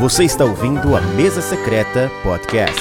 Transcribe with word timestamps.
Você 0.00 0.24
está 0.24 0.46
ouvindo 0.46 0.96
a 0.96 1.00
Mesa 1.02 1.42
Secreta 1.42 2.10
Podcast. 2.22 2.80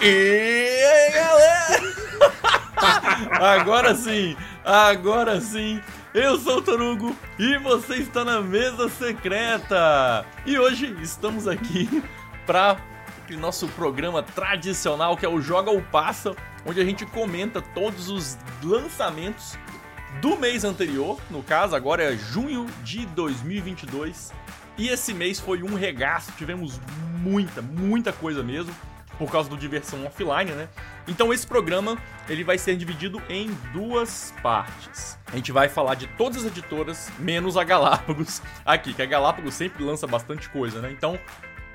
E 0.00 0.82
aí, 0.82 1.12
galera? 1.12 1.82
agora 3.60 3.94
sim, 3.94 4.34
agora 4.64 5.42
sim. 5.42 5.78
Eu 6.14 6.38
sou 6.38 6.56
o 6.56 6.62
Torugo 6.62 7.14
e 7.38 7.58
você 7.58 7.96
está 7.96 8.24
na 8.24 8.40
mesa 8.40 8.88
secreta. 8.88 10.24
E 10.46 10.58
hoje 10.58 10.96
estamos 11.02 11.46
aqui 11.46 12.02
para 12.46 12.78
nosso 13.36 13.68
programa 13.68 14.22
tradicional 14.22 15.16
que 15.16 15.24
é 15.24 15.28
o 15.28 15.40
Joga 15.40 15.70
ou 15.70 15.80
Passa, 15.82 16.34
onde 16.64 16.80
a 16.80 16.84
gente 16.84 17.06
comenta 17.06 17.60
todos 17.60 18.08
os 18.08 18.38
lançamentos 18.62 19.58
do 20.20 20.36
mês 20.36 20.64
anterior, 20.64 21.20
no 21.30 21.42
caso 21.42 21.74
agora 21.76 22.02
é 22.02 22.16
junho 22.16 22.66
de 22.82 23.06
2022. 23.06 24.32
E 24.76 24.88
esse 24.88 25.12
mês 25.12 25.38
foi 25.38 25.62
um 25.62 25.74
regaço, 25.74 26.32
tivemos 26.32 26.80
muita, 27.18 27.60
muita 27.62 28.12
coisa 28.12 28.42
mesmo 28.42 28.74
por 29.18 29.30
causa 29.30 29.50
do 29.50 29.56
diversão 29.56 30.06
offline, 30.06 30.50
né? 30.52 30.66
Então 31.06 31.30
esse 31.32 31.46
programa 31.46 31.98
ele 32.26 32.42
vai 32.42 32.56
ser 32.56 32.74
dividido 32.76 33.20
em 33.28 33.50
duas 33.72 34.32
partes. 34.42 35.18
A 35.30 35.36
gente 35.36 35.52
vai 35.52 35.68
falar 35.68 35.94
de 35.94 36.06
todas 36.06 36.38
as 36.38 36.46
editoras, 36.46 37.12
menos 37.18 37.58
a 37.58 37.62
Galápagos 37.62 38.40
aqui, 38.64 38.94
que 38.94 39.02
a 39.02 39.06
Galápagos 39.06 39.52
sempre 39.52 39.84
lança 39.84 40.06
bastante 40.06 40.48
coisa, 40.48 40.80
né? 40.80 40.90
Então, 40.90 41.18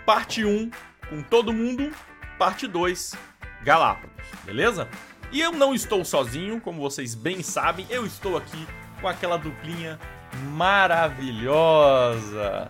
parte 0.05 0.43
1 0.43 0.71
com 1.07 1.21
todo 1.21 1.53
mundo, 1.53 1.91
parte 2.39 2.65
2 2.65 3.15
Galápagos, 3.65 4.11
beleza? 4.45 4.87
E 5.31 5.41
eu 5.41 5.51
não 5.51 5.73
estou 5.73 6.05
sozinho, 6.05 6.61
como 6.61 6.79
vocês 6.79 7.15
bem 7.15 7.41
sabem, 7.41 7.87
eu 7.89 8.05
estou 8.05 8.37
aqui 8.37 8.67
com 9.01 9.07
aquela 9.07 9.37
duplinha 9.37 9.99
maravilhosa. 10.51 12.69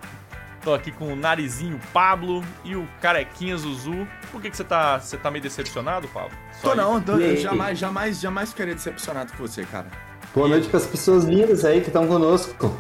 Tô 0.64 0.74
aqui 0.74 0.92
com 0.92 1.12
o 1.12 1.16
narizinho 1.16 1.80
Pablo 1.94 2.42
e 2.64 2.76
o 2.78 2.88
carequinha 3.02 3.58
Zuzu. 3.58 4.08
Por 4.32 4.42
que, 4.42 4.50
que 4.50 4.56
você, 4.58 4.64
tá, 4.64 4.98
você 4.98 5.18
tá 5.18 5.30
meio 5.30 5.44
decepcionado, 5.44 6.08
Pablo? 6.08 6.32
Só 6.62 6.70
Tô 6.70 6.76
não, 6.76 7.02
tô, 7.02 7.20
E 7.20 7.26
aí? 7.26 7.38
jamais, 7.38 7.78
jamais, 7.78 8.20
jamais 8.20 8.50
ficaria 8.52 8.74
decepcionado 8.74 9.34
com 9.34 9.46
você, 9.46 9.64
cara. 9.66 9.88
Boa 10.34 10.48
noite 10.48 10.70
para 10.70 10.78
as 10.78 10.88
pessoas 10.88 11.26
lindas 11.26 11.66
aí 11.66 11.82
que 11.82 11.88
estão 11.88 12.08
conosco. 12.08 12.74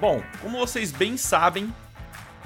Bom, 0.00 0.20
como 0.42 0.58
vocês 0.58 0.90
bem 0.90 1.16
sabem, 1.16 1.72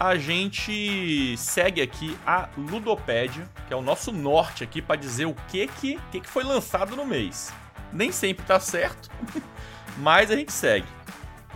a 0.00 0.16
gente 0.16 1.36
segue 1.36 1.82
aqui 1.82 2.16
a 2.26 2.48
Ludopédia, 2.56 3.46
que 3.68 3.74
é 3.74 3.76
o 3.76 3.82
nosso 3.82 4.10
norte 4.10 4.64
aqui 4.64 4.80
para 4.80 4.96
dizer 4.96 5.26
o 5.26 5.34
que 5.48 5.66
que, 5.66 6.00
que 6.10 6.20
que 6.20 6.28
foi 6.28 6.42
lançado 6.42 6.96
no 6.96 7.04
mês. 7.04 7.52
Nem 7.92 8.10
sempre 8.10 8.46
tá 8.46 8.58
certo, 8.58 9.10
mas 9.98 10.30
a 10.30 10.36
gente 10.36 10.52
segue. 10.52 10.86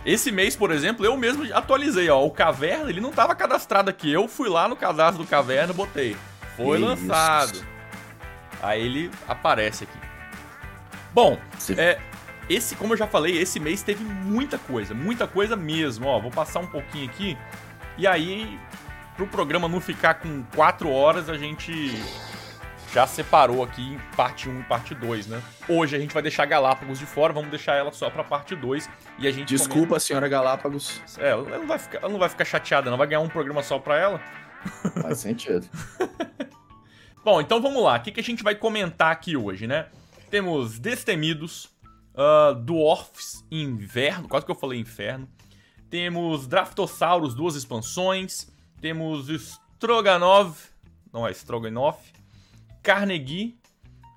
Esse 0.05 0.31
mês, 0.31 0.55
por 0.55 0.69
exemplo, 0.69 1.03
eu 1.03 1.17
mesmo 1.17 1.43
atualizei, 1.55 2.07
ó, 2.11 2.23
o 2.23 2.29
Caverna, 2.29 2.91
ele 2.91 3.01
não 3.01 3.11
tava 3.11 3.33
cadastrado 3.33 3.89
aqui. 3.89 4.11
Eu 4.11 4.27
fui 4.27 4.47
lá 4.47 4.67
no 4.67 4.75
cadastro 4.75 5.23
do 5.23 5.27
Caverna 5.27 5.73
e 5.73 5.75
botei. 5.75 6.15
Foi 6.55 6.77
lançado. 6.77 7.65
Aí 8.61 8.85
ele 8.85 9.09
aparece 9.27 9.85
aqui. 9.85 9.97
Bom, 11.11 11.39
Você- 11.57 11.73
é, 11.73 11.99
esse, 12.47 12.75
como 12.75 12.93
eu 12.93 12.97
já 12.97 13.07
falei, 13.07 13.35
esse 13.41 13.59
mês 13.59 13.81
teve 13.81 14.03
muita 14.03 14.59
coisa, 14.59 14.93
muita 14.93 15.25
coisa 15.25 15.55
mesmo. 15.55 16.05
Ó, 16.05 16.19
vou 16.19 16.29
passar 16.29 16.59
um 16.59 16.67
pouquinho 16.67 17.09
aqui. 17.09 17.35
E 17.97 18.05
aí, 18.05 18.59
pro 19.15 19.27
programa 19.27 19.67
não 19.67 19.79
ficar 19.79 20.15
com 20.15 20.43
4 20.55 20.89
horas, 20.91 21.29
a 21.29 21.37
gente 21.37 21.91
já 22.93 23.07
separou 23.07 23.63
aqui 23.63 23.81
em 23.93 23.99
parte 24.15 24.49
1 24.49 24.59
e 24.59 24.63
parte 24.63 24.93
2, 24.95 25.27
né? 25.27 25.41
Hoje 25.67 25.95
a 25.95 25.99
gente 25.99 26.13
vai 26.13 26.21
deixar 26.23 26.45
Galápagos 26.45 26.99
de 26.99 27.05
fora, 27.05 27.33
vamos 27.33 27.49
deixar 27.49 27.73
ela 27.75 27.91
só 27.91 28.09
pra 28.09 28.23
parte 28.23 28.55
2 28.55 28.89
e 29.19 29.27
a 29.27 29.31
gente 29.31 29.49
Desculpa, 29.49 29.99
senhora 29.99 30.27
Galápagos. 30.27 31.01
comenta- 31.15 31.21
É, 31.21 31.31
ela 31.31 31.57
não 31.57 31.67
vai 31.67 31.79
ficar, 31.79 31.97
ela 31.99 32.09
não 32.09 32.19
vai 32.19 32.29
ficar 32.29 32.45
chateada, 32.45 32.89
não 32.89 32.97
vai 32.97 33.07
ganhar 33.07 33.21
um 33.21 33.29
programa 33.29 33.63
só 33.63 33.79
pra 33.79 33.97
ela. 33.97 34.21
Faz 35.01 35.19
sentido. 35.19 35.67
Bom, 37.23 37.41
então 37.41 37.61
vamos 37.61 37.81
lá. 37.83 37.97
O 37.97 38.01
que, 38.01 38.11
que 38.11 38.19
a 38.19 38.23
gente 38.23 38.43
vai 38.43 38.55
comentar 38.55 39.11
aqui 39.11 39.35
hoje, 39.35 39.67
né? 39.67 39.87
Temos 40.29 40.79
Destemidos, 40.79 41.65
uh, 42.13 42.53
Dwarfs 42.55 43.43
Inverno, 43.51 44.27
quase 44.27 44.45
que 44.45 44.51
eu 44.51 44.55
falei 44.55 44.79
inferno. 44.79 45.27
Temos 45.95 46.45
Draftosaurus, 46.45 47.33
duas 47.33 47.55
expansões. 47.55 48.51
Temos 48.81 49.29
Stroganov, 49.29 50.57
não 51.09 51.25
é 51.25 51.31
Stroganov. 51.31 51.95
Carnegie, 52.83 53.57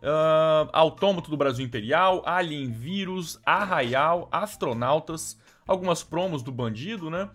uh, 0.03 0.69
Autômato 0.73 1.31
do 1.31 1.37
Brasil 1.37 1.65
Imperial, 1.65 2.21
Alien 2.27 2.73
Vírus, 2.73 3.39
Arraial, 3.47 4.29
Astronautas, 4.33 5.39
algumas 5.69 6.03
promos 6.03 6.43
do 6.43 6.51
Bandido, 6.51 7.11
né? 7.11 7.31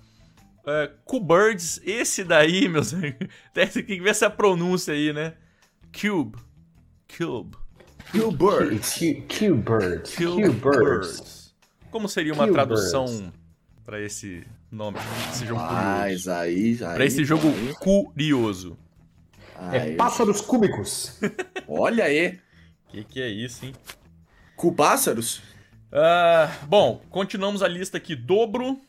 Uh, 0.60 0.94
Q-Birds, 1.06 1.80
esse 1.82 2.26
daí, 2.26 2.68
meus 2.68 2.94
amigos, 2.94 3.30
tem 3.54 3.70
que 3.70 4.02
ver 4.02 4.10
essa 4.10 4.30
pronúncia 4.30 4.94
aí, 4.94 5.14
né? 5.14 5.36
Cube. 5.98 6.38
Cube. 7.18 7.56
Q-Birds. 8.12 8.94
Q-Birds. 9.30 10.18
Birds. 10.60 11.56
Como 11.90 12.10
seria 12.10 12.34
uma 12.34 12.46
Q-Birds. 12.46 12.92
tradução 12.92 13.43
pra 13.86 14.02
esse 14.02 14.46
nome, 14.72 14.98
esse 15.32 15.46
jogo 15.46 15.60
curioso? 15.62 15.84
Mas 15.84 16.28
aí, 16.28 16.80
aí. 16.82 16.96
Pra 16.96 17.06
esse 17.06 17.26
jogo 17.26 17.48
aí, 17.48 17.74
curioso. 17.76 18.78
aí. 19.56 19.94
É 19.94 19.96
pássaros 19.96 20.42
cúbicos. 20.42 21.20
Olha 21.68 22.06
aí. 22.06 22.40
Que 22.90 23.04
que 23.04 23.22
é 23.22 23.28
isso, 23.28 23.66
hein? 23.66 23.74
Com 24.56 24.74
pássaros? 24.74 25.42
Ah, 25.92 26.52
bom, 26.68 27.02
continuamos 27.10 27.62
a 27.62 27.68
lista 27.68 27.98
aqui. 27.98 28.16
Dobro. 28.16 28.80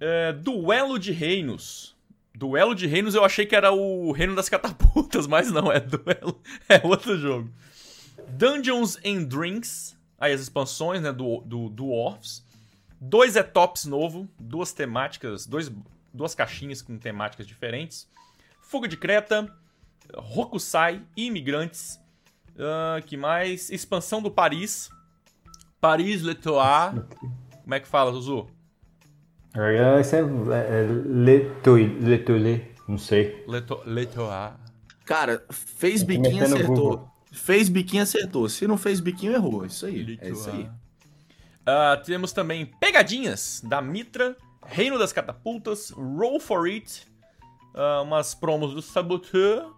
é, 0.00 0.32
Duelo 0.32 0.98
de 0.98 1.12
Reinos. 1.12 1.94
Duelo 2.34 2.74
de 2.74 2.86
Reinos 2.86 3.14
eu 3.14 3.24
achei 3.24 3.46
que 3.46 3.54
era 3.54 3.72
o 3.72 4.10
Reino 4.10 4.34
das 4.34 4.48
Catapultas, 4.48 5.26
mas 5.28 5.50
não, 5.50 5.70
é 5.70 5.80
Duelo. 5.80 6.40
É 6.68 6.80
outro 6.84 7.16
jogo. 7.18 7.50
Dungeons 8.28 8.98
and 9.04 9.24
Drinks. 9.24 9.96
Aí 10.18 10.32
as 10.32 10.40
expansões, 10.40 11.02
né, 11.02 11.12
do, 11.12 11.40
do, 11.40 11.68
do 11.68 11.88
Orphs. 11.88 12.44
Dois 13.04 13.34
Etops 13.34 13.84
novo, 13.84 14.28
duas 14.38 14.72
temáticas, 14.72 15.44
dois, 15.44 15.68
duas 16.14 16.36
caixinhas 16.36 16.80
com 16.80 16.96
temáticas 16.96 17.48
diferentes. 17.48 18.08
Fuga 18.60 18.86
de 18.86 18.96
Creta, 18.96 19.52
Rokusai, 20.14 21.02
Imigrantes. 21.16 21.98
Ah, 22.56 23.00
que 23.04 23.16
mais? 23.16 23.70
Expansão 23.70 24.22
do 24.22 24.30
Paris. 24.30 24.88
Paris 25.80 26.22
Letois. 26.22 26.94
Como 27.64 27.74
é 27.74 27.80
que 27.80 27.88
fala, 27.88 28.12
Zuzu? 28.12 28.46
É, 29.56 30.00
Esse 30.00 30.16
é, 30.16 30.20
é 30.20 30.86
Letoi- 31.04 31.98
Letolé, 32.00 32.68
não 32.88 32.98
sei. 32.98 33.44
Leto, 33.48 33.80
Letois. 33.84 34.52
Cara, 35.04 35.44
fez 35.50 36.04
biquinho, 36.04 36.44
acertou. 36.44 37.08
Fez 37.32 37.68
biquinho, 37.68 38.04
acertou. 38.04 38.48
Se 38.48 38.66
não 38.68 38.78
fez 38.78 39.00
biquinho, 39.00 39.32
errou. 39.32 39.66
Isso 39.66 39.86
aí. 39.86 40.18
É 40.20 40.30
isso 40.30 40.48
aí. 40.48 40.70
Ah, 41.66 42.00
temos 42.04 42.32
também 42.32 42.66
Pegadinhas, 42.66 43.60
da 43.64 43.80
Mitra, 43.80 44.36
Reino 44.66 44.98
das 44.98 45.12
Catapultas, 45.12 45.90
Roll 45.90 46.40
for 46.40 46.66
It, 46.66 47.06
ah, 47.74 48.02
umas 48.02 48.34
promos 48.34 48.74
do 48.74 48.82
Saboteur. 48.82 49.70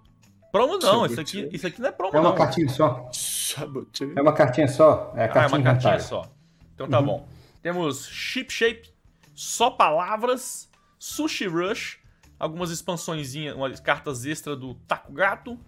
Promo 0.50 0.78
não, 0.78 1.04
isso 1.04 1.20
aqui, 1.20 1.48
isso 1.52 1.66
aqui 1.66 1.80
não 1.80 1.88
é 1.88 1.92
promo 1.92 2.16
É 2.16 2.20
uma 2.20 2.28
não. 2.30 2.36
cartinha 2.36 2.68
só. 2.68 3.08
Saboteur. 3.12 4.12
É 4.16 4.22
uma 4.22 4.32
cartinha 4.32 4.68
só. 4.68 5.12
É 5.16 5.20
a 5.20 5.22
Ah, 5.22 5.24
é 5.24 5.28
cartinha 5.28 5.58
uma 5.58 5.64
cartinha 5.64 5.98
só. 6.00 6.30
Então 6.74 6.88
tá 6.88 7.02
bom. 7.02 7.28
Temos 7.60 8.06
Ship 8.06 8.48
Shape, 8.52 8.88
Só 9.34 9.68
Palavras, 9.70 10.70
Sushi 10.98 11.46
Rush, 11.48 11.98
algumas 12.38 12.70
expansõezinhas, 12.70 13.56
umas 13.56 13.80
cartas 13.80 14.24
extra 14.24 14.54
do 14.54 14.74
Taco 14.86 15.12
Gato, 15.12 15.58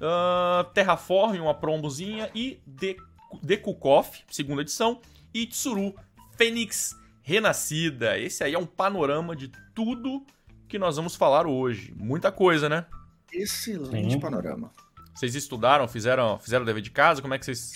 ah, 0.00 0.66
Terraform, 0.74 1.38
uma 1.40 1.54
promozinha, 1.54 2.28
e 2.34 2.60
De- 2.66 2.96
Dekukoff, 3.42 4.24
segunda 4.30 4.62
edição, 4.62 5.00
e 5.34 5.46
Tsuru 5.46 5.94
Fênix 6.36 6.96
Renascida. 7.22 8.16
Esse 8.18 8.44
aí 8.44 8.54
é 8.54 8.58
um 8.58 8.64
panorama 8.66 9.34
de 9.34 9.50
tudo 9.74 10.24
que 10.68 10.78
nós 10.78 10.96
vamos 10.96 11.16
falar 11.16 11.46
hoje. 11.46 11.92
Muita 11.96 12.30
coisa, 12.30 12.68
né? 12.68 12.86
Excelente 13.32 14.12
Sim. 14.12 14.20
panorama. 14.20 14.70
Vocês 15.14 15.34
estudaram, 15.34 15.86
fizeram, 15.86 16.38
fizeram 16.38 16.62
o 16.62 16.66
dever 16.66 16.82
de 16.82 16.90
casa? 16.90 17.20
Como 17.20 17.34
é 17.34 17.38
que 17.38 17.44
vocês. 17.44 17.72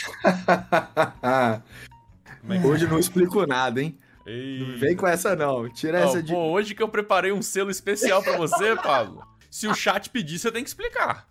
Como 2.41 2.53
é 2.53 2.59
que... 2.61 2.67
Hoje 2.67 2.85
eu 2.85 2.91
não 2.91 2.99
explico 2.99 3.47
nada, 3.47 3.83
hein? 3.83 3.99
Ei. 4.27 4.61
Não 4.61 4.79
vem 4.79 4.95
com 4.95 5.07
essa, 5.07 5.35
não. 5.35 5.69
Tira 5.71 6.01
Não, 6.01 6.09
essa 6.09 6.23
de. 6.23 6.33
pô, 6.33 6.51
hoje 6.51 6.75
que 6.75 6.83
eu 6.83 6.89
preparei 6.89 7.33
um 7.33 7.41
selo 7.41 7.71
especial 7.71 8.23
pra 8.23 8.37
você, 8.37 8.77
Pablo. 8.77 9.27
Se 9.51 9.67
o 9.67 9.75
chat 9.75 10.11
pedir, 10.11 10.39
você 10.39 10.53
tem 10.53 10.63
que 10.63 10.69
explicar. 10.69 11.27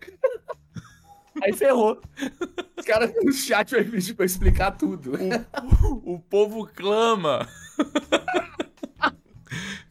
Aí 1.42 1.52
ferrou. 1.52 2.00
Os 2.76 2.84
caras 2.84 3.12
no 3.22 3.32
chat 3.32 3.70
vai 3.70 3.84
pedir 3.84 4.14
pra 4.14 4.26
explicar 4.26 4.72
tudo. 4.72 5.12
O 6.04 6.18
povo 6.18 6.66
clama 6.66 7.46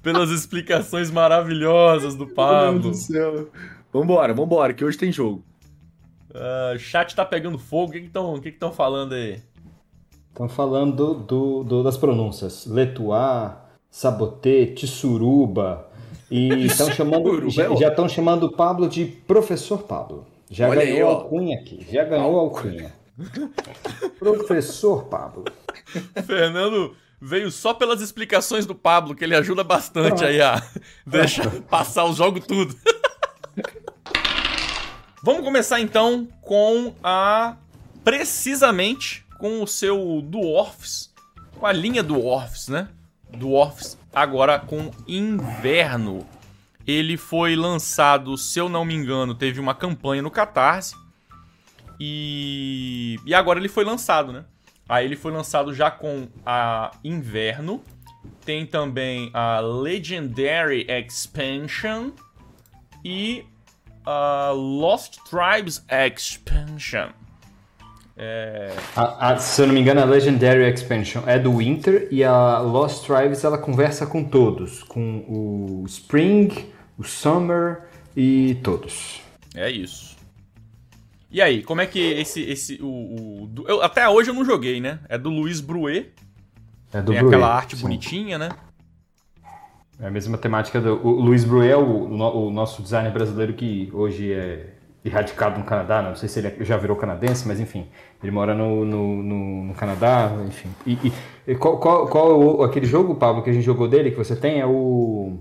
pelas 0.02 0.30
explicações 0.30 1.12
maravilhosas 1.12 2.16
do 2.16 2.26
Meu 2.26 2.36
Pablo. 2.36 2.82
Deus 2.82 2.98
do 2.98 3.14
céu. 3.14 3.50
Vambora, 3.92 4.34
vambora, 4.34 4.74
que 4.74 4.84
hoje 4.84 4.98
tem 4.98 5.12
jogo. 5.12 5.44
Uh, 6.30 6.78
chat 6.78 7.16
tá 7.16 7.26
pegando 7.26 7.58
fogo. 7.58 7.90
O 7.90 7.92
que 7.92 8.00
estão 8.00 8.40
que 8.40 8.52
que 8.52 8.60
que 8.60 8.72
falando 8.72 9.14
aí? 9.14 9.42
Estão 10.30 10.48
falando 10.48 11.16
do, 11.16 11.64
do, 11.64 11.84
das 11.84 11.98
pronúncias. 11.98 12.66
Letuá, 12.66 13.66
Saboté, 13.90 14.68
Tissuruba. 14.68 15.88
E 16.30 16.50
estão 16.68 16.92
chamando, 16.92 17.50
já 17.50 17.90
estão 17.90 18.08
chamando 18.08 18.44
o 18.44 18.52
Pablo 18.52 18.88
de 18.88 19.06
Professor 19.06 19.84
Pablo. 19.84 20.26
Já 20.50 20.68
Olha 20.68 20.84
ganhou 20.84 21.10
aí, 21.10 21.16
alcunha 21.16 21.60
aqui. 21.60 21.88
Já 21.92 22.04
ganhou 22.04 22.40
alcunha. 22.40 22.94
Professor 24.18 25.06
Pablo. 25.06 25.46
Fernando 26.26 26.96
veio 27.22 27.52
só 27.52 27.74
pelas 27.74 28.02
explicações 28.02 28.66
do 28.66 28.74
Pablo, 28.74 29.14
que 29.14 29.24
ele 29.24 29.36
ajuda 29.36 29.64
bastante 29.64 30.24
aí 30.24 30.42
a 30.42 30.62
deixa 31.06 31.48
passar 31.70 32.06
o 32.06 32.14
jogo 32.14 32.40
tudo. 32.40 32.76
Vamos 35.22 35.44
começar 35.44 35.82
então 35.82 36.28
com 36.42 36.96
a 37.04 37.58
precisamente 38.04 39.26
com 39.38 39.62
o 39.62 39.68
seu 39.68 40.22
Dwarfs, 40.24 41.14
com 41.60 41.66
a 41.66 41.72
linha 41.72 42.02
Dwarfs, 42.02 42.70
né? 42.70 42.88
Dwarfs 43.30 43.98
agora 44.14 44.58
com 44.58 44.90
Inverno. 45.08 46.26
Ele 46.90 47.18
foi 47.18 47.56
lançado, 47.56 48.36
se 48.36 48.58
eu 48.58 48.68
não 48.68 48.84
me 48.84 48.96
engano, 48.96 49.36
teve 49.36 49.60
uma 49.60 49.76
campanha 49.76 50.24
no 50.24 50.32
Catarse. 50.32 50.96
E, 52.00 53.18
e 53.24 53.36
agora 53.36 53.60
ele 53.60 53.70
foi 53.70 53.86
lançado, 53.86 54.34
né? 54.34 54.44
Aí 54.88 55.06
ele 55.06 55.16
foi 55.16 55.32
lançado 55.32 55.72
já 55.72 55.92
com 55.92 56.28
a 56.44 56.90
Inverno. 57.04 57.84
Tem 58.44 58.66
também 58.66 59.30
a 59.36 59.60
Legendary 59.60 60.88
Expansion 60.90 62.10
e 63.06 63.46
a 64.04 64.50
Lost 64.52 65.20
Tribes 65.30 65.86
Expansion. 65.88 67.10
É... 68.18 68.74
A, 68.96 69.34
a, 69.34 69.38
se 69.38 69.62
eu 69.62 69.68
não 69.68 69.76
me 69.76 69.80
engano, 69.80 70.02
a 70.02 70.06
Legendary 70.06 70.64
Expansion 70.74 71.22
é 71.28 71.38
do 71.38 71.56
Winter 71.56 72.08
e 72.10 72.24
a 72.24 72.58
Lost 72.60 73.06
Tribes 73.06 73.44
ela 73.44 73.60
conversa 73.60 74.08
com 74.08 74.24
todos, 74.24 74.82
com 74.82 75.24
o 75.28 75.84
Spring, 75.88 76.50
o 77.00 77.04
Summer 77.04 77.84
e 78.16 78.56
todos. 78.62 79.22
É 79.56 79.72
isso. 79.72 80.18
E 81.32 81.42
aí, 81.42 81.64
como 81.64 81.80
é 81.80 81.86
que 81.86 82.00
esse 82.00 82.42
esse 82.42 82.80
o, 82.82 82.88
o 82.88 83.50
eu, 83.68 83.82
até 83.82 84.08
hoje 84.10 84.30
eu 84.30 84.34
não 84.34 84.44
joguei, 84.44 84.82
né? 84.82 85.00
É 85.08 85.18
do 85.18 85.30
Luiz 85.30 85.62
Bruet. 85.62 86.12
É 86.92 87.02
do 87.02 87.12
Tem 87.12 87.22
Bruet, 87.22 87.28
aquela 87.28 87.56
arte 87.56 87.78
sim. 87.78 87.84
bonitinha, 87.84 88.38
né? 88.38 88.50
É 90.00 90.08
a 90.08 90.12
mesma 90.12 90.38
temática 90.38 90.82
do 90.82 90.96
o 91.06 91.22
Luiz 91.22 91.44
Bruet, 91.44 91.76
o, 91.76 92.48
o 92.48 92.52
nosso 92.52 92.82
designer 92.82 93.12
brasileiro 93.12 93.54
que 93.54 93.90
hoje 93.94 94.34
é 94.34 94.74
erradicado 95.04 95.58
no 95.58 95.66
Canadá, 95.66 96.02
não 96.02 96.16
sei 96.16 96.28
se 96.28 96.40
ele 96.40 96.66
já 96.66 96.76
virou 96.76 96.98
canadense, 96.98 97.48
mas 97.48 97.60
enfim, 97.60 97.88
ele 98.22 98.32
mora 98.32 98.54
no, 98.54 98.84
no, 98.84 99.24
no, 99.24 99.64
no 99.66 99.74
Canadá, 99.74 100.32
enfim. 100.46 100.70
E, 100.86 101.14
e 101.48 101.56
qual, 101.56 101.78
qual, 101.78 102.08
qual 102.08 102.32
é 102.32 102.34
o, 102.34 102.64
aquele 102.64 102.86
jogo, 102.86 103.16
Pablo, 103.16 103.42
que 103.42 103.50
a 103.50 103.54
gente 103.54 103.64
jogou 103.64 103.88
dele, 103.88 104.12
que 104.12 104.18
você 104.18 104.36
tem? 104.36 104.60
É 104.60 104.66
o. 104.66 105.38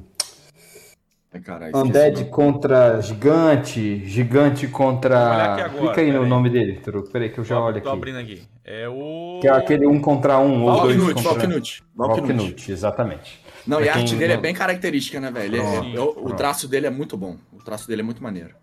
Carai, 1.44 1.70
Undead 1.74 2.24
contra 2.26 3.00
Gigante, 3.02 4.04
Gigante 4.06 4.66
contra. 4.66 5.68
Clica 5.76 6.00
aí 6.00 6.10
no 6.10 6.22
aí. 6.22 6.28
nome 6.28 6.48
dele, 6.48 6.80
Truco. 6.80 7.10
Peraí 7.10 7.28
que 7.28 7.38
eu 7.38 7.44
já 7.44 7.56
tô, 7.56 7.64
olho 7.64 7.76
aqui. 7.76 7.84
Tô 7.84 7.90
abrindo 7.90 8.18
aqui. 8.18 8.42
É 8.64 8.88
o. 8.88 9.38
Que 9.40 9.48
é 9.48 9.50
aquele 9.50 9.86
um 9.86 10.00
contra 10.00 10.38
um, 10.38 10.64
ou 10.64 10.80
dois 10.82 10.96
contra 10.96 11.22
Valknut. 11.22 11.84
Valknut, 11.94 12.72
exatamente. 12.72 13.40
Não, 13.66 13.82
e 13.82 13.88
a 13.88 13.94
arte 13.94 14.16
dele 14.16 14.32
é 14.32 14.36
bem 14.38 14.54
característica, 14.54 15.20
né, 15.20 15.30
velho? 15.30 15.60
É, 15.60 16.00
o 16.00 16.32
traço 16.32 16.66
dele 16.66 16.86
é 16.86 16.90
muito 16.90 17.16
bom. 17.16 17.36
O 17.52 17.62
traço 17.62 17.86
dele 17.86 18.00
é 18.00 18.04
muito 18.04 18.22
maneiro. 18.22 18.54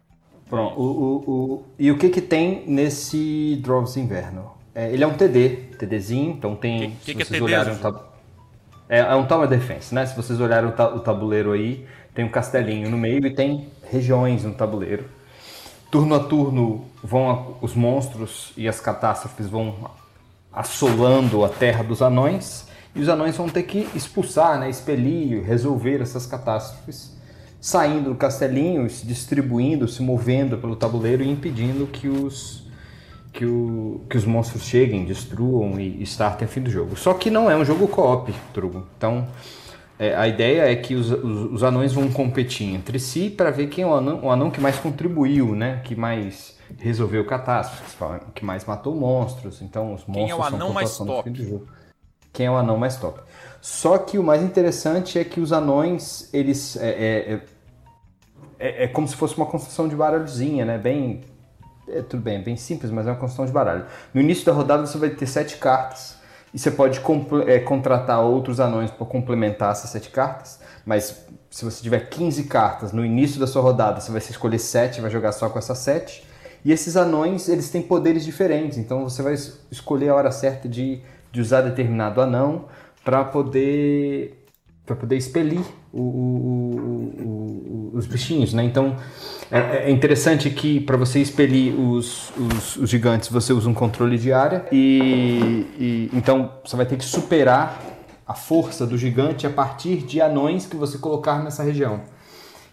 Pronto. 0.49 0.79
O, 0.79 0.83
o, 0.83 1.31
o, 1.31 1.65
e 1.77 1.91
o 1.91 1.97
que 1.97 2.09
que 2.09 2.21
tem 2.21 2.63
nesse 2.67 3.59
Drops 3.63 3.97
Inverno? 3.97 4.51
É, 4.73 4.91
ele 4.91 5.03
é 5.03 5.07
um 5.07 5.13
TD, 5.13 5.49
TDzinho, 5.77 6.31
então 6.31 6.55
tem. 6.55 6.91
Que, 7.03 7.13
que, 7.13 7.15
que 7.15 7.21
é 7.21 7.39
TD? 7.39 7.71
Um 7.71 7.77
tab... 7.77 7.97
é, 8.89 8.99
é, 8.99 9.15
um 9.15 9.25
Tower 9.25 9.47
Defense, 9.47 9.93
né? 9.93 10.05
Se 10.05 10.15
vocês 10.15 10.39
olharem 10.39 10.69
o, 10.69 10.73
ta 10.73 10.89
o 10.89 10.99
tabuleiro 10.99 11.51
aí, 11.51 11.85
tem 12.15 12.25
um 12.25 12.29
castelinho 12.29 12.89
no 12.89 12.97
meio 12.97 13.27
e 13.27 13.29
tem 13.29 13.67
regiões 13.83 14.43
no 14.43 14.53
tabuleiro. 14.53 15.05
Turno 15.91 16.15
a 16.15 16.19
turno 16.19 16.85
vão 17.03 17.57
os 17.61 17.75
monstros 17.75 18.53
e 18.57 18.67
as 18.67 18.79
catástrofes 18.79 19.47
vão 19.47 19.91
assolando 20.51 21.43
a 21.43 21.49
terra 21.49 21.83
dos 21.83 22.01
anões 22.01 22.67
e 22.95 23.01
os 23.01 23.09
anões 23.09 23.35
vão 23.35 23.49
ter 23.49 23.63
que 23.63 23.87
expulsar, 23.93 24.57
né, 24.57 24.69
expelir, 24.69 25.43
resolver 25.43 26.01
essas 26.01 26.25
catástrofes 26.25 27.13
saindo 27.59 28.11
do 28.11 28.15
castelinho, 28.15 28.89
se 28.89 29.05
distribuindo, 29.05 29.87
se 29.87 30.01
movendo 30.01 30.57
pelo 30.57 30.75
tabuleiro 30.75 31.23
e 31.23 31.29
impedindo 31.29 31.87
que 31.87 32.07
os 32.07 32.63
que, 33.33 33.45
o, 33.45 34.01
que 34.09 34.15
os 34.15 34.23
monstros 34.23 34.63
cheguem, 34.63 35.03
destruam 35.03 35.77
e, 35.77 36.01
startem 36.03 36.47
fim 36.47 36.61
do 36.61 36.69
jogo. 36.71 36.95
Só 36.95 37.13
que 37.13 37.29
não 37.29 37.51
é 37.51 37.55
um 37.57 37.65
jogo 37.65 37.85
co-op, 37.87 38.33
Trugo. 38.53 38.87
Então, 38.97 39.27
é, 39.97 40.15
a 40.15 40.27
ideia 40.27 40.71
é 40.71 40.75
que 40.75 40.95
os, 40.95 41.11
os, 41.11 41.53
os, 41.53 41.63
anões 41.63 41.93
vão 41.93 42.09
competir 42.11 42.73
entre 42.73 42.99
si 42.99 43.29
para 43.29 43.51
ver 43.51 43.67
quem 43.67 43.83
é 43.83 43.87
o 43.87 43.93
anão, 43.93 44.25
o 44.25 44.31
anão 44.31 44.51
que 44.51 44.59
mais 44.59 44.77
contribuiu, 44.77 45.55
né? 45.55 45.81
Que 45.83 45.95
mais 45.95 46.57
resolveu 46.77 47.25
catástrofes, 47.25 47.95
que 48.33 48.43
mais 48.43 48.65
matou 48.65 48.95
monstros. 48.95 49.61
Então, 49.61 49.93
os 49.93 50.05
monstros 50.05 50.15
quem 50.15 50.29
é 50.29 50.35
o 50.35 50.43
anão 50.43 50.73
mais 50.73 50.97
top? 50.97 51.63
Quem 52.33 52.45
é 52.47 52.51
o 52.51 52.57
anão 52.57 52.77
mais 52.77 52.97
top? 52.97 53.21
Só 53.61 53.97
que 53.97 54.17
o 54.17 54.23
mais 54.23 54.43
interessante 54.43 55.17
é 55.17 55.23
que 55.23 55.39
os 55.39 55.53
anões, 55.53 56.29
eles 56.33 56.75
é, 56.75 56.89
é, 56.89 57.33
é 57.33 57.41
é, 58.59 58.85
é, 58.85 58.87
como 58.87 59.07
se 59.07 59.15
fosse 59.15 59.35
uma 59.37 59.45
construção 59.45 59.87
de 59.87 59.95
baralhozinha, 59.95 60.65
né? 60.65 60.77
Bem. 60.77 61.21
É, 61.87 62.01
tudo 62.01 62.23
bem, 62.23 62.37
é 62.37 62.39
bem 62.39 62.57
simples, 62.57 62.89
mas 62.89 63.05
é 63.05 63.11
uma 63.11 63.17
construção 63.17 63.45
de 63.45 63.51
baralho. 63.51 63.85
No 64.13 64.19
início 64.19 64.43
da 64.43 64.51
rodada 64.51 64.85
você 64.85 64.97
vai 64.97 65.09
ter 65.11 65.27
sete 65.27 65.57
cartas 65.57 66.17
e 66.55 66.57
você 66.57 66.71
pode 66.71 67.01
é, 67.47 67.59
contratar 67.59 68.21
outros 68.21 68.61
anões 68.61 68.89
para 68.89 69.05
complementar 69.05 69.73
essas 69.73 69.89
sete 69.89 70.09
cartas, 70.09 70.61
mas 70.85 71.25
se 71.49 71.65
você 71.65 71.83
tiver 71.83 72.07
15 72.09 72.45
cartas 72.45 72.93
no 72.93 73.05
início 73.05 73.41
da 73.41 73.45
sua 73.45 73.61
rodada, 73.61 73.99
você 73.99 74.09
vai 74.09 74.21
escolher 74.21 74.57
sete, 74.57 75.01
vai 75.01 75.11
jogar 75.11 75.33
só 75.33 75.49
com 75.49 75.59
essas 75.59 75.79
sete. 75.79 76.25
E 76.63 76.71
esses 76.71 76.95
anões, 76.95 77.49
eles 77.49 77.69
têm 77.69 77.81
poderes 77.81 78.23
diferentes, 78.23 78.77
então 78.77 79.03
você 79.03 79.21
vai 79.21 79.35
escolher 79.69 80.07
a 80.07 80.15
hora 80.15 80.31
certa 80.31 80.69
de, 80.69 81.01
de 81.29 81.41
usar 81.41 81.59
determinado 81.59 82.21
anão 82.21 82.65
para 83.03 83.25
poder 83.25 84.41
para 84.85 84.95
poder 84.95 85.17
expelir 85.17 85.61
o, 85.99 87.91
o, 87.91 87.91
os 87.93 88.05
bichinhos, 88.05 88.53
né? 88.53 88.63
Então 88.63 88.95
é, 89.49 89.87
é 89.87 89.91
interessante 89.91 90.49
que 90.49 90.79
para 90.79 90.97
você 90.97 91.19
expelir 91.19 91.73
os, 91.79 92.31
os, 92.37 92.77
os, 92.77 92.89
gigantes 92.89 93.29
você 93.29 93.53
usa 93.53 93.69
um 93.69 93.73
controle 93.73 94.17
de 94.17 94.33
área 94.33 94.65
e, 94.71 95.65
e, 95.79 96.09
então 96.13 96.51
você 96.63 96.75
vai 96.75 96.85
ter 96.85 96.97
que 96.97 97.05
superar 97.05 97.81
a 98.27 98.33
força 98.33 98.85
do 98.85 98.97
gigante 98.97 99.47
a 99.47 99.49
partir 99.49 99.97
de 99.97 100.19
anões 100.19 100.65
que 100.65 100.75
você 100.75 100.97
colocar 100.97 101.43
nessa 101.43 101.63
região. 101.63 102.01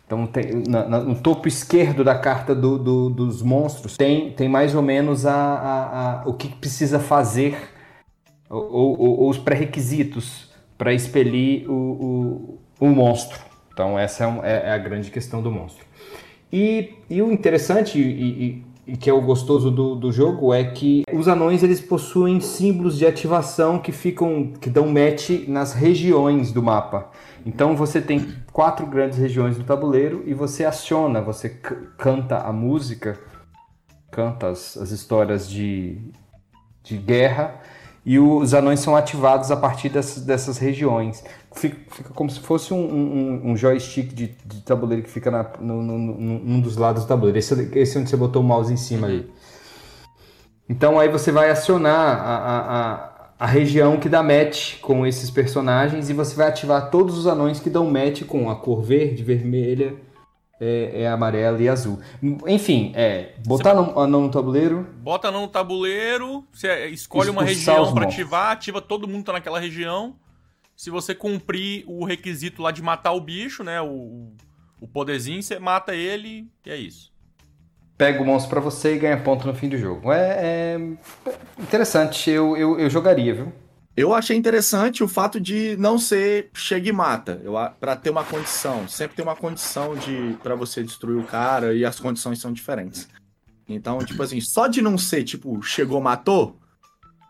Então 0.07 0.27
tem, 0.27 0.65
na, 0.67 0.89
na, 0.89 1.01
no 1.01 1.15
topo 1.15 1.47
esquerdo 1.47 2.03
da 2.03 2.15
carta 2.15 2.55
do, 2.55 2.77
do, 2.79 3.11
dos 3.11 3.43
monstros 3.43 3.97
tem, 3.97 4.33
tem 4.33 4.49
mais 4.49 4.75
ou 4.75 4.83
menos 4.83 5.25
a, 5.25 5.35
a, 5.35 6.23
a 6.23 6.29
o 6.29 6.35
que 6.35 6.49
precisa 6.49 6.99
fazer 6.99 7.57
ou, 8.51 8.99
ou, 8.99 9.21
ou 9.21 9.31
os 9.31 9.39
pré-requisitos 9.39 10.51
para 10.77 10.93
expelir 10.93 11.71
o, 11.71 12.59
o, 12.87 12.89
monstro. 12.89 13.39
Então, 13.73 13.99
essa 13.99 14.25
é, 14.25 14.27
é, 14.43 14.69
é, 14.69 14.73
a 14.73 14.79
grande 14.79 15.11
questão 15.11 15.43
do 15.43 15.51
monstro. 15.51 15.85
E, 16.53 16.95
e 17.09 17.23
o 17.23 17.33
interessante 17.33 17.99
e, 17.99 18.65
e, 18.87 18.93
e, 18.93 18.97
que 18.97 19.09
é 19.09 19.13
o 19.13 19.23
gostoso 19.23 19.71
do, 19.71 19.95
do 19.95 20.13
jogo 20.13 20.53
é 20.53 20.65
que 20.65 21.03
os 21.13 21.29
anões 21.29 21.63
eles 21.63 21.81
possuem 21.81 22.41
símbolos 22.41 22.99
de 22.99 23.07
ativação 23.07 23.79
que 23.79 23.91
ficam 23.91 24.53
que 24.61 24.69
dão 24.69 24.87
match 24.89 25.31
nas 25.49 25.73
regiões 25.73 26.53
do 26.53 26.63
mapa. 26.63 27.11
Então 27.47 27.75
você 27.75 28.03
tem 28.03 28.35
quatro 28.53 28.87
grandes 28.87 29.19
regiões 29.19 29.57
do 29.57 29.65
tabuleiro 29.65 30.23
e 30.27 30.35
você 30.35 30.65
aciona, 30.65 31.23
você 31.23 31.49
canta 31.97 32.39
a 32.39 32.53
música, 32.53 33.19
canta 34.11 34.49
as, 34.49 34.77
as 34.77 34.91
histórias 34.91 35.49
de, 35.49 35.99
de 36.83 36.99
guerra 36.99 37.61
e 38.05 38.19
os 38.19 38.53
anões 38.53 38.81
são 38.81 38.97
ativados 38.97 39.51
a 39.51 39.57
partir 39.57 39.89
dessas, 39.89 40.25
dessas 40.25 40.59
regiões. 40.59 41.25
Fica, 41.55 41.77
fica, 41.91 42.11
como 42.11 42.31
se 42.31 42.41
fosse 42.41 42.73
um, 42.73 42.79
um, 42.79 43.51
um 43.51 43.57
joystick 43.57 44.15
de, 44.15 44.29
de, 44.45 44.63
tabuleiro 44.63 45.03
que 45.03 45.11
fica 45.11 45.31
na, 45.31 45.51
no, 45.61 45.83
no, 45.83 45.99
no, 45.99 46.39
num 46.39 46.61
dos 46.61 46.77
lados 46.77 47.05
do 47.05 47.09
tabuleiro. 47.09 47.39
Esse, 47.39 47.55
esse 47.79 47.97
é 47.97 48.01
onde 48.01 48.11
você 48.11 48.17
botou 48.17 48.43
o 48.43 48.45
mouse 48.45 48.73
em 48.73 48.77
cima 48.77 49.07
ali. 49.07 49.31
Então 50.69 50.99
aí 50.99 51.09
você 51.09 51.31
vai 51.31 51.51
acionar 51.51 52.19
a, 52.19 52.37
a, 52.37 52.83
a, 52.93 53.13
a 53.41 53.47
região 53.47 53.99
que 53.99 54.09
dá 54.09 54.23
match 54.23 54.81
com 54.81 55.07
esses 55.07 55.31
personagens 55.31 56.09
e 56.09 56.15
você 56.15 56.35
vai 56.35 56.49
ativar 56.49 56.91
todos 56.91 57.19
os 57.19 57.27
anões 57.27 57.61
que 57.61 57.69
dão 57.69 57.91
match 57.91 58.25
com 58.25 58.49
a 58.49 58.57
cor 58.57 58.83
verde, 58.83 59.23
vermelha 59.23 59.95
é, 60.63 61.03
é 61.03 61.09
amarela 61.09 61.61
e 61.61 61.69
azul. 61.69 61.99
Enfim, 62.47 62.93
é 62.95 63.33
botar 63.45 63.75
você... 63.75 63.99
anão 63.99 64.21
no 64.23 64.31
tabuleiro. 64.31 64.87
Bota 64.99 65.27
anão 65.27 65.43
no 65.43 65.49
tabuleiro, 65.49 66.45
você 66.53 66.87
escolhe 66.87 67.31
uma 67.31 67.43
região 67.43 67.93
para 67.93 68.05
ativar, 68.05 68.53
ativa 68.53 68.81
todo 68.81 69.09
mundo 69.09 69.25
tá 69.25 69.33
naquela 69.33 69.59
região. 69.59 70.15
Se 70.77 70.91
você 70.91 71.15
cumprir 71.15 71.85
o 71.87 72.05
requisito 72.05 72.63
lá 72.63 72.71
de 72.71 72.83
matar 72.83 73.13
o 73.13 73.21
bicho, 73.21 73.63
né? 73.63 73.81
O, 73.81 74.33
o 74.81 74.89
poderzinho, 74.89 75.43
você 75.43 75.59
mata 75.59 75.95
ele 75.95 76.49
e 76.67 76.71
é 76.71 76.77
isso. 76.77 77.13
pega 77.97 78.21
o 78.21 78.27
monstro 78.27 78.51
para 78.51 78.61
você 78.61 78.97
e 78.97 78.99
ganha 78.99 79.17
ponto 79.17 79.47
no 79.47 79.55
fim 79.55 79.69
do 79.69 79.79
jogo. 79.79 80.13
É, 80.13 80.77
é 80.77 80.81
interessante, 81.59 82.31
eu, 82.31 82.57
eu, 82.57 82.79
eu, 82.81 82.91
jogaria, 82.91 83.33
viu? 83.33 83.53
Eu 83.97 84.15
achei 84.15 84.37
interessante 84.37 85.05
o 85.05 85.09
fato 85.09 85.39
de 85.39 85.77
não 85.77 85.99
ser 85.99 86.51
chega 86.55 86.89
e 86.89 86.93
mata. 86.93 87.41
Eu 87.45 87.53
para 87.79 87.95
ter 87.95 88.11
uma 88.11 88.25
condição, 88.25 88.89
sempre 88.89 89.15
tem 89.15 89.25
uma 89.25 89.37
condição 89.37 89.95
de 89.95 90.37
para 90.43 90.55
você 90.55 90.83
destruir 90.83 91.19
o 91.19 91.25
cara 91.25 91.75
e 91.75 91.85
as 91.85 92.01
condições 92.01 92.41
são 92.41 92.53
diferentes. 92.53 93.07
Então, 93.69 93.99
tipo 93.99 94.23
assim, 94.23 94.41
só 94.41 94.67
de 94.67 94.83
não 94.83 94.99
ser 94.99 95.23
tipo 95.25 95.63
chegou 95.63 96.01
matou, 96.01 96.59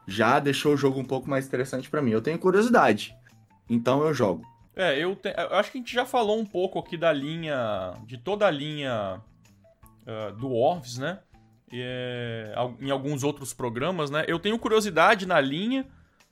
já 0.06 0.38
deixou 0.38 0.74
o 0.74 0.76
jogo 0.76 1.00
um 1.00 1.04
pouco 1.04 1.28
mais 1.28 1.46
interessante 1.46 1.90
para 1.90 2.00
mim. 2.00 2.12
Eu 2.12 2.22
tenho 2.22 2.38
curiosidade. 2.38 3.14
Então 3.72 4.02
eu 4.02 4.12
jogo. 4.12 4.46
É, 4.76 4.98
eu, 4.98 5.16
te... 5.16 5.30
eu 5.30 5.56
acho 5.56 5.72
que 5.72 5.78
a 5.78 5.80
gente 5.80 5.94
já 5.94 6.04
falou 6.04 6.38
um 6.38 6.44
pouco 6.44 6.78
aqui 6.78 6.96
da 6.96 7.10
linha, 7.10 7.94
de 8.06 8.18
toda 8.18 8.46
a 8.46 8.50
linha 8.50 9.18
uh, 10.06 10.36
do 10.36 10.54
Orves, 10.54 10.98
né? 10.98 11.20
É, 11.72 12.52
em 12.80 12.90
alguns 12.90 13.24
outros 13.24 13.54
programas, 13.54 14.10
né? 14.10 14.26
Eu 14.28 14.38
tenho 14.38 14.58
curiosidade 14.58 15.24
na 15.24 15.40
linha, 15.40 15.86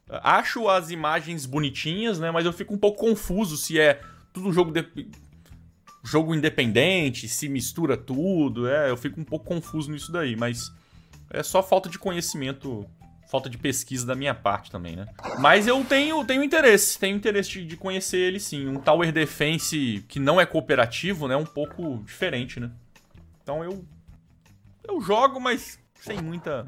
acho 0.06 0.68
as 0.68 0.90
imagens 0.90 1.46
bonitinhas, 1.46 2.18
né? 2.18 2.30
Mas 2.30 2.44
eu 2.44 2.52
fico 2.52 2.74
um 2.74 2.78
pouco 2.78 2.98
confuso 2.98 3.56
se 3.56 3.80
é 3.80 4.02
tudo 4.34 4.52
jogo 4.52 4.70
de... 4.70 4.84
jogo 6.04 6.34
independente, 6.34 7.26
se 7.26 7.48
mistura 7.48 7.96
tudo, 7.96 8.68
é, 8.68 8.90
eu 8.90 8.98
fico 8.98 9.18
um 9.18 9.24
pouco 9.24 9.46
confuso 9.46 9.90
nisso 9.90 10.12
daí, 10.12 10.36
mas 10.36 10.70
é 11.30 11.42
só 11.42 11.62
falta 11.62 11.88
de 11.88 11.98
conhecimento 11.98 12.86
falta 13.30 13.48
de 13.48 13.56
pesquisa 13.56 14.04
da 14.04 14.16
minha 14.16 14.34
parte 14.34 14.72
também, 14.72 14.96
né? 14.96 15.06
Mas 15.38 15.68
eu 15.68 15.82
tenho, 15.84 16.24
tenho 16.24 16.42
interesse, 16.42 16.98
tenho 16.98 17.16
interesse 17.16 17.50
de, 17.50 17.64
de, 17.64 17.76
conhecer 17.76 18.18
ele 18.18 18.40
sim. 18.40 18.66
Um 18.66 18.80
Tower 18.80 19.12
Defense 19.12 20.04
que 20.08 20.18
não 20.18 20.40
é 20.40 20.44
cooperativo, 20.44 21.28
né? 21.28 21.36
Um 21.36 21.46
pouco 21.46 22.02
diferente, 22.04 22.58
né? 22.58 22.72
Então 23.40 23.62
eu. 23.62 23.84
Eu 24.82 25.00
jogo, 25.00 25.40
mas 25.40 25.78
sem 25.94 26.20
muita. 26.20 26.66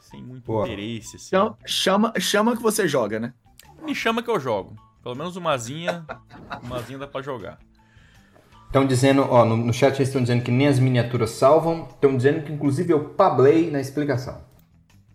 Sem 0.00 0.22
muito 0.22 0.44
Boa. 0.44 0.64
interesse. 0.64 1.16
Assim. 1.16 1.26
Então, 1.28 1.56
chama, 1.66 2.12
chama 2.20 2.56
que 2.56 2.62
você 2.62 2.86
joga, 2.86 3.18
né? 3.18 3.34
Me 3.82 3.94
chama 3.94 4.22
que 4.22 4.30
eu 4.30 4.38
jogo. 4.38 4.76
Pelo 5.02 5.16
menos 5.16 5.34
umazinha. 5.34 6.06
umazinha 6.62 7.00
dá 7.00 7.08
pra 7.08 7.20
jogar. 7.20 7.58
Estão 8.66 8.86
dizendo, 8.86 9.22
ó, 9.28 9.44
no, 9.44 9.56
no 9.56 9.72
chat 9.72 9.96
eles 9.96 10.08
estão 10.08 10.22
dizendo 10.22 10.44
que 10.44 10.52
nem 10.52 10.68
as 10.68 10.78
miniaturas 10.78 11.30
salvam. 11.30 11.88
Estão 11.90 12.16
dizendo 12.16 12.44
que 12.44 12.52
inclusive 12.52 12.92
eu 12.92 13.08
pablei 13.10 13.72
na 13.72 13.80
explicação. 13.80 14.53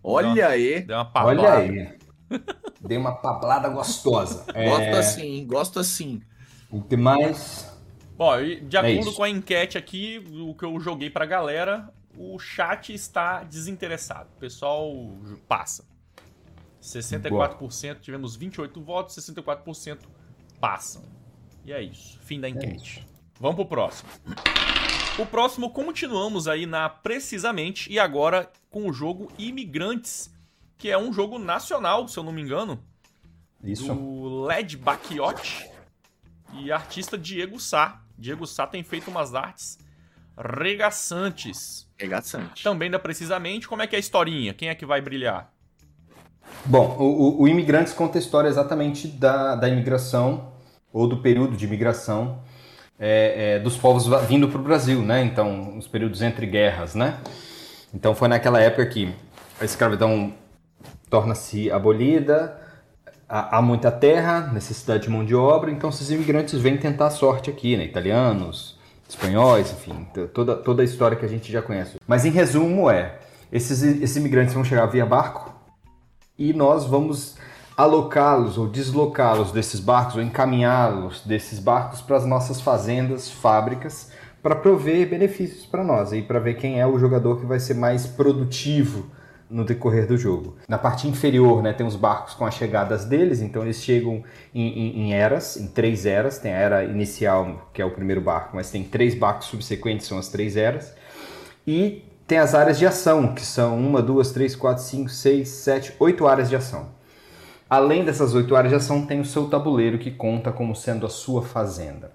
Olha 0.02 0.34
deu 0.34 0.48
aí. 0.48 0.80
Deu 0.82 0.96
uma 0.96 1.04
pablada. 1.04 1.40
Olha 1.40 1.52
aí. 1.54 1.98
Dei 2.80 2.96
uma 2.96 3.16
pablada 3.16 3.68
gostosa. 3.68 4.44
Gosto 4.52 4.54
é... 4.54 4.98
assim, 4.98 5.46
gosto 5.46 5.78
assim. 5.78 6.22
O 6.70 6.82
que 6.82 6.96
mais? 6.96 7.70
Bom, 8.16 8.36
de 8.38 8.76
é 8.76 8.80
acordo 8.80 9.10
é 9.10 9.14
com 9.14 9.22
a 9.22 9.28
enquete 9.30 9.78
aqui, 9.78 10.24
o 10.46 10.54
que 10.54 10.64
eu 10.64 10.78
joguei 10.78 11.10
pra 11.10 11.26
galera, 11.26 11.92
o 12.16 12.38
chat 12.38 12.92
está 12.92 13.42
desinteressado. 13.42 14.28
O 14.36 14.40
pessoal 14.40 14.92
passa. 15.48 15.84
64% 16.80 17.28
Boa. 17.30 17.94
tivemos 17.96 18.36
28 18.36 18.80
votos, 18.82 19.16
64% 19.16 19.98
passam. 20.60 21.02
E 21.64 21.72
é 21.72 21.82
isso. 21.82 22.18
Fim 22.20 22.40
da 22.40 22.48
é 22.48 22.50
enquete. 22.50 23.06
Vamos 23.40 23.56
pro 23.56 23.64
próximo. 23.64 24.10
O 25.18 25.24
próximo 25.24 25.70
continuamos 25.70 26.46
aí 26.46 26.66
na 26.66 26.90
Precisamente 26.90 27.90
e 27.90 27.98
agora 27.98 28.50
com 28.70 28.86
o 28.86 28.92
jogo 28.92 29.32
Imigrantes, 29.38 30.30
que 30.76 30.90
é 30.90 30.98
um 30.98 31.10
jogo 31.10 31.38
nacional, 31.38 32.06
se 32.06 32.18
eu 32.18 32.22
não 32.22 32.32
me 32.32 32.42
engano. 32.42 32.78
Isso. 33.64 33.94
Do 33.94 34.44
Led 34.44 34.76
Bacchiotti 34.76 35.66
e 36.52 36.70
artista 36.70 37.16
Diego 37.16 37.58
Sá. 37.58 38.02
Diego 38.18 38.46
Sá 38.46 38.66
tem 38.66 38.82
feito 38.82 39.10
umas 39.10 39.34
artes 39.34 39.78
regaçantes. 40.36 41.88
Regaçante. 41.98 42.62
Também 42.62 42.90
da 42.90 42.98
Precisamente. 42.98 43.66
Como 43.66 43.80
é 43.80 43.86
que 43.86 43.96
é 43.96 43.98
a 43.98 44.00
historinha? 44.00 44.52
Quem 44.52 44.68
é 44.68 44.74
que 44.74 44.84
vai 44.84 45.00
brilhar? 45.00 45.50
Bom, 46.66 46.94
o, 46.98 47.42
o 47.42 47.48
Imigrantes 47.48 47.94
conta 47.94 48.18
a 48.18 48.20
história 48.20 48.48
exatamente 48.48 49.08
da, 49.08 49.54
da 49.54 49.66
imigração, 49.66 50.52
ou 50.92 51.06
do 51.06 51.18
período 51.18 51.56
de 51.56 51.64
imigração 51.64 52.42
é, 53.00 53.54
é, 53.54 53.58
dos 53.58 53.78
povos 53.78 54.06
vindo 54.28 54.46
para 54.48 54.60
o 54.60 54.62
Brasil, 54.62 55.00
né? 55.00 55.24
Então, 55.24 55.78
os 55.78 55.88
períodos 55.88 56.20
entre 56.20 56.46
guerras, 56.46 56.94
né? 56.94 57.18
Então, 57.94 58.14
foi 58.14 58.28
naquela 58.28 58.60
época 58.60 58.84
que 58.84 59.12
a 59.58 59.64
escravidão 59.64 60.34
torna-se 61.08 61.70
abolida, 61.72 62.60
há, 63.26 63.62
muita 63.62 63.90
terra, 63.90 64.50
necessidade 64.52 65.04
de 65.04 65.10
mão 65.10 65.24
de 65.24 65.34
obra, 65.34 65.70
então 65.70 65.88
esses 65.88 66.10
imigrantes 66.10 66.60
vêm 66.60 66.76
tentar 66.76 67.06
a 67.06 67.10
sorte 67.10 67.48
aqui, 67.48 67.76
né? 67.76 67.84
Italianos, 67.84 68.78
espanhóis, 69.08 69.72
enfim, 69.72 70.06
toda, 70.34 70.54
toda 70.56 70.82
a 70.82 70.84
história 70.84 71.16
que 71.16 71.24
a 71.24 71.28
gente 71.28 71.50
já 71.50 71.62
conhece. 71.62 71.96
Mas, 72.06 72.26
em 72.26 72.30
resumo, 72.30 72.90
é: 72.90 73.18
esses, 73.50 73.82
esses 73.82 74.16
imigrantes 74.16 74.52
vão 74.52 74.62
chegar 74.62 74.86
via 74.86 75.06
barco 75.06 75.54
e 76.38 76.52
nós 76.52 76.84
vamos 76.84 77.36
alocá-los 77.80 78.58
ou 78.58 78.68
deslocá-los 78.68 79.52
desses 79.52 79.80
barcos 79.80 80.16
ou 80.16 80.22
encaminhá-los 80.22 81.22
desses 81.24 81.58
barcos 81.58 82.02
para 82.02 82.18
as 82.18 82.26
nossas 82.26 82.60
fazendas, 82.60 83.30
fábricas, 83.30 84.10
para 84.42 84.54
prover 84.54 85.08
benefícios 85.08 85.64
para 85.64 85.82
nós 85.82 86.12
e 86.12 86.20
para 86.20 86.38
ver 86.38 86.54
quem 86.54 86.78
é 86.78 86.86
o 86.86 86.98
jogador 86.98 87.40
que 87.40 87.46
vai 87.46 87.58
ser 87.58 87.74
mais 87.74 88.06
produtivo 88.06 89.06
no 89.48 89.64
decorrer 89.64 90.06
do 90.06 90.16
jogo. 90.18 90.56
Na 90.68 90.76
parte 90.76 91.08
inferior, 91.08 91.62
né, 91.62 91.72
tem 91.72 91.86
os 91.86 91.96
barcos 91.96 92.34
com 92.34 92.44
as 92.44 92.54
chegadas 92.54 93.06
deles, 93.06 93.40
então 93.40 93.62
eles 93.62 93.82
chegam 93.82 94.22
em, 94.54 94.68
em, 94.68 95.00
em, 95.00 95.14
eras, 95.14 95.56
em 95.56 95.66
três 95.66 96.04
eras. 96.04 96.38
Tem 96.38 96.52
a 96.52 96.56
era 96.56 96.84
inicial, 96.84 97.70
que 97.72 97.80
é 97.80 97.84
o 97.84 97.90
primeiro 97.90 98.20
barco, 98.20 98.50
mas 98.54 98.70
tem 98.70 98.84
três 98.84 99.14
barcos 99.14 99.48
subsequentes, 99.48 100.06
são 100.06 100.18
as 100.18 100.28
três 100.28 100.56
eras. 100.56 100.94
E 101.66 102.04
tem 102.26 102.38
as 102.38 102.54
áreas 102.54 102.78
de 102.78 102.86
ação, 102.86 103.34
que 103.34 103.44
são 103.44 103.76
uma, 103.76 104.00
duas, 104.00 104.30
três, 104.30 104.54
quatro, 104.54 104.82
cinco, 104.84 105.08
seis, 105.08 105.48
sete, 105.48 105.94
oito 105.98 106.26
áreas 106.28 106.48
de 106.48 106.54
ação. 106.54 106.99
Além 107.70 108.04
dessas 108.04 108.34
oito 108.34 108.56
áreas 108.56 108.72
de 108.72 108.76
ação, 108.76 109.06
tem 109.06 109.20
o 109.20 109.24
seu 109.24 109.48
tabuleiro 109.48 109.96
que 109.96 110.10
conta 110.10 110.50
como 110.50 110.74
sendo 110.74 111.06
a 111.06 111.08
sua 111.08 111.40
fazenda. 111.42 112.10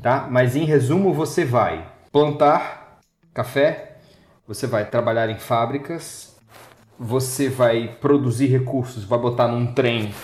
Tá? 0.00 0.28
Mas 0.30 0.54
em 0.54 0.64
resumo, 0.64 1.12
você 1.12 1.44
vai 1.44 1.90
plantar 2.12 3.00
café, 3.34 3.96
você 4.46 4.64
vai 4.64 4.88
trabalhar 4.88 5.28
em 5.28 5.38
fábricas, 5.38 6.36
você 6.96 7.48
vai 7.48 7.96
produzir 8.00 8.46
recursos, 8.46 9.02
vai 9.02 9.18
botar 9.18 9.48
num 9.48 9.74
trem 9.74 10.14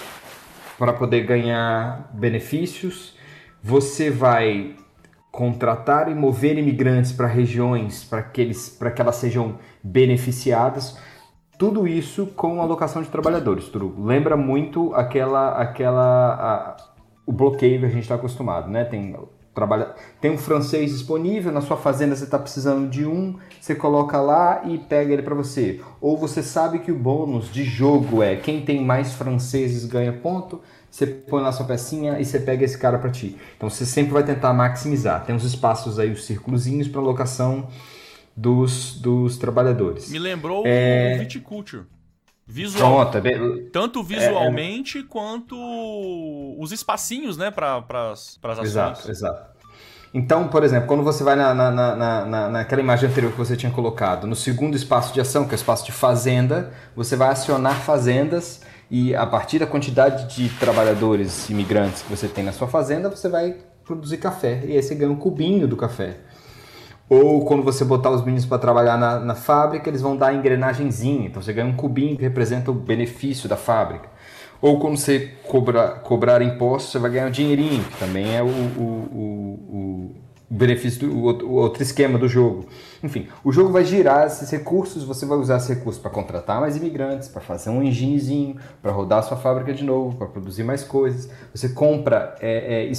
para 0.79 0.93
poder 0.93 1.27
ganhar 1.27 2.09
benefícios, 2.15 3.17
você 3.61 4.11
vai 4.11 4.77
contratar 5.33 6.11
e 6.11 6.15
mover 6.15 6.57
imigrantes 6.57 7.13
para 7.13 7.27
regiões 7.27 8.05
para 8.05 8.23
que, 8.23 8.41
eles, 8.41 8.79
que 8.95 9.03
elas 9.03 9.17
sejam 9.17 9.59
beneficiadas. 9.83 10.97
Tudo 11.59 11.89
isso 11.89 12.27
com 12.37 12.63
alocação 12.63 13.03
de 13.03 13.09
trabalhadores, 13.09 13.69
Lembra 13.99 14.37
muito 14.37 14.95
aquela, 14.95 15.61
aquela 15.61 16.35
a, 16.35 16.77
o 17.27 17.33
bloqueio 17.33 17.81
que 17.81 17.87
a 17.87 17.91
gente 17.91 18.03
está 18.03 18.15
acostumado, 18.15 18.71
né? 18.71 18.85
Tem 18.85 19.17
trabalha, 19.59 19.93
tem 20.21 20.31
um 20.31 20.39
francês 20.39 20.93
disponível 20.93 21.51
na 21.51 21.61
sua 21.61 21.77
fazenda, 21.77 22.15
você 22.15 22.23
está 22.23 22.39
precisando 22.39 22.89
de 22.89 23.05
um, 23.05 23.37
você 23.61 23.75
coloca 23.75 24.21
lá 24.21 24.63
e 24.65 24.79
pega 24.79 25.13
ele 25.13 25.23
para 25.23 25.35
você. 25.35 25.81
Ou 26.01 26.17
você 26.17 26.45
sabe 26.45 26.79
que 26.79 26.93
o 26.93 26.97
bônus 26.97 27.53
de 27.53 27.65
jogo 27.65 28.23
é 28.23 28.37
quem 28.37 28.65
tem 28.65 28.85
mais 28.85 29.15
franceses 29.15 29.85
ganha 29.85 30.13
ponto, 30.13 30.61
você 30.89 31.07
põe 31.07 31.43
lá 31.43 31.51
sua 31.51 31.67
pecinha 31.67 32.21
e 32.21 32.25
você 32.25 32.39
pega 32.39 32.65
esse 32.65 32.79
cara 32.79 32.99
para 32.99 33.11
ti. 33.11 33.37
Então 33.57 33.69
você 33.69 33.85
sempre 33.85 34.13
vai 34.13 34.23
tentar 34.23 34.53
maximizar. 34.53 35.25
Tem 35.25 35.35
uns 35.35 35.45
espaços 35.45 35.99
aí, 35.99 36.13
os 36.13 36.25
círculozinhos 36.25 36.87
para 36.87 37.01
alocação 37.01 37.67
dos, 38.39 38.95
dos 39.01 39.37
trabalhadores. 39.37 40.11
Me 40.11 40.19
lembrou 40.19 40.63
é... 40.65 41.17
o 41.17 41.19
Viticulture. 41.19 41.85
Visual, 42.51 43.11
Pronto, 43.11 43.29
é 43.29 43.71
tanto 43.71 44.03
visualmente 44.03 44.97
é, 44.97 45.01
é... 45.03 45.05
quanto 45.05 45.55
os 46.59 46.73
espacinhos, 46.73 47.37
né, 47.37 47.51
para 47.51 47.77
as 47.77 48.39
ações. 48.43 48.69
Exato, 48.69 49.11
exato. 49.11 49.59
Então, 50.15 50.49
por 50.49 50.65
exemplo, 50.65 50.89
quando 50.89 51.03
você 51.03 51.23
vai 51.23 51.37
na, 51.37 51.53
na, 51.53 51.71
na, 51.71 52.25
na, 52.25 52.49
naquela 52.49 52.81
imagem 52.81 53.11
anterior 53.11 53.31
que 53.31 53.37
você 53.37 53.55
tinha 53.55 53.71
colocado, 53.71 54.27
no 54.27 54.35
segundo 54.35 54.75
espaço 54.75 55.13
de 55.13 55.21
ação, 55.21 55.45
que 55.45 55.51
é 55.51 55.55
o 55.55 55.57
espaço 55.57 55.85
de 55.85 55.93
fazenda, 55.93 56.73
você 56.97 57.17
vai 57.17 57.29
acionar 57.29 57.75
fazendas 57.83 58.63
e 58.91 59.15
a 59.15 59.27
partir 59.27 59.59
da 59.59 59.67
quantidade 59.67 60.35
de 60.35 60.49
trabalhadores 60.57 61.51
imigrantes 61.51 62.01
que 62.01 62.09
você 62.09 62.27
tem 62.29 62.45
na 62.45 62.53
sua 62.53 62.67
fazenda, 62.67 63.11
você 63.11 63.29
vai 63.29 63.57
produzir 63.85 64.17
café. 64.17 64.63
E 64.65 64.73
aí 64.73 64.83
você 64.83 64.95
ganha 64.95 65.13
um 65.13 65.17
cubinho 65.17 65.69
do 65.69 65.77
café. 65.77 66.17
Ou 67.09 67.45
quando 67.45 67.63
você 67.63 67.85
botar 67.85 68.11
os 68.11 68.23
meninos 68.23 68.45
para 68.45 68.59
trabalhar 68.59 68.99
na, 68.99 69.19
na, 69.19 69.35
fábrica, 69.35 69.89
eles 69.89 70.03
vão 70.03 70.17
dar 70.17 70.35
engrenagemzinha. 70.35 71.27
Então 71.27 71.41
você 71.41 71.53
ganha 71.53 71.67
um 71.67 71.75
cubinho 71.75 72.17
que 72.17 72.23
representa 72.23 72.71
o 72.71 72.75
benefício 72.75 73.49
da 73.49 73.57
fábrica. 73.57 74.09
Ou 74.61 74.79
quando 74.79 74.97
você 74.97 75.35
cobra, 75.47 75.91
cobrar 76.03 76.43
impostos, 76.43 76.93
você 76.93 76.99
vai 76.99 77.11
ganhar 77.13 77.29
um 77.29 77.31
dinheirinho, 77.31 77.83
que 77.85 77.97
também 77.97 78.37
é 78.37 78.43
o, 78.43 78.47
o, 78.47 78.51
o, 78.51 80.17
benefício 80.51 81.07
do 81.07 81.47
o 81.47 81.53
outro 81.53 81.83
esquema 81.83 82.19
do 82.19 82.27
jogo. 82.27 82.67
Enfim, 83.03 83.29
o 83.45 83.53
jogo 83.53 83.71
vai 83.71 83.85
girar 83.85 84.27
esses 84.27 84.51
recursos, 84.51 85.05
você 85.05 85.27
vai 85.27 85.37
usar 85.37 85.59
esses 85.59 85.69
recursos 85.69 86.01
para 86.01 86.11
contratar 86.11 86.61
mais 86.61 86.77
imigrantes, 86.77 87.29
para 87.29 87.41
fazer 87.41 87.71
um 87.71 87.83
enginezinho, 87.83 88.57
para 88.81 88.91
rodar 88.91 89.23
sua 89.23 89.37
fábrica 89.37 89.75
de 89.75 89.85
novo, 89.85 90.17
para 90.17 90.27
produzir 90.27 90.65
mais 90.65 90.83
coisas. 90.83 91.31
Você 91.55 91.69
compra 91.69 92.35
é, 92.41 92.89
é, 92.89 92.93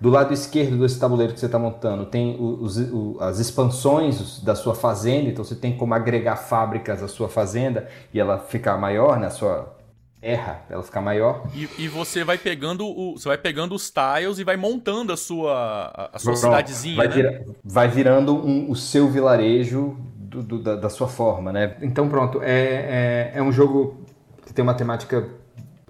do 0.00 0.10
lado 0.10 0.32
esquerdo 0.32 0.78
desse 0.78 0.98
tabuleiro 0.98 1.32
que 1.32 1.40
você 1.40 1.46
está 1.46 1.58
montando, 1.58 2.06
tem 2.06 2.36
os, 2.38 2.78
as 3.20 3.38
expansões 3.38 4.40
da 4.40 4.54
sua 4.54 4.74
fazenda, 4.74 5.28
então 5.28 5.44
você 5.44 5.56
tem 5.56 5.76
como 5.76 5.94
agregar 5.94 6.36
fábricas 6.36 7.02
à 7.02 7.08
sua 7.08 7.28
fazenda 7.28 7.88
e 8.14 8.20
ela 8.20 8.38
ficar 8.38 8.76
maior, 8.78 9.18
né, 9.18 9.26
a 9.26 9.30
sua 9.30 9.81
erra 10.22 10.62
ela 10.70 10.82
ficar 10.82 11.00
maior. 11.00 11.42
E, 11.52 11.68
e, 11.76 11.88
você 11.88 12.22
vai 12.22 12.38
pegando 12.38 12.86
o, 12.86 13.18
você 13.18 13.28
vai 13.28 13.36
pegando 13.36 13.74
os 13.74 13.90
tiles 13.90 14.38
e 14.38 14.44
vai 14.44 14.56
montando 14.56 15.12
a 15.12 15.16
sua 15.16 16.10
a, 16.12 16.18
sua 16.18 16.32
Pronto, 16.32 16.44
cidadezinha, 16.44 16.96
vai, 16.96 17.08
né? 17.08 17.14
vira, 17.14 17.44
vai 17.64 17.88
virando 17.88 18.34
um, 18.34 18.70
o 18.70 18.76
seu 18.76 19.08
vilarejo 19.10 19.96
do, 20.16 20.42
do, 20.42 20.62
da, 20.62 20.76
da, 20.76 20.88
sua 20.88 21.08
forma, 21.08 21.52
né? 21.52 21.76
Então 21.82 22.08
pronto, 22.08 22.40
é, 22.40 23.32
é, 23.32 23.32
é 23.34 23.42
um 23.42 23.50
jogo 23.50 24.04
que 24.46 24.54
tem 24.54 24.62
uma 24.62 24.74
temática 24.74 25.28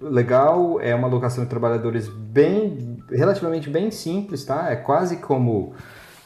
legal, 0.01 0.81
é 0.81 0.93
uma 0.95 1.07
locação 1.07 1.43
de 1.43 1.49
trabalhadores 1.49 2.09
bem 2.09 2.97
relativamente 3.11 3.69
bem 3.69 3.91
simples, 3.91 4.43
tá? 4.43 4.71
É 4.71 4.75
quase 4.75 5.17
como 5.17 5.75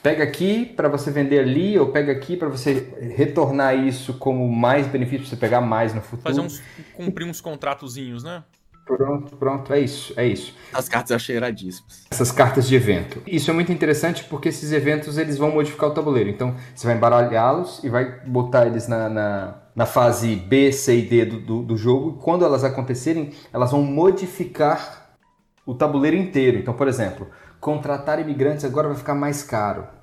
pega 0.08 0.24
aqui 0.24 0.66
para 0.66 0.88
você 0.88 1.12
vender 1.12 1.40
ali, 1.40 1.78
ou 1.78 1.88
pega 1.88 2.14
aqui 2.14 2.38
para 2.38 2.48
você 2.48 2.94
retornar 3.14 3.76
isso 3.76 4.14
como 4.14 4.48
mais 4.50 4.88
benefício, 4.88 5.20
para 5.20 5.30
você 5.32 5.36
pegar 5.36 5.60
mais 5.60 5.94
no 5.94 6.00
futuro. 6.00 6.22
Fazer 6.22 6.40
uns, 6.40 6.64
cumprir 6.94 7.28
uns 7.28 7.42
contratozinhos, 7.42 8.24
né? 8.24 8.42
Pronto, 8.86 9.36
pronto, 9.36 9.74
é 9.74 9.82
isso, 9.82 10.14
é 10.16 10.26
isso. 10.26 10.56
As 10.72 10.88
cartas 10.88 11.10
eu 11.10 11.18
achei 11.18 11.36
iradíssimas. 11.36 12.06
Essas 12.10 12.32
cartas 12.32 12.70
de 12.70 12.76
evento. 12.78 13.22
Isso 13.28 13.52
é 13.52 13.54
muito 13.54 13.70
interessante 13.70 14.24
porque 14.24 14.48
esses 14.48 14.72
eventos 14.72 15.18
eles 15.18 15.38
vão 15.38 15.52
modificar 15.52 15.90
o 15.90 15.94
tabuleiro. 15.94 16.30
Então 16.30 16.56
você 16.74 16.88
vai 16.88 16.96
embaralhá-los 16.96 17.84
e 17.84 17.90
vai 17.90 18.22
botar 18.26 18.66
eles 18.66 18.88
na, 18.88 19.10
na, 19.10 19.56
na, 19.76 19.86
fase 19.86 20.38
B, 20.38 20.72
C 20.72 21.00
e 21.00 21.02
D 21.02 21.26
do, 21.26 21.40
do, 21.42 21.64
do 21.64 21.76
jogo. 21.76 22.18
E 22.18 22.24
quando 22.24 22.46
elas 22.46 22.64
acontecerem, 22.64 23.34
elas 23.52 23.72
vão 23.72 23.84
modificar 23.84 25.18
o 25.66 25.76
tabuleiro 25.76 26.16
inteiro. 26.16 26.58
Então, 26.58 26.74
por 26.74 26.88
exemplo, 26.88 27.28
contratar 27.60 28.22
imigrantes 28.22 28.64
agora 28.64 28.88
vai 28.88 28.96
ficar 28.96 29.16
mais 29.16 29.44
caro. 29.44 29.97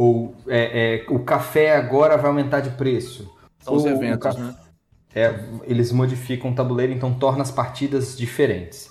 Ou 0.00 0.34
é, 0.48 1.04
é, 1.04 1.12
o 1.12 1.18
café 1.18 1.76
agora 1.76 2.16
vai 2.16 2.30
aumentar 2.30 2.60
de 2.60 2.70
preço. 2.70 3.30
São 3.58 3.74
os 3.74 3.84
eventos, 3.84 4.34
né? 4.34 4.56
É, 5.14 5.44
eles 5.64 5.92
modificam 5.92 6.52
o 6.52 6.54
tabuleiro, 6.54 6.90
então 6.90 7.12
torna 7.12 7.42
as 7.42 7.50
partidas 7.50 8.16
diferentes. 8.16 8.90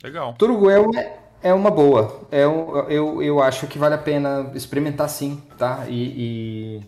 Legal. 0.00 0.34
Turuguel 0.34 0.88
é, 0.94 1.18
é 1.42 1.52
uma 1.52 1.68
boa. 1.68 2.28
É 2.30 2.46
um, 2.46 2.78
eu, 2.88 3.20
eu 3.20 3.42
acho 3.42 3.66
que 3.66 3.76
vale 3.76 3.96
a 3.96 3.98
pena 3.98 4.52
experimentar 4.54 5.08
sim, 5.08 5.42
tá? 5.58 5.84
E, 5.88 6.78
e 6.78 6.80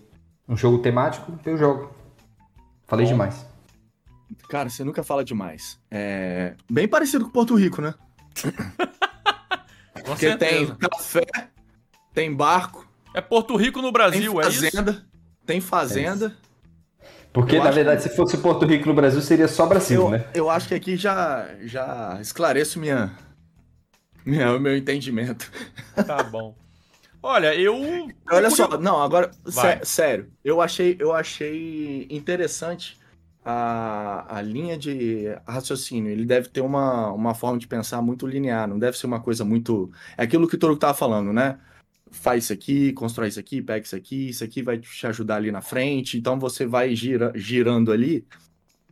um 0.49 0.57
jogo 0.57 0.79
temático, 0.79 1.37
eu 1.45 1.59
jogo. 1.59 1.93
Falei 2.87 3.07
Bom. 3.07 3.11
demais. 3.11 3.45
Cara, 4.49 4.71
você 4.71 4.85
nunca 4.85 5.03
fala 5.03 5.25
demais. 5.25 5.81
É 5.91 6.55
bem 6.71 6.87
parecido 6.87 7.25
com 7.25 7.33
Porto 7.33 7.57
Rico, 7.57 7.83
né? 7.83 7.93
Porque 10.07 10.37
tem 10.37 10.73
café, 10.77 11.27
tem 12.15 12.33
barco, 12.33 12.88
é 13.15 13.21
Porto 13.21 13.57
Rico 13.57 13.81
no 13.81 13.93
Brasil, 13.93 14.33
tem 14.33 14.43
fazenda, 14.43 14.91
é 14.91 14.95
isso? 14.95 15.07
Tem 15.47 15.61
fazenda. 15.61 16.27
É 16.27 17.07
Porque, 17.33 17.57
eu 17.57 17.65
na 17.65 17.71
verdade, 17.71 18.03
que... 18.03 18.09
se 18.09 18.17
fosse 18.17 18.39
Porto 18.39 18.67
Rico 18.67 18.89
no 18.89 18.95
Brasil, 18.95 19.21
seria 19.21 19.49
só 19.49 19.67
Brasil, 19.67 20.03
eu, 20.03 20.11
né? 20.11 20.27
Eu 20.35 20.51
acho 20.51 20.69
que 20.69 20.75
aqui 20.75 20.97
já, 20.97 21.49
já 21.63 22.19
esclareço 22.21 22.79
minha, 22.79 23.13
minha, 24.25 24.53
o 24.55 24.61
meu 24.61 24.77
entendimento. 24.77 25.51
Tá 26.07 26.23
bom. 26.23 26.55
Olha, 27.23 27.55
eu. 27.55 27.75
Olha 28.31 28.51
só, 28.51 28.79
não, 28.79 29.03
agora, 29.03 29.31
sé, 29.47 29.81
sério, 29.83 30.31
eu 30.45 30.61
achei, 30.61 30.97
eu 31.01 31.13
achei 31.13 32.07
interessante 32.11 32.97
a, 33.45 34.37
a 34.37 34.43
linha 34.43 34.77
de 34.77 35.25
raciocínio. 35.47 36.13
Ele 36.13 36.25
deve 36.25 36.49
ter 36.49 36.61
uma, 36.61 37.11
uma 37.13 37.35
forma 37.35 37.59
de 37.59 37.67
pensar 37.67 38.01
muito 38.03 38.27
linear, 38.27 38.69
não 38.69 38.79
deve 38.79 38.99
ser 38.99 39.07
uma 39.07 39.21
coisa 39.21 39.45
muito. 39.45 39.91
É 40.17 40.23
aquilo 40.23 40.47
que 40.47 40.55
o 40.55 40.59
Toro 40.59 40.75
estava 40.75 40.95
falando, 40.95 41.33
né? 41.33 41.59
Faz 42.11 42.45
isso 42.45 42.53
aqui, 42.53 42.93
constrói 42.93 43.29
isso 43.29 43.41
aqui, 43.41 43.63
pega 43.63 43.85
isso 43.85 43.97
aqui, 43.97 44.29
isso 44.31 44.45
aqui 44.45 44.63
vai 44.63 44.79
te 44.79 45.07
ajudar 45.07 45.37
ali 45.37 45.51
na 45.51 45.61
frente. 45.61 46.19
Então 46.19 46.39
você 46.39 46.67
vai 46.67 46.95
gira, 46.95 47.33
girando 47.35 47.93
ali 47.93 48.27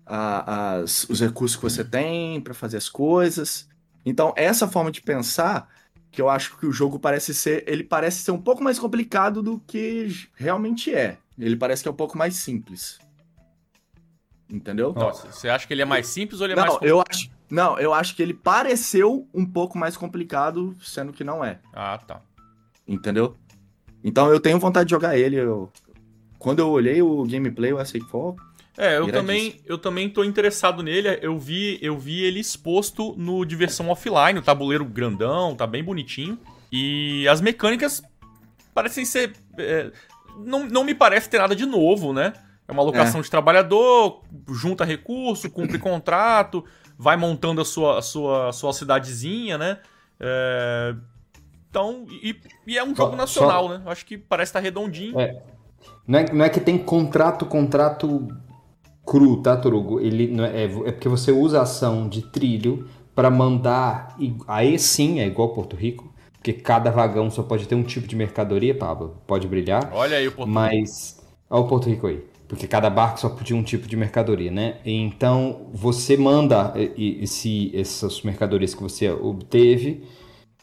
a, 0.05 0.75
as, 0.75 1.09
os 1.09 1.21
recursos 1.21 1.57
que 1.57 1.63
você 1.63 1.85
tem 1.85 2.41
para 2.41 2.55
fazer 2.55 2.77
as 2.77 2.89
coisas. 2.89 3.69
Então 4.05 4.33
essa 4.37 4.69
forma 4.69 4.91
de 4.91 5.01
pensar 5.01 5.69
que 6.11 6.23
eu 6.23 6.29
acho 6.31 6.57
que 6.57 6.67
o 6.67 6.73
jogo 6.73 6.99
parece 6.99 7.35
ser, 7.35 7.65
ele 7.67 7.85
parece 7.85 8.23
ser 8.23 8.31
um 8.31 8.41
pouco 8.41 8.63
mais 8.63 8.79
complicado 8.79 9.43
do 9.43 9.61
que 9.61 10.09
realmente 10.35 10.95
é. 10.95 11.19
Ele 11.39 11.57
parece 11.57 11.83
que 11.83 11.89
é 11.89 11.93
um 11.93 11.97
pouco 11.97 12.17
mais 12.17 12.37
simples. 12.37 12.99
Entendeu? 14.49 14.93
Nossa, 14.93 15.31
você 15.31 15.49
acha 15.49 15.67
que 15.67 15.75
ele 15.75 15.83
é 15.83 15.85
mais 15.85 16.07
simples 16.07 16.41
ou 16.41 16.47
ele 16.47 16.55
é 16.55 16.57
não, 16.57 16.67
mais 16.67 16.79
eu 16.83 17.03
acho 17.07 17.31
Não, 17.51 17.79
eu 17.79 17.93
acho 17.93 18.15
que 18.15 18.23
ele 18.23 18.33
pareceu 18.33 19.29
um 19.35 19.45
pouco 19.45 19.77
mais 19.77 19.97
complicado, 19.97 20.75
sendo 20.81 21.13
que 21.13 21.25
não 21.25 21.45
é. 21.45 21.59
Ah, 21.75 21.99
tá 21.99 22.23
entendeu? 22.87 23.37
Então 24.03 24.31
eu 24.31 24.41
tenho 24.41 24.59
vontade 24.59 24.87
de 24.87 24.91
jogar 24.91 25.17
ele. 25.17 25.37
Eu... 25.37 25.71
Quando 26.39 26.61
eu 26.61 26.69
olhei 26.69 27.03
o 27.03 27.25
gameplay, 27.25 27.73
eu 27.73 27.79
achei 27.79 28.01
foi. 28.01 28.35
É, 28.79 28.99
eu 28.99 29.11
também, 29.11 29.59
eu 29.65 29.79
também 29.79 30.09
tô 30.09 30.23
interessado 30.23 30.83
nele. 30.83 31.19
Eu 31.23 31.39
vi, 31.39 31.79
eu 31.81 31.99
vi 31.99 32.23
ele 32.23 32.39
exposto 32.39 33.15
no 33.17 33.45
diversão 33.45 33.89
offline, 33.89 34.39
o 34.39 34.43
tabuleiro 34.43 34.85
grandão, 34.85 35.55
tá 35.55 35.67
bem 35.67 35.83
bonitinho. 35.83 36.39
E 36.71 37.27
as 37.29 37.41
mecânicas 37.41 38.03
parecem 38.75 39.05
ser. 39.05 39.33
É, 39.57 39.91
não, 40.39 40.67
não 40.67 40.85
me 40.85 40.95
parece 40.95 41.31
ter 41.31 41.39
nada 41.39 41.57
de 41.57 41.65
novo, 41.65 42.13
né? 42.13 42.35
É 42.69 42.73
uma 42.73 42.83
alocação 42.83 43.21
é. 43.21 43.23
de 43.23 43.31
trabalhador, 43.31 44.23
junta 44.51 44.85
recurso, 44.85 45.49
cumpre 45.51 45.79
contrato, 45.79 46.65
vai 46.99 47.17
montando 47.17 47.61
a 47.61 47.65
sua, 47.65 47.99
a 47.99 48.03
sua, 48.03 48.49
a 48.49 48.53
sua 48.53 48.73
cidadezinha, 48.73 49.57
né? 49.57 49.79
É, 50.19 50.95
então, 51.77 52.07
e, 52.09 52.35
e 52.67 52.79
é 52.79 52.83
um 52.83 52.95
jogo 52.95 53.11
só, 53.11 53.17
nacional, 53.17 53.69
só... 53.69 53.75
né? 53.75 53.83
Acho 53.85 54.07
que 54.07 54.17
parece 54.17 54.49
estar 54.49 54.61
redondinho. 54.61 55.21
É. 55.21 55.43
Não, 56.09 56.19
é, 56.19 56.33
não 56.33 56.45
é 56.47 56.49
que 56.49 56.59
tem 56.59 56.79
contrato, 56.79 57.45
contrato 57.45 58.29
cru, 59.05 59.43
tá, 59.43 59.55
Torugo? 59.59 60.01
Ele 60.01 60.27
não 60.29 60.45
é, 60.45 60.65
é 60.65 60.93
porque 60.93 61.09
você 61.09 61.31
usa 61.31 61.59
a 61.59 61.63
ação 61.63 62.09
de 62.09 62.23
trilho 62.23 62.89
para 63.15 63.31
mandar. 63.31 64.17
Aí 64.49 64.79
sim 64.79 65.21
é 65.21 65.27
igual 65.27 65.51
Porto 65.51 65.77
Rico, 65.77 66.11
porque 66.33 66.55
cada 66.55 66.91
vagão 66.91 67.31
só 67.31 67.43
pode 67.43 67.69
ter 67.69 67.75
um 67.75 67.83
tipo 67.83 68.09
de 68.09 68.17
mercadoria, 68.17 68.75
Pablo. 68.75 69.19
Pode 69.27 69.47
brilhar. 69.47 69.91
Olha 69.93 70.17
aí 70.17 70.29
o 70.29 70.33
Porto 70.33 70.49
Rico. 70.49 70.59
Mas. 70.59 71.23
Olha 71.51 71.63
o 71.63 71.69
Porto 71.69 71.91
Rico 71.91 72.07
aí. 72.07 72.25
Porque 72.49 72.67
cada 72.67 72.89
barco 72.89 73.21
só 73.21 73.29
podia 73.29 73.57
um 73.57 73.63
tipo 73.63 73.87
de 73.87 73.97
mercadoria, 73.97 74.53
né? 74.53 74.77
Então 74.85 75.67
você 75.75 76.17
manda 76.17 76.73
esse, 76.97 77.73
essas 77.75 78.23
mercadorias 78.23 78.73
que 78.73 78.83
você 78.83 79.11
obteve 79.11 80.05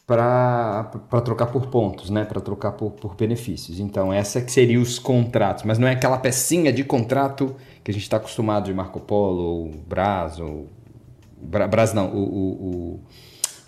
para 0.06 0.90
trocar 1.24 1.46
por 1.46 1.66
pontos, 1.66 2.10
né? 2.10 2.24
Para 2.24 2.40
trocar 2.40 2.72
por, 2.72 2.90
por 2.90 3.14
benefícios. 3.14 3.80
Então, 3.80 4.12
essa 4.12 4.40
que 4.40 4.52
seria 4.52 4.80
os 4.80 4.98
contratos, 4.98 5.64
mas 5.64 5.78
não 5.78 5.88
é 5.88 5.92
aquela 5.92 6.18
pecinha 6.18 6.72
de 6.72 6.84
contrato 6.84 7.54
que 7.82 7.90
a 7.90 7.94
gente 7.94 8.02
está 8.02 8.18
acostumado 8.18 8.66
de 8.66 8.74
Marco 8.74 9.00
Polo, 9.00 9.42
ou 9.42 9.70
Brás, 9.86 10.38
ou. 10.38 10.68
Bra, 11.40 11.66
Brás 11.66 11.92
não, 11.92 12.08
o, 12.08 12.18
o, 12.18 12.50
o 12.94 13.00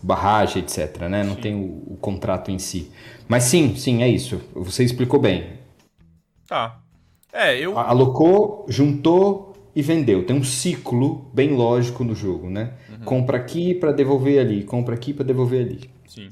barragem, 0.02 0.62
etc. 0.62 1.02
Né? 1.08 1.22
Não 1.22 1.34
sim. 1.34 1.40
tem 1.40 1.54
o, 1.54 1.94
o, 1.94 1.98
contrato 2.00 2.50
em 2.50 2.58
si. 2.58 2.90
Mas 3.28 3.44
sim, 3.44 3.74
sim, 3.76 4.02
é 4.02 4.08
isso. 4.08 4.40
Você 4.54 4.84
explicou 4.84 5.18
bem. 5.18 5.54
Tá. 6.46 6.80
É, 7.32 7.58
eu. 7.58 7.78
Alocou, 7.78 8.66
juntou 8.68 9.54
e 9.74 9.82
vendeu. 9.82 10.24
Tem 10.24 10.36
um 10.36 10.44
ciclo 10.44 11.30
bem 11.32 11.52
lógico 11.54 12.04
no 12.04 12.14
jogo, 12.14 12.48
né? 12.48 12.72
Uhum. 12.90 13.04
Compra 13.04 13.36
aqui 13.38 13.74
para 13.74 13.92
devolver 13.92 14.38
ali, 14.38 14.64
compra 14.64 14.94
aqui 14.94 15.12
para 15.12 15.24
devolver 15.24 15.66
ali. 15.66 15.95
Sim. 16.06 16.28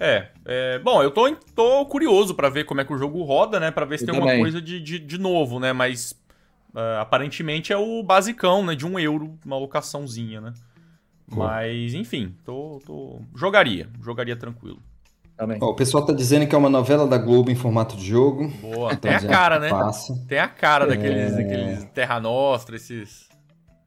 É, 0.00 0.28
é, 0.44 0.78
bom, 0.78 1.02
eu 1.02 1.10
tô, 1.10 1.30
tô 1.54 1.84
curioso 1.86 2.34
para 2.34 2.48
ver 2.48 2.64
como 2.64 2.80
é 2.80 2.84
que 2.84 2.92
o 2.92 2.98
jogo 2.98 3.22
roda, 3.24 3.58
né? 3.58 3.70
Pra 3.70 3.84
ver 3.84 3.98
se 3.98 4.04
eu 4.04 4.12
tem 4.12 4.14
também. 4.14 4.30
alguma 4.30 4.44
coisa 4.44 4.62
de, 4.62 4.80
de, 4.80 4.98
de, 4.98 5.18
novo, 5.18 5.58
né? 5.58 5.72
Mas 5.72 6.12
uh, 6.72 7.00
aparentemente 7.00 7.72
é 7.72 7.76
o 7.76 8.02
basicão, 8.02 8.64
né? 8.64 8.76
De 8.76 8.86
um 8.86 8.98
euro, 8.98 9.36
uma 9.44 9.58
locaçãozinha, 9.58 10.40
né? 10.40 10.54
Mas, 11.30 11.92
enfim, 11.94 12.34
tô, 12.44 12.80
tô... 12.86 13.20
jogaria, 13.34 13.88
jogaria 14.00 14.36
tranquilo. 14.36 14.78
Também. 15.36 15.58
o 15.62 15.74
pessoal 15.74 16.04
tá 16.04 16.12
dizendo 16.12 16.48
que 16.48 16.54
é 16.54 16.58
uma 16.58 16.70
novela 16.70 17.06
da 17.06 17.16
Globo 17.16 17.50
em 17.50 17.54
formato 17.54 17.96
de 17.96 18.06
jogo. 18.06 18.48
Boa, 18.60 18.96
tem 18.96 19.14
a 19.14 19.20
cara, 19.20 19.60
né? 19.60 19.68
Passa. 19.70 20.14
Tem 20.26 20.38
a 20.38 20.48
cara 20.48 20.84
daqueles, 20.86 21.32
é... 21.32 21.36
daqueles 21.36 21.84
Terra 21.94 22.18
Nostra, 22.18 22.74
esses... 22.74 23.28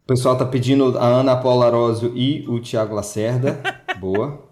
O 0.03 0.07
pessoal 0.07 0.37
tá 0.37 0.45
pedindo 0.45 0.97
a 0.97 1.05
Ana 1.05 1.35
Paula 1.35 1.65
Arósio 1.65 2.13
e 2.15 2.45
o 2.47 2.61
Thiago 2.61 2.95
Lacerda. 2.95 3.61
Boa. 3.99 4.50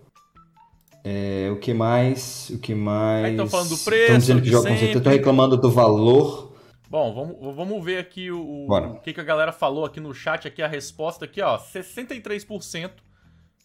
É, 1.11 1.49
o 1.49 1.55
que 1.57 1.73
mais? 1.73 2.51
O 2.51 2.59
que 2.59 2.75
mais? 2.75 3.31
Estão 3.31 3.49
falando 3.49 3.69
do 3.69 3.77
preço. 3.79 4.03
Estão 4.03 4.17
dizendo 4.19 4.41
que 4.43 4.49
jogam 4.49 4.75
Estão 4.75 5.11
reclamando 5.11 5.57
do 5.57 5.71
valor. 5.71 6.53
Bom, 6.87 7.11
vamos, 7.11 7.55
vamos 7.55 7.83
ver 7.83 7.97
aqui 7.97 8.29
o, 8.29 8.67
o 8.67 8.99
que, 8.99 9.13
que 9.13 9.19
a 9.19 9.23
galera 9.23 9.51
falou 9.51 9.85
aqui 9.85 9.99
no 9.99 10.13
chat. 10.13 10.47
Aqui 10.47 10.61
a 10.61 10.67
resposta 10.67 11.25
aqui, 11.25 11.41
ó. 11.41 11.57
63% 11.57 12.91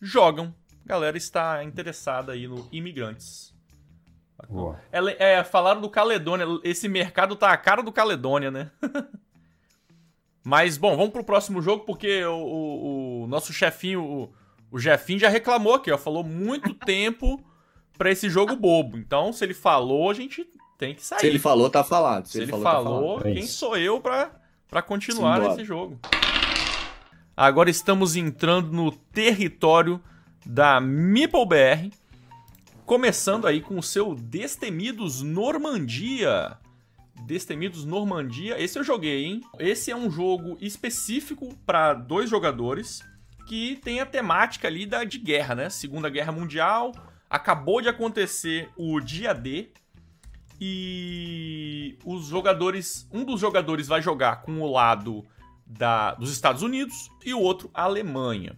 jogam. 0.01 0.55
A 0.87 0.89
galera 0.89 1.19
está 1.19 1.63
interessada 1.63 2.33
aí 2.33 2.49
no 2.49 2.67
Imigrantes. 2.73 3.55
Boa. 4.49 4.81
É, 4.91 5.35
é, 5.35 5.45
falaram 5.45 5.83
do 5.83 5.91
Caledônia. 5.91 6.47
Esse 6.65 6.89
mercado 6.89 7.37
tá 7.37 7.51
a 7.51 7.59
cara 7.59 7.83
do 7.83 7.93
Caledônia, 7.93 8.51
né? 8.51 8.71
Mas, 10.43 10.79
bom, 10.79 10.97
vamos 10.97 11.13
pro 11.13 11.25
próximo 11.25 11.61
jogo, 11.61 11.85
porque 11.85 12.25
o, 12.25 12.37
o, 12.37 13.23
o 13.25 13.27
nosso 13.27 13.53
chefinho, 13.53 14.33
o, 14.75 14.79
Jefinho, 14.79 15.21
já 15.21 15.29
reclamou 15.29 15.75
aqui, 15.75 15.91
ó. 15.91 15.99
Falou 15.99 16.25
muito 16.25 16.75
tempo 16.85 17.43
pra 17.97 18.11
esse 18.11 18.29
jogo 18.29 18.57
bobo. 18.57 18.97
Então, 18.97 19.33
se 19.33 19.45
ele 19.45 19.55
falou, 19.55 20.11
a 20.11 20.15
gente 20.15 20.47
tem 20.77 20.95
que 20.95 21.05
sair. 21.05 21.21
Se 21.21 21.27
ele 21.27 21.39
falou, 21.39 21.71
tá 21.71 21.85
falado. 21.85 22.27
Se, 22.27 22.33
se 22.33 22.39
ele, 22.39 22.53
ele, 22.53 22.63
falou, 22.63 22.85
falou 22.85 23.21
tá 23.21 23.33
quem 23.33 23.47
sou 23.47 23.77
eu 23.77 24.01
pra, 24.01 24.33
pra 24.69 24.83
continuar 24.83 25.37
Simbora. 25.37 25.55
nesse 25.55 25.65
jogo? 25.65 25.99
Agora 27.37 27.71
estamos 27.71 28.17
entrando 28.17 28.73
no 28.73 28.93
território 28.93 30.01
da 30.47 30.81
MeepleBR, 30.81 31.91
começando 32.85 33.47
aí 33.47 33.61
com 33.61 33.79
o 33.79 33.83
seu 33.83 34.15
Destemidos 34.15 35.23
Normandia. 35.23 36.59
Destemidos 37.27 37.85
Normandia, 37.85 38.61
esse 38.61 38.79
eu 38.79 38.85
joguei, 38.85 39.25
hein? 39.25 39.41
Esse 39.59 39.91
é 39.91 39.97
um 39.97 40.11
jogo 40.11 40.59
específico 40.61 41.57
para 41.65 41.95
dois 41.95 42.29
jogadores 42.29 43.01
que 43.47 43.77
tem 43.77 44.01
a 44.01 44.07
temática 44.07 44.69
ali 44.69 44.87
da, 44.87 45.05
de 45.05 45.19
guerra, 45.19 45.55
né? 45.55 45.71
Segunda 45.71 46.09
Guerra 46.09 46.33
Mundial, 46.33 46.93
acabou 47.29 47.81
de 47.81 47.89
acontecer 47.89 48.71
o 48.77 49.01
dia 49.01 49.33
D 49.35 49.71
e 50.61 51.99
os 52.05 52.27
jogadores, 52.27 53.09
um 53.13 53.25
dos 53.25 53.41
jogadores 53.41 53.89
vai 53.89 54.01
jogar 54.01 54.43
com 54.43 54.61
o 54.61 54.71
lado 54.71 55.25
da, 55.67 56.15
dos 56.15 56.31
Estados 56.31 56.63
Unidos 56.63 57.11
e 57.25 57.35
o 57.35 57.41
outro 57.41 57.71
a 57.75 57.83
Alemanha. 57.83 58.57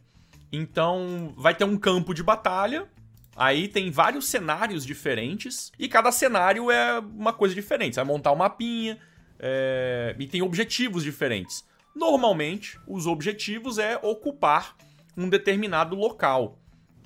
Então 0.52 1.34
vai 1.36 1.54
ter 1.54 1.64
um 1.64 1.76
campo 1.76 2.14
de 2.14 2.22
batalha. 2.22 2.86
Aí 3.34 3.68
tem 3.68 3.90
vários 3.90 4.26
cenários 4.28 4.84
diferentes 4.84 5.70
e 5.78 5.88
cada 5.88 6.10
cenário 6.10 6.70
é 6.70 6.98
uma 6.98 7.32
coisa 7.32 7.54
diferente. 7.54 7.94
Você 7.94 8.00
vai 8.00 8.06
montar 8.06 8.32
um 8.32 8.36
mapinha 8.36 8.98
é... 9.38 10.14
e 10.18 10.26
tem 10.26 10.42
objetivos 10.42 11.02
diferentes. 11.02 11.64
Normalmente, 11.96 12.78
os 12.86 13.06
objetivos 13.06 13.78
é 13.78 13.96
ocupar 14.02 14.76
um 15.16 15.30
determinado 15.30 15.96
local. 15.96 16.58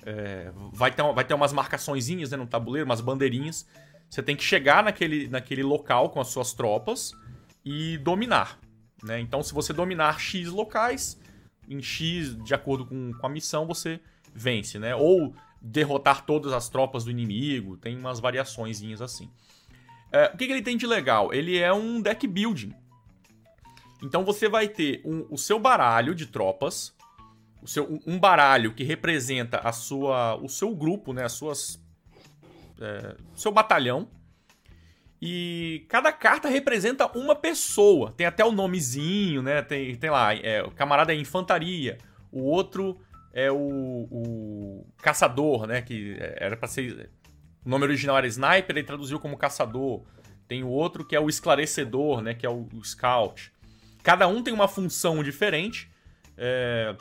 É... 0.05 0.51
vai, 0.73 0.91
ter, 0.91 1.01
vai 1.13 1.23
ter 1.23 1.33
umas 1.33 1.53
marcaçõezinhas 1.53 2.31
né, 2.31 2.37
no 2.37 2.45
tabuleiro, 2.45 2.85
umas 2.85 2.99
bandeirinhas. 2.99 3.65
Você 4.09 4.21
tem 4.21 4.35
que 4.35 4.43
chegar 4.43 4.83
naquele, 4.83 5.29
naquele 5.29 5.63
local 5.63 6.09
com 6.09 6.19
as 6.19 6.27
suas 6.27 6.51
tropas 6.51 7.13
e 7.63 7.97
dominar. 7.99 8.59
Né? 9.01 9.21
Então, 9.21 9.41
se 9.41 9.53
você 9.53 9.71
dominar 9.71 10.19
X 10.19 10.49
locais, 10.49 11.17
em 11.69 11.81
X, 11.81 12.35
de 12.43 12.53
acordo 12.53 12.85
com, 12.85 13.13
com 13.13 13.25
a 13.25 13.29
missão, 13.29 13.65
você 13.65 14.01
vence, 14.33 14.77
né? 14.77 14.93
Ou 14.93 15.33
derrotar 15.61 16.25
todas 16.25 16.51
as 16.51 16.67
tropas 16.67 17.05
do 17.05 17.11
inimigo, 17.11 17.77
tem 17.77 17.97
umas 17.97 18.19
variações 18.19 18.81
assim. 18.99 19.29
É, 20.11 20.25
o 20.33 20.37
que, 20.37 20.45
que, 20.47 20.51
ele 20.51 20.61
tem 20.61 20.75
de 20.75 20.85
legal? 20.85 21.33
Ele 21.33 21.57
é 21.57 21.71
um 21.71 22.01
deck 22.01 22.27
building. 22.27 22.73
Então 24.01 24.25
você 24.25 24.49
vai 24.49 24.67
ter 24.67 25.01
um, 25.05 25.27
o 25.29 25.37
seu 25.37 25.59
baralho 25.59 26.15
de 26.15 26.25
tropas, 26.25 26.95
o 27.61 27.67
seu, 27.67 27.99
um 28.05 28.19
baralho 28.19 28.73
que 28.73 28.83
representa 28.83 29.59
a 29.59 29.71
sua, 29.71 30.35
o 30.35 30.49
seu 30.49 30.75
grupo, 30.75 31.13
né? 31.13 31.23
As 31.23 31.33
suas, 31.33 31.79
é, 32.79 33.15
seu 33.35 33.51
batalhão. 33.51 34.09
E 35.21 35.85
cada 35.87 36.11
carta 36.11 36.49
representa 36.49 37.05
uma 37.15 37.35
pessoa. 37.35 38.11
Tem 38.17 38.25
até 38.25 38.43
o 38.43 38.51
nomezinho, 38.51 39.43
né? 39.43 39.61
Tem, 39.61 39.95
tem 39.95 40.09
lá, 40.09 40.33
é, 40.33 40.63
o 40.63 40.71
camarada 40.71 41.13
é 41.13 41.15
infantaria, 41.15 41.99
o 42.31 42.41
outro 42.41 42.99
é 43.31 43.51
o, 43.51 44.07
o 44.11 44.87
caçador, 44.97 45.67
né? 45.67 45.81
Que 45.83 46.17
era 46.19 46.57
para 46.57 46.67
ser. 46.67 47.11
O 47.63 47.69
nome 47.69 47.83
original 47.83 48.17
era 48.17 48.25
Sniper, 48.25 48.75
ele 48.75 48.83
traduziu 48.83 49.19
como 49.19 49.37
caçador. 49.37 50.03
Tem 50.47 50.63
o 50.63 50.69
outro 50.69 51.05
que 51.05 51.15
é 51.15 51.19
o 51.19 51.29
esclarecedor, 51.29 52.21
né? 52.21 52.33
Que 52.33 52.47
é 52.47 52.49
o, 52.49 52.67
o 52.73 52.83
scout. 52.83 53.53
Cada 54.03 54.27
um 54.27 54.41
tem 54.41 54.53
uma 54.53 54.67
função 54.67 55.23
diferente. 55.23 55.89
É... 56.37 56.95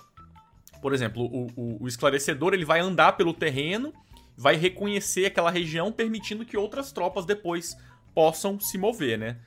Por 0.80 0.94
exemplo, 0.94 1.24
o, 1.24 1.46
o, 1.56 1.84
o 1.84 1.88
esclarecedor 1.88 2.54
ele 2.54 2.64
vai 2.64 2.80
andar 2.80 3.12
pelo 3.12 3.34
terreno, 3.34 3.92
vai 4.36 4.56
reconhecer 4.56 5.26
aquela 5.26 5.50
região, 5.50 5.92
permitindo 5.92 6.44
que 6.44 6.56
outras 6.56 6.90
tropas 6.90 7.26
depois 7.26 7.76
possam 8.14 8.58
se 8.58 8.78
mover, 8.78 9.18
né? 9.18 9.38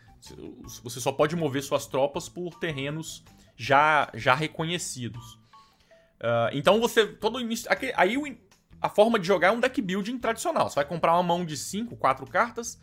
Você 0.83 1.01
só 1.01 1.11
pode 1.11 1.35
mover 1.35 1.63
suas 1.63 1.85
tropas 1.85 2.29
por 2.29 2.53
terrenos 2.55 3.23
já, 3.57 4.09
já 4.13 4.33
reconhecidos. 4.33 5.33
Uh, 6.23 6.49
então 6.53 6.79
você. 6.79 7.05
Todo 7.05 7.39
início. 7.39 7.69
Aí 7.95 8.15
a 8.81 8.89
forma 8.89 9.19
de 9.19 9.27
jogar 9.27 9.47
é 9.47 9.51
um 9.51 9.59
deck 9.59 9.81
building 9.81 10.17
tradicional. 10.17 10.69
Você 10.69 10.75
vai 10.75 10.85
comprar 10.85 11.13
uma 11.13 11.23
mão 11.23 11.45
de 11.45 11.57
5, 11.57 11.95
4 11.97 12.25
cartas 12.27 12.79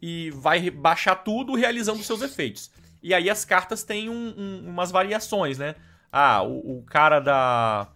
e 0.00 0.30
vai 0.30 0.70
baixar 0.70 1.16
tudo 1.16 1.54
realizando 1.54 2.02
seus 2.02 2.22
efeitos. 2.22 2.70
E 3.08 3.14
aí 3.14 3.30
as 3.30 3.42
cartas 3.42 3.82
têm 3.82 4.10
um, 4.10 4.34
um, 4.36 4.68
umas 4.68 4.90
variações, 4.90 5.56
né? 5.56 5.76
Ah, 6.12 6.42
o, 6.42 6.80
o 6.80 6.82
cara 6.82 7.20
da. 7.20 7.90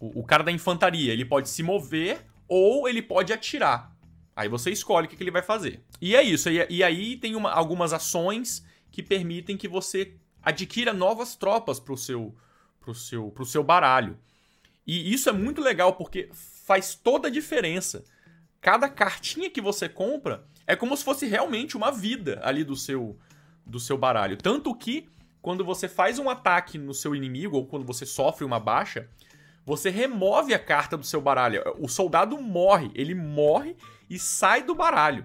O, 0.00 0.18
o, 0.18 0.24
cara 0.24 0.42
da 0.42 0.50
infantaria, 0.50 1.12
ele 1.12 1.24
pode 1.24 1.48
se 1.48 1.62
mover 1.62 2.26
ou 2.48 2.88
ele 2.88 3.00
pode 3.00 3.32
atirar. 3.32 3.96
Aí 4.34 4.48
você 4.48 4.72
escolhe 4.72 5.06
o 5.06 5.08
que, 5.08 5.14
que 5.14 5.22
ele 5.22 5.30
vai 5.30 5.42
fazer. 5.42 5.84
E 6.00 6.16
é 6.16 6.24
isso. 6.24 6.50
E, 6.50 6.66
e 6.68 6.82
aí 6.82 7.16
tem 7.16 7.36
uma, 7.36 7.52
algumas 7.52 7.92
ações 7.92 8.66
que 8.90 9.00
permitem 9.00 9.56
que 9.56 9.68
você 9.68 10.16
adquira 10.42 10.92
novas 10.92 11.36
tropas 11.36 11.78
pro 11.78 11.96
seu, 11.96 12.34
pro 12.80 12.96
seu, 12.96 13.30
pro 13.30 13.46
seu 13.46 13.62
baralho. 13.62 14.18
E 14.84 15.14
isso 15.14 15.28
é 15.28 15.32
muito 15.32 15.60
legal 15.60 15.92
porque 15.92 16.30
faz 16.32 16.96
toda 16.96 17.28
a 17.28 17.30
diferença. 17.30 18.04
Cada 18.60 18.88
cartinha 18.88 19.48
que 19.48 19.60
você 19.60 19.88
compra 19.88 20.44
é 20.66 20.74
como 20.74 20.96
se 20.96 21.04
fosse 21.04 21.26
realmente 21.26 21.76
uma 21.76 21.92
vida 21.92 22.40
ali 22.42 22.64
do 22.64 22.74
seu, 22.74 23.16
do 23.64 23.80
seu 23.80 23.96
baralho. 23.96 24.36
Tanto 24.36 24.74
que 24.74 25.08
quando 25.40 25.64
você 25.64 25.88
faz 25.88 26.18
um 26.18 26.30
ataque 26.30 26.78
no 26.78 26.94
seu 26.94 27.14
inimigo 27.14 27.56
ou 27.56 27.66
quando 27.66 27.84
você 27.84 28.06
sofre 28.06 28.44
uma 28.44 28.60
baixa, 28.60 29.08
você 29.64 29.90
remove 29.90 30.54
a 30.54 30.58
carta 30.58 30.96
do 30.96 31.04
seu 31.04 31.20
baralho. 31.20 31.62
O 31.78 31.88
soldado 31.88 32.40
morre, 32.40 32.90
ele 32.94 33.14
morre 33.14 33.76
e 34.08 34.18
sai 34.18 34.62
do 34.62 34.74
baralho. 34.74 35.24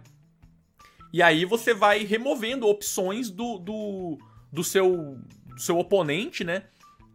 E 1.12 1.22
aí 1.22 1.46
você 1.46 1.74
vai 1.74 2.04
removendo 2.04 2.68
opções 2.68 3.30
do, 3.30 3.58
do, 3.58 4.18
do, 4.52 4.64
seu, 4.64 5.18
do 5.46 5.60
seu 5.60 5.78
oponente, 5.78 6.44
né? 6.44 6.64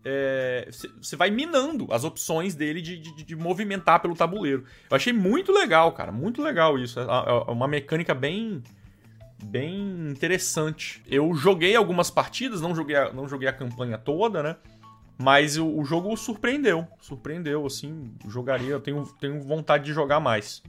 É, 0.05 0.69
você 1.01 1.15
vai 1.15 1.31
minando 1.31 1.87
as 1.93 2.03
opções 2.03 2.57
dele 2.57 2.83
de, 2.83 2.99
de, 2.99 3.23
de, 3.23 3.37
movimentar 3.37 4.01
pelo 4.01 4.17
tabuleiro. 4.17 4.65
Eu 4.91 4.97
achei 4.97 5.13
muito 5.13 5.53
legal, 5.53 5.93
cara. 5.93 6.11
Muito 6.11 6.43
legal 6.43 6.77
isso. 6.77 6.99
É, 6.99 7.05
é 7.05 7.51
uma 7.53 7.69
mecânica 7.69 8.13
bem 8.13 8.63
bem 9.45 10.09
interessante. 10.11 11.03
Eu 11.07 11.35
joguei 11.35 11.75
algumas 11.77 12.11
partidas, 12.11 12.61
não 12.61 12.75
joguei 12.75 12.97
a, 12.97 13.13
não 13.13 13.29
joguei 13.29 13.49
a 13.49 13.53
campanha 13.53 13.99
toda, 13.99 14.43
né? 14.43 14.57
Mas 15.19 15.57
o, 15.57 15.67
o 15.67 15.85
jogo 15.85 16.17
surpreendeu. 16.17 16.87
Surpreendeu, 17.01 17.67
assim. 17.67 18.13
Jogaria, 18.29 18.71
eu 18.71 18.81
tenho, 18.81 19.05
tenho 19.21 19.41
vontade 19.43 19.85
de 19.85 19.93
jogar 19.93 20.21
mais. 20.21 20.63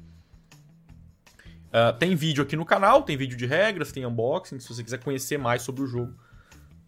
Uh, 1.69 1.97
tem 1.97 2.15
vídeo 2.15 2.43
aqui 2.43 2.55
no 2.55 2.65
canal, 2.65 3.01
tem 3.01 3.17
vídeo 3.17 3.35
de 3.35 3.45
regras, 3.45 3.91
tem 3.91 4.05
unboxing. 4.05 4.59
Se 4.59 4.67
você 4.69 4.83
quiser 4.83 4.99
conhecer 4.99 5.39
mais 5.39 5.63
sobre 5.63 5.81
o 5.81 5.87
jogo, 5.87 6.13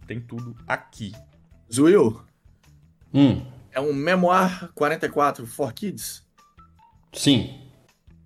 tem 0.05 0.19
tudo 0.19 0.55
aqui. 0.67 1.11
Zuil, 1.73 2.23
hum. 3.11 3.43
é 3.71 3.79
um 3.79 3.93
Memoir 3.93 4.71
44 4.75 5.47
for 5.47 5.73
Kids? 5.73 6.23
Sim. 7.11 7.61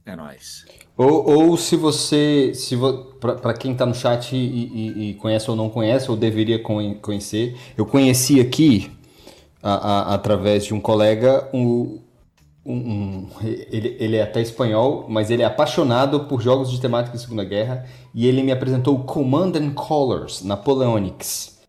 É 0.05 0.15
nóis. 0.15 0.65
Ou, 0.99 1.29
ou 1.29 1.55
se 1.55 1.77
você, 1.77 2.51
se 2.53 2.75
vo, 2.75 2.91
para 3.21 3.53
quem 3.53 3.71
está 3.71 3.85
no 3.85 3.95
chat 3.95 4.35
e, 4.35 4.37
e, 4.37 5.11
e, 5.11 5.13
conhece 5.13 5.49
ou 5.49 5.55
não 5.55 5.69
conhece, 5.69 6.11
ou 6.11 6.17
deveria 6.17 6.59
conhecer, 6.59 7.57
eu 7.77 7.85
conheci 7.85 8.41
aqui, 8.41 8.91
a, 9.63 9.75
a, 9.75 10.15
através 10.15 10.65
de 10.65 10.73
um 10.73 10.81
colega, 10.81 11.47
um, 11.53 12.01
um, 12.65 12.73
um, 12.73 13.27
ele, 13.71 13.95
ele 13.97 14.17
é 14.17 14.23
até 14.23 14.41
espanhol, 14.41 15.05
mas 15.07 15.31
ele 15.31 15.41
é 15.41 15.45
apaixonado 15.45 16.25
por 16.25 16.41
jogos 16.41 16.69
de 16.69 16.81
temática 16.81 17.15
de 17.15 17.23
Segunda 17.23 17.45
Guerra 17.45 17.85
e 18.13 18.27
ele 18.27 18.43
me 18.43 18.51
apresentou 18.51 18.99
Command 19.05 19.53
and 19.55 19.71
Colors 19.71 20.43
Napoleonics. 20.43 21.59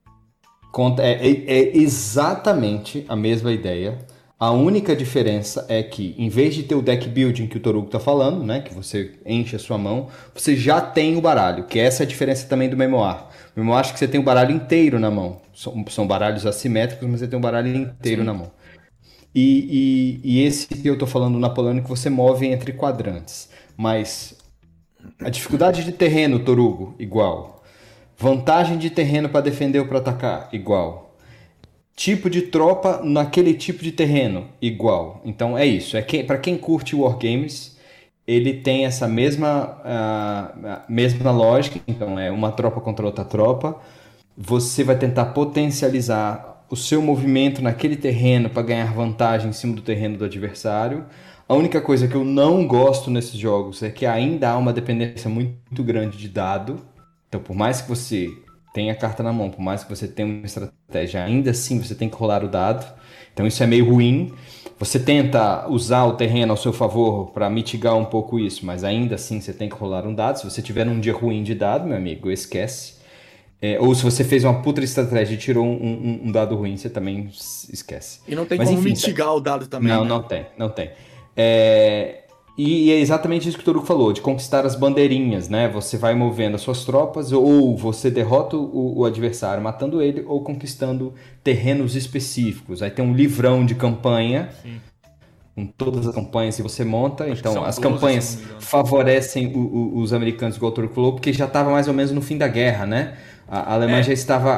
É, 0.98 1.12
é, 1.12 1.30
é 1.30 1.76
exatamente 1.76 3.04
a 3.08 3.14
mesma 3.14 3.52
ideia. 3.52 3.96
A 4.40 4.52
única 4.52 4.96
diferença 4.96 5.66
é 5.68 5.82
que, 5.82 6.14
em 6.16 6.30
vez 6.30 6.54
de 6.54 6.62
ter 6.62 6.74
o 6.74 6.80
deck 6.80 7.06
building 7.10 7.46
que 7.46 7.58
o 7.58 7.60
Torugo 7.60 7.88
está 7.88 8.00
falando, 8.00 8.42
né, 8.42 8.62
que 8.62 8.72
você 8.72 9.12
enche 9.26 9.54
a 9.54 9.58
sua 9.58 9.76
mão, 9.76 10.08
você 10.34 10.56
já 10.56 10.80
tem 10.80 11.14
o 11.14 11.20
baralho, 11.20 11.64
que 11.64 11.78
essa 11.78 12.02
é 12.02 12.06
a 12.06 12.08
diferença 12.08 12.46
também 12.46 12.70
do 12.70 12.74
Memoir. 12.74 13.24
O 13.54 13.60
Memoir 13.60 13.80
acho 13.80 13.92
que 13.92 13.98
você 13.98 14.08
tem 14.08 14.18
o 14.18 14.22
baralho 14.22 14.52
inteiro 14.52 14.98
na 14.98 15.10
mão. 15.10 15.42
São, 15.52 15.84
são 15.90 16.06
baralhos 16.06 16.46
assimétricos, 16.46 17.06
mas 17.06 17.20
você 17.20 17.28
tem 17.28 17.38
o 17.38 17.42
baralho 17.42 17.68
inteiro 17.68 18.22
Sim. 18.22 18.26
na 18.26 18.32
mão. 18.32 18.50
E, 19.34 20.20
e, 20.24 20.38
e 20.38 20.42
esse 20.46 20.66
que 20.66 20.88
eu 20.88 20.94
estou 20.94 21.06
falando, 21.06 21.36
o 21.36 21.38
napoleônico, 21.38 21.94
você 21.94 22.08
move 22.08 22.46
entre 22.46 22.72
quadrantes. 22.72 23.50
Mas 23.76 24.34
a 25.20 25.28
dificuldade 25.28 25.84
de 25.84 25.92
terreno, 25.92 26.38
Torugo, 26.38 26.94
igual. 26.98 27.62
Vantagem 28.16 28.78
de 28.78 28.88
terreno 28.88 29.28
para 29.28 29.42
defender 29.42 29.80
ou 29.80 29.86
para 29.86 29.98
atacar, 29.98 30.48
igual. 30.50 31.09
Tipo 32.00 32.30
de 32.30 32.40
tropa 32.40 33.02
naquele 33.04 33.52
tipo 33.52 33.84
de 33.84 33.92
terreno, 33.92 34.46
igual. 34.58 35.20
Então 35.22 35.58
é 35.58 35.66
isso. 35.66 35.98
É 35.98 36.00
que, 36.00 36.24
para 36.24 36.38
quem 36.38 36.56
curte 36.56 36.96
Wargames, 36.96 37.76
ele 38.26 38.54
tem 38.54 38.86
essa 38.86 39.06
mesma, 39.06 39.76
uh, 39.84 40.90
mesma 40.90 41.30
lógica, 41.30 41.78
então 41.86 42.18
é 42.18 42.30
uma 42.30 42.52
tropa 42.52 42.80
contra 42.80 43.04
outra 43.04 43.22
tropa. 43.22 43.78
Você 44.34 44.82
vai 44.82 44.96
tentar 44.96 45.26
potencializar 45.26 46.64
o 46.70 46.74
seu 46.74 47.02
movimento 47.02 47.60
naquele 47.60 47.96
terreno 47.96 48.48
para 48.48 48.62
ganhar 48.62 48.94
vantagem 48.94 49.50
em 49.50 49.52
cima 49.52 49.76
do 49.76 49.82
terreno 49.82 50.16
do 50.16 50.24
adversário. 50.24 51.04
A 51.46 51.54
única 51.54 51.82
coisa 51.82 52.08
que 52.08 52.14
eu 52.14 52.24
não 52.24 52.66
gosto 52.66 53.10
nesses 53.10 53.38
jogos 53.38 53.82
é 53.82 53.90
que 53.90 54.06
ainda 54.06 54.48
há 54.48 54.56
uma 54.56 54.72
dependência 54.72 55.28
muito 55.28 55.84
grande 55.84 56.16
de 56.16 56.30
dado. 56.30 56.80
Então, 57.28 57.42
por 57.42 57.54
mais 57.54 57.82
que 57.82 57.90
você 57.90 58.30
tenha 58.72 58.92
a 58.92 58.96
carta 58.96 59.22
na 59.22 59.32
mão, 59.32 59.50
por 59.50 59.60
mais 59.60 59.82
que 59.82 59.90
você 59.90 60.06
tenha 60.06 60.28
uma 60.28 60.46
estratégia, 60.46 61.24
ainda 61.24 61.50
assim 61.50 61.82
você 61.82 61.94
tem 61.94 62.08
que 62.08 62.16
rolar 62.16 62.44
o 62.44 62.48
dado. 62.48 62.86
Então, 63.32 63.46
isso 63.46 63.62
é 63.62 63.66
meio 63.66 63.90
ruim. 63.90 64.32
Você 64.78 64.98
tenta 64.98 65.68
usar 65.68 66.04
o 66.04 66.14
terreno 66.14 66.52
ao 66.52 66.56
seu 66.56 66.72
favor 66.72 67.30
para 67.32 67.50
mitigar 67.50 67.94
um 67.96 68.04
pouco 68.04 68.38
isso, 68.38 68.64
mas 68.64 68.82
ainda 68.82 69.16
assim 69.16 69.40
você 69.40 69.52
tem 69.52 69.68
que 69.68 69.74
rolar 69.74 70.06
um 70.06 70.14
dado. 70.14 70.38
Se 70.38 70.44
você 70.44 70.62
tiver 70.62 70.88
um 70.88 70.98
dia 70.98 71.12
ruim 71.12 71.42
de 71.42 71.54
dado, 71.54 71.86
meu 71.86 71.96
amigo, 71.96 72.30
esquece. 72.30 72.94
É, 73.62 73.78
ou 73.78 73.94
se 73.94 74.02
você 74.02 74.24
fez 74.24 74.42
uma 74.42 74.62
puta 74.62 74.82
estratégia 74.82 75.34
e 75.34 75.36
tirou 75.36 75.66
um, 75.66 75.70
um, 75.70 76.20
um, 76.28 76.32
dado 76.32 76.56
ruim, 76.56 76.78
você 76.78 76.88
também 76.88 77.28
esquece. 77.70 78.20
E 78.26 78.34
não 78.34 78.46
tem 78.46 78.56
mas, 78.56 78.68
como 78.68 78.80
enfim, 78.80 78.90
mitigar 78.90 79.34
o 79.34 79.40
dado 79.40 79.66
também. 79.66 79.92
Não, 79.92 80.02
né? 80.02 80.08
não 80.08 80.22
tem, 80.22 80.46
não 80.56 80.68
tem. 80.70 80.90
É, 81.36 82.24
e 82.56 82.90
é 82.90 82.98
exatamente 82.98 83.48
isso 83.48 83.56
que 83.56 83.62
o 83.62 83.64
Toruko 83.64 83.86
falou, 83.86 84.12
de 84.12 84.20
conquistar 84.20 84.66
as 84.66 84.74
bandeirinhas, 84.74 85.48
né? 85.48 85.68
Você 85.68 85.96
vai 85.96 86.14
movendo 86.14 86.56
as 86.56 86.60
suas 86.60 86.84
tropas, 86.84 87.32
ou 87.32 87.76
você 87.76 88.10
derrota 88.10 88.56
o, 88.56 88.98
o, 88.98 89.04
adversário 89.04 89.62
matando 89.62 90.02
ele, 90.02 90.24
ou 90.26 90.42
conquistando 90.42 91.14
terrenos 91.42 91.96
específicos. 91.96 92.82
Aí 92.82 92.90
tem 92.90 93.04
um 93.04 93.14
livrão 93.14 93.64
de 93.64 93.74
campanha, 93.74 94.50
Sim. 94.62 94.80
com 95.54 95.66
todas 95.66 96.06
as 96.06 96.14
campanhas 96.14 96.56
que 96.56 96.62
você 96.62 96.84
monta. 96.84 97.24
Acho 97.24 97.40
então, 97.40 97.64
as 97.64 97.76
12, 97.76 97.80
campanhas 97.80 98.42
favorecem 98.58 99.52
o, 99.54 99.98
os 99.98 100.12
americanos, 100.12 100.56
igual 100.56 100.72
o 100.72 100.74
Toruko 100.74 100.94
falou, 100.94 101.12
porque 101.12 101.32
já 101.32 101.46
estava 101.46 101.70
mais 101.70 101.88
ou 101.88 101.94
menos 101.94 102.12
no 102.12 102.20
fim 102.20 102.36
da 102.36 102.48
guerra, 102.48 102.84
né? 102.84 103.16
A 103.50 103.74
Alemanha 103.74 103.98
é. 103.98 104.02
já 104.04 104.12
estava 104.12 104.54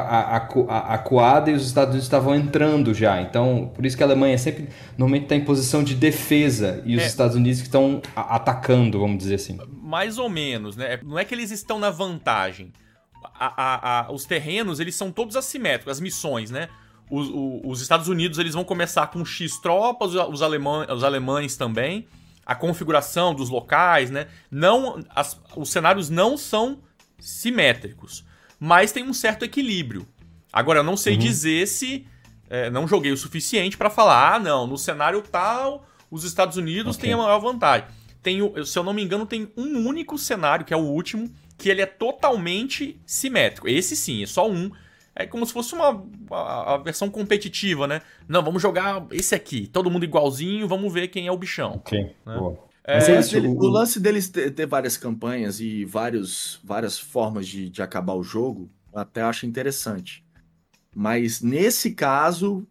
acuada 0.67 1.49
e 1.49 1.55
os 1.55 1.65
Estados 1.65 1.89
Unidos 1.89 2.05
estavam 2.05 2.35
entrando 2.35 2.93
já. 2.93 3.19
Então, 3.19 3.71
por 3.73 3.83
isso 3.87 3.97
que 3.97 4.03
a 4.03 4.05
Alemanha 4.05 4.37
sempre 4.37 4.69
normalmente 4.95 5.23
está 5.23 5.35
em 5.35 5.43
posição 5.43 5.83
de 5.83 5.95
defesa 5.95 6.79
e 6.85 6.95
os 6.95 7.01
é. 7.01 7.07
Estados 7.07 7.35
Unidos 7.35 7.59
que 7.59 7.65
estão 7.65 8.03
atacando, 8.15 8.99
vamos 8.99 9.17
dizer 9.17 9.35
assim. 9.35 9.57
Mais 9.81 10.19
ou 10.19 10.29
menos, 10.29 10.77
né? 10.77 10.99
Não 11.01 11.17
é 11.17 11.25
que 11.25 11.33
eles 11.33 11.49
estão 11.49 11.79
na 11.79 11.89
vantagem. 11.89 12.71
A, 13.33 14.01
a, 14.05 14.11
os 14.11 14.25
terrenos, 14.25 14.79
eles 14.79 14.93
são 14.93 15.11
todos 15.11 15.35
assimétricos, 15.35 15.93
as 15.93 15.99
missões, 15.99 16.51
né? 16.51 16.69
Os, 17.09 17.31
os, 17.63 17.81
Estados 17.81 18.07
Unidos, 18.07 18.37
eles 18.37 18.53
vão 18.53 18.63
começar 18.63 19.07
com 19.07 19.25
X 19.25 19.57
tropas, 19.57 20.13
os, 20.13 20.41
alemã, 20.43 20.85
os 20.93 21.03
alemães 21.03 21.57
também. 21.57 22.07
A 22.45 22.53
configuração 22.53 23.33
dos 23.33 23.49
locais, 23.49 24.11
né? 24.11 24.27
Não, 24.51 25.03
as, 25.09 25.41
os 25.55 25.71
cenários 25.71 26.11
não 26.11 26.37
são 26.37 26.77
simétricos 27.17 28.23
mas 28.65 28.93
tem 28.93 29.03
um 29.03 29.11
certo 29.13 29.43
equilíbrio. 29.43 30.07
Agora, 30.51 30.79
eu 30.79 30.83
não 30.85 30.95
sei 30.95 31.15
uhum. 31.15 31.19
dizer 31.19 31.67
se. 31.67 32.07
É, 32.49 32.69
não 32.69 32.87
joguei 32.87 33.11
o 33.11 33.17
suficiente 33.17 33.75
para 33.75 33.89
falar, 33.89 34.35
ah, 34.35 34.39
não, 34.39 34.65
no 34.65 34.77
cenário 34.77 35.21
tal, 35.21 35.85
os 36.09 36.23
Estados 36.23 36.55
Unidos 36.55 36.95
okay. 36.95 37.09
têm 37.09 37.13
a 37.13 37.17
maior 37.17 37.39
vantagem. 37.39 37.87
Tem, 38.21 38.39
se 38.63 38.79
eu 38.79 38.83
não 38.83 38.93
me 38.93 39.03
engano, 39.03 39.25
tem 39.25 39.51
um 39.57 39.85
único 39.85 40.17
cenário, 40.17 40.63
que 40.63 40.73
é 40.73 40.77
o 40.77 40.81
último, 40.81 41.29
que 41.57 41.67
ele 41.67 41.81
é 41.81 41.85
totalmente 41.85 43.01
simétrico. 43.05 43.67
Esse 43.67 43.97
sim, 43.97 44.23
é 44.23 44.27
só 44.27 44.49
um. 44.49 44.71
É 45.13 45.25
como 45.25 45.45
se 45.45 45.51
fosse 45.51 45.73
uma 45.75 46.01
a, 46.31 46.75
a 46.75 46.77
versão 46.77 47.09
competitiva, 47.09 47.85
né? 47.85 48.01
Não, 48.29 48.41
vamos 48.41 48.61
jogar 48.61 49.05
esse 49.11 49.35
aqui, 49.35 49.67
todo 49.67 49.91
mundo 49.91 50.05
igualzinho, 50.05 50.69
vamos 50.69 50.93
ver 50.93 51.09
quem 51.09 51.27
é 51.27 51.31
o 51.31 51.37
bichão. 51.37 51.73
Ok, 51.73 51.99
né? 52.25 52.37
boa. 52.37 52.57
É, 52.85 52.97
é 52.97 53.19
isso, 53.19 53.39
o... 53.39 53.57
o... 53.57 53.67
lance 53.67 53.99
deles 53.99 54.29
ter, 54.29 54.51
ter, 54.51 54.65
várias 54.65 54.97
campanhas 54.97 55.59
e 55.59 55.85
vários, 55.85 56.59
várias 56.63 56.99
formas 56.99 57.47
de, 57.47 57.69
de 57.69 57.81
acabar 57.81 58.13
o 58.13 58.23
jogo, 58.23 58.69
eu 58.91 58.99
até 58.99 59.21
acho 59.21 59.45
interessante. 59.45 60.23
Mas 60.93 61.41
nesse 61.41 61.91
caso, 61.91 62.67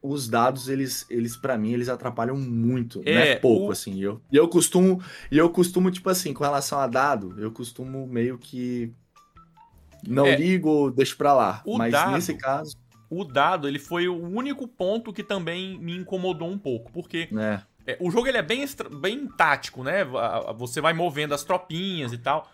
os 0.00 0.28
dados, 0.28 0.68
eles, 0.68 1.04
eles 1.10 1.36
para 1.36 1.58
mim, 1.58 1.72
eles 1.72 1.88
atrapalham 1.88 2.36
muito, 2.36 3.02
é, 3.04 3.14
né? 3.14 3.36
Pouco, 3.36 3.66
o... 3.66 3.70
assim. 3.72 4.00
Eu, 4.00 4.20
e 4.30 4.36
eu 4.36 4.48
costumo, 4.48 5.02
e 5.30 5.36
eu 5.36 5.50
costumo, 5.50 5.90
tipo 5.90 6.08
assim, 6.08 6.32
com 6.32 6.44
relação 6.44 6.78
a 6.78 6.86
dado, 6.86 7.34
eu 7.38 7.50
costumo 7.50 8.06
meio 8.06 8.38
que 8.38 8.92
não 10.06 10.26
é, 10.26 10.36
ligo, 10.36 10.90
deixo 10.92 11.16
pra 11.16 11.34
lá. 11.34 11.62
Mas 11.66 11.90
dado, 11.90 12.12
nesse 12.12 12.34
caso. 12.34 12.76
O 13.10 13.24
dado, 13.24 13.68
ele 13.68 13.78
foi 13.78 14.08
o 14.08 14.20
único 14.20 14.68
ponto 14.68 15.12
que 15.12 15.22
também 15.22 15.78
me 15.80 15.96
incomodou 15.96 16.48
um 16.48 16.58
pouco, 16.58 16.92
porque. 16.92 17.28
É 17.36 17.75
é, 17.86 17.96
o 18.00 18.10
jogo 18.10 18.26
ele 18.26 18.38
é 18.38 18.42
bem, 18.42 18.64
bem 19.00 19.28
tático, 19.28 19.84
né? 19.84 20.04
Você 20.56 20.80
vai 20.80 20.92
movendo 20.92 21.34
as 21.34 21.44
tropinhas 21.44 22.12
e 22.12 22.18
tal. 22.18 22.50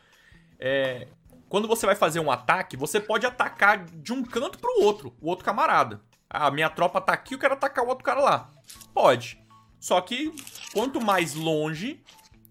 É, 0.59 1.09
quando 1.49 1.67
você 1.67 1.87
vai 1.87 1.95
fazer 1.95 2.21
um 2.21 2.31
ataque, 2.31 2.77
você 2.77 3.01
pode 3.01 3.27
atacar 3.27 3.85
de 3.85 4.13
um 4.13 4.23
canto 4.23 4.59
pro 4.59 4.83
outro, 4.83 5.17
o 5.21 5.29
outro 5.29 5.45
camarada. 5.45 6.01
A 6.29 6.51
minha 6.51 6.71
tropa 6.71 7.01
tá 7.01 7.13
aqui, 7.13 7.35
eu 7.35 7.39
quero 7.39 7.55
atacar 7.55 7.85
o 7.85 7.89
outro 7.89 8.05
cara 8.05 8.21
lá. 8.21 8.51
Pode. 8.95 9.43
Só 9.81 10.01
que 10.01 10.33
quanto 10.73 11.01
mais 11.01 11.35
longe, 11.35 12.03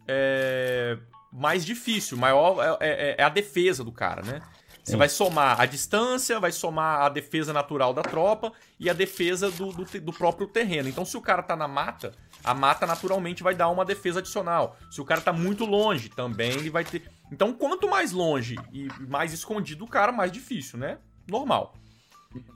é, 0.08 0.98
mais 1.32 1.65
difícil, 1.65 2.17
maior 2.17 2.58
é, 2.80 2.88
é, 2.88 3.15
é 3.20 3.24
a 3.24 3.30
defesa 3.30 3.84
do 3.84 3.91
cara, 3.91 4.22
né? 4.22 4.41
Você 4.84 4.98
vai 4.98 5.08
somar 5.08 5.62
a 5.62 5.65
distância, 5.65 6.39
vai 6.39 6.52
somar 6.52 7.02
a 7.02 7.10
defesa 7.10 7.54
natural 7.54 7.94
da 7.94 8.02
tropa 8.02 8.52
e 8.80 8.89
a 8.89 8.94
defesa 8.94 9.52
do, 9.52 9.72
do, 9.72 9.86
do, 9.86 10.12
próprio 10.12 10.48
terreno. 10.48 10.89
Então, 10.89 11.06
se 11.06 11.15
o 11.15 11.22
cara 11.22 11.44
tá 11.44 11.56
na 11.56 11.67
mata, 11.67 12.13
a 12.44 12.54
mata 12.54 12.88
naturalmente 12.88 13.44
vai 13.44 13.54
dar 13.54 13.70
uma 13.70 13.86
defesa 13.86 14.20
adicional. 14.20 14.76
Se 14.89 15.00
o 15.00 15.06
cara 15.06 15.22
tá 15.22 15.32
muito 15.32 15.65
longe, 15.65 16.10
também 16.10 16.52
ele 16.52 16.72
vai 16.72 16.84
ter. 16.84 17.04
Então, 17.32 17.54
quanto 17.54 17.88
mais 17.88 18.12
longe 18.12 18.56
e 18.74 18.88
mais 19.08 19.34
escondido 19.34 19.86
o 19.86 19.88
cara, 19.88 20.12
mais 20.12 20.32
difícil, 20.32 20.80
né? 20.80 20.98
Normal. 21.28 21.76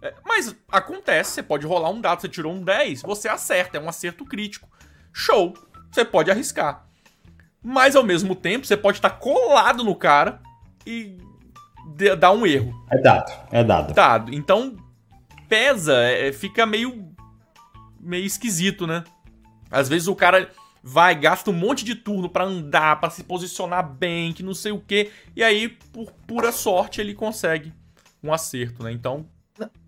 É, 0.01 0.15
mas 0.25 0.55
acontece, 0.69 1.31
você 1.31 1.43
pode 1.43 1.67
rolar 1.67 1.89
um 1.89 2.01
dado, 2.01 2.21
você 2.21 2.29
tirou 2.29 2.53
um 2.53 2.63
10, 2.63 3.03
você 3.03 3.27
acerta, 3.27 3.77
é 3.77 3.81
um 3.81 3.89
acerto 3.89 4.25
crítico. 4.25 4.67
Show! 5.13 5.53
Você 5.91 6.03
pode 6.03 6.31
arriscar. 6.31 6.87
Mas 7.63 7.95
ao 7.95 8.03
mesmo 8.03 8.35
tempo, 8.35 8.65
você 8.65 8.75
pode 8.75 8.97
estar 8.97 9.11
tá 9.11 9.15
colado 9.15 9.83
no 9.83 9.95
cara 9.95 10.41
e 10.85 11.17
dar 12.17 12.31
um 12.31 12.45
erro. 12.45 12.73
É 12.91 13.01
dado, 13.01 13.31
é 13.51 13.63
dado. 13.63 13.93
Dado. 13.93 14.33
Então, 14.33 14.75
pesa, 15.47 15.95
é, 15.95 16.31
fica 16.31 16.65
meio. 16.65 17.09
meio 17.99 18.25
esquisito, 18.25 18.85
né? 18.85 19.03
Às 19.71 19.89
vezes 19.89 20.07
o 20.07 20.15
cara 20.15 20.49
vai, 20.83 21.15
gasta 21.15 21.49
um 21.49 21.53
monte 21.53 21.83
de 21.83 21.95
turno 21.95 22.29
para 22.29 22.45
andar, 22.45 22.99
para 22.99 23.09
se 23.09 23.23
posicionar 23.23 23.87
bem, 23.87 24.31
que 24.31 24.43
não 24.43 24.53
sei 24.53 24.71
o 24.71 24.79
quê, 24.79 25.11
e 25.35 25.43
aí, 25.43 25.69
por 25.91 26.11
pura 26.27 26.51
sorte, 26.51 27.01
ele 27.01 27.15
consegue 27.15 27.73
um 28.23 28.31
acerto, 28.31 28.83
né? 28.83 28.91
Então. 28.91 29.25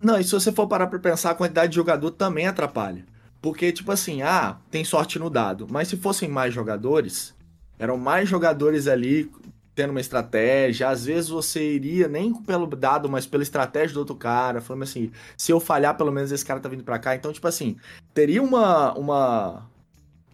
Não, 0.02 0.18
e 0.18 0.24
se 0.24 0.32
você 0.32 0.50
for 0.50 0.66
parar 0.66 0.86
pra 0.86 0.98
pensar, 0.98 1.30
a 1.30 1.34
quantidade 1.34 1.70
de 1.70 1.76
jogador 1.76 2.10
também 2.10 2.46
atrapalha. 2.46 3.04
Porque, 3.40 3.70
tipo 3.70 3.92
assim, 3.92 4.22
ah, 4.22 4.56
tem 4.70 4.82
sorte 4.82 5.18
no 5.18 5.30
dado. 5.30 5.66
Mas 5.70 5.88
se 5.88 5.96
fossem 5.96 6.28
mais 6.28 6.52
jogadores, 6.52 7.34
eram 7.78 7.96
mais 7.96 8.28
jogadores 8.28 8.88
ali 8.88 9.30
tendo 9.78 9.90
uma 9.92 10.00
estratégia. 10.00 10.88
Às 10.88 11.04
vezes 11.04 11.30
você 11.30 11.74
iria 11.74 12.08
nem 12.08 12.34
pelo 12.34 12.66
dado, 12.66 13.08
mas 13.08 13.26
pela 13.26 13.44
estratégia 13.44 13.94
do 13.94 14.00
outro 14.00 14.16
cara, 14.16 14.60
falando 14.60 14.82
assim, 14.82 15.12
se 15.36 15.52
eu 15.52 15.60
falhar, 15.60 15.96
pelo 15.96 16.10
menos 16.10 16.32
esse 16.32 16.44
cara 16.44 16.58
tá 16.58 16.68
vindo 16.68 16.82
para 16.82 16.98
cá. 16.98 17.14
Então, 17.14 17.32
tipo 17.32 17.46
assim, 17.46 17.76
teria 18.12 18.42
uma 18.42 18.92
uma 18.98 19.70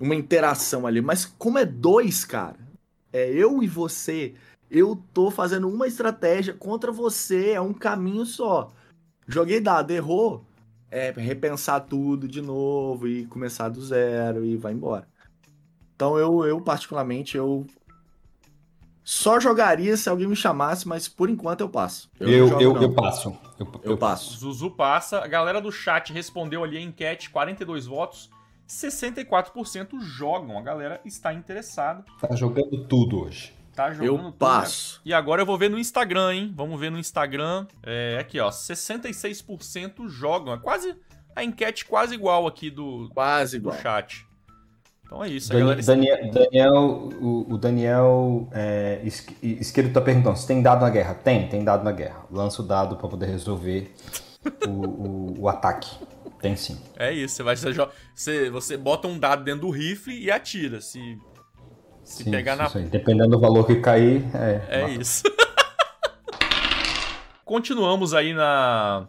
uma 0.00 0.14
interação 0.14 0.86
ali, 0.86 1.02
mas 1.02 1.26
como 1.26 1.58
é 1.58 1.66
dois, 1.66 2.24
cara, 2.24 2.56
é 3.12 3.30
eu 3.30 3.62
e 3.62 3.68
você, 3.68 4.34
eu 4.70 4.96
tô 5.12 5.30
fazendo 5.30 5.68
uma 5.68 5.86
estratégia 5.86 6.54
contra 6.54 6.90
você, 6.90 7.50
é 7.50 7.60
um 7.60 7.74
caminho 7.74 8.24
só. 8.24 8.72
Joguei 9.28 9.60
dado, 9.60 9.90
errou, 9.90 10.42
é 10.90 11.10
repensar 11.10 11.80
tudo 11.80 12.26
de 12.26 12.40
novo 12.40 13.06
e 13.06 13.26
começar 13.26 13.68
do 13.68 13.84
zero 13.84 14.42
e 14.42 14.56
vai 14.56 14.72
embora. 14.72 15.06
Então 15.94 16.18
eu, 16.18 16.44
eu 16.46 16.60
particularmente, 16.62 17.36
eu 17.36 17.66
só 19.04 19.38
jogaria 19.38 19.98
se 19.98 20.08
alguém 20.08 20.26
me 20.26 20.34
chamasse, 20.34 20.88
mas 20.88 21.06
por 21.06 21.28
enquanto 21.28 21.60
eu 21.60 21.68
passo. 21.68 22.10
Eu, 22.18 22.28
eu, 22.30 22.60
eu, 22.60 22.82
eu, 22.82 22.92
passo. 22.94 23.36
Eu, 23.60 23.80
eu 23.82 23.98
passo. 23.98 24.38
Zuzu 24.38 24.70
passa. 24.70 25.18
A 25.18 25.26
galera 25.26 25.60
do 25.60 25.70
chat 25.70 26.10
respondeu 26.10 26.64
ali 26.64 26.78
a 26.78 26.80
enquete, 26.80 27.28
42 27.28 27.84
votos. 27.84 28.30
64% 28.66 30.00
jogam. 30.00 30.58
A 30.58 30.62
galera 30.62 31.02
está 31.04 31.34
interessada. 31.34 32.02
Tá 32.18 32.34
jogando 32.34 32.86
tudo 32.86 33.20
hoje. 33.20 33.52
Tá 33.74 33.92
jogando 33.92 34.06
eu 34.06 34.16
tudo. 34.16 34.32
passo. 34.32 35.02
E 35.04 35.12
agora 35.12 35.42
eu 35.42 35.46
vou 35.46 35.58
ver 35.58 35.68
no 35.68 35.78
Instagram, 35.78 36.32
hein? 36.32 36.52
Vamos 36.56 36.80
ver 36.80 36.90
no 36.90 36.98
Instagram. 36.98 37.66
É 37.82 38.16
aqui, 38.18 38.40
ó. 38.40 38.48
66% 38.48 40.08
jogam. 40.08 40.54
É 40.54 40.58
quase. 40.58 40.96
A 41.36 41.44
enquete 41.44 41.84
quase 41.84 42.14
igual 42.14 42.46
aqui 42.46 42.70
do, 42.70 43.10
quase 43.12 43.58
igual. 43.58 43.76
do 43.76 43.82
chat. 43.82 44.26
Então 45.04 45.22
é 45.22 45.28
isso. 45.28 45.50
Daniel, 45.50 45.76
Daniel, 45.82 46.30
Daniel, 46.32 46.74
o, 47.20 47.54
o 47.54 47.58
Daniel 47.58 48.48
é, 48.52 49.00
Isqueiro 49.42 49.88
está 49.88 50.00
perguntando 50.00 50.36
se 50.36 50.46
tem 50.46 50.62
dado 50.62 50.80
na 50.80 50.90
guerra. 50.90 51.14
Tem, 51.14 51.48
tem 51.48 51.62
dado 51.62 51.84
na 51.84 51.92
guerra. 51.92 52.24
Lança 52.30 52.62
o 52.62 52.64
dado 52.64 52.96
para 52.96 53.08
poder 53.08 53.26
resolver 53.26 53.92
o, 54.66 54.70
o, 54.70 55.40
o, 55.42 55.48
ataque. 55.48 55.90
Tem 56.40 56.56
sim. 56.56 56.80
É 56.96 57.12
isso. 57.12 57.36
Você, 57.36 57.42
vai, 57.42 57.56
você, 58.14 58.50
você 58.50 58.76
bota 58.76 59.06
um 59.06 59.18
dado 59.18 59.44
dentro 59.44 59.62
do 59.62 59.70
rifle 59.70 60.18
e 60.18 60.30
atira. 60.30 60.80
Se 60.80 61.18
Se 62.02 62.24
Sim, 62.24 62.30
pegar 62.30 62.56
na. 62.56 62.68
Dependendo 62.68 63.30
do 63.30 63.40
valor 63.40 63.66
que 63.66 63.76
cair, 63.76 64.24
é. 64.34 64.62
É 64.68 64.90
isso. 64.90 65.22
Continuamos 67.44 68.14
aí 68.14 68.32
na, 68.32 69.06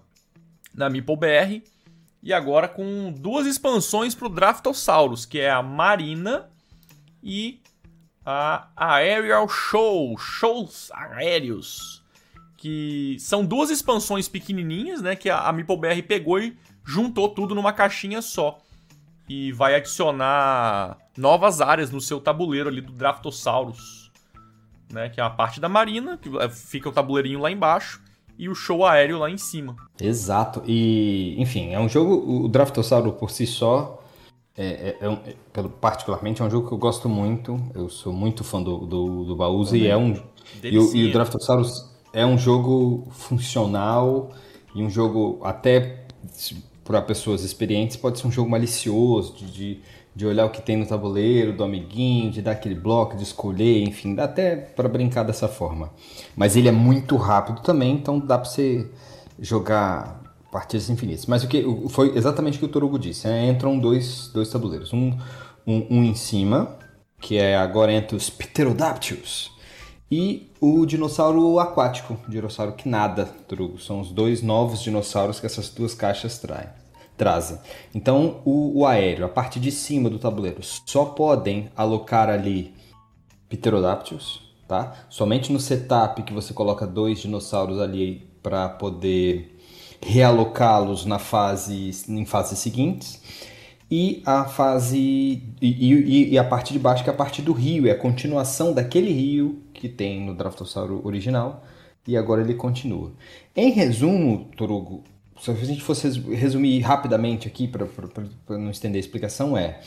na 0.73 0.89
Meeple 0.89 1.15
BR. 1.15 1.74
E 2.25 2.33
agora 2.33 2.67
com 2.67 3.11
duas 3.11 3.45
expansões 3.45 4.15
pro 4.15 4.27
Draftosaurus, 4.27 5.27
que 5.27 5.39
é 5.39 5.51
a 5.51 5.61
Marina 5.61 6.49
e 7.21 7.61
a 8.25 8.67
Aerial 8.75 9.47
Show, 9.47 10.17
Shows 10.17 10.89
Aéreos. 10.91 12.03
Que 12.57 13.15
são 13.19 13.45
duas 13.45 13.69
expansões 13.69 14.27
pequenininhas, 14.27 15.03
né? 15.03 15.15
Que 15.15 15.29
a, 15.29 15.41
a 15.41 15.53
Meeple 15.53 15.77
BR 15.77 16.01
pegou 16.07 16.39
e 16.39 16.57
juntou 16.83 17.29
tudo 17.29 17.53
numa 17.53 17.71
caixinha 17.71 18.23
só. 18.23 18.59
E 19.29 19.51
vai 19.51 19.75
adicionar 19.75 20.97
novas 21.15 21.61
áreas 21.61 21.91
no 21.91 22.01
seu 22.01 22.19
tabuleiro 22.19 22.69
ali 22.69 22.81
do 22.81 22.91
Draftosaurus. 22.91 24.11
Né, 24.91 25.09
que 25.09 25.19
é 25.19 25.23
a 25.23 25.29
parte 25.29 25.59
da 25.59 25.67
marina, 25.69 26.17
que 26.17 26.29
é, 26.39 26.49
fica 26.49 26.89
o 26.89 26.91
tabuleirinho 26.91 27.39
lá 27.39 27.51
embaixo, 27.51 28.01
e 28.37 28.49
o 28.49 28.55
show 28.55 28.85
aéreo 28.85 29.19
lá 29.19 29.29
em 29.29 29.37
cima. 29.37 29.75
Exato. 29.99 30.61
E, 30.65 31.35
enfim, 31.37 31.73
é 31.73 31.79
um 31.79 31.89
jogo. 31.89 32.45
O 32.45 32.47
Draftossauro 32.47 33.11
por 33.13 33.31
si 33.31 33.45
só. 33.45 34.01
É, 34.57 34.95
é, 35.01 35.07
é 35.53 35.63
particularmente 35.81 36.41
é 36.41 36.45
um 36.45 36.49
jogo 36.49 36.67
que 36.67 36.73
eu 36.73 36.77
gosto 36.77 37.09
muito. 37.09 37.59
Eu 37.73 37.89
sou 37.89 38.13
muito 38.13 38.43
fã 38.43 38.61
do, 38.61 38.85
do, 38.85 39.35
do 39.35 39.75
e 39.75 39.87
é 39.87 39.97
um. 39.97 40.13
E 40.63 40.77
o, 40.77 40.95
e 40.95 41.09
o 41.09 41.11
Draftosaurus 41.11 41.91
é 42.13 42.25
um 42.25 42.37
jogo 42.37 43.07
funcional 43.11 44.31
e 44.73 44.81
um 44.81 44.89
jogo 44.89 45.39
até 45.43 46.05
para 46.83 47.01
pessoas 47.01 47.43
experientes 47.43 47.97
pode 47.97 48.19
ser 48.19 48.27
um 48.27 48.31
jogo 48.31 48.49
malicioso 48.49 49.35
de, 49.35 49.51
de 49.51 49.81
de 50.15 50.25
olhar 50.25 50.45
o 50.45 50.49
que 50.49 50.62
tem 50.62 50.78
no 50.78 50.86
tabuleiro, 50.86 51.51
do 51.51 51.63
amiguinho, 51.63 52.32
de 52.32 52.41
dar 52.41 52.51
aquele 52.51 52.73
bloco, 52.73 53.17
de 53.17 53.23
escolher, 53.23 53.84
enfim, 53.84 54.15
dá 54.15 54.23
até 54.23 54.56
para 54.56 54.88
brincar 54.88 55.23
dessa 55.23 55.47
forma. 55.47 55.91
Mas 56.36 56.56
ele 56.56 56.69
é 56.69 56.71
muito 56.71 57.17
rápido 57.17 57.62
também, 57.62 57.93
então 57.93 58.17
dá 58.17 58.38
para 58.38 58.49
você 58.49 58.89
jogar 59.38 60.21
partidas 60.49 60.89
infinitas. 60.89 61.25
Mas 61.25 61.43
o 61.43 61.49
que 61.49 61.65
foi 61.89 62.15
exatamente 62.17 62.56
o 62.56 62.60
que 62.60 62.65
o 62.65 62.69
Torugo 62.69 62.97
disse: 62.97 63.28
né? 63.28 63.49
entram 63.49 63.78
dois, 63.78 64.30
dois 64.34 64.49
tabuleiros, 64.49 64.93
um, 64.93 65.12
um, 65.67 65.86
um 65.89 66.04
em 66.04 66.15
cima, 66.15 66.78
que 67.19 67.38
é 67.38 67.58
agora 67.58 67.91
entre 67.91 68.15
os 68.15 68.30
Pterodactyls, 68.30 69.51
e 70.10 70.49
o 70.62 70.86
dinossauro 70.86 71.60
aquático, 71.60 72.17
o 72.25 72.32
dinossauro 72.32 72.71
que 72.71 72.88
nada, 72.88 73.25
Torugo. 73.49 73.82
São 73.82 73.99
os 73.99 74.12
dois 74.12 74.41
novos 74.41 74.82
dinossauros 74.82 75.41
que 75.41 75.45
essas 75.45 75.69
duas 75.69 75.93
caixas 75.93 76.39
traem 76.39 76.84
trazem. 77.17 77.58
Então, 77.93 78.41
o, 78.45 78.80
o, 78.80 78.86
aéreo, 78.86 79.25
a 79.25 79.30
parte 79.30 79.60
de 79.60 79.71
cima 79.71 80.10
do 80.10 80.19
tabuleiro, 80.19 80.62
só 80.62 81.06
podem 81.06 81.69
alocar 81.75 82.30
ali 82.30 82.73
Pterodactyls, 83.49 84.41
tá? 84.67 84.93
Somente 85.10 85.51
no 85.51 85.60
setup 85.60 86.23
que 86.23 86.34
você 86.34 86.54
coloca 86.54 86.86
dois 86.86 87.19
dinossauros 87.19 87.80
ali 87.80 88.28
para 88.41 88.69
poder 88.69 89.58
realocá-los 90.01 91.06
na 91.06 91.19
fase 91.19 91.91
em 92.08 92.25
fases 92.25 92.60
seguintes. 92.60 93.21
E 93.89 94.23
a 94.25 94.45
fase 94.45 94.97
e, 94.97 95.43
e, 95.62 96.34
e, 96.34 96.38
a 96.39 96.43
parte 96.43 96.73
de 96.73 96.80
baixo 96.80 97.04
que 97.04 97.10
é 97.10 97.13
a 97.13 97.15
parte 97.15 97.41
do 97.41 97.54
rio, 97.54 97.88
é 97.88 97.91
a 97.91 97.97
continuação 97.97 98.73
daquele 98.73 99.12
rio 99.12 99.62
que 99.73 99.88
tem 99.88 100.25
no 100.25 100.34
Draftossauro 100.34 101.01
original 101.06 101.63
e 102.08 102.17
agora 102.17 102.41
ele 102.41 102.56
continua. 102.56 103.12
Em 103.56 103.71
resumo, 103.71 104.49
Torugo, 104.58 105.04
se 105.53 105.62
a 105.62 105.65
gente 105.65 105.84
fosse 105.84 106.08
resumir 106.19 106.79
rapidamente 106.79 107.47
aqui, 107.47 107.67
para 107.67 107.88
não 108.58 108.71
estender 108.71 108.97
a 108.97 108.99
explicação, 108.99 109.58
é: 109.58 109.79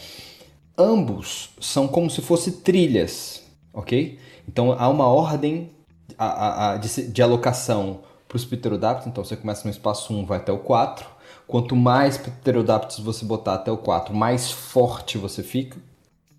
ambos 0.77 1.51
são 1.61 1.89
como 1.89 2.11
se 2.11 2.23
fossem 2.23 2.53
trilhas, 2.53 3.43
ok? 3.73 4.19
Então 4.47 4.73
há 4.73 4.89
uma 4.89 5.07
ordem 5.07 5.71
a, 6.17 6.27
a, 6.27 6.73
a, 6.73 6.77
de, 6.77 7.09
de, 7.09 7.23
alocação 7.23 8.01
para 8.27 8.37
os 8.37 8.45
pterodáctilos. 8.45 9.09
Então 9.09 9.25
você 9.25 9.37
começa 9.37 9.65
no 9.65 9.71
espaço 9.71 10.13
1, 10.13 10.25
vai 10.25 10.39
até 10.39 10.53
o 10.53 10.59
4. 10.59 11.07
Quanto 11.47 11.75
mais 11.75 12.19
pterodáctilos 12.19 13.05
você 13.05 13.25
botar 13.25 13.55
até 13.55 13.73
o 13.73 13.79
4, 13.79 14.15
mais 14.15 14.51
forte 14.51 15.19
você 15.19 15.43
fica. 15.43 15.79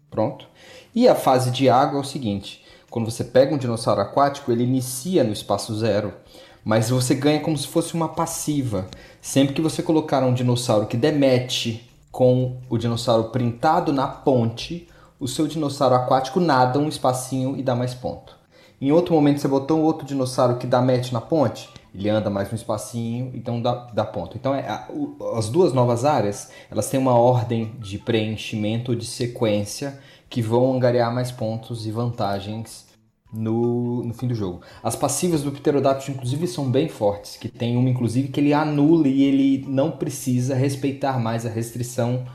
Pronto. 0.09 0.47
E 0.93 1.07
a 1.07 1.15
fase 1.15 1.51
de 1.51 1.69
água 1.69 1.99
é 1.99 2.01
o 2.01 2.05
seguinte: 2.05 2.63
quando 2.89 3.09
você 3.09 3.23
pega 3.23 3.53
um 3.53 3.57
dinossauro 3.57 4.01
aquático, 4.01 4.51
ele 4.51 4.63
inicia 4.63 5.23
no 5.23 5.33
espaço 5.33 5.75
0 5.75 6.13
mas 6.63 6.89
você 6.89 7.15
ganha 7.15 7.39
como 7.39 7.57
se 7.57 7.67
fosse 7.67 7.93
uma 7.93 8.09
passiva. 8.09 8.87
Sempre 9.21 9.53
que 9.53 9.61
você 9.61 9.81
colocar 9.81 10.23
um 10.23 10.33
dinossauro 10.33 10.85
que 10.85 10.97
demete 10.97 11.89
com 12.11 12.57
o 12.69 12.77
dinossauro 12.77 13.25
printado 13.25 13.93
na 13.93 14.07
ponte, 14.07 14.87
o 15.19 15.27
seu 15.27 15.47
dinossauro 15.47 15.95
aquático 15.95 16.39
nada 16.39 16.79
um 16.79 16.87
espacinho 16.87 17.57
e 17.57 17.63
dá 17.63 17.75
mais 17.75 17.93
ponto. 17.93 18.37
Em 18.81 18.91
outro 18.91 19.13
momento 19.13 19.41
você 19.41 19.47
botou 19.47 19.79
um 19.79 19.83
outro 19.83 20.07
dinossauro 20.07 20.57
que 20.57 20.65
dá 20.65 20.81
match 20.81 21.11
na 21.11 21.19
ponte, 21.19 21.69
ele 21.93 22.07
anda 22.07 22.29
mais 22.29 22.51
um 22.51 22.55
espacinho, 22.55 23.31
então 23.33 23.61
dá, 23.61 23.87
dá 23.93 24.05
ponto. 24.05 24.37
Então 24.37 24.55
é, 24.55 24.67
a, 24.67 24.87
o, 24.89 25.17
as 25.35 25.49
duas 25.49 25.73
novas 25.73 26.05
áreas, 26.05 26.49
elas 26.71 26.89
têm 26.89 26.99
uma 26.99 27.13
ordem 27.13 27.73
de 27.79 27.97
preenchimento 27.97 28.95
de 28.95 29.05
sequência 29.05 29.99
que 30.29 30.41
vão 30.41 30.73
angariar 30.73 31.13
mais 31.13 31.31
pontos 31.31 31.85
e 31.85 31.91
vantagens 31.91 32.88
no, 33.31 34.03
no 34.03 34.13
fim 34.13 34.27
do 34.27 34.35
jogo. 34.35 34.61
As 34.83 34.95
passivas 34.95 35.43
do 35.43 35.51
Pterodactyl, 35.51 36.13
inclusive, 36.13 36.47
são 36.47 36.69
bem 36.69 36.89
fortes, 36.89 37.37
que 37.37 37.47
tem 37.47 37.77
uma, 37.77 37.89
inclusive, 37.89 38.29
que 38.29 38.39
ele 38.39 38.53
anula 38.53 39.07
e 39.07 39.23
ele 39.23 39.65
não 39.67 39.91
precisa 39.91 40.55
respeitar 40.55 41.19
mais 41.19 41.45
a 41.45 41.49
restrição 41.49 42.25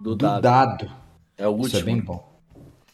do, 0.00 0.10
do 0.10 0.16
dado. 0.16 0.42
dado. 0.42 0.90
É 1.36 1.46
o 1.46 1.50
último. 1.50 1.66
Isso 1.66 1.76
é 1.78 1.82
bem 1.82 2.00
bom. 2.00 2.32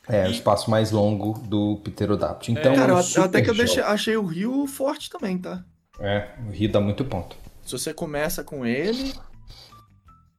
É, 0.08 0.24
e... 0.24 0.28
o 0.28 0.30
espaço 0.30 0.70
mais 0.70 0.90
longo 0.90 1.38
do 1.40 1.76
Pterodactyl. 1.84 2.52
Então, 2.52 2.72
é, 2.72 2.76
cara, 2.76 2.92
é 2.92 3.20
um 3.20 3.24
até 3.24 3.42
que 3.42 3.50
eu 3.50 3.54
deixei, 3.54 3.82
achei 3.82 4.16
o 4.16 4.24
Rio 4.24 4.66
forte 4.66 5.10
também, 5.10 5.38
tá? 5.38 5.62
É, 6.00 6.28
o 6.46 6.50
Rio 6.50 6.72
dá 6.72 6.80
muito 6.80 7.04
ponto. 7.04 7.36
Se 7.62 7.72
você 7.72 7.92
começa 7.92 8.42
com 8.42 8.64
ele, 8.64 9.12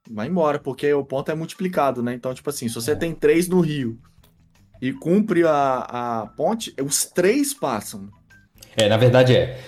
vai 0.10 0.27
embora, 0.27 0.60
porque 0.60 0.91
o 0.91 1.05
ponto 1.05 1.31
é 1.31 1.36
multiplicado, 1.36 2.01
né? 2.01 2.13
Então, 2.13 2.34
tipo 2.34 2.49
assim, 2.49 2.67
se 2.67 2.75
você 2.75 2.91
é. 2.91 2.95
tem 2.95 3.13
três 3.13 3.47
no 3.47 3.62
Rio 3.62 3.97
e 4.82 4.91
cumpre 4.91 5.44
a, 5.44 6.22
a 6.24 6.28
ponte, 6.36 6.74
os 6.84 7.06
três 7.06 7.54
passam. 7.54 8.10
É, 8.76 8.89
na 8.89 8.98
verdade 8.98 9.36
é. 9.36 9.60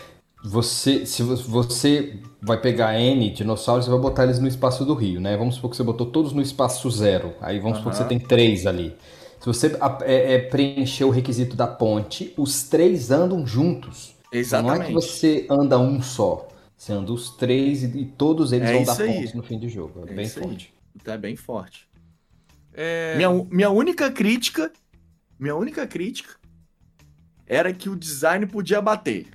Você, 0.46 1.06
se 1.06 1.24
você 1.24 2.20
vai 2.42 2.60
pegar 2.60 3.00
N 3.00 3.30
dinossauros, 3.30 3.86
você 3.86 3.92
vai 3.92 4.00
botar 4.00 4.24
eles 4.26 4.40
no 4.40 4.48
espaço 4.48 4.84
do 4.84 4.94
rio, 4.94 5.22
né? 5.22 5.38
Vamos 5.38 5.56
supor 5.56 5.70
que 5.70 5.78
você 5.78 5.84
botou 5.84 6.08
todos 6.08 6.34
no 6.34 6.42
espaço 6.42 6.90
zero. 6.92 7.34
Aí 7.40 7.60
vamos 7.60 7.78
uhum. 7.78 7.84
supor 7.84 7.92
que 7.94 7.98
você 8.00 8.04
tem 8.04 8.20
três 8.20 8.66
ali. 8.68 8.94
Se 9.40 9.46
você 9.46 9.78
é, 10.02 10.34
é, 10.34 10.40
preencher 10.40 11.06
o 11.06 11.10
requisito 11.10 11.56
da 11.56 11.68
ponte, 11.68 12.34
os 12.38 12.64
três 12.64 13.10
andam 13.10 13.48
juntos. 13.48 14.16
Exatamente. 14.34 14.78
Não 14.78 14.84
é 14.84 14.88
que 14.88 14.94
você 14.94 15.48
anda 15.50 15.80
um 15.80 16.02
só. 16.02 16.48
Você 16.76 16.92
anda 16.92 17.14
os 17.14 17.30
três 17.30 17.84
e, 17.84 18.00
e 18.00 18.06
todos 18.06 18.52
eles 18.52 18.70
é 18.70 18.74
vão 18.74 18.84
dar 18.84 19.02
aí. 19.02 19.14
pontos 19.14 19.34
no 19.34 19.44
fim 19.44 19.58
do 19.58 19.70
jogo. 19.70 20.04
É, 20.08 20.12
é 20.12 20.16
bem 20.16 20.28
forte. 20.28 20.74
Então 20.94 21.14
é 21.14 21.18
bem 21.18 21.36
forte. 21.38 21.88
É... 22.74 23.16
Minha, 23.16 23.30
minha 23.50 23.70
única 23.70 24.12
crítica 24.12 24.70
minha 25.44 25.56
única 25.56 25.86
crítica 25.86 26.36
era 27.46 27.74
que 27.74 27.90
o 27.90 27.98
design 27.98 28.46
podia 28.46 28.82
bater. 28.82 29.28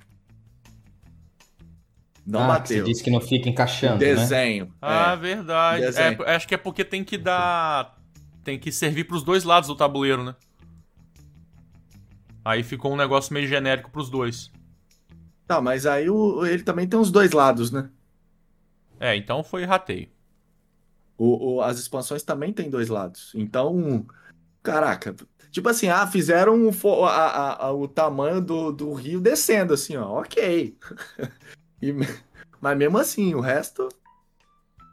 Não 2.25 2.43
ah, 2.43 2.47
bateu. 2.47 2.83
Você 2.83 2.91
disse 2.91 3.03
que 3.03 3.11
não 3.11 3.21
fica 3.21 3.47
encaixando, 3.47 3.95
o 3.95 3.99
né? 3.99 4.15
desenho. 4.15 4.65
Né? 4.65 4.71
Ah, 4.81 5.13
é. 5.13 5.15
verdade. 5.15 5.81
Desenho. 5.85 6.23
É, 6.23 6.35
acho 6.35 6.47
que 6.47 6.55
é 6.55 6.57
porque 6.57 6.83
tem 6.83 7.03
que 7.03 7.17
dar. 7.17 7.95
Tem 8.43 8.57
que 8.57 8.71
servir 8.71 9.03
para 9.03 9.17
os 9.17 9.23
dois 9.23 9.43
lados 9.43 9.67
do 9.67 9.75
tabuleiro, 9.75 10.23
né? 10.23 10.35
Aí 12.43 12.63
ficou 12.63 12.91
um 12.91 12.97
negócio 12.97 13.31
meio 13.31 13.47
genérico 13.47 13.91
para 13.91 14.01
os 14.01 14.09
dois. 14.09 14.51
Tá, 15.45 15.61
mas 15.61 15.85
aí 15.85 16.09
o, 16.09 16.43
ele 16.45 16.63
também 16.63 16.87
tem 16.87 16.99
os 16.99 17.11
dois 17.11 17.31
lados, 17.31 17.71
né? 17.71 17.89
É, 18.99 19.15
então 19.15 19.43
foi 19.43 19.63
rateio. 19.63 20.09
O, 21.17 21.55
o, 21.55 21.61
as 21.61 21.77
expansões 21.77 22.23
também 22.23 22.51
tem 22.51 22.69
dois 22.69 22.89
lados. 22.89 23.31
Então, 23.35 24.05
caraca, 24.63 25.15
Tipo 25.51 25.69
assim, 25.69 25.89
ah, 25.89 26.05
fizeram 26.05 26.69
o, 26.69 27.05
a, 27.05 27.65
a, 27.65 27.73
o 27.73 27.87
tamanho 27.87 28.39
do, 28.39 28.71
do 28.71 28.93
rio 28.93 29.19
descendo, 29.19 29.73
assim, 29.73 29.97
ó. 29.97 30.19
Ok. 30.19 30.77
e, 31.81 31.93
mas 32.61 32.77
mesmo 32.77 32.97
assim, 32.97 33.33
o 33.33 33.39
resto 33.39 33.89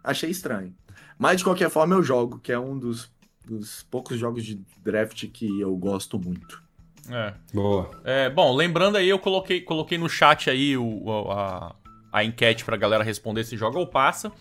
achei 0.02 0.30
estranho. 0.30 0.74
Mas 1.18 1.38
de 1.38 1.44
qualquer 1.44 1.68
forma 1.68 1.94
eu 1.94 2.02
jogo, 2.02 2.38
que 2.38 2.52
é 2.52 2.58
um 2.58 2.78
dos, 2.78 3.10
dos 3.44 3.82
poucos 3.84 4.18
jogos 4.18 4.44
de 4.44 4.60
draft 4.82 5.26
que 5.28 5.60
eu 5.60 5.74
gosto 5.76 6.18
muito. 6.18 6.62
É. 7.10 7.34
Boa. 7.52 7.90
É, 8.04 8.30
bom, 8.30 8.54
lembrando 8.54 8.96
aí, 8.96 9.08
eu 9.08 9.18
coloquei, 9.18 9.60
coloquei 9.60 9.98
no 9.98 10.08
chat 10.08 10.50
aí 10.50 10.76
o, 10.76 11.30
a, 11.30 11.74
a 12.12 12.24
enquete 12.24 12.64
pra 12.64 12.76
galera 12.76 13.04
responder 13.04 13.44
se 13.44 13.56
joga 13.56 13.78
ou 13.78 13.86
passa. 13.86 14.32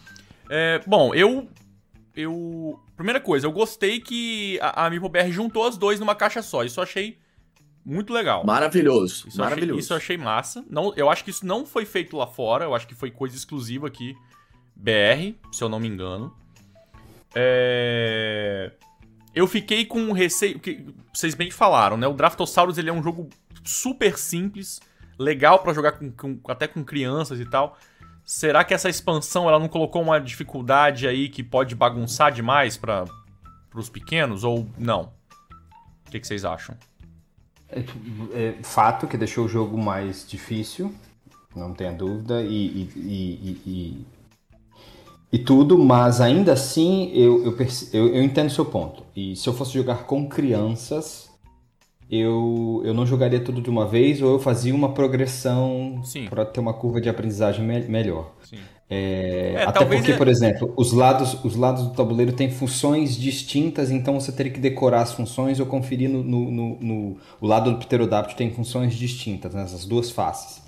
É, 0.49 0.81
bom, 0.85 1.13
eu 1.13 1.47
eu. 2.15 2.79
Primeira 2.95 3.19
coisa, 3.19 3.45
eu 3.45 3.51
gostei 3.51 3.99
que 3.99 4.59
a, 4.61 4.85
a 4.85 4.89
BR 4.89 5.29
juntou 5.29 5.67
as 5.67 5.77
dois 5.77 5.99
numa 5.99 6.15
caixa 6.15 6.41
só. 6.41 6.63
Isso 6.63 6.79
eu 6.79 6.83
achei 6.83 7.17
muito 7.85 8.13
legal. 8.13 8.43
Maravilhoso. 8.45 9.27
Isso 9.27 9.37
maravilhoso. 9.37 9.71
Achei, 9.73 9.79
isso 9.79 9.93
eu 9.93 9.97
achei 9.97 10.17
massa. 10.17 10.65
Não, 10.69 10.93
eu 10.95 11.09
acho 11.09 11.23
que 11.23 11.29
isso 11.29 11.45
não 11.45 11.65
foi 11.65 11.85
feito 11.85 12.17
lá 12.17 12.25
fora. 12.25 12.65
Eu 12.65 12.73
acho 12.73 12.87
que 12.87 12.95
foi 12.95 13.11
coisa 13.11 13.35
exclusiva 13.35 13.87
aqui. 13.87 14.15
BR, 14.75 15.35
se 15.51 15.63
eu 15.63 15.69
não 15.69 15.79
me 15.79 15.87
engano. 15.87 16.35
É... 17.37 18.71
eu 19.33 19.45
fiquei 19.45 19.85
com 19.85 20.11
receio. 20.11 20.59
Que 20.59 20.85
vocês 21.13 21.35
bem 21.35 21.51
falaram, 21.51 21.97
né? 21.97 22.07
O 22.07 22.13
Draftosaurus 22.13 22.77
ele 22.77 22.89
é 22.89 22.93
um 22.93 23.03
jogo 23.03 23.29
super 23.63 24.17
simples, 24.17 24.79
legal 25.19 25.59
para 25.59 25.73
jogar 25.73 25.93
com, 25.93 26.11
com, 26.11 26.39
até 26.47 26.67
com 26.67 26.83
crianças 26.83 27.39
e 27.39 27.45
tal. 27.45 27.77
Será 28.25 28.63
que 28.63 28.73
essa 28.73 28.89
expansão 28.89 29.47
ela 29.47 29.59
não 29.59 29.67
colocou 29.67 30.01
uma 30.01 30.19
dificuldade 30.19 31.07
aí 31.07 31.29
que 31.29 31.43
pode 31.43 31.75
bagunçar 31.75 32.31
demais 32.31 32.75
para 32.75 33.05
os 33.75 33.87
pequenos 33.87 34.43
ou 34.43 34.67
não? 34.79 35.11
O 36.07 36.09
que, 36.09 36.19
que 36.19 36.25
vocês 36.25 36.43
acham? 36.43 36.75
É, 37.69 37.83
é, 38.33 38.55
fato 38.63 39.05
que 39.05 39.15
deixou 39.15 39.45
o 39.45 39.47
jogo 39.47 39.77
mais 39.77 40.27
difícil, 40.27 40.91
não 41.55 41.71
tenha 41.73 41.91
dúvida, 41.91 42.41
e, 42.41 42.47
e, 42.47 42.89
e, 42.95 43.61
e, 43.65 44.07
e 45.33 45.39
tudo, 45.39 45.77
mas 45.77 46.19
ainda 46.19 46.53
assim 46.53 47.11
eu, 47.13 47.45
eu, 47.45 47.57
eu, 47.93 48.07
eu 48.15 48.23
entendo 48.23 48.49
seu 48.49 48.65
ponto. 48.65 49.03
E 49.15 49.35
se 49.35 49.47
eu 49.47 49.53
fosse 49.53 49.73
jogar 49.73 50.05
com 50.05 50.27
crianças, 50.27 51.29
eu, 52.09 52.81
eu 52.85 52.93
não 52.93 53.05
jogaria 53.05 53.39
tudo 53.39 53.61
de 53.61 53.69
uma 53.69 53.87
vez 53.87 54.21
ou 54.21 54.33
eu 54.33 54.39
fazia 54.39 54.73
uma 54.73 54.93
progressão 54.93 56.01
para 56.29 56.45
ter 56.45 56.59
uma 56.59 56.73
curva 56.73 57.01
de 57.01 57.09
aprendizagem 57.09 57.65
me 57.65 57.79
melhor. 57.81 58.33
É, 58.87 59.53
é, 59.55 59.63
até 59.63 59.83
porque, 59.83 60.11
é... 60.11 60.17
por 60.17 60.27
exemplo, 60.27 60.71
os 60.77 60.91
lados, 60.91 61.43
os 61.43 61.55
lados 61.55 61.87
do 61.87 61.93
tabuleiro 61.93 62.31
têm 62.31 62.51
funções 62.51 63.17
distintas, 63.17 63.89
então 63.89 64.19
você 64.19 64.31
teria 64.31 64.51
que 64.51 64.59
decorar 64.59 65.01
as 65.01 65.13
funções 65.13 65.59
ou 65.59 65.65
conferir 65.65 66.07
no, 66.07 66.23
no, 66.23 66.51
no, 66.51 66.79
no 66.79 67.17
o 67.41 67.47
lado 67.47 67.71
do 67.71 67.79
pterodáctilo 67.79 68.37
tem 68.37 68.51
funções 68.51 68.93
distintas, 68.93 69.55
nessas 69.55 69.83
né, 69.83 69.89
duas 69.89 70.11
faces. 70.11 70.63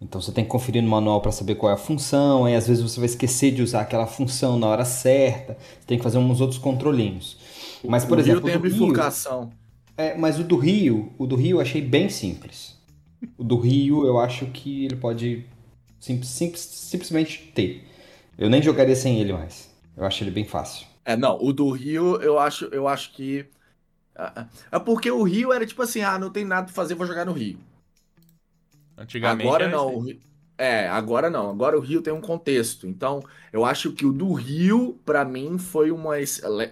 Então 0.00 0.20
você 0.20 0.30
tem 0.30 0.44
que 0.44 0.50
conferir 0.50 0.82
no 0.82 0.88
manual 0.88 1.20
para 1.20 1.32
saber 1.32 1.56
qual 1.56 1.70
é 1.70 1.74
a 1.74 1.78
função, 1.78 2.44
aí 2.44 2.54
às 2.54 2.68
vezes 2.68 2.82
você 2.82 3.00
vai 3.00 3.06
esquecer 3.06 3.50
de 3.50 3.62
usar 3.62 3.80
aquela 3.80 4.06
função 4.06 4.56
na 4.56 4.68
hora 4.68 4.84
certa, 4.84 5.54
você 5.54 5.86
tem 5.86 5.98
que 5.98 6.04
fazer 6.04 6.18
uns 6.18 6.40
outros 6.40 6.60
controlinhos. 6.60 7.36
Mas, 7.84 8.04
por 8.04 8.18
o 8.18 8.20
exemplo, 8.20 8.46
Rio 8.46 8.46
tem 8.46 8.54
a 8.54 8.58
bifurcação. 8.58 9.40
Rio, 9.40 9.65
é, 9.96 10.16
mas 10.16 10.38
o 10.38 10.44
do 10.44 10.56
Rio, 10.56 11.12
o 11.18 11.26
do 11.26 11.36
Rio 11.36 11.56
eu 11.56 11.60
achei 11.60 11.80
bem 11.80 12.08
simples. 12.08 12.76
O 13.38 13.44
do 13.44 13.58
Rio 13.58 14.06
eu 14.06 14.18
acho 14.18 14.46
que 14.46 14.84
ele 14.84 14.96
pode 14.96 15.46
sim, 15.98 16.22
sim, 16.22 16.52
simplesmente 16.54 17.50
ter. 17.54 17.84
Eu 18.38 18.50
nem 18.50 18.62
jogaria 18.62 18.94
sem 18.94 19.18
ele 19.20 19.32
mais. 19.32 19.70
Eu 19.96 20.04
acho 20.04 20.22
ele 20.22 20.30
bem 20.30 20.44
fácil. 20.44 20.86
É, 21.04 21.16
não, 21.16 21.38
o 21.42 21.52
do 21.52 21.70
Rio 21.70 22.20
eu 22.20 22.38
acho, 22.38 22.66
eu 22.66 22.86
acho 22.86 23.12
que. 23.12 23.46
É 24.72 24.78
porque 24.78 25.10
o 25.10 25.22
Rio 25.22 25.52
era 25.52 25.66
tipo 25.66 25.82
assim, 25.82 26.02
ah, 26.02 26.18
não 26.18 26.30
tem 26.30 26.44
nada 26.44 26.64
pra 26.64 26.74
fazer, 26.74 26.94
vou 26.94 27.06
jogar 27.06 27.24
no 27.24 27.32
Rio. 27.32 27.58
Antigamente. 28.96 29.46
Agora 29.46 29.68
não. 29.68 30.04
É, 30.58 30.88
agora 30.88 31.28
não. 31.28 31.50
Agora 31.50 31.76
o 31.76 31.80
Rio 31.80 32.02
tem 32.02 32.12
um 32.12 32.20
contexto. 32.20 32.86
Então, 32.86 33.22
eu 33.52 33.64
acho 33.64 33.92
que 33.92 34.06
o 34.06 34.12
do 34.12 34.32
Rio, 34.32 34.98
para 35.04 35.24
mim, 35.24 35.58
foi 35.58 35.90
uma, 35.90 36.14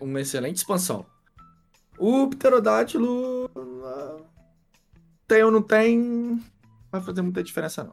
uma 0.00 0.20
excelente 0.20 0.56
expansão. 0.56 1.04
O 1.98 2.28
pterodátilo. 2.28 3.50
Ah, 3.84 4.16
tem 5.26 5.42
ou 5.42 5.50
não 5.50 5.62
tem. 5.62 6.42
Vai 6.90 7.00
fazer 7.00 7.22
muita 7.22 7.42
diferença, 7.42 7.84
não. 7.84 7.92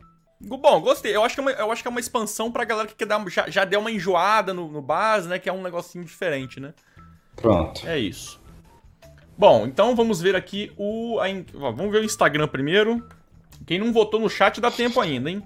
Bom, 0.58 0.82
gostei. 0.82 1.16
Eu 1.16 1.24
acho 1.24 1.36
que 1.36 1.42
é 1.42 1.44
uma, 1.44 1.52
eu 1.52 1.72
acho 1.72 1.82
que 1.82 1.88
é 1.88 1.92
uma 1.92 2.00
expansão 2.00 2.52
pra 2.52 2.66
galera 2.66 2.88
que 2.88 2.96
quer 2.96 3.06
dar, 3.06 3.24
já, 3.30 3.50
já 3.50 3.64
deu 3.64 3.80
uma 3.80 3.92
enjoada 3.92 4.54
no, 4.54 4.68
no 4.72 4.82
base, 4.82 5.28
né? 5.28 5.38
Que 5.38 5.50
é 5.50 5.54
um 5.54 5.62
negocinho 5.62 6.04
diferente, 6.04 6.60
né? 6.60 6.74
Pronto. 7.36 7.88
É 7.88 7.98
isso. 7.98 8.42
Bom, 9.38 9.66
então 9.66 9.96
vamos 9.96 10.22
ver 10.22 10.36
aqui 10.36 10.72
o. 10.78 11.20
A, 11.20 11.26
vamos 11.54 11.92
ver 11.92 12.00
o 12.00 12.06
Instagram 12.06 12.48
primeiro. 12.48 13.08
Quem 13.66 13.80
não 13.80 13.94
votou 13.94 14.20
no 14.20 14.30
chat 14.30 14.60
dá 14.60 14.72
tempo 14.72 15.00
ainda, 15.00 15.30
hein? 15.30 15.44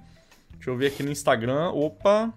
Deixa 0.54 0.70
eu 0.70 0.78
ver 0.78 0.88
aqui 0.88 1.04
no 1.04 1.12
Instagram. 1.12 1.70
Opa! 1.72 2.34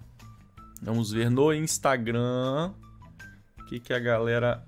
Vamos 0.83 1.13
ver 1.13 1.31
no 1.31 1.53
Instagram. 1.53 2.73
O 3.59 3.65
que, 3.65 3.81
que 3.81 3.93
a 3.93 3.99
galera 3.99 4.65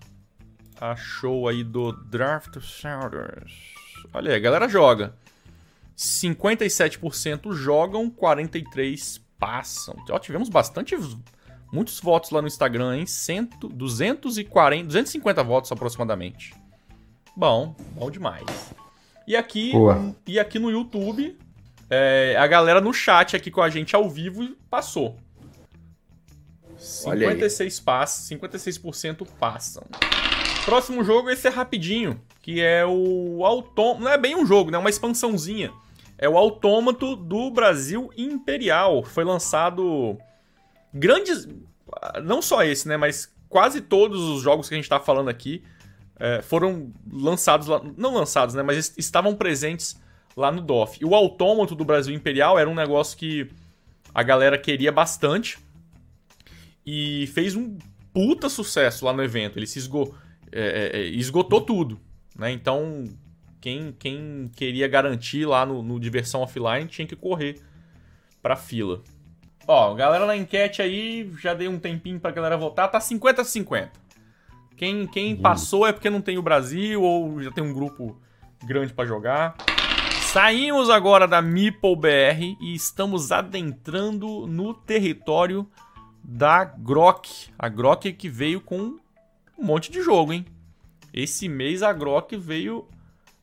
achou 0.81 1.47
aí 1.47 1.63
do 1.63 1.93
Draft 1.93 2.59
Sounders. 2.61 3.53
Olha 4.15 4.31
aí, 4.31 4.37
a 4.37 4.41
galera 4.41 4.69
joga. 4.69 5.15
57% 5.97 7.53
jogam, 7.53 8.11
43% 8.11 9.21
passam. 9.39 9.97
Ó, 10.11 10.19
tivemos 10.19 10.49
bastante 10.49 10.95
muitos 11.73 11.99
votos 11.99 12.31
lá 12.31 12.43
no 12.43 12.47
Instagram, 12.47 12.99
hein? 12.99 13.07
100, 13.07 13.51
240, 13.73 14.87
250 14.87 15.43
votos 15.43 15.73
aproximadamente. 15.73 16.55
Bom, 17.35 17.75
bom 17.93 18.11
demais. 18.11 18.45
E 19.27 19.37
aqui, 19.37 19.73
Boa. 19.73 20.15
e 20.27 20.39
aqui 20.39 20.59
no 20.59 20.71
YouTube, 20.71 21.39
é, 21.89 22.37
a 22.39 22.47
galera 22.47 22.81
no 22.81 22.93
chat 22.93 23.35
aqui 23.35 23.51
com 23.51 23.63
a 23.63 23.71
gente 23.71 23.97
ao 23.97 24.09
vivo 24.09 24.57
passou. 24.69 25.17
56 26.77 27.81
passam, 27.81 28.39
56% 28.39 29.27
passam. 29.39 29.85
Próximo 30.71 31.03
jogo, 31.03 31.29
esse 31.29 31.49
é 31.49 31.51
rapidinho, 31.51 32.23
que 32.41 32.61
é 32.61 32.87
o 32.87 33.45
Autômato. 33.45 34.05
Não 34.05 34.09
é 34.09 34.17
bem 34.17 34.37
um 34.37 34.47
jogo, 34.47 34.71
né? 34.71 34.77
É 34.77 34.79
uma 34.79 34.89
expansãozinha. 34.89 35.73
É 36.17 36.29
o 36.29 36.39
Autômato 36.39 37.17
do 37.17 37.51
Brasil 37.51 38.09
Imperial. 38.17 39.03
Foi 39.03 39.25
lançado 39.25 40.17
grandes. 40.95 41.49
Não 42.23 42.41
só 42.41 42.63
esse, 42.63 42.87
né? 42.87 42.97
Mas 42.97 43.35
quase 43.49 43.81
todos 43.81 44.21
os 44.21 44.43
jogos 44.43 44.69
que 44.69 44.75
a 44.75 44.77
gente 44.77 44.89
tá 44.89 45.01
falando 45.01 45.29
aqui 45.29 45.65
é, 46.21 46.41
foram 46.41 46.93
lançados 47.13 47.67
lá. 47.67 47.83
Não 47.97 48.15
lançados, 48.15 48.55
né? 48.55 48.63
Mas 48.63 48.95
estavam 48.97 49.35
presentes 49.35 50.01
lá 50.37 50.53
no 50.53 50.61
DOF. 50.61 50.99
E 51.01 51.05
o 51.05 51.17
Autômato 51.17 51.75
do 51.75 51.85
Brasil 51.85 52.15
Imperial 52.15 52.57
era 52.57 52.71
um 52.71 52.77
negócio 52.77 53.19
que 53.19 53.51
a 54.15 54.23
galera 54.23 54.57
queria 54.57 54.93
bastante. 54.93 55.59
E 56.87 57.27
fez 57.35 57.57
um 57.57 57.77
puta 58.15 58.49
sucesso 58.49 59.05
lá 59.05 59.13
no 59.13 59.25
evento. 59.25 59.59
Ele 59.59 59.67
se 59.67 59.81
esgotou 59.81 60.15
é, 60.53 60.91
é, 60.95 61.01
é, 61.01 61.05
esgotou 61.05 61.61
tudo. 61.61 62.01
Né? 62.37 62.53
Então, 62.53 63.05
quem, 63.61 63.95
quem 63.99 64.51
queria 64.55 64.89
garantir 64.89 65.45
lá 65.47 65.67
no, 65.67 65.83
no 65.83 66.01
Diversão 66.01 66.41
Offline 66.41 66.87
tinha 66.87 67.07
que 67.07 67.17
correr 67.17 67.61
pra 68.43 68.57
fila. 68.57 69.03
Ó, 69.67 69.95
galera 69.95 70.27
na 70.27 70.37
enquete 70.37 70.83
aí, 70.83 71.31
já 71.41 71.55
dei 71.55 71.69
um 71.69 71.79
tempinho 71.79 72.19
pra 72.19 72.31
galera 72.31 72.57
votar, 72.57 72.91
tá 72.91 72.99
50-50. 72.99 73.91
Quem, 74.77 75.07
quem 75.07 75.35
uhum. 75.35 75.43
passou 75.43 75.87
é 75.87 75.93
porque 75.93 76.09
não 76.09 76.23
tem 76.23 76.39
o 76.39 76.43
Brasil 76.43 77.03
ou 77.03 77.43
já 77.43 77.51
tem 77.51 77.63
um 77.63 77.73
grupo 77.73 78.19
grande 78.65 78.95
para 78.95 79.07
jogar. 79.07 79.57
Saímos 80.23 80.89
agora 80.89 81.27
da 81.27 81.43
Meeple 81.43 81.97
BR 81.97 82.57
e 82.61 82.73
estamos 82.73 83.33
adentrando 83.33 84.47
no 84.47 84.73
território 84.73 85.69
da 86.23 86.65
Grok. 86.65 87.51
A 87.59 87.69
Grok 87.69 88.13
que 88.13 88.29
veio 88.29 88.61
com 88.61 89.00
um 89.61 89.65
monte 89.65 89.93
de 89.93 90.03
jogo, 90.03 90.33
hein? 90.33 90.47
Esse 91.13 91.49
mês 91.49 91.83
a 91.83 91.93
Grok 91.93 92.37
veio 92.37 92.89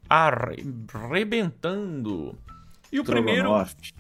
arrebentando. 0.09 2.37
E 2.91 2.99
o 2.99 3.03
primeiro 3.03 3.51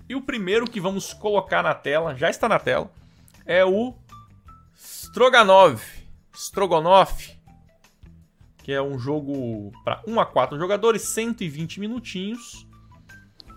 e 0.09 0.15
o 0.15 0.21
primeiro 0.21 0.65
que 0.65 0.79
vamos 0.79 1.13
colocar 1.13 1.61
na 1.61 1.75
tela, 1.75 2.15
já 2.15 2.29
está 2.29 2.47
na 2.47 2.57
tela, 2.57 2.89
é 3.45 3.65
o 3.65 3.93
Stroganov, 4.75 5.81
Strogonoff, 6.33 7.37
que 8.63 8.71
é 8.71 8.81
um 8.81 8.97
jogo 8.97 9.73
para 9.83 10.01
1 10.07 10.17
a 10.19 10.25
4 10.25 10.57
jogadores, 10.57 11.03
120 11.03 11.81
minutinhos, 11.81 12.65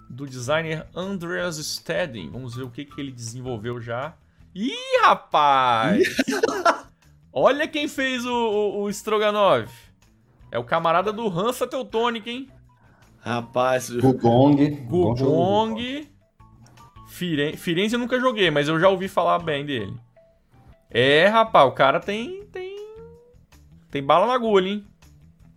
do 0.09 0.27
designer 0.27 0.87
Andreas 0.95 1.57
Stedin. 1.57 2.31
Vamos 2.31 2.55
ver 2.57 2.65
o 2.65 2.71
que, 2.71 2.85
que 2.85 3.01
ele 3.01 3.13
desenvolveu 3.13 3.81
já. 3.81 4.15
Ih, 4.53 4.75
rapaz! 5.03 6.17
Olha 7.33 7.69
quem 7.69 7.87
fez 7.87 8.25
o, 8.27 8.33
o, 8.33 8.83
o 8.83 8.91
Stroganov. 8.91 9.69
É 10.51 10.59
o 10.59 10.65
camarada 10.65 11.13
do 11.13 11.29
Hansa 11.29 11.67
Teutônica, 11.67 12.29
hein? 12.29 12.49
Rapaz, 13.21 13.91
Gugong. 13.91 14.71
Gugong. 14.89 16.09
Firenze, 17.07 17.57
Firenze 17.57 17.95
eu 17.95 18.01
nunca 18.01 18.19
joguei, 18.19 18.51
mas 18.51 18.67
eu 18.67 18.81
já 18.81 18.89
ouvi 18.89 19.09
falar 19.09 19.39
bem 19.39 19.65
dele. 19.65 19.95
É, 20.89 21.27
rapaz, 21.29 21.69
o 21.69 21.73
cara 21.73 22.01
tem. 22.01 22.45
Tem, 22.47 22.77
tem 23.91 24.03
bala 24.03 24.27
na 24.27 24.35
agulha, 24.35 24.69
hein? 24.69 24.87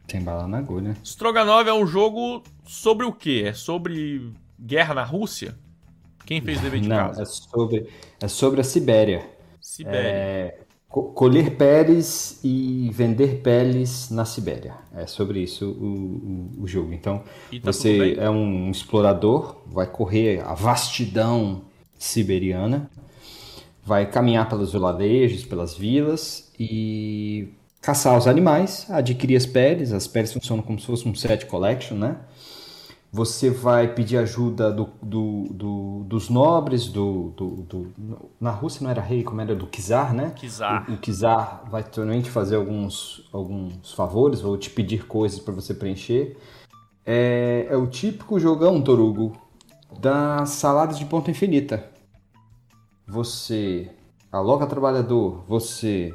Tem 0.06 0.22
bala 0.22 0.48
na 0.48 0.60
agulha. 0.60 0.96
Stroganov 1.04 1.68
é 1.68 1.74
um 1.74 1.88
jogo 1.88 2.44
sobre 2.66 3.06
o 3.06 3.14
quê? 3.14 3.46
É 3.48 3.54
sobre 3.54 4.32
guerra 4.60 4.94
na 4.94 5.04
Rússia? 5.04 5.58
Quem 6.26 6.42
fez 6.42 6.60
o 6.60 6.62
dever 6.62 6.82
de 6.82 6.90
Não, 6.90 6.98
casa? 6.98 7.24
É 7.24 7.26
sobre, 7.26 7.90
é 8.22 8.28
sobre 8.28 8.62
a 8.62 8.64
Sibéria. 8.64 9.28
Sibéria. 9.62 10.08
É, 10.08 10.63
colher 11.02 11.56
peles 11.56 12.40
e 12.44 12.88
vender 12.94 13.42
peles 13.42 14.12
na 14.12 14.26
Sibéria. 14.26 14.76
É 14.96 15.08
sobre 15.08 15.40
isso 15.40 15.66
o, 15.66 16.60
o, 16.60 16.64
o 16.64 16.68
jogo. 16.68 16.94
Então, 16.94 17.18
tá 17.18 17.60
você 17.64 18.16
é 18.20 18.30
um 18.30 18.70
explorador, 18.70 19.58
vai 19.66 19.88
correr 19.88 20.42
a 20.42 20.54
vastidão 20.54 21.64
siberiana, 21.98 22.92
vai 23.84 24.06
caminhar 24.06 24.48
pelos 24.48 24.72
vilarejos, 24.72 25.44
pelas 25.44 25.76
vilas 25.76 26.52
e 26.60 27.50
caçar 27.82 28.16
os 28.16 28.28
animais, 28.28 28.86
adquirir 28.90 29.36
as 29.36 29.48
peles. 29.48 29.92
As 29.92 30.08
peles 30.08 30.32
funcionam 30.32 30.64
como 30.64 30.80
se 30.80 30.86
fosse 30.86 31.08
um 31.08 31.16
set 31.16 31.48
collection, 31.48 31.98
né? 31.98 32.18
Você 33.14 33.52
vai 33.52 33.94
pedir 33.94 34.18
ajuda 34.18 34.72
do, 34.74 34.90
do, 35.00 35.44
do- 35.52 36.04
dos 36.06 36.30
nobres, 36.30 36.88
do, 36.88 37.30
do- 37.30 37.94
Na 38.42 38.50
Rússia 38.50 38.84
não 38.84 38.90
era 38.90 39.02
rei, 39.02 39.24
como 39.24 39.40
era 39.40 39.56
do 39.56 39.68
czar, 39.68 40.16
né? 40.16 40.32
Kizar. 40.32 40.90
O, 40.90 40.94
o 40.94 40.98
czar 40.98 41.64
vai 41.70 41.84
também 41.84 42.24
te 42.24 42.32
fazer 42.32 42.56
alguns, 42.56 43.30
alguns 43.32 43.94
favores, 43.94 44.44
ou 44.44 44.58
te 44.58 44.72
pedir 44.72 45.06
coisas 45.06 45.38
para 45.38 45.54
você 45.54 45.76
preencher. 45.76 46.36
É, 47.06 47.68
é 47.70 47.78
o 47.78 47.86
típico 47.86 48.40
jogão, 48.40 48.82
Torugo, 48.82 49.34
das 50.00 50.50
saladas 50.50 50.98
de 50.98 51.06
ponta 51.06 51.30
infinita. 51.30 51.88
Você 53.08 53.92
aloca 54.32 54.66
trabalhador, 54.66 55.44
você 55.48 56.12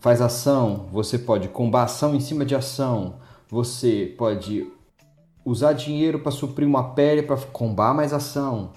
faz 0.00 0.20
ação, 0.20 0.88
você 0.90 1.18
pode 1.18 1.48
combar 1.48 1.84
ação 1.84 2.16
em 2.16 2.20
cima 2.20 2.44
de 2.44 2.56
ação, 2.56 3.20
você 3.48 4.12
pode 4.18 4.66
usar 5.44 5.72
dinheiro 5.72 6.20
para 6.20 6.32
suprir 6.32 6.66
uma 6.66 6.94
pele 6.94 7.22
para 7.22 7.36
combar 7.36 7.94
mais 7.94 8.12
ação. 8.12 8.72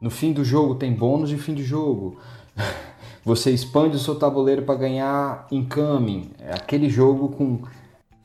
No 0.00 0.10
fim 0.10 0.32
do 0.32 0.44
jogo 0.44 0.74
tem 0.74 0.92
bônus 0.92 1.28
de 1.28 1.38
fim 1.38 1.54
de 1.54 1.62
jogo. 1.62 2.18
Você 3.24 3.50
expande 3.50 3.96
o 3.96 3.98
seu 3.98 4.14
tabuleiro 4.14 4.62
para 4.62 4.76
ganhar 4.76 5.46
incoming. 5.50 6.30
É 6.38 6.54
aquele 6.54 6.88
jogo 6.88 7.30
com 7.30 7.62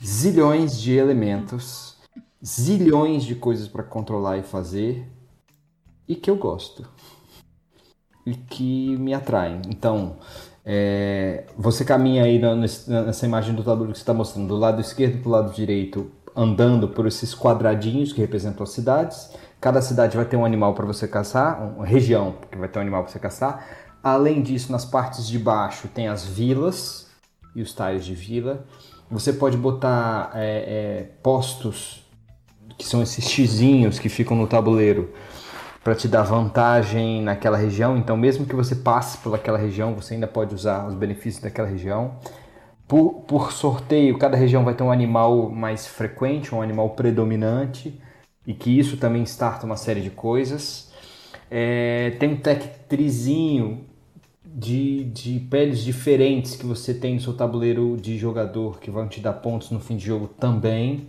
zilhões 0.03 0.79
de 0.79 0.93
elementos, 0.93 1.97
zilhões 2.43 3.23
de 3.23 3.35
coisas 3.35 3.67
para 3.67 3.83
controlar 3.83 4.37
e 4.37 4.43
fazer 4.43 5.07
e 6.07 6.15
que 6.15 6.29
eu 6.29 6.35
gosto 6.35 6.87
e 8.25 8.33
que 8.35 8.95
me 8.97 9.13
atraem. 9.13 9.61
Então, 9.67 10.17
é, 10.63 11.45
você 11.57 11.83
caminha 11.83 12.23
aí 12.23 12.39
nessa 12.87 13.25
imagem 13.25 13.55
do 13.55 13.63
tabuleiro 13.63 13.93
que 13.93 13.97
você 13.97 14.03
está 14.03 14.13
mostrando, 14.13 14.47
do 14.47 14.57
lado 14.57 14.79
esquerdo 14.81 15.19
para 15.19 15.29
o 15.29 15.31
lado 15.31 15.53
direito, 15.53 16.11
andando 16.35 16.87
por 16.87 17.05
esses 17.07 17.35
quadradinhos 17.35 18.13
que 18.13 18.21
representam 18.21 18.63
as 18.63 18.71
cidades. 18.71 19.31
Cada 19.59 19.81
cidade 19.81 20.15
vai 20.15 20.25
ter 20.25 20.37
um 20.37 20.45
animal 20.45 20.73
para 20.73 20.85
você 20.85 21.07
caçar, 21.07 21.61
uma 21.61 21.85
região 21.85 22.35
que 22.51 22.57
vai 22.57 22.67
ter 22.67 22.79
um 22.79 22.81
animal 22.81 23.03
para 23.03 23.11
você 23.11 23.19
caçar. 23.19 23.65
Além 24.03 24.41
disso, 24.41 24.71
nas 24.71 24.83
partes 24.83 25.27
de 25.27 25.37
baixo 25.37 25.87
tem 25.87 26.07
as 26.07 26.25
vilas 26.25 27.07
e 27.55 27.61
os 27.61 27.73
tiles 27.73 28.05
de 28.05 28.15
vila. 28.15 28.65
Você 29.09 29.33
pode 29.33 29.57
botar 29.57 30.31
é, 30.33 30.39
é, 30.39 31.03
postos 31.21 32.03
que 32.77 32.85
são 32.85 33.03
esses 33.03 33.25
xizinhos 33.25 33.99
que 33.99 34.09
ficam 34.09 34.35
no 34.35 34.47
tabuleiro 34.47 35.13
para 35.83 35.95
te 35.95 36.07
dar 36.07 36.23
vantagem 36.23 37.21
naquela 37.21 37.57
região. 37.57 37.97
Então, 37.97 38.15
mesmo 38.15 38.45
que 38.45 38.55
você 38.55 38.75
passe 38.75 39.17
por 39.17 39.33
aquela 39.35 39.57
região, 39.57 39.93
você 39.93 40.13
ainda 40.13 40.27
pode 40.27 40.53
usar 40.55 40.87
os 40.87 40.93
benefícios 40.95 41.43
daquela 41.43 41.67
região. 41.67 42.15
Por, 42.91 43.21
por 43.25 43.53
sorteio, 43.53 44.17
cada 44.17 44.35
região 44.35 44.65
vai 44.65 44.73
ter 44.73 44.83
um 44.83 44.91
animal 44.91 45.49
mais 45.49 45.87
frequente, 45.87 46.53
um 46.53 46.61
animal 46.61 46.89
predominante, 46.89 47.97
e 48.45 48.53
que 48.53 48.77
isso 48.77 48.97
também 48.97 49.23
starta 49.23 49.65
uma 49.65 49.77
série 49.77 50.01
de 50.01 50.09
coisas. 50.09 50.91
É, 51.49 52.09
tem 52.19 52.33
um 52.33 52.35
tech 52.35 52.67
trizinho 52.89 53.85
de, 54.43 55.05
de 55.05 55.39
peles 55.39 55.81
diferentes 55.81 56.57
que 56.57 56.65
você 56.65 56.93
tem 56.93 57.15
no 57.15 57.21
seu 57.21 57.33
tabuleiro 57.33 57.95
de 57.95 58.17
jogador 58.17 58.77
que 58.81 58.91
vão 58.91 59.07
te 59.07 59.21
dar 59.21 59.35
pontos 59.35 59.71
no 59.71 59.79
fim 59.79 59.95
de 59.95 60.07
jogo 60.07 60.27
também. 60.27 61.07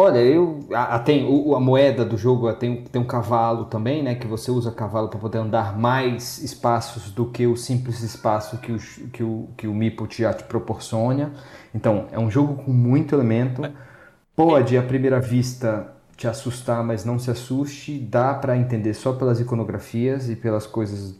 Olha, 0.00 0.18
eu 0.18 0.60
a, 0.72 0.94
a- 0.96 0.98
tem 1.00 1.26
o- 1.26 1.56
a 1.56 1.60
moeda 1.60 2.04
do 2.04 2.16
jogo 2.16 2.52
tem, 2.52 2.84
tem 2.84 3.02
um 3.02 3.06
cavalo 3.06 3.64
também, 3.64 4.02
né? 4.02 4.14
Que 4.14 4.26
você 4.28 4.50
usa 4.50 4.70
cavalo 4.70 5.08
para 5.08 5.18
poder 5.18 5.38
andar 5.38 5.76
mais 5.76 6.38
espaços 6.42 7.10
do 7.10 7.26
que 7.26 7.46
o 7.46 7.56
simples 7.56 8.00
espaço 8.02 8.58
que 8.58 8.70
o, 8.72 8.78
que 9.12 9.22
o, 9.24 9.48
que 9.56 9.66
o 9.66 9.74
Meeple 9.74 10.06
já 10.10 10.32
te 10.32 10.44
proporciona. 10.44 11.32
Então, 11.74 12.06
é 12.12 12.18
um 12.18 12.30
jogo 12.30 12.62
com 12.62 12.70
muito 12.72 13.14
elemento. 13.14 13.62
Pode, 14.36 14.76
à 14.78 14.82
primeira 14.82 15.20
vista, 15.20 15.92
te 16.16 16.28
assustar, 16.28 16.84
mas 16.84 17.04
não 17.04 17.18
se 17.18 17.30
assuste. 17.30 17.98
Dá 17.98 18.34
para 18.34 18.56
entender 18.56 18.94
só 18.94 19.12
pelas 19.14 19.40
iconografias 19.40 20.28
e 20.30 20.36
pelas 20.36 20.66
coisas 20.66 21.16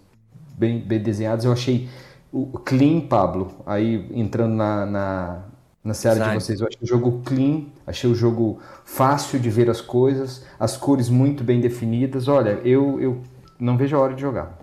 bem, 0.56 0.80
bem 0.80 1.00
desenhadas. 1.02 1.44
Eu 1.44 1.52
achei 1.52 1.88
o 2.32 2.58
clean, 2.58 3.00
Pablo, 3.00 3.52
aí 3.66 4.06
entrando 4.12 4.54
na, 4.54 4.86
na, 4.86 5.42
na 5.82 5.94
seara 5.94 6.20
de 6.20 6.30
vocês, 6.34 6.60
eu 6.60 6.66
achei 6.66 6.80
o 6.82 6.86
jogo 6.86 7.22
clean, 7.24 7.66
achei 7.86 8.10
o 8.10 8.14
jogo 8.14 8.60
fácil 8.84 9.38
de 9.38 9.48
ver 9.50 9.70
as 9.70 9.80
coisas, 9.80 10.44
as 10.58 10.76
cores 10.76 11.08
muito 11.08 11.42
bem 11.44 11.60
definidas. 11.60 12.28
Olha, 12.28 12.60
eu, 12.64 13.00
eu 13.00 13.22
não 13.58 13.76
vejo 13.76 13.96
a 13.96 14.00
hora 14.00 14.14
de 14.14 14.20
jogar. 14.20 14.58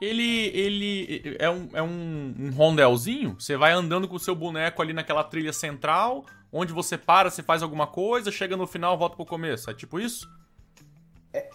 Ele, 0.00 0.48
ele 0.54 1.36
é 1.38 1.48
um, 1.48 1.68
é 1.72 1.82
um, 1.82 2.34
um 2.38 2.50
rondelzinho. 2.50 3.36
Você 3.38 3.56
vai 3.56 3.72
andando 3.72 4.06
com 4.08 4.16
o 4.16 4.20
seu 4.20 4.34
boneco 4.34 4.82
ali 4.82 4.92
naquela 4.92 5.24
trilha 5.24 5.52
central, 5.52 6.24
onde 6.52 6.72
você 6.72 6.98
para, 6.98 7.30
você 7.30 7.42
faz 7.42 7.62
alguma 7.62 7.86
coisa, 7.86 8.30
chega 8.30 8.56
no 8.56 8.66
final, 8.66 8.98
volta 8.98 9.16
pro 9.16 9.24
começo. 9.24 9.70
É 9.70 9.74
tipo 9.74 9.98
isso? 9.98 10.28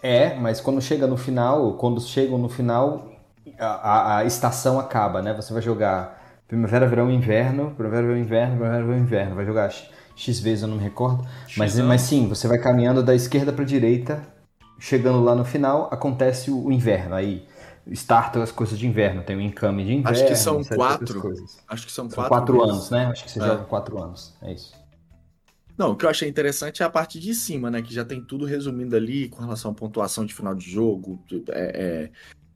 É, 0.02 0.34
mas 0.34 0.60
quando 0.60 0.80
chega 0.80 1.06
no 1.06 1.16
final, 1.16 1.74
quando 1.76 2.00
chegam 2.00 2.38
no 2.38 2.48
final, 2.48 3.12
a, 3.58 3.66
a- 3.66 4.16
a 4.18 4.24
estação 4.24 4.78
acaba, 4.78 5.20
né? 5.20 5.34
Você 5.34 5.52
vai 5.52 5.60
jogar 5.62 6.21
primavera, 6.52 6.86
verão, 6.86 7.10
inverno, 7.10 7.70
primavera, 7.70 8.06
verão, 8.06 8.18
inverno, 8.20 8.56
primavera, 8.56 8.84
verão, 8.84 8.98
inverno. 8.98 9.34
Vai 9.34 9.46
jogar 9.46 9.72
X, 10.14 10.38
vezes, 10.38 10.62
eu 10.62 10.68
não 10.68 10.76
me 10.76 10.82
recordo. 10.82 11.26
Mas, 11.56 11.78
mas 11.78 12.02
sim, 12.02 12.28
você 12.28 12.46
vai 12.46 12.58
caminhando 12.58 13.02
da 13.02 13.14
esquerda 13.14 13.50
para 13.54 13.64
direita, 13.64 14.22
chegando 14.78 15.22
lá 15.24 15.34
no 15.34 15.46
final, 15.46 15.88
acontece 15.90 16.50
o, 16.50 16.70
inverno. 16.70 17.14
Aí 17.14 17.48
startam 17.86 18.42
as 18.42 18.52
coisas 18.52 18.78
de 18.78 18.86
inverno, 18.86 19.22
tem 19.22 19.34
o 19.34 19.40
encame 19.40 19.82
de 19.82 19.94
inverno. 19.94 20.10
Acho 20.10 20.26
que 20.26 20.36
são 20.36 20.62
quatro. 20.62 21.34
Acho 21.66 21.86
que 21.86 21.92
são 21.92 22.10
São 22.10 22.16
quatro, 22.28 22.28
quatro 22.28 22.62
anos, 22.62 22.90
né? 22.90 23.06
Acho 23.06 23.24
que 23.24 23.30
você 23.30 23.40
É. 23.40 23.46
joga 23.46 23.64
quatro 23.64 24.02
anos. 24.02 24.34
É 24.42 24.52
isso. 24.52 24.74
Não, 25.78 25.92
o 25.92 25.96
que 25.96 26.04
eu 26.04 26.10
achei 26.10 26.28
interessante 26.28 26.82
é 26.82 26.86
a 26.86 26.90
parte 26.90 27.18
de 27.18 27.34
cima, 27.34 27.70
né? 27.70 27.80
Que 27.80 27.94
já 27.94 28.04
tem 28.04 28.22
tudo 28.22 28.44
resumindo 28.44 28.94
ali 28.94 29.30
com 29.30 29.40
relação 29.40 29.70
à 29.70 29.74
pontuação 29.74 30.26
de 30.26 30.34
final 30.34 30.54
de 30.54 30.70
jogo, 30.70 31.18
é, 31.48 32.10
é, 32.10 32.10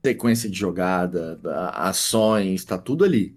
sequência 0.05 0.51
de 0.51 0.59
jogada, 0.59 1.37
da- 1.37 1.71
ações, 1.71 2.63
tá 2.63 2.77
tudo 2.77 3.03
ali. 3.03 3.35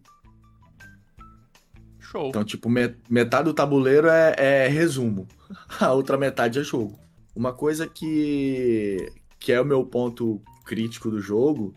Show. 2.10 2.30
Então, 2.30 2.44
tipo, 2.44 2.70
me- 2.70 2.96
metade 3.10 3.46
do 3.46 3.54
tabuleiro 3.54 4.08
é, 4.08 4.36
é 4.38 4.68
resumo, 4.68 5.28
a 5.80 5.92
outra 5.94 6.18
metade 6.18 6.60
é 6.60 6.64
jogo. 6.64 7.00
Uma 7.36 7.54
coisa 7.54 7.88
que, 7.88 9.12
que 9.40 9.52
é 9.52 9.62
o 9.62 9.66
meu 9.66 9.86
ponto 9.86 10.42
crítico 10.66 11.10
do 11.10 11.22
jogo 11.22 11.76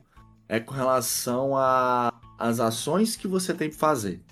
é 0.49 0.59
com 0.59 0.75
relação 0.75 1.53
às 2.39 2.61
ações 2.61 3.15
que 3.15 3.29
você 3.29 3.53
tem 3.53 3.69
que 3.69 3.77
fazer. 3.77 4.23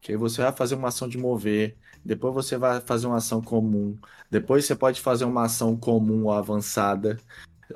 Que 0.00 0.12
aí 0.12 0.18
você 0.18 0.42
vai 0.42 0.52
fazer 0.52 0.74
uma 0.74 0.88
ação 0.88 1.08
de 1.08 1.18
mover, 1.18 1.76
depois 2.04 2.34
você 2.34 2.56
vai 2.56 2.80
fazer 2.80 3.06
uma 3.06 3.16
ação 3.16 3.42
comum, 3.42 3.96
depois 4.30 4.64
você 4.64 4.74
pode 4.74 5.00
fazer 5.00 5.24
uma 5.24 5.44
ação 5.44 5.76
comum 5.76 6.30
avançada. 6.30 7.18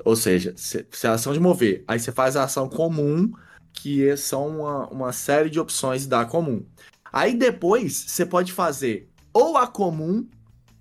Ou 0.05 0.15
seja, 0.15 0.53
se, 0.55 0.85
a 1.05 1.13
ação 1.13 1.33
de 1.33 1.39
mover, 1.39 1.83
aí 1.87 1.99
você 1.99 2.11
faz 2.11 2.35
a 2.35 2.43
ação 2.43 2.67
comum, 2.67 3.31
que 3.73 4.15
são 4.17 4.59
uma, 4.59 4.87
uma 4.87 5.13
série 5.13 5.49
de 5.49 5.59
opções 5.59 6.07
da 6.07 6.25
comum. 6.25 6.65
Aí 7.11 7.33
depois 7.33 7.93
você 7.93 8.25
pode 8.25 8.53
fazer 8.53 9.09
ou 9.33 9.57
a 9.57 9.67
comum 9.67 10.27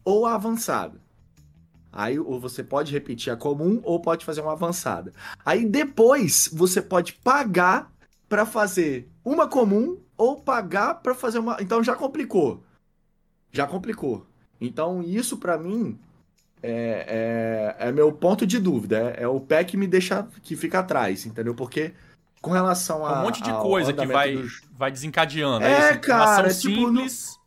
ou 0.04 0.26
a 0.26 0.34
avançada. 0.34 1.00
Aí 1.92 2.18
ou 2.18 2.38
você 2.38 2.62
pode 2.62 2.92
repetir 2.92 3.32
a 3.32 3.36
comum 3.36 3.80
ou 3.82 4.00
pode 4.00 4.24
fazer 4.24 4.40
uma 4.40 4.52
avançada. 4.52 5.12
Aí 5.44 5.64
depois 5.66 6.48
você 6.52 6.80
pode 6.80 7.14
pagar 7.14 7.92
para 8.28 8.46
fazer 8.46 9.08
uma 9.24 9.48
comum 9.48 9.98
ou 10.16 10.36
pagar 10.40 10.94
para 10.96 11.14
fazer 11.14 11.40
uma. 11.40 11.56
Então 11.60 11.82
já 11.82 11.96
complicou. 11.96 12.62
Já 13.50 13.66
complicou. 13.66 14.24
Então 14.60 15.02
isso 15.02 15.36
para 15.36 15.58
mim 15.58 15.98
é, 16.62 17.74
é, 17.80 17.88
é 17.88 17.92
meu 17.92 18.12
ponto 18.12 18.46
de 18.46 18.60
dúvida. 18.60 19.14
É, 19.16 19.24
é 19.24 19.28
o 19.28 19.40
pé 19.40 19.64
que 19.64 19.76
me 19.76 19.88
deixa 19.88 20.28
que 20.42 20.54
fica 20.54 20.78
atrás, 20.78 21.26
entendeu? 21.26 21.54
Porque 21.56 21.92
com 22.40 22.50
relação 22.50 23.04
a 23.06 23.10
É 23.10 23.18
um 23.18 23.22
monte 23.22 23.42
de 23.42 23.52
coisa 23.52 23.92
que 23.92 24.06
vai, 24.06 24.34
do 24.36 24.48
vai 24.76 24.90
desencadeando. 24.90 25.64
É, 25.64 25.92
isso? 25.92 26.00
cara, 26.00 26.24
Ação 26.24 26.44
é 26.46 26.48
tipo, 26.54 26.86
simples. 26.88 27.38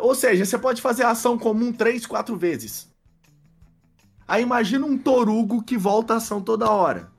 Ou 0.00 0.14
seja, 0.14 0.44
você 0.44 0.58
pode 0.58 0.80
fazer 0.80 1.02
a 1.04 1.10
ação 1.10 1.38
comum 1.38 1.72
três, 1.72 2.06
quatro 2.06 2.36
vezes. 2.36 2.90
Aí 4.26 4.42
imagina 4.42 4.86
um 4.86 4.96
torugo 4.96 5.62
que 5.62 5.76
volta 5.76 6.14
a 6.14 6.16
ação 6.16 6.40
toda 6.40 6.70
hora. 6.70 7.10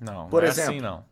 Não, 0.00 0.28
Por 0.28 0.40
não 0.42 0.48
é 0.48 0.50
exemplo. 0.50 0.70
assim, 0.70 0.80
não. 0.80 1.04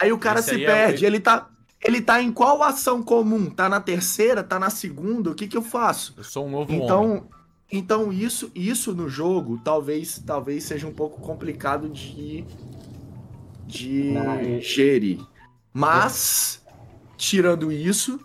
Aí 0.00 0.12
o 0.12 0.18
cara 0.18 0.40
Esse 0.40 0.50
se 0.56 0.64
é 0.64 0.66
perde. 0.66 1.04
o- 1.04 1.06
Ele 1.06 1.20
tá. 1.20 1.48
Ele 1.84 2.00
tá 2.00 2.22
em 2.22 2.30
qual 2.30 2.62
ação 2.62 3.02
comum? 3.02 3.50
Tá 3.50 3.68
na 3.68 3.80
terceira? 3.80 4.42
Tá 4.44 4.56
na 4.58 4.70
segunda? 4.70 5.30
O 5.30 5.34
que 5.34 5.48
que 5.48 5.56
eu 5.56 5.62
faço? 5.62 6.14
Eu 6.16 6.22
sou 6.22 6.46
um 6.46 6.50
novo 6.50 6.70
homem. 6.72 6.84
Então, 6.84 7.28
então 7.72 8.12
isso, 8.12 8.52
isso 8.54 8.94
no 8.94 9.08
jogo 9.08 9.60
talvez, 9.64 10.22
talvez 10.24 10.62
seja 10.62 10.86
um 10.86 10.92
pouco 10.94 11.20
complicado 11.20 11.88
de 11.88 12.44
de 13.72 14.60
gerir. 14.60 15.20
Mas 15.72 16.62
tirando 17.16 17.72
isso, 17.72 18.20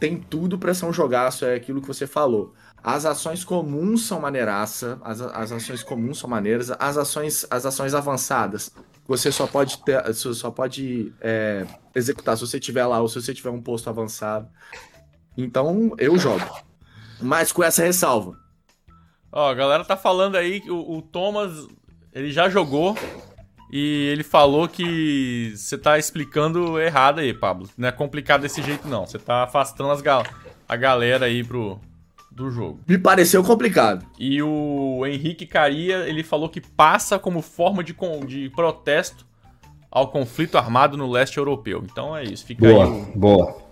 tem 0.00 0.16
tudo 0.16 0.58
pra 0.58 0.72
ser 0.72 0.86
um 0.86 0.92
jogaço, 0.92 1.44
é 1.44 1.54
aquilo 1.54 1.80
que 1.80 1.88
você 1.88 2.06
falou. 2.06 2.54
As 2.82 3.04
ações 3.04 3.44
comuns 3.44 4.06
são 4.06 4.20
maneiraça, 4.20 4.98
as, 5.04 5.20
as 5.20 5.52
ações 5.52 5.82
comuns 5.82 6.18
são 6.18 6.28
maneiras, 6.28 6.70
as 6.70 6.96
ações, 6.96 7.46
as 7.50 7.64
ações 7.64 7.94
avançadas, 7.94 8.72
você 9.06 9.30
só 9.30 9.46
pode 9.46 9.78
ter, 9.78 10.02
você 10.04 10.32
só 10.34 10.50
pode 10.50 11.12
é, 11.20 11.66
executar 11.94 12.36
se 12.36 12.46
você 12.46 12.58
tiver 12.58 12.86
lá 12.86 13.00
ou 13.00 13.08
se 13.08 13.20
você 13.20 13.34
tiver 13.34 13.50
um 13.50 13.60
posto 13.60 13.90
avançado. 13.90 14.48
Então, 15.36 15.94
eu 15.98 16.18
jogo. 16.18 16.44
Mas 17.20 17.52
com 17.52 17.62
essa 17.62 17.82
ressalva. 17.82 18.36
Ó, 19.30 19.50
a 19.50 19.54
galera 19.54 19.84
tá 19.84 19.96
falando 19.96 20.36
aí 20.36 20.60
que 20.60 20.70
o, 20.70 20.98
o 20.98 21.02
Thomas, 21.02 21.66
ele 22.12 22.32
já 22.32 22.48
jogou 22.48 22.96
e 23.72 24.10
ele 24.12 24.22
falou 24.22 24.68
que 24.68 25.54
você 25.56 25.78
tá 25.78 25.98
explicando 25.98 26.78
errado 26.78 27.20
aí, 27.20 27.32
Pablo. 27.32 27.70
Não 27.78 27.88
é 27.88 27.92
complicado 27.92 28.42
desse 28.42 28.60
jeito, 28.60 28.86
não. 28.86 29.06
Você 29.06 29.18
tá 29.18 29.44
afastando 29.44 29.90
as 29.90 30.02
gal 30.02 30.22
a 30.68 30.76
galera 30.76 31.24
aí 31.24 31.42
pro, 31.42 31.80
do 32.30 32.50
jogo. 32.50 32.80
Me 32.86 32.98
pareceu 32.98 33.42
complicado. 33.42 34.06
E 34.18 34.42
o 34.42 35.06
Henrique 35.06 35.46
Caria, 35.46 36.06
ele 36.08 36.22
falou 36.22 36.48
que 36.48 36.60
passa 36.60 37.18
como 37.18 37.40
forma 37.40 37.82
de, 37.82 37.94
de 38.26 38.50
protesto 38.50 39.26
ao 39.90 40.10
conflito 40.10 40.58
armado 40.58 40.96
no 40.96 41.10
leste 41.10 41.38
europeu. 41.38 41.82
Então 41.90 42.16
é 42.16 42.24
isso. 42.24 42.44
Fica 42.44 42.66
boa, 42.66 42.84
aí, 42.84 43.04
boa. 43.14 43.62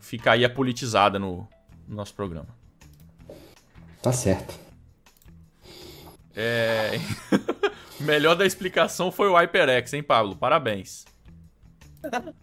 Fica 0.00 0.32
aí 0.32 0.44
a 0.44 0.50
politizada 0.50 1.18
no, 1.18 1.48
no 1.88 1.96
nosso 1.96 2.14
programa. 2.14 2.48
Tá 4.02 4.12
certo. 4.12 4.58
É... 6.34 6.98
Melhor 8.00 8.34
da 8.34 8.46
explicação 8.46 9.12
foi 9.12 9.28
o 9.28 9.36
HyperX, 9.36 9.92
hein, 9.92 10.02
Pablo? 10.02 10.34
Parabéns. 10.34 11.04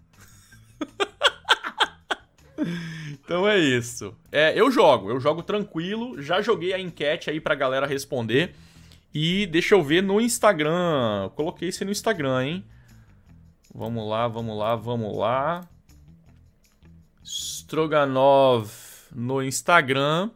então 3.11 3.47
é 3.47 3.57
isso. 3.57 4.15
É, 4.31 4.53
eu 4.55 4.69
jogo, 4.69 5.09
eu 5.09 5.19
jogo 5.19 5.41
tranquilo. 5.41 6.21
Já 6.21 6.41
joguei 6.41 6.73
a 6.73 6.79
enquete 6.79 7.31
aí 7.31 7.41
pra 7.41 7.55
galera 7.55 7.87
responder. 7.87 8.53
E 9.13 9.47
deixa 9.47 9.73
eu 9.73 9.81
ver 9.81 10.03
no 10.03 10.21
Instagram. 10.21 11.31
Coloquei 11.35 11.69
isso 11.69 11.83
no 11.83 11.91
Instagram, 11.91 12.43
hein? 12.43 12.63
Vamos 13.73 14.07
lá, 14.07 14.27
vamos 14.27 14.57
lá, 14.57 14.75
vamos 14.75 15.17
lá. 15.17 15.67
Stroganov 17.23 18.71
no 19.11 19.41
Instagram. 19.41 20.29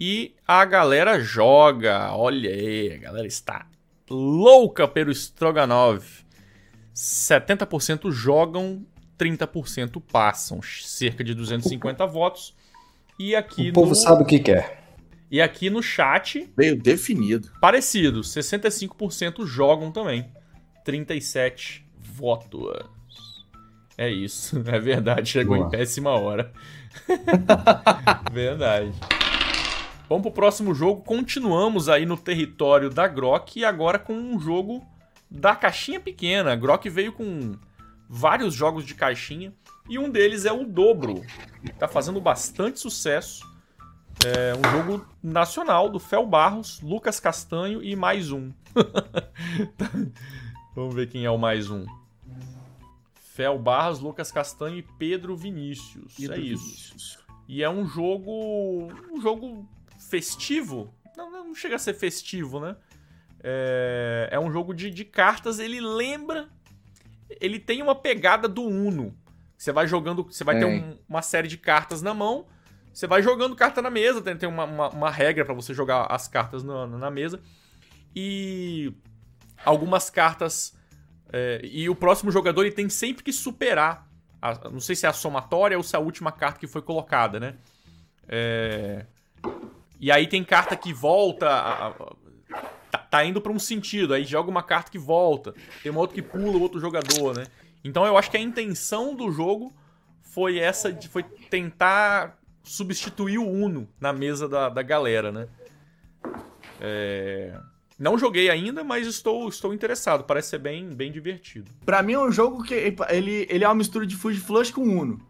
E 0.00 0.34
a 0.46 0.64
galera 0.64 1.20
joga. 1.20 2.12
Olha 2.12 2.50
aí, 2.50 2.92
a 2.94 2.98
galera 2.98 3.28
está 3.28 3.66
louca 4.10 4.86
pelo 4.86 5.10
Stroganov. 5.12 6.04
70% 6.94 8.10
jogam, 8.10 8.86
30% 9.18 10.00
passam. 10.00 10.60
Cerca 10.62 11.24
de 11.24 11.34
250 11.34 12.06
votos. 12.06 12.54
E 13.18 13.34
aqui 13.34 13.70
o 13.70 13.72
povo 13.72 13.90
no... 13.90 13.94
sabe 13.94 14.22
o 14.22 14.26
que 14.26 14.38
quer. 14.38 14.82
E 15.30 15.40
aqui 15.40 15.70
no 15.70 15.82
chat. 15.82 16.48
Meio 16.56 16.80
definido. 16.80 17.50
Parecido. 17.60 18.20
65% 18.20 19.46
jogam 19.46 19.90
também. 19.90 20.30
37 20.84 21.84
votos. 21.98 22.72
É 23.96 24.08
isso. 24.08 24.62
É 24.66 24.78
verdade. 24.78 25.28
Chegou 25.28 25.56
Boa. 25.56 25.66
em 25.66 25.70
péssima 25.70 26.10
hora. 26.10 26.52
verdade. 28.32 28.92
Vamos 30.08 30.22
pro 30.22 30.32
próximo 30.32 30.74
jogo. 30.74 31.02
Continuamos 31.02 31.88
aí 31.88 32.04
no 32.04 32.16
território 32.16 32.90
da 32.90 33.08
Grok 33.08 33.58
e 33.58 33.64
agora 33.64 33.98
com 33.98 34.14
um 34.14 34.38
jogo 34.38 34.86
da 35.30 35.56
caixinha 35.56 35.98
pequena. 35.98 36.52
A 36.52 36.56
Grok 36.56 36.88
veio 36.90 37.12
com 37.12 37.56
vários 38.08 38.54
jogos 38.54 38.84
de 38.84 38.94
caixinha 38.94 39.52
e 39.88 39.98
um 39.98 40.10
deles 40.10 40.44
é 40.44 40.52
o 40.52 40.64
Dobro. 40.64 41.22
Tá 41.78 41.88
fazendo 41.88 42.20
bastante 42.20 42.78
sucesso. 42.78 43.42
É 44.24 44.54
um 44.54 44.70
jogo 44.70 45.06
nacional 45.22 45.88
do 45.88 45.98
Fel 45.98 46.26
Barros, 46.26 46.80
Lucas 46.80 47.18
Castanho 47.18 47.82
e 47.82 47.96
mais 47.96 48.30
um. 48.30 48.52
Vamos 50.76 50.94
ver 50.94 51.08
quem 51.08 51.24
é 51.24 51.30
o 51.30 51.38
mais 51.38 51.70
um. 51.70 51.86
Fel 53.14 53.58
Barros, 53.58 54.00
Lucas 54.00 54.30
Castanho 54.30 54.76
e 54.76 54.82
Pedro 54.82 55.34
Vinícius. 55.34 56.14
Pedro 56.16 56.36
é 56.36 56.40
isso. 56.40 56.64
Vinícius. 56.64 57.24
E 57.48 57.62
é 57.62 57.68
um 57.68 57.86
jogo. 57.86 58.88
um 59.10 59.20
jogo 59.20 59.66
festivo. 60.08 60.94
Não, 61.16 61.30
não 61.30 61.54
chega 61.54 61.76
a 61.76 61.78
ser 61.78 61.94
festivo, 61.94 62.60
né? 62.60 62.76
É, 63.42 64.28
é 64.32 64.40
um 64.40 64.50
jogo 64.50 64.72
de, 64.72 64.90
de 64.90 65.04
cartas, 65.04 65.58
ele 65.58 65.80
lembra. 65.80 66.48
Ele 67.40 67.58
tem 67.58 67.82
uma 67.82 67.94
pegada 67.94 68.48
do 68.48 68.62
Uno. 68.62 69.16
Você 69.56 69.72
vai 69.72 69.86
jogando. 69.86 70.24
Você 70.24 70.44
vai 70.44 70.56
é. 70.56 70.58
ter 70.60 70.64
um, 70.64 70.98
uma 71.08 71.22
série 71.22 71.48
de 71.48 71.58
cartas 71.58 72.02
na 72.02 72.14
mão. 72.14 72.46
Você 72.92 73.06
vai 73.06 73.22
jogando 73.22 73.56
carta 73.56 73.82
na 73.82 73.90
mesa. 73.90 74.22
Tem, 74.22 74.36
tem 74.36 74.48
uma, 74.48 74.64
uma, 74.64 74.88
uma 74.90 75.10
regra 75.10 75.44
para 75.44 75.54
você 75.54 75.74
jogar 75.74 76.06
as 76.06 76.28
cartas 76.28 76.62
na, 76.62 76.86
na 76.86 77.10
mesa. 77.10 77.40
E 78.14 78.92
algumas 79.64 80.10
cartas. 80.10 80.74
É, 81.32 81.60
e 81.64 81.88
o 81.88 81.94
próximo 81.94 82.30
jogador 82.30 82.62
ele 82.62 82.74
tem 82.74 82.88
sempre 82.88 83.22
que 83.22 83.32
superar. 83.32 84.08
A, 84.40 84.68
não 84.70 84.80
sei 84.80 84.94
se 84.94 85.06
é 85.06 85.08
a 85.08 85.12
somatória 85.12 85.76
ou 85.76 85.82
se 85.82 85.96
é 85.96 85.98
a 85.98 86.02
última 86.02 86.30
carta 86.30 86.60
que 86.60 86.66
foi 86.66 86.82
colocada, 86.82 87.40
né? 87.40 87.56
É, 88.28 89.06
e 90.00 90.10
aí 90.10 90.26
tem 90.26 90.44
carta 90.44 90.76
que 90.76 90.92
volta. 90.92 91.48
A, 91.48 91.88
a, 91.88 91.92
tá, 92.90 92.98
tá, 92.98 93.24
indo 93.24 93.40
para 93.40 93.52
um 93.52 93.58
sentido. 93.58 94.14
Aí 94.14 94.24
joga 94.24 94.50
uma 94.50 94.62
carta 94.62 94.90
que 94.90 94.98
volta. 94.98 95.54
Tem 95.82 95.90
uma 95.90 96.00
outra 96.00 96.14
que 96.14 96.22
pula 96.22 96.56
o 96.56 96.60
outro 96.60 96.80
jogador, 96.80 97.36
né? 97.36 97.46
Então 97.84 98.04
eu 98.06 98.16
acho 98.16 98.30
que 98.30 98.36
a 98.36 98.40
intenção 98.40 99.14
do 99.14 99.30
jogo 99.30 99.72
foi 100.22 100.58
essa 100.58 100.92
de 100.92 101.08
foi 101.08 101.22
tentar 101.22 102.38
substituir 102.62 103.38
o 103.38 103.48
Uno 103.48 103.88
na 104.00 104.12
mesa 104.12 104.48
da, 104.48 104.68
da 104.68 104.82
galera, 104.82 105.30
né? 105.30 105.48
É... 106.80 107.58
Não 107.98 108.18
joguei 108.18 108.50
ainda, 108.50 108.82
mas 108.82 109.06
estou, 109.06 109.48
estou 109.48 109.72
interessado. 109.72 110.24
Parece 110.24 110.48
ser 110.50 110.58
bem, 110.58 110.88
bem 110.88 111.12
divertido. 111.12 111.70
Para 111.86 112.02
mim 112.02 112.14
é 112.14 112.18
um 112.18 112.32
jogo 112.32 112.64
que 112.64 112.74
ele, 112.74 113.46
ele 113.48 113.64
é 113.64 113.68
uma 113.68 113.74
mistura 113.76 114.04
de 114.04 114.16
Fuji 114.16 114.40
Flush 114.40 114.72
com 114.72 114.82
Uno. 114.82 115.20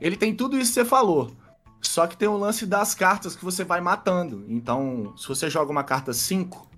Ele 0.00 0.16
tem 0.16 0.34
tudo 0.34 0.56
isso 0.56 0.70
que 0.70 0.80
você 0.80 0.84
falou. 0.84 1.36
Só 1.82 2.06
que 2.06 2.16
tem 2.16 2.28
o 2.28 2.36
lance 2.36 2.66
das 2.66 2.94
cartas 2.94 3.34
que 3.34 3.44
você 3.44 3.64
vai 3.64 3.80
matando. 3.80 4.44
Então, 4.48 5.14
se 5.16 5.26
você 5.26 5.48
joga 5.48 5.70
uma 5.70 5.84
carta 5.84 6.12
5, 6.12 6.68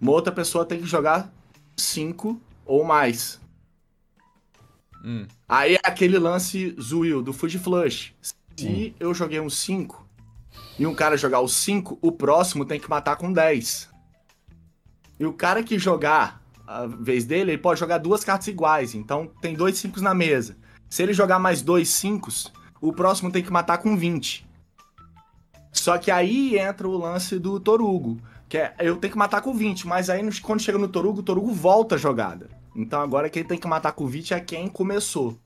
uma 0.00 0.12
outra 0.12 0.32
pessoa 0.32 0.64
tem 0.64 0.80
que 0.80 0.86
jogar 0.86 1.32
5 1.76 2.40
ou 2.64 2.84
mais. 2.84 3.40
Hum. 5.04 5.26
Aí 5.48 5.74
é 5.74 5.80
aquele 5.84 6.18
lance 6.18 6.74
Zuil, 6.80 7.22
do 7.22 7.32
Fuji 7.32 7.58
Flush. 7.58 8.14
Se 8.56 8.66
hum. 8.66 8.94
eu 8.98 9.14
joguei 9.14 9.40
um 9.40 9.50
5 9.50 10.06
e 10.78 10.86
um 10.86 10.94
cara 10.94 11.16
jogar 11.16 11.40
o 11.40 11.48
5, 11.48 11.98
o 12.00 12.12
próximo 12.12 12.64
tem 12.64 12.80
que 12.80 12.88
matar 12.88 13.16
com 13.16 13.32
10. 13.32 13.90
E 15.18 15.26
o 15.26 15.32
cara 15.32 15.62
que 15.62 15.78
jogar 15.78 16.42
a 16.66 16.86
vez 16.86 17.24
dele, 17.24 17.52
ele 17.52 17.58
pode 17.58 17.78
jogar 17.78 17.98
duas 17.98 18.24
cartas 18.24 18.48
iguais. 18.48 18.94
Então 18.94 19.30
tem 19.40 19.54
dois 19.54 19.78
5 19.78 20.00
na 20.00 20.14
mesa. 20.14 20.56
Se 20.88 21.02
ele 21.02 21.12
jogar 21.12 21.38
mais 21.38 21.62
dois 21.62 21.88
5, 21.90 22.28
o 22.80 22.92
próximo 22.92 23.30
tem 23.30 23.42
que 23.42 23.52
matar 23.52 23.78
com 23.78 23.96
20. 23.96 24.45
Só 25.72 25.98
que 25.98 26.10
aí 26.10 26.58
entra 26.58 26.88
o 26.88 26.96
lance 26.96 27.38
do 27.38 27.60
Torugo, 27.60 28.18
que 28.48 28.58
é 28.58 28.74
eu 28.78 28.96
tenho 28.96 29.12
que 29.12 29.18
matar 29.18 29.42
com 29.42 29.54
20, 29.54 29.86
mas 29.86 30.08
aí 30.08 30.22
quando 30.40 30.62
chega 30.62 30.78
no 30.78 30.88
Torugo, 30.88 31.20
o 31.20 31.22
Torugo 31.22 31.52
volta 31.52 31.94
a 31.94 31.98
jogada. 31.98 32.48
Então 32.74 33.00
agora 33.00 33.30
quem 33.30 33.44
tem 33.44 33.58
que 33.58 33.66
matar 33.66 33.92
com 33.92 34.06
20 34.06 34.34
é 34.34 34.40
quem 34.40 34.68
começou. 34.68 35.38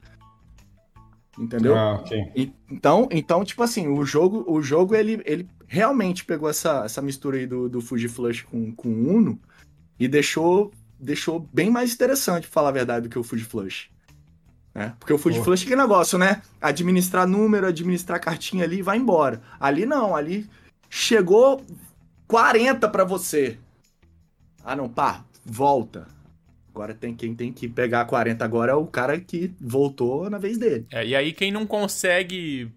Entendeu? 1.38 1.74
Ah, 1.76 1.94
okay. 1.94 2.30
e, 2.34 2.52
então, 2.70 3.08
então, 3.10 3.44
tipo 3.44 3.62
assim, 3.62 3.88
o 3.88 4.04
jogo, 4.04 4.44
o 4.46 4.60
jogo 4.60 4.94
ele, 4.94 5.22
ele 5.24 5.48
realmente 5.66 6.24
pegou 6.24 6.50
essa, 6.50 6.84
essa 6.84 7.00
mistura 7.00 7.38
aí 7.38 7.46
do, 7.46 7.68
do 7.68 7.80
Fuji 7.80 8.08
Flush 8.08 8.42
com, 8.42 8.72
com 8.72 8.88
Uno 8.88 9.40
e 9.98 10.08
deixou, 10.08 10.70
deixou 10.98 11.48
bem 11.52 11.70
mais 11.70 11.94
interessante, 11.94 12.42
pra 12.42 12.52
falar 12.52 12.68
a 12.70 12.72
verdade, 12.72 13.08
do 13.08 13.10
que 13.10 13.18
o 13.18 13.22
Fuji 13.22 13.44
Flush. 13.44 13.88
Né? 14.74 14.94
Porque 14.98 15.12
o 15.12 15.18
Food. 15.18 15.40
Flush 15.42 15.64
é 15.64 15.66
que 15.66 15.76
negócio, 15.76 16.18
né? 16.18 16.42
Administrar 16.60 17.26
número, 17.26 17.66
administrar 17.66 18.20
cartinha 18.20 18.64
ali 18.64 18.78
e 18.78 18.82
vai 18.82 18.96
embora. 18.96 19.42
Ali 19.58 19.84
não, 19.84 20.14
ali 20.14 20.48
chegou 20.88 21.64
40 22.26 22.88
para 22.88 23.04
você. 23.04 23.58
Ah, 24.64 24.76
não, 24.76 24.88
pá, 24.88 25.24
volta. 25.44 26.06
Agora 26.72 26.94
tem 26.94 27.14
quem 27.14 27.34
tem 27.34 27.52
que 27.52 27.68
pegar 27.68 28.04
40 28.04 28.44
agora 28.44 28.72
é 28.72 28.74
o 28.74 28.86
cara 28.86 29.18
que 29.18 29.52
voltou 29.60 30.30
na 30.30 30.38
vez 30.38 30.56
dele. 30.56 30.86
É, 30.92 31.04
e 31.04 31.16
aí 31.16 31.32
quem 31.32 31.50
não 31.50 31.66
consegue 31.66 32.70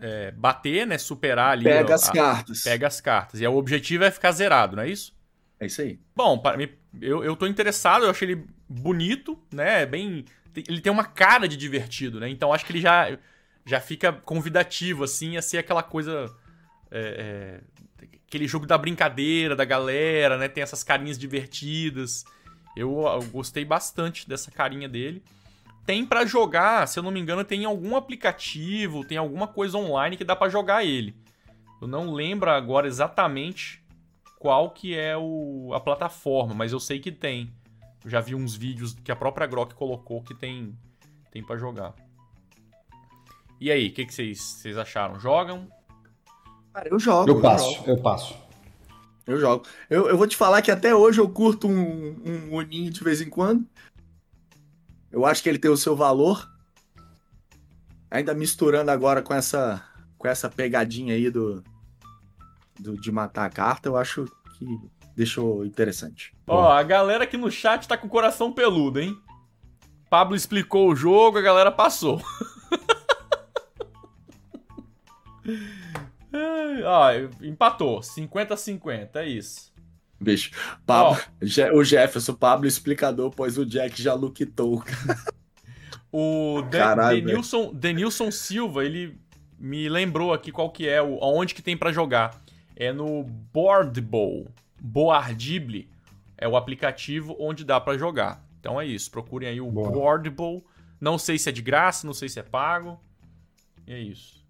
é, 0.00 0.32
bater, 0.32 0.86
né, 0.86 0.98
superar 0.98 1.52
ali... 1.52 1.64
Pega 1.64 1.92
ó, 1.92 1.94
as 1.94 2.08
a, 2.08 2.12
cartas. 2.12 2.62
Pega 2.62 2.86
as 2.88 3.00
cartas. 3.00 3.40
E 3.40 3.46
o 3.46 3.56
objetivo 3.56 4.02
é 4.02 4.10
ficar 4.10 4.32
zerado, 4.32 4.74
não 4.74 4.82
é 4.82 4.88
isso? 4.88 5.14
É 5.60 5.66
isso 5.66 5.80
aí. 5.80 6.00
Bom, 6.16 6.36
para 6.38 6.56
mim, 6.56 6.68
eu, 7.00 7.22
eu 7.22 7.36
tô 7.36 7.46
interessado, 7.46 8.04
eu 8.04 8.10
achei 8.10 8.32
ele 8.32 8.44
bonito, 8.68 9.38
né, 9.52 9.86
bem 9.86 10.24
ele 10.56 10.80
tem 10.80 10.92
uma 10.92 11.04
cara 11.04 11.48
de 11.48 11.56
divertido, 11.56 12.20
né? 12.20 12.28
Então 12.28 12.52
acho 12.52 12.64
que 12.64 12.72
ele 12.72 12.80
já, 12.80 13.18
já 13.64 13.80
fica 13.80 14.12
convidativo, 14.12 15.04
assim, 15.04 15.36
a 15.36 15.42
ser 15.42 15.58
aquela 15.58 15.82
coisa. 15.82 16.32
É, 16.90 17.60
é, 18.00 18.06
aquele 18.26 18.46
jogo 18.46 18.66
da 18.66 18.78
brincadeira, 18.78 19.54
da 19.54 19.64
galera, 19.64 20.38
né? 20.38 20.48
Tem 20.48 20.62
essas 20.62 20.82
carinhas 20.82 21.18
divertidas. 21.18 22.24
Eu, 22.76 23.02
eu 23.02 23.22
gostei 23.24 23.64
bastante 23.64 24.28
dessa 24.28 24.50
carinha 24.50 24.88
dele. 24.88 25.22
Tem 25.84 26.06
para 26.06 26.24
jogar, 26.24 26.86
se 26.86 26.98
eu 26.98 27.02
não 27.02 27.10
me 27.10 27.20
engano, 27.20 27.44
tem 27.44 27.64
algum 27.64 27.96
aplicativo, 27.96 29.04
tem 29.04 29.18
alguma 29.18 29.48
coisa 29.48 29.76
online 29.76 30.16
que 30.16 30.24
dá 30.24 30.36
para 30.36 30.50
jogar 30.50 30.84
ele. 30.84 31.14
Eu 31.80 31.88
não 31.88 32.12
lembro 32.12 32.48
agora 32.48 32.86
exatamente 32.86 33.82
qual 34.38 34.70
que 34.70 34.96
é 34.96 35.16
o, 35.16 35.72
a 35.74 35.80
plataforma, 35.80 36.54
mas 36.54 36.72
eu 36.72 36.80
sei 36.80 37.00
que 37.00 37.10
tem. 37.10 37.52
Eu 38.04 38.10
já 38.10 38.20
vi 38.20 38.34
uns 38.34 38.54
vídeos 38.54 38.94
que 39.04 39.12
a 39.12 39.16
própria 39.16 39.46
Grok 39.46 39.74
colocou 39.74 40.22
que 40.22 40.34
tem, 40.34 40.76
tem 41.30 41.42
para 41.42 41.56
jogar. 41.56 41.94
E 43.60 43.70
aí, 43.70 43.88
o 43.88 43.92
que, 43.92 44.04
que 44.04 44.12
vocês, 44.12 44.40
vocês 44.40 44.76
acharam? 44.76 45.20
Jogam? 45.20 45.68
Cara, 46.72 46.88
eu 46.88 46.98
jogo. 46.98 47.30
Eu 47.30 47.40
passo, 47.40 47.82
eu, 47.86 47.96
eu 47.96 48.02
passo. 48.02 48.34
Eu 49.26 49.38
jogo. 49.38 49.66
Eu, 49.88 50.08
eu 50.08 50.16
vou 50.16 50.26
te 50.26 50.36
falar 50.36 50.62
que 50.62 50.70
até 50.70 50.94
hoje 50.94 51.20
eu 51.20 51.28
curto 51.28 51.68
um, 51.68 52.16
um 52.24 52.56
Uninho 52.56 52.90
de 52.90 53.04
vez 53.04 53.20
em 53.20 53.30
quando. 53.30 53.64
Eu 55.10 55.24
acho 55.24 55.42
que 55.42 55.48
ele 55.48 55.58
tem 55.58 55.70
o 55.70 55.76
seu 55.76 55.94
valor. 55.94 56.50
Ainda 58.10 58.34
misturando 58.34 58.90
agora 58.90 59.22
com 59.22 59.32
essa 59.32 59.82
com 60.22 60.28
essa 60.28 60.48
pegadinha 60.48 61.14
aí 61.14 61.28
do, 61.28 61.64
do 62.78 62.96
de 62.96 63.10
matar 63.10 63.44
a 63.44 63.50
carta, 63.50 63.88
eu 63.88 63.96
acho 63.96 64.24
que 64.56 64.78
deixou 65.14 65.64
interessante. 65.64 66.34
Ó, 66.46 66.70
a 66.70 66.82
galera 66.82 67.24
aqui 67.24 67.36
no 67.36 67.50
chat 67.50 67.86
tá 67.86 67.96
com 67.96 68.06
o 68.06 68.10
coração 68.10 68.52
peludo, 68.52 69.00
hein? 69.00 69.16
Pablo 70.08 70.36
explicou 70.36 70.90
o 70.90 70.96
jogo, 70.96 71.38
a 71.38 71.42
galera 71.42 71.72
passou. 71.72 72.20
Ó, 76.84 77.10
empatou. 77.42 78.02
50 78.02 78.54
a 78.54 78.56
50, 78.56 79.22
é 79.22 79.28
isso. 79.28 79.72
Bicho, 80.20 80.52
Pablo, 80.86 81.20
oh. 81.40 81.76
o 81.76 81.84
Jefferson, 81.84 82.34
Pablo 82.34 82.66
explicador, 82.66 83.30
pois 83.30 83.58
o 83.58 83.66
Jack 83.66 84.00
já 84.00 84.14
luquitou. 84.14 84.84
o 86.12 86.62
Caralho, 86.70 87.24
Denilson, 87.24 87.72
Denilson 87.74 88.30
Silva, 88.30 88.84
ele 88.84 89.18
me 89.58 89.88
lembrou 89.88 90.32
aqui 90.32 90.52
qual 90.52 90.70
que 90.70 90.88
é, 90.88 91.02
o, 91.02 91.18
onde 91.20 91.54
que 91.54 91.62
tem 91.62 91.76
para 91.76 91.92
jogar. 91.92 92.40
É 92.76 92.92
no 92.92 93.24
Boardable, 93.24 94.46
Boardible, 94.82 95.88
é 96.36 96.48
o 96.48 96.56
aplicativo 96.56 97.36
onde 97.38 97.64
dá 97.64 97.80
para 97.80 97.96
jogar. 97.96 98.44
Então 98.58 98.80
é 98.80 98.84
isso, 98.84 99.08
procurem 99.12 99.48
aí 99.48 99.60
o 99.60 99.70
Boa. 99.70 99.92
Boardable. 99.92 100.64
Não 101.00 101.16
sei 101.16 101.38
se 101.38 101.48
é 101.48 101.52
de 101.52 101.62
graça, 101.62 102.04
não 102.04 102.12
sei 102.12 102.28
se 102.28 102.40
é 102.40 102.42
pago. 102.42 103.00
E 103.86 103.92
é 103.92 104.00
isso. 104.00 104.44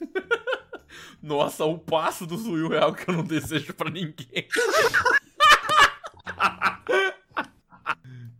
Nossa, 1.22 1.64
o 1.64 1.78
passo 1.78 2.26
do 2.26 2.36
Zuil 2.36 2.74
é 2.74 2.78
algo 2.78 2.96
que 2.96 3.08
eu 3.08 3.14
não 3.14 3.22
desejo 3.22 3.72
para 3.74 3.88
ninguém. 3.88 4.16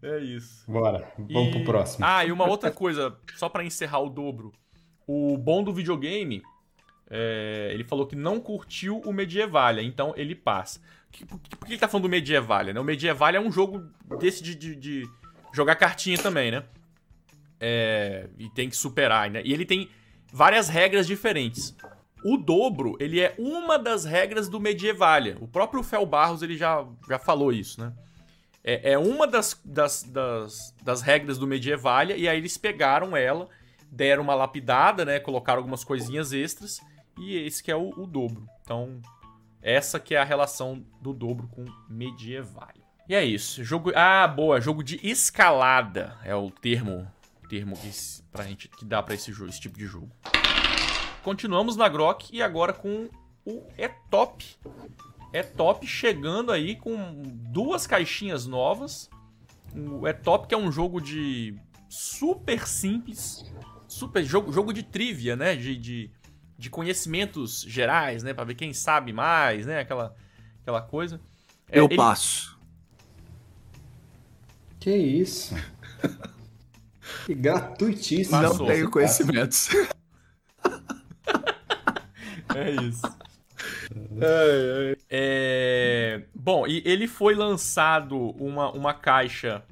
é 0.02 0.18
isso. 0.18 0.68
Bora, 0.70 1.12
vamos 1.16 1.48
e... 1.48 1.52
pro 1.52 1.64
próximo. 1.64 2.04
Ah, 2.04 2.24
e 2.24 2.32
uma 2.32 2.48
outra 2.48 2.72
coisa, 2.72 3.16
só 3.36 3.48
para 3.48 3.64
encerrar 3.64 4.00
o 4.00 4.10
dobro. 4.10 4.52
O 5.06 5.38
bom 5.38 5.62
do 5.62 5.72
videogame, 5.72 6.42
é... 7.08 7.70
ele 7.72 7.84
falou 7.84 8.06
que 8.06 8.16
não 8.16 8.40
curtiu 8.40 9.00
o 9.04 9.12
Medievalia, 9.12 9.84
então 9.84 10.12
ele 10.16 10.34
passa. 10.34 10.80
Por 11.26 11.66
que 11.66 11.72
ele 11.72 11.78
tá 11.78 11.88
falando 11.88 12.04
do 12.04 12.08
Medievalia? 12.08 12.72
Né? 12.72 12.80
O 12.80 12.84
Medievalia 12.84 13.38
é 13.38 13.40
um 13.40 13.52
jogo 13.52 13.90
desse 14.18 14.42
de, 14.42 14.54
de, 14.54 14.76
de 14.76 15.08
jogar 15.52 15.76
cartinha 15.76 16.18
também, 16.18 16.50
né? 16.50 16.64
É... 17.60 18.28
E 18.38 18.48
tem 18.50 18.68
que 18.68 18.76
superar, 18.76 19.30
né? 19.30 19.42
E 19.44 19.52
ele 19.52 19.64
tem 19.64 19.88
várias 20.32 20.68
regras 20.68 21.06
diferentes. 21.06 21.74
O 22.24 22.36
dobro, 22.36 22.96
ele 22.98 23.20
é 23.20 23.34
uma 23.38 23.78
das 23.78 24.04
regras 24.04 24.48
do 24.48 24.58
Medievalia. 24.58 25.36
O 25.40 25.46
próprio 25.46 25.82
Fel 25.82 26.04
Barros, 26.04 26.42
ele 26.42 26.56
já, 26.56 26.84
já 27.08 27.18
falou 27.18 27.52
isso, 27.52 27.80
né? 27.80 27.92
É, 28.64 28.92
é 28.92 28.98
uma 28.98 29.26
das, 29.26 29.58
das, 29.64 30.02
das, 30.02 30.74
das, 30.82 31.00
regras 31.00 31.38
do 31.38 31.46
Medievalia, 31.46 32.16
e 32.16 32.28
aí 32.28 32.36
eles 32.36 32.58
pegaram 32.58 33.16
ela, 33.16 33.48
deram 33.90 34.22
uma 34.22 34.34
lapidada, 34.34 35.04
né? 35.04 35.20
Colocaram 35.20 35.60
algumas 35.60 35.84
coisinhas 35.84 36.32
extras, 36.32 36.80
e 37.16 37.36
esse 37.36 37.62
que 37.62 37.70
é 37.70 37.76
o, 37.76 37.90
o 37.90 38.06
dobro. 38.06 38.46
Então, 38.62 39.00
essa 39.62 39.98
que 39.98 40.14
é 40.14 40.18
a 40.18 40.24
relação 40.24 40.84
do 41.00 41.12
dobro 41.12 41.48
com 41.48 41.64
Medievalia. 41.88 42.84
E 43.08 43.14
é 43.14 43.24
isso. 43.24 43.64
Jogo. 43.64 43.90
Ah, 43.94 44.26
boa. 44.28 44.60
Jogo 44.60 44.82
de 44.82 45.00
escalada 45.02 46.16
é 46.22 46.34
o 46.34 46.50
termo, 46.50 47.10
termo 47.48 47.76
que, 47.76 47.90
pra 48.30 48.44
gente, 48.44 48.68
que 48.68 48.84
dá 48.84 49.02
para 49.02 49.14
esse, 49.14 49.32
jogo, 49.32 49.50
esse 49.50 49.60
tipo 49.60 49.78
de 49.78 49.86
jogo. 49.86 50.10
Continuamos 51.22 51.76
na 51.76 51.88
Grok 51.88 52.34
e 52.34 52.42
agora 52.42 52.72
com 52.72 53.08
o 53.46 53.66
E-Top. 53.76 54.44
E-Top 55.32 55.86
chegando 55.86 56.52
aí 56.52 56.76
com 56.76 57.22
duas 57.50 57.86
caixinhas 57.86 58.46
novas. 58.46 59.08
O 59.74 60.06
E-Top 60.06 60.46
que 60.46 60.54
é 60.54 60.58
um 60.58 60.70
jogo 60.70 61.00
de 61.00 61.54
super 61.88 62.66
simples, 62.66 63.50
super 63.86 64.22
jogo, 64.22 64.52
jogo 64.52 64.72
de 64.72 64.82
trivia, 64.82 65.34
né? 65.34 65.56
De, 65.56 65.76
de, 65.76 66.10
de 66.58 66.68
conhecimentos 66.68 67.62
gerais, 67.62 68.22
né? 68.24 68.34
Pra 68.34 68.44
ver 68.44 68.54
quem 68.54 68.72
sabe 68.74 69.12
mais, 69.12 69.64
né? 69.64 69.80
Aquela, 69.80 70.14
aquela 70.60 70.82
coisa. 70.82 71.20
É, 71.70 71.78
Eu 71.78 71.84
ele... 71.84 71.96
passo. 71.96 72.58
Que 74.80 74.94
isso? 74.94 75.54
que 77.26 77.34
gratuitíssimo. 77.34 78.42
Não 78.42 78.66
tenho 78.66 78.90
conhecimentos. 78.90 79.68
É 82.54 82.70
isso. 82.82 83.02
É, 84.20 84.94
é. 84.94 84.96
É... 85.10 86.22
Bom, 86.34 86.66
e 86.66 86.82
ele 86.84 87.06
foi 87.06 87.34
lançado 87.34 88.16
uma, 88.16 88.70
uma 88.72 88.92
caixa 88.94 89.64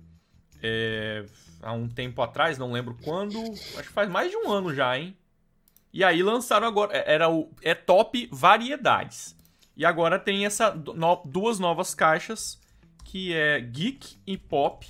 é, 0.62 1.24
há 1.62 1.72
um 1.72 1.88
tempo 1.88 2.22
atrás, 2.22 2.58
não 2.58 2.72
lembro 2.72 2.96
quando. 3.02 3.38
Acho 3.38 3.82
que 3.82 3.88
faz 3.88 4.08
mais 4.08 4.30
de 4.30 4.36
um 4.36 4.50
ano 4.50 4.74
já, 4.74 4.98
hein? 4.98 5.16
E 5.96 6.04
aí 6.04 6.22
lançaram 6.22 6.66
agora. 6.66 6.94
É, 6.94 7.14
era 7.14 7.30
o. 7.30 7.50
É 7.62 7.74
top 7.74 8.28
variedades. 8.30 9.34
E 9.74 9.82
agora 9.82 10.18
tem 10.18 10.44
essa 10.44 10.70
no, 10.70 11.22
duas 11.24 11.58
novas 11.58 11.94
caixas 11.94 12.60
que 13.02 13.32
é 13.32 13.58
Geek 13.60 14.18
e 14.26 14.36
Pop 14.36 14.86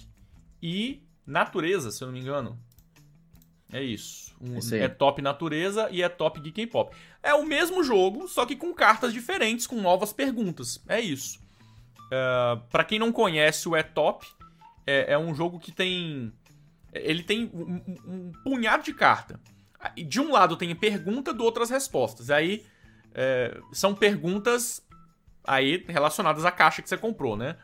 e 0.61 1.01
Natureza, 1.25 1.93
se 1.93 2.03
eu 2.03 2.07
não 2.07 2.13
me 2.13 2.19
engano. 2.19 2.59
É 3.73 3.81
isso. 3.81 4.35
Um, 4.41 4.59
é 4.75 4.89
top 4.89 5.23
natureza 5.23 5.89
e 5.93 6.03
é 6.03 6.09
top 6.09 6.41
geek 6.41 6.65
and 6.65 6.69
pop. 6.69 6.95
É 7.23 7.35
o 7.35 7.45
mesmo 7.45 7.85
jogo, 7.85 8.27
só 8.27 8.45
que 8.45 8.57
com 8.57 8.75
cartas 8.75 9.13
diferentes, 9.13 9.67
com 9.67 9.81
novas 9.81 10.13
perguntas. 10.13 10.83
É 10.89 11.01
isso. 11.01 11.39
Uh, 12.11 12.11
é, 12.11 12.61
para 12.69 12.85
quem 12.85 12.99
não 12.99 13.13
conhece 13.13 13.69
o 13.69 13.77
É 13.77 13.83
Top, 13.83 14.27
é, 14.85 15.13
é, 15.13 15.19
um 15.19 15.33
jogo 15.35 15.61
que 15.61 15.71
tem. 15.71 16.33
Ele 16.93 17.23
tem 17.23 17.51
um, 17.53 17.81
um, 18.07 18.33
punhado 18.43 18.83
de 18.83 18.93
carta. 18.93 19.41
De 19.97 20.21
um 20.21 20.33
lado 20.33 20.57
tem 20.57 20.75
pergunta, 20.75 21.33
do 21.33 21.45
outro 21.45 21.63
as 21.63 21.71
respostas. 21.71 22.31
Aí 22.31 22.65
é, 23.15 23.59
são 23.73 23.95
perguntas 23.95 24.83
aí 25.45 25.85
relacionadas 25.89 26.45
à 26.45 26.51
caixa 26.51 26.83
que 26.83 26.89
você 26.89 26.97
comprou, 26.97 27.37
né? 27.37 27.57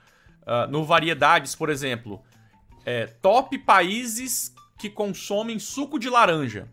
Uh, 0.42 0.70
no 0.70 0.84
Variedades, 0.84 1.54
por 1.54 1.68
exemplo, 1.68 2.22
é, 2.84 3.06
top 3.06 3.58
países 3.58 4.54
que 4.78 4.88
consomem 4.90 5.58
suco 5.58 5.98
de 5.98 6.08
laranja. 6.08 6.68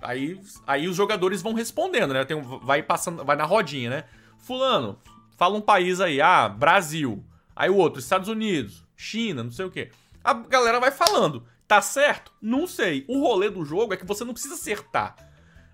Aí, 0.00 0.40
aí 0.66 0.86
os 0.86 0.96
jogadores 0.96 1.42
vão 1.42 1.54
respondendo, 1.54 2.12
né? 2.12 2.24
Tem, 2.24 2.40
vai 2.40 2.82
passando, 2.82 3.24
vai 3.24 3.36
na 3.36 3.44
rodinha, 3.44 3.90
né? 3.90 4.04
Fulano, 4.38 4.98
fala 5.36 5.56
um 5.56 5.60
país 5.60 6.00
aí, 6.00 6.20
ah, 6.20 6.48
Brasil. 6.48 7.24
Aí 7.54 7.68
o 7.70 7.76
outro, 7.76 8.00
Estados 8.00 8.28
Unidos, 8.28 8.84
China, 8.96 9.42
não 9.42 9.50
sei 9.50 9.64
o 9.64 9.70
quê. 9.70 9.90
A 10.22 10.34
galera 10.34 10.78
vai 10.78 10.90
falando. 10.90 11.44
Tá 11.68 11.82
certo? 11.82 12.32
Não 12.40 12.66
sei. 12.66 13.04
O 13.06 13.20
rolê 13.20 13.50
do 13.50 13.62
jogo 13.62 13.92
é 13.92 13.96
que 13.96 14.06
você 14.06 14.24
não 14.24 14.32
precisa 14.32 14.54
acertar. 14.54 15.14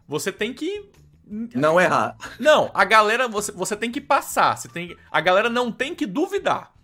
Você 0.09 0.32
tem 0.32 0.53
que 0.53 0.90
não 1.24 1.80
errar. 1.80 2.16
Não, 2.38 2.70
a 2.74 2.84
galera 2.84 3.28
você, 3.28 3.53
você 3.53 3.76
tem 3.76 3.90
que 3.90 4.01
passar, 4.01 4.57
você 4.57 4.68
tem 4.68 4.95
a 5.11 5.20
galera 5.20 5.49
não 5.49 5.72
tem 5.72 5.95
que 5.95 6.05
duvidar. 6.05 6.74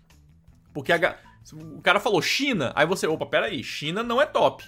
Porque 0.72 0.92
a, 0.92 1.18
o 1.52 1.82
cara 1.82 2.00
falou 2.00 2.22
China, 2.22 2.72
aí 2.74 2.86
você, 2.86 3.06
opa, 3.06 3.26
peraí, 3.26 3.62
China 3.62 4.02
não 4.02 4.22
é 4.22 4.26
top. 4.26 4.64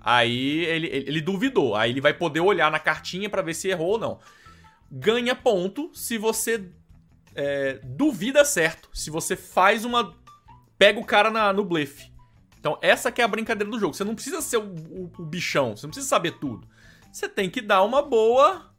Aí 0.00 0.64
ele, 0.64 0.88
ele 0.88 1.20
duvidou, 1.20 1.76
aí 1.76 1.90
ele 1.90 2.00
vai 2.00 2.12
poder 2.12 2.40
olhar 2.40 2.72
na 2.72 2.80
cartinha 2.80 3.30
para 3.30 3.42
ver 3.42 3.54
se 3.54 3.68
errou 3.68 3.92
ou 3.92 3.98
não. 3.98 4.18
Ganha 4.90 5.34
ponto 5.34 5.90
se 5.94 6.18
você 6.18 6.68
é, 7.34 7.78
duvida 7.84 8.44
certo, 8.44 8.88
se 8.92 9.10
você 9.10 9.36
faz 9.36 9.84
uma... 9.84 10.12
pega 10.76 10.98
o 10.98 11.04
cara 11.04 11.30
na, 11.30 11.52
no 11.52 11.64
blefe. 11.64 12.11
Então 12.62 12.78
essa 12.80 13.10
que 13.10 13.20
é 13.20 13.24
a 13.24 13.28
brincadeira 13.28 13.68
do 13.68 13.76
jogo. 13.76 13.92
Você 13.92 14.04
não 14.04 14.14
precisa 14.14 14.40
ser 14.40 14.58
o, 14.58 14.62
o, 14.62 15.12
o 15.18 15.24
bichão, 15.24 15.76
você 15.76 15.84
não 15.84 15.90
precisa 15.90 16.08
saber 16.08 16.38
tudo. 16.38 16.64
Você 17.12 17.28
tem 17.28 17.50
que 17.50 17.60
dar 17.60 17.82
uma 17.82 18.00
boa 18.00 18.70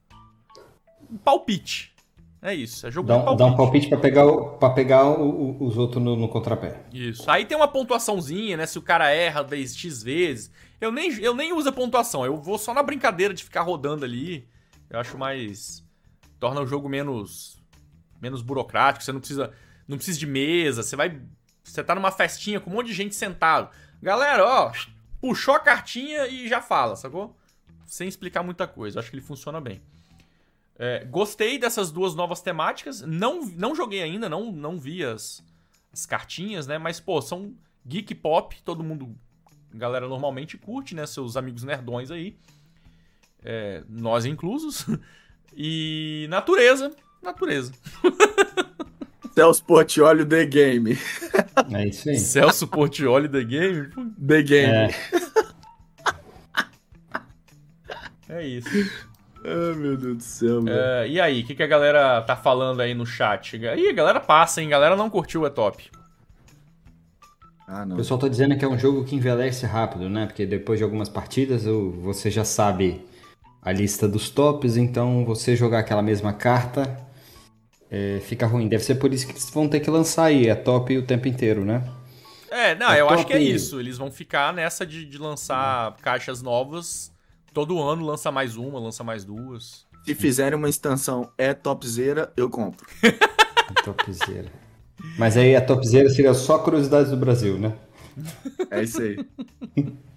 palpite. 1.25 1.93
É 2.41 2.55
isso, 2.55 2.87
é 2.87 2.91
jogo 2.91 3.09
dá, 3.09 3.17
de 3.17 3.25
palpite. 3.25 3.39
Dá 3.39 3.53
um 3.53 3.57
palpite 3.57 3.89
pra 3.89 3.97
pegar, 3.97 4.25
pra 4.57 4.69
pegar 4.69 5.05
o, 5.09 5.61
os 5.61 5.77
outros 5.77 6.01
no, 6.01 6.15
no, 6.15 6.29
contrapé. 6.29 6.81
Isso. 6.93 7.29
Aí 7.29 7.45
tem 7.45 7.57
uma 7.57 7.67
pontuaçãozinha, 7.67 8.55
né? 8.55 8.65
Se 8.65 8.79
o 8.79 8.81
cara 8.81 9.11
erra 9.11 9.43
vez 9.43 9.75
X 9.75 10.01
vezes. 10.01 10.49
Eu 10.79 10.89
nem, 10.89 11.11
eu 11.19 11.35
nem 11.35 11.51
uso 11.51 11.67
a 11.67 11.73
pontuação, 11.73 12.25
eu 12.25 12.37
vou 12.37 12.57
só 12.57 12.73
na 12.73 12.83
brincadeira 12.83 13.33
de 13.33 13.43
ficar 13.43 13.63
rodando 13.63 14.05
ali. 14.05 14.47
Eu 14.89 14.97
acho 14.97 15.17
mais. 15.17 15.85
Torna 16.39 16.61
o 16.61 16.67
jogo 16.67 16.87
menos. 16.87 17.61
menos 18.21 18.41
burocrático. 18.41 19.03
Você 19.03 19.11
não 19.11 19.19
precisa. 19.19 19.51
Não 19.85 19.97
precisa 19.97 20.19
de 20.19 20.27
mesa. 20.27 20.83
Você 20.83 20.95
vai. 20.95 21.21
Você 21.63 21.83
tá 21.83 21.95
numa 21.95 22.11
festinha 22.11 22.59
com 22.59 22.69
um 22.69 22.73
monte 22.73 22.87
de 22.87 22.93
gente 22.93 23.15
sentado. 23.15 23.69
Galera, 24.01 24.45
ó, 24.45 24.71
puxou 25.21 25.53
a 25.55 25.59
cartinha 25.59 26.27
e 26.27 26.47
já 26.47 26.61
fala, 26.61 26.95
sacou? 26.95 27.35
Sem 27.85 28.07
explicar 28.07 28.43
muita 28.43 28.67
coisa. 28.67 28.99
Acho 28.99 29.09
que 29.09 29.15
ele 29.15 29.23
funciona 29.23 29.61
bem. 29.61 29.81
É, 30.77 31.05
gostei 31.05 31.57
dessas 31.57 31.91
duas 31.91 32.15
novas 32.15 32.41
temáticas. 32.41 33.01
Não, 33.01 33.45
não 33.45 33.75
joguei 33.75 34.01
ainda, 34.01 34.27
não, 34.27 34.51
não 34.51 34.77
vi 34.77 35.03
as, 35.03 35.43
as 35.91 36.05
cartinhas, 36.05 36.67
né? 36.67 36.77
Mas, 36.77 36.99
pô, 36.99 37.21
são 37.21 37.55
geek 37.85 38.15
pop, 38.15 38.61
todo 38.63 38.83
mundo, 38.83 39.15
galera 39.73 40.07
normalmente 40.07 40.57
curte, 40.57 40.93
né? 40.93 41.05
Seus 41.05 41.37
amigos 41.37 41.63
nerdões 41.63 42.11
aí. 42.11 42.37
É, 43.43 43.83
nós 43.87 44.25
inclusos. 44.25 44.85
E 45.55 46.25
natureza, 46.31 46.95
natureza. 47.21 47.71
Celso 49.35 49.63
Portiolli 49.65 50.25
The 50.25 50.45
Game. 50.45 50.97
É 51.73 51.87
isso 51.87 52.09
aí. 52.09 52.17
Celso 52.17 52.67
Portioli 52.67 53.27
The 53.29 53.43
Game? 53.43 53.89
The 54.27 54.41
Game. 54.43 54.73
É. 54.73 54.89
É 58.29 58.45
isso. 58.47 58.69
Ai, 59.45 59.75
meu 59.75 59.97
Deus 59.97 60.17
do 60.17 60.23
céu, 60.23 60.55
mano. 60.61 60.69
É, 60.71 61.07
e 61.07 61.19
aí, 61.19 61.41
o 61.41 61.45
que, 61.45 61.53
que 61.55 61.63
a 61.63 61.67
galera 61.67 62.21
tá 62.21 62.35
falando 62.35 62.81
aí 62.81 62.93
no 62.93 63.05
chat? 63.05 63.57
Ih, 63.57 63.89
a 63.89 63.93
galera 63.93 64.19
passa, 64.19 64.61
hein? 64.61 64.67
A 64.67 64.71
galera 64.71 64.95
não 64.95 65.09
curtiu, 65.09 65.45
é 65.45 65.49
top. 65.49 65.89
Ah, 67.67 67.83
O 67.83 67.85
não. 67.85 67.97
pessoal 67.97 68.19
tá 68.19 68.27
dizendo 68.27 68.57
que 68.57 68.63
é 68.63 68.67
um 68.67 68.77
jogo 68.79 69.03
que 69.03 69.15
envelhece 69.15 69.65
rápido, 69.65 70.09
né? 70.09 70.25
Porque 70.25 70.45
depois 70.45 70.77
de 70.79 70.83
algumas 70.83 71.09
partidas 71.09 71.65
o- 71.65 71.91
você 71.91 72.29
já 72.31 72.45
sabe 72.45 73.05
a 73.61 73.71
lista 73.71 74.07
dos 74.07 74.29
tops, 74.29 74.77
então 74.77 75.25
você 75.25 75.55
jogar 75.55 75.79
aquela 75.79 76.01
mesma 76.01 76.33
carta 76.33 76.97
é, 77.93 78.19
fica 78.21 78.47
ruim. 78.47 78.67
Deve 78.67 78.83
ser 78.83 78.95
por 78.95 79.13
isso 79.13 79.25
que 79.27 79.33
eles 79.33 79.49
vão 79.51 79.67
ter 79.69 79.79
que 79.79 79.89
lançar 79.89 80.25
aí, 80.25 80.47
é 80.47 80.55
top 80.55 80.97
o 80.97 81.05
tempo 81.05 81.27
inteiro, 81.27 81.63
né? 81.63 81.83
É, 82.49 82.75
não, 82.75 82.91
É 82.91 83.01
eu 83.01 83.09
acho 83.09 83.23
top. 83.23 83.27
que 83.27 83.33
é 83.33 83.41
isso. 83.41 83.79
Eles 83.79 83.97
vão 83.97 84.11
ficar 84.11 84.51
nessa 84.53 84.85
de, 84.85 85.05
de 85.05 85.17
lançar 85.17 85.95
caixas 85.97 86.41
novas. 86.41 87.11
Todo 87.53 87.81
ano 87.81 88.03
lança 88.05 88.31
mais 88.31 88.57
uma, 88.57 88.79
lança 88.79 89.03
mais 89.03 89.23
duas. 89.23 89.85
Se 90.05 90.15
fizerem 90.15 90.57
uma 90.57 90.67
extensão 90.69 91.31
é 91.37 91.53
topzera, 91.53 92.33
eu 92.35 92.49
compro. 92.49 92.85
Topzera. 93.85 94.51
Mas 95.17 95.37
aí 95.37 95.55
a 95.55 95.61
topzera 95.61 96.09
seria 96.09 96.33
só 96.33 96.59
curiosidades 96.59 97.09
do 97.11 97.17
Brasil, 97.17 97.57
né? 97.57 97.73
É 98.69 98.83
isso 98.83 99.01
aí. 99.01 99.17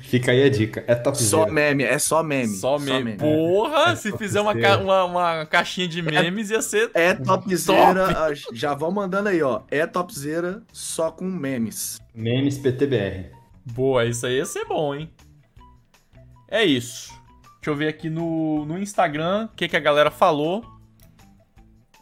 Fica 0.00 0.32
aí 0.32 0.42
a 0.44 0.48
dica, 0.48 0.84
é 0.86 0.94
só 0.94 1.02
topzera. 1.02 1.50
meme, 1.52 1.82
é 1.84 1.98
só 1.98 2.22
meme. 2.22 2.54
Só 2.56 2.78
meme. 2.78 3.16
Porra, 3.16 3.90
É, 3.92 3.96
se 3.96 4.10
top 4.10 4.22
fizer 4.22 4.40
uma, 4.40 4.54
ca- 4.54 4.78
uma, 4.78 5.04
uma 5.04 5.46
caixinha 5.46 5.88
de 5.88 6.00
memes, 6.02 6.50
ia 6.50 6.62
ser. 6.62 6.90
É 6.94 7.14
topzera, 7.14 8.06
ah, 8.26 8.32
já 8.52 8.74
vão 8.74 8.90
mandando 8.90 9.28
aí, 9.28 9.42
ó. 9.42 9.62
É 9.70 9.86
topzera 9.86 10.62
só 10.72 11.10
com 11.10 11.24
memes. 11.24 11.98
Memes 12.14 12.58
PTBR. 12.58 13.30
Boa, 13.64 14.04
isso 14.04 14.26
aí 14.26 14.36
ia 14.36 14.44
ser 14.46 14.64
bom, 14.66 14.94
hein? 14.94 15.10
É 16.48 16.64
isso. 16.64 17.08
Deixa 17.56 17.70
eu 17.70 17.74
ver 17.76 17.88
aqui 17.88 18.10
no, 18.10 18.64
no 18.66 18.78
Instagram 18.78 19.46
o 19.50 19.56
que, 19.56 19.66
que 19.68 19.76
a 19.76 19.80
galera 19.80 20.10
falou. 20.10 20.62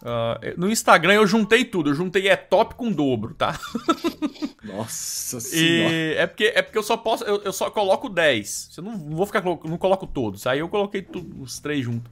Ah, 0.05 0.41
no 0.57 0.71
Instagram 0.71 1.15
eu 1.15 1.27
juntei 1.27 1.65
tudo. 1.65 1.91
Eu 1.91 1.95
juntei 1.95 2.29
é 2.29 2.37
top 2.37 2.75
com 2.75 2.91
dobro, 2.91 3.35
tá? 3.35 3.59
Nossa 4.63 5.41
senhora. 5.41 5.95
E 5.95 6.15
é 6.15 6.27
porque, 6.27 6.53
é 6.55 6.63
porque 6.63 6.79
eu 6.79 6.83
só 6.83 6.97
posso. 6.97 7.25
Eu, 7.25 7.41
eu 7.43 7.53
só 7.53 7.71
coloco 7.71 8.09
10. 8.09 8.71
Eu 8.77 8.83
não, 8.83 8.99
vou 8.99 9.27
ficar. 9.27 9.43
Não 9.43 9.79
coloco 9.79 10.07
todos. 10.07 10.47
Aí 10.47 10.59
eu 10.59 10.69
coloquei 10.69 11.03
tudo, 11.03 11.41
os 11.41 11.61
três 11.61 11.85
juntos. 11.85 12.11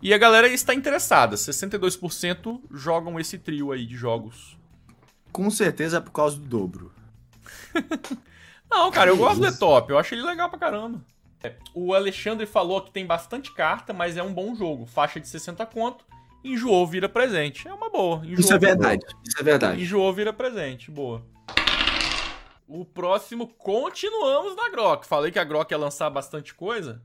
E 0.00 0.14
a 0.14 0.18
galera 0.18 0.46
está 0.46 0.72
interessada. 0.72 1.34
62% 1.34 2.60
jogam 2.70 3.18
esse 3.18 3.36
trio 3.36 3.72
aí 3.72 3.84
de 3.84 3.96
jogos. 3.96 4.56
Com 5.32 5.50
certeza 5.50 5.98
é 5.98 6.00
por 6.00 6.12
causa 6.12 6.36
do 6.36 6.46
dobro. 6.46 6.92
Não, 8.70 8.90
cara, 8.92 9.10
eu 9.10 9.16
gosto 9.16 9.40
do 9.40 9.46
E-Top. 9.46 9.90
Eu 9.90 9.98
acho 9.98 10.14
ele 10.14 10.22
legal 10.22 10.48
pra 10.50 10.58
caramba. 10.58 11.02
É, 11.42 11.54
O 11.74 11.94
Alexandre 11.94 12.46
falou 12.46 12.82
que 12.82 12.90
tem 12.90 13.06
bastante 13.06 13.52
carta, 13.52 13.92
mas 13.92 14.16
é 14.16 14.22
um 14.22 14.32
bom 14.32 14.54
jogo. 14.54 14.86
Faixa 14.86 15.18
de 15.18 15.26
60 15.26 15.64
conto. 15.66 16.04
Enjoou, 16.44 16.86
vira 16.86 17.08
presente. 17.08 17.66
É 17.68 17.72
uma 17.74 17.90
boa. 17.90 18.18
Enjoou, 18.24 18.38
Isso 18.40 18.54
é 18.54 18.58
verdade. 18.58 19.04
Isso 19.26 19.38
é 19.38 19.42
verdade. 19.42 19.82
Enjoou, 19.82 20.12
vira 20.12 20.32
presente. 20.32 20.90
Boa. 20.90 21.24
O 22.66 22.84
próximo, 22.84 23.46
continuamos 23.48 24.54
na 24.54 24.68
Grok. 24.68 25.06
Falei 25.06 25.30
que 25.32 25.38
a 25.38 25.44
Grok 25.44 25.70
ia 25.72 25.78
lançar 25.78 26.10
bastante 26.10 26.54
coisa. 26.54 27.02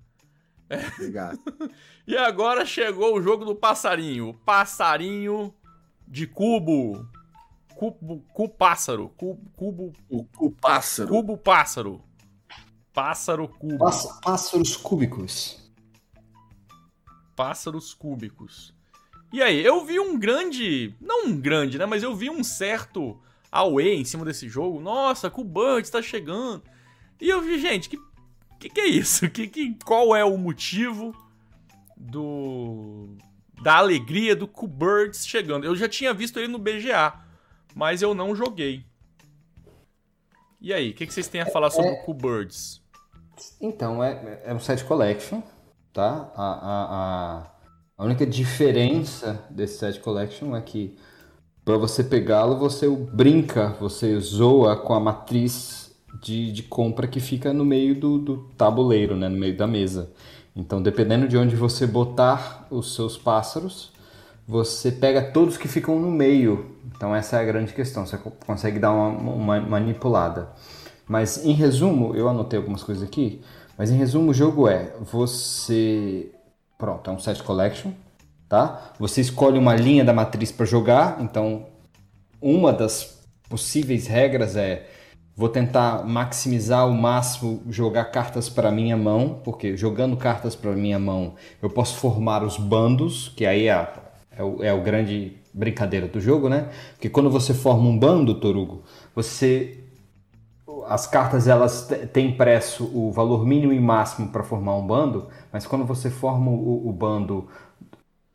Obrigado. 0.95 1.39
E 2.05 2.17
agora 2.17 2.65
chegou 2.65 3.15
o 3.15 3.21
jogo 3.21 3.45
do 3.45 3.55
passarinho. 3.55 4.33
Passarinho 4.45 5.53
de 6.05 6.27
cubo. 6.27 7.07
Cubo, 7.75 8.19
cu 8.33 8.49
pássaro. 8.49 9.07
Cubo, 9.15 9.49
cubo, 9.55 9.93
O, 10.09 10.25
o 10.37 10.51
pássaro. 10.51 11.07
cubo 11.07 11.37
pássaro. 11.37 12.03
Pássaro 12.93 13.47
cubo. 13.47 13.77
Páss- 13.77 14.19
Pássaros 14.21 14.75
cúbicos. 14.75 15.71
Pássaros 17.37 17.93
cúbicos. 17.93 18.73
E 19.33 19.41
aí, 19.41 19.65
eu 19.65 19.83
vi 19.83 19.99
um 19.99 20.17
grande. 20.17 20.93
Não 21.01 21.25
um 21.25 21.35
grande, 21.35 21.79
né? 21.79 21.87
Mas 21.87 22.03
eu 22.03 22.15
vi 22.15 22.29
um 22.29 22.43
certo 22.43 23.19
away 23.51 23.95
em 23.95 24.05
cima 24.05 24.23
desse 24.23 24.47
jogo. 24.47 24.79
Nossa, 24.79 25.27
Cubert 25.27 25.89
tá 25.89 26.03
chegando. 26.03 26.61
E 27.19 27.29
eu 27.29 27.41
vi, 27.41 27.59
gente, 27.59 27.89
que. 27.89 27.99
Que 28.59 28.69
que 28.69 28.79
é 28.79 28.85
isso? 28.85 29.27
Que, 29.29 29.47
que, 29.47 29.75
qual 29.83 30.15
é 30.15 30.23
o 30.23 30.37
motivo 30.37 31.15
do. 31.97 33.17
Da 33.59 33.77
alegria 33.77 34.35
do 34.35 34.47
Cubert 34.47 35.15
chegando? 35.15 35.65
Eu 35.65 35.75
já 35.75 35.89
tinha 35.89 36.13
visto 36.13 36.37
ele 36.37 36.47
no 36.47 36.59
BGA, 36.59 37.13
mas 37.73 38.03
eu 38.03 38.13
não 38.13 38.35
joguei. 38.35 38.85
E 40.61 40.71
aí, 40.71 40.91
o 40.91 40.93
que, 40.93 41.07
que 41.07 41.13
vocês 41.13 41.27
têm 41.27 41.41
a 41.41 41.45
falar 41.47 41.71
sobre 41.71 41.89
o 41.89 42.03
Cubirds? 42.03 42.81
Então, 43.59 44.01
é, 44.03 44.43
é 44.45 44.53
um 44.53 44.59
set 44.59 44.85
collection, 44.85 45.41
tá? 45.91 46.31
A, 46.35 46.43
a, 46.43 46.85
a, 47.41 47.52
a 47.97 48.03
única 48.05 48.25
diferença 48.25 49.43
desse 49.49 49.77
set 49.79 49.99
collection 49.99 50.55
é 50.55 50.61
que 50.61 50.97
para 51.65 51.77
você 51.77 52.03
pegá-lo, 52.03 52.57
você 52.57 52.89
brinca, 52.89 53.69
você 53.79 54.19
zoa 54.19 54.75
com 54.77 54.93
a 54.93 54.99
matriz 54.99 55.91
de, 56.21 56.51
de 56.51 56.63
compra 56.63 57.07
que 57.07 57.19
fica 57.21 57.53
no 57.53 57.65
meio 57.65 57.95
do, 57.95 58.19
do 58.19 58.37
tabuleiro, 58.57 59.15
né? 59.15 59.29
No 59.29 59.37
meio 59.37 59.57
da 59.57 59.67
mesa. 59.67 60.11
Então, 60.55 60.81
dependendo 60.81 61.27
de 61.27 61.37
onde 61.37 61.55
você 61.55 61.87
botar 61.87 62.67
os 62.71 62.95
seus 62.95 63.17
pássaros, 63.17 63.91
você 64.47 64.91
pega 64.91 65.21
todos 65.31 65.57
que 65.57 65.67
ficam 65.67 65.99
no 65.99 66.11
meio. 66.11 66.75
Então, 66.95 67.15
essa 67.15 67.37
é 67.37 67.41
a 67.41 67.45
grande 67.45 67.73
questão. 67.73 68.05
Você 68.05 68.17
co- 68.17 68.31
consegue 68.45 68.79
dar 68.79 68.91
uma, 68.93 69.07
uma 69.33 69.61
manipulada. 69.61 70.49
Mas, 71.07 71.45
em 71.45 71.53
resumo, 71.53 72.15
eu 72.15 72.29
anotei 72.29 72.57
algumas 72.59 72.83
coisas 72.83 73.03
aqui. 73.03 73.41
Mas, 73.77 73.91
em 73.91 73.97
resumo, 73.97 74.31
o 74.31 74.33
jogo 74.33 74.67
é: 74.67 74.93
você. 75.01 76.32
Pronto, 76.83 77.09
é 77.09 77.13
um 77.13 77.17
set 77.17 77.41
collection, 77.43 77.91
tá? 78.49 78.91
Você 78.99 79.21
escolhe 79.21 79.57
uma 79.57 79.73
linha 79.73 80.03
da 80.03 80.11
matriz 80.11 80.51
para 80.51 80.65
jogar. 80.65 81.21
Então, 81.21 81.67
uma 82.41 82.73
das 82.73 83.21
possíveis 83.47 84.05
regras 84.05 84.57
é 84.57 84.85
vou 85.33 85.47
tentar 85.47 86.05
maximizar 86.05 86.81
ao 86.81 86.91
máximo 86.91 87.63
jogar 87.69 88.03
cartas 88.11 88.49
para 88.49 88.69
minha 88.69 88.97
mão, 88.97 89.39
porque 89.45 89.77
jogando 89.77 90.17
cartas 90.17 90.57
para 90.57 90.73
minha 90.73 90.99
mão 90.99 91.35
eu 91.61 91.69
posso 91.69 91.95
formar 91.95 92.43
os 92.43 92.57
bandos, 92.57 93.29
que 93.29 93.45
aí 93.45 93.67
é, 93.67 93.71
a- 93.71 93.93
é 94.35 94.43
o, 94.43 94.61
é 94.61 94.73
o 94.73 94.81
grande 94.81 95.37
brincadeira 95.53 96.05
do 96.09 96.19
jogo, 96.19 96.49
né? 96.49 96.67
Porque 96.95 97.07
quando 97.09 97.29
você 97.29 97.53
forma 97.53 97.87
um 97.87 97.97
bando, 97.97 98.35
Torugo, 98.41 98.83
você 99.15 99.82
as 100.87 101.07
cartas 101.07 101.47
elas 101.47 101.89
têm 102.11 102.29
impresso 102.31 102.89
o 102.93 103.11
valor 103.11 103.45
mínimo 103.45 103.73
e 103.73 103.79
máximo 103.79 104.29
para 104.29 104.43
formar 104.43 104.75
um 104.75 104.85
bando, 104.85 105.27
mas 105.51 105.65
quando 105.65 105.85
você 105.85 106.09
forma 106.09 106.49
o, 106.51 106.87
o 106.87 106.91
bando 106.91 107.47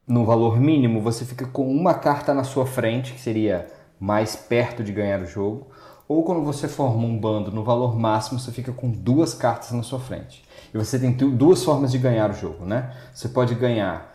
no 0.07 0.25
valor 0.25 0.59
mínimo, 0.59 1.01
você 1.03 1.25
fica 1.25 1.47
com 1.47 1.71
uma 1.71 1.95
carta 1.95 2.33
na 2.33 2.45
sua 2.45 2.67
frente, 2.67 3.13
que 3.13 3.21
seria 3.21 3.67
mais 4.01 4.35
perto 4.35 4.83
de 4.83 4.93
ganhar 4.93 5.21
o 5.21 5.27
jogo. 5.27 5.69
Ou 6.09 6.25
quando 6.25 6.43
você 6.43 6.67
forma 6.67 7.05
um 7.05 7.19
bando 7.19 7.53
no 7.53 7.63
valor 7.63 7.95
máximo, 7.99 8.41
você 8.41 8.51
fica 8.51 8.73
com 8.73 8.91
duas 8.91 9.35
cartas 9.35 9.73
na 9.73 9.83
sua 9.83 10.01
frente. 10.01 10.43
E 10.73 10.79
você 10.79 10.99
tem 10.99 11.13
duas 11.13 11.63
formas 11.63 11.93
de 11.93 11.99
ganhar 11.99 12.31
o 12.31 12.35
jogo, 12.35 12.65
né? 12.65 12.95
Você 13.13 13.29
pode 13.29 13.55
ganhar 13.55 14.15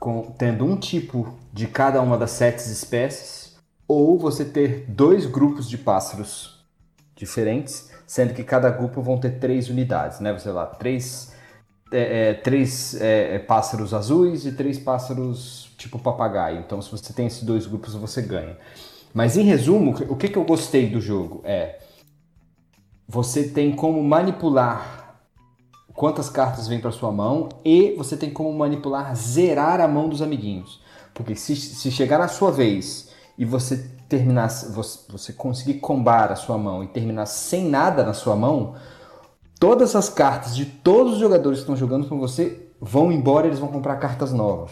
com- 0.00 0.34
tendo 0.36 0.64
um 0.64 0.76
tipo 0.76 1.38
de 1.52 1.68
cada 1.68 2.02
uma 2.02 2.18
das 2.18 2.32
sete 2.32 2.58
espécies, 2.58 3.56
ou 3.86 4.18
você 4.18 4.44
ter 4.44 4.84
dois 4.88 5.26
grupos 5.26 5.68
de 5.68 5.78
pássaros 5.78 6.57
diferentes, 7.18 7.90
sendo 8.06 8.32
que 8.32 8.44
cada 8.44 8.70
grupo 8.70 9.02
vão 9.02 9.18
ter 9.18 9.38
três 9.38 9.68
unidades, 9.68 10.20
né? 10.20 10.38
Sei 10.38 10.52
lá, 10.52 10.64
três, 10.64 11.34
é, 11.92 12.30
é, 12.30 12.34
três 12.34 12.94
é, 13.00 13.34
é, 13.34 13.38
pássaros 13.40 13.92
azuis 13.92 14.46
e 14.46 14.52
três 14.52 14.78
pássaros 14.78 15.74
tipo 15.76 15.98
papagaio. 15.98 16.60
Então, 16.60 16.80
se 16.80 16.90
você 16.90 17.12
tem 17.12 17.26
esses 17.26 17.42
dois 17.42 17.66
grupos, 17.66 17.94
você 17.94 18.22
ganha. 18.22 18.56
Mas 19.12 19.36
em 19.36 19.42
resumo, 19.42 19.94
o 20.08 20.16
que, 20.16 20.28
que 20.28 20.38
eu 20.38 20.44
gostei 20.44 20.88
do 20.88 21.00
jogo 21.00 21.40
é 21.44 21.80
você 23.06 23.48
tem 23.48 23.74
como 23.74 24.02
manipular 24.02 25.16
quantas 25.94 26.30
cartas 26.30 26.68
vêm 26.68 26.78
para 26.78 26.92
sua 26.92 27.10
mão 27.10 27.48
e 27.64 27.94
você 27.96 28.16
tem 28.16 28.30
como 28.30 28.52
manipular 28.56 29.16
zerar 29.16 29.80
a 29.80 29.88
mão 29.88 30.08
dos 30.08 30.22
amiguinhos. 30.22 30.80
Porque 31.12 31.34
se, 31.34 31.56
se 31.56 31.90
chegar 31.90 32.18
na 32.18 32.28
sua 32.28 32.52
vez 32.52 33.10
e 33.36 33.44
você 33.44 33.97
terminar, 34.08 34.48
você, 34.48 35.32
conseguir 35.32 35.74
combar 35.74 36.32
a 36.32 36.36
sua 36.36 36.56
mão 36.56 36.82
e 36.82 36.88
terminar 36.88 37.26
sem 37.26 37.68
nada 37.68 38.02
na 38.02 38.14
sua 38.14 38.34
mão, 38.34 38.74
todas 39.60 39.94
as 39.94 40.08
cartas 40.08 40.56
de 40.56 40.64
todos 40.64 41.14
os 41.14 41.18
jogadores 41.18 41.58
que 41.58 41.62
estão 41.62 41.76
jogando 41.76 42.08
com 42.08 42.18
você 42.18 42.70
vão 42.80 43.12
embora 43.12 43.46
e 43.46 43.50
eles 43.50 43.58
vão 43.58 43.68
comprar 43.68 43.96
cartas 43.96 44.32
novas. 44.32 44.70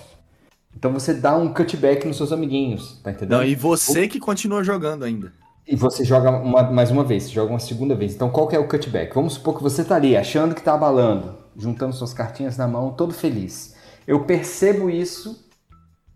Então 0.75 0.93
você 0.93 1.15
dá 1.15 1.37
um 1.37 1.53
cutback 1.53 2.07
nos 2.07 2.17
seus 2.17 2.33
amiguinhos, 2.33 3.01
tá 3.03 3.11
entendendo? 3.11 3.39
Não, 3.39 3.45
e 3.45 3.55
você 3.55 4.07
que 4.09 4.21
continua 4.21 4.63
jogando 4.63 5.05
ainda. 5.05 5.33
E 5.67 5.75
você 5.75 6.05
joga 6.05 6.31
uma- 6.31 6.63
mais 6.71 6.91
uma 6.91 7.03
vez, 7.03 7.25
você 7.25 7.31
joga 7.31 7.51
uma 7.53 7.59
segunda 7.59 7.95
vez. 7.95 8.15
Então 8.15 8.31
qual 8.31 8.47
que 8.47 8.55
é 8.55 8.59
o 8.59 8.69
cutback? 8.69 9.15
Vamos 9.15 9.35
supor 9.35 9.57
que 9.57 9.63
você 9.63 9.85
tá 9.85 9.97
ali 9.97 10.17
achando 10.17 10.55
que 10.55 10.63
tá 10.63 10.75
abalando, 10.75 11.35
juntando 11.57 11.95
suas 11.95 12.13
cartinhas 12.15 12.57
na 12.57 12.69
mão, 12.69 12.91
todo 12.91 13.13
feliz. 13.13 13.75
Eu 14.07 14.25
percebo 14.25 14.89
isso 14.89 15.45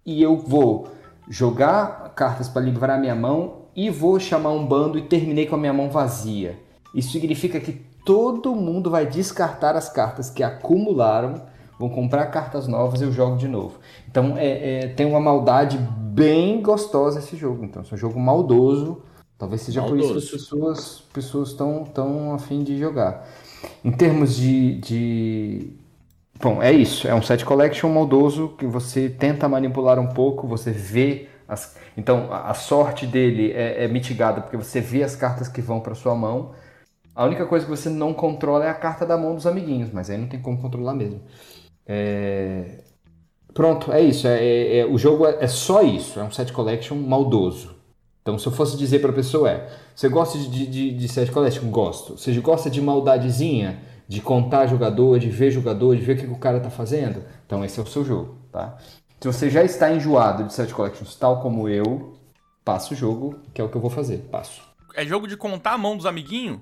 e 0.07 0.23
eu 0.23 0.37
vou 0.37 0.89
jogar 1.29 2.00
cartas 2.21 2.51
para 2.51 2.61
livrar 2.61 3.01
minha 3.01 3.15
mão 3.15 3.63
e 3.75 3.89
vou 3.89 4.21
chamar 4.21 4.51
um 4.51 4.67
bando 4.67 4.99
e 4.99 5.03
terminei 5.03 5.47
com 5.47 5.55
a 5.55 5.59
minha 5.59 5.73
mão 5.73 5.89
vazia. 5.89 6.59
Isso 6.95 7.13
significa 7.13 7.59
que 7.59 7.73
todo 8.05 8.55
mundo 8.55 8.91
vai 8.91 9.07
descartar 9.07 9.75
as 9.75 9.89
cartas 9.89 10.29
que 10.29 10.43
acumularam, 10.43 11.41
vão 11.79 11.89
comprar 11.89 12.27
cartas 12.27 12.69
novas 12.69 13.01
e 13.01 13.05
eu 13.05 13.11
jogo 13.11 13.39
de 13.39 13.49
novo. 13.49 13.79
Então 14.07 14.35
é, 14.37 14.81
é, 14.83 14.89
tem 14.89 15.07
uma 15.07 15.19
maldade 15.19 15.79
bem 15.79 16.61
gostosa 16.61 17.21
esse 17.21 17.37
jogo. 17.39 17.65
Então, 17.65 17.83
é 17.91 17.95
um 17.95 17.97
jogo 17.97 18.21
maldoso. 18.21 19.01
Talvez 19.39 19.63
seja 19.63 19.81
maldoso. 19.81 20.09
por 20.09 20.19
isso 20.19 20.29
que 20.29 20.37
as 20.37 20.43
pessoas 20.43 21.03
pessoas 21.15 21.49
estão 21.49 21.85
tão 21.85 22.35
afim 22.35 22.63
de 22.63 22.77
jogar. 22.77 23.27
Em 23.83 23.93
termos 23.93 24.37
de, 24.37 24.75
de. 24.75 25.73
Bom, 26.39 26.63
é 26.63 26.71
isso. 26.71 27.09
É 27.09 27.15
um 27.15 27.23
set 27.23 27.47
collection 27.47 27.89
maldoso 27.89 28.51
que 28.59 28.67
você 28.67 29.09
tenta 29.09 29.49
manipular 29.49 29.99
um 29.99 30.09
pouco, 30.09 30.47
você 30.47 30.71
vê 30.71 31.31
as. 31.51 31.77
Então 31.97 32.33
a 32.33 32.55
sorte 32.55 33.07
dele 33.07 33.53
é, 33.53 33.85
é 33.85 33.89
mitigada 33.89 34.41
porque 34.41 34.57
você 34.57 34.81
vê 34.81 35.03
as 35.03 35.17
cartas 35.17 35.49
que 35.49 35.61
vão 35.61 35.81
para 35.81 35.95
sua 35.95 36.15
mão. 36.15 36.55
A 37.15 37.25
única 37.27 37.47
coisa 37.47 37.67
que 37.67 37.71
você 37.71 37.89
não 37.91 38.15
controla 38.15 38.65
é 38.65 38.69
a 38.71 38.75
carta 38.75 39.05
da 39.05 39.17
mão 39.19 39.35
dos 39.35 39.47
amiguinhos, 39.47 39.91
mas 39.93 40.09
aí 40.11 40.17
não 40.17 40.29
tem 40.29 40.41
como 40.41 40.61
controlar 40.61 40.95
mesmo. 40.95 41.21
É... 41.87 42.85
Pronto, 43.55 43.93
é 43.93 44.01
isso. 44.01 44.27
É, 44.29 44.39
é, 44.45 44.79
é 44.79 44.87
o 44.87 44.97
jogo 44.99 45.27
é, 45.27 45.39
é, 45.45 45.47
só 45.49 45.83
isso. 45.83 46.21
É 46.21 46.25
um 46.25 46.31
set 46.31 46.53
collection 46.53 46.97
maldoso. 46.97 47.77
Então, 48.23 48.39
se 48.39 48.47
eu 48.47 48.53
fosse 48.53 48.77
dizer 48.77 49.01
para 49.01 49.11
a 49.11 49.15
pessoa 49.15 49.51
é, 49.51 49.69
você 49.95 50.09
gosta 50.09 50.39
de, 50.39 50.67
de, 50.67 50.93
de 50.93 51.09
set 51.09 51.31
collection? 51.33 51.69
Gosto. 51.71 52.17
Você 52.19 52.33
gosta 52.41 52.71
de 52.71 52.81
maldadezinha? 52.81 53.81
De 54.09 54.21
contar 54.21 54.67
jogador, 54.67 55.19
de 55.21 55.31
ver 55.31 55.51
jogador, 55.53 55.97
de 55.97 56.03
ver 56.03 56.15
o 56.15 56.19
que 56.19 56.27
o 56.27 56.39
cara 56.39 56.61
tá 56.61 56.71
fazendo? 56.71 57.23
Então, 57.47 57.65
esse 57.65 57.79
é 57.79 57.83
o 57.83 57.87
seu 57.87 58.05
jogo, 58.05 58.37
tá? 58.53 58.77
Se 59.21 59.27
você 59.27 59.51
já 59.51 59.63
está 59.63 59.91
enjoado 59.91 60.45
de 60.45 60.55
set 60.55 60.73
collections, 60.73 61.15
tal 61.15 61.43
como 61.43 61.69
eu, 61.69 62.15
passa 62.65 62.95
o 62.95 62.97
jogo, 62.97 63.39
que 63.53 63.61
é 63.61 63.65
o 63.65 63.69
que 63.69 63.77
eu 63.77 63.81
vou 63.81 63.91
fazer. 63.91 64.27
Passo. 64.33 64.63
É 64.95 65.05
jogo 65.05 65.29
de 65.29 65.37
contar 65.37 65.73
a 65.73 65.79
mão 65.79 65.95
dos 65.95 66.07
amiguinhos? 66.07 66.59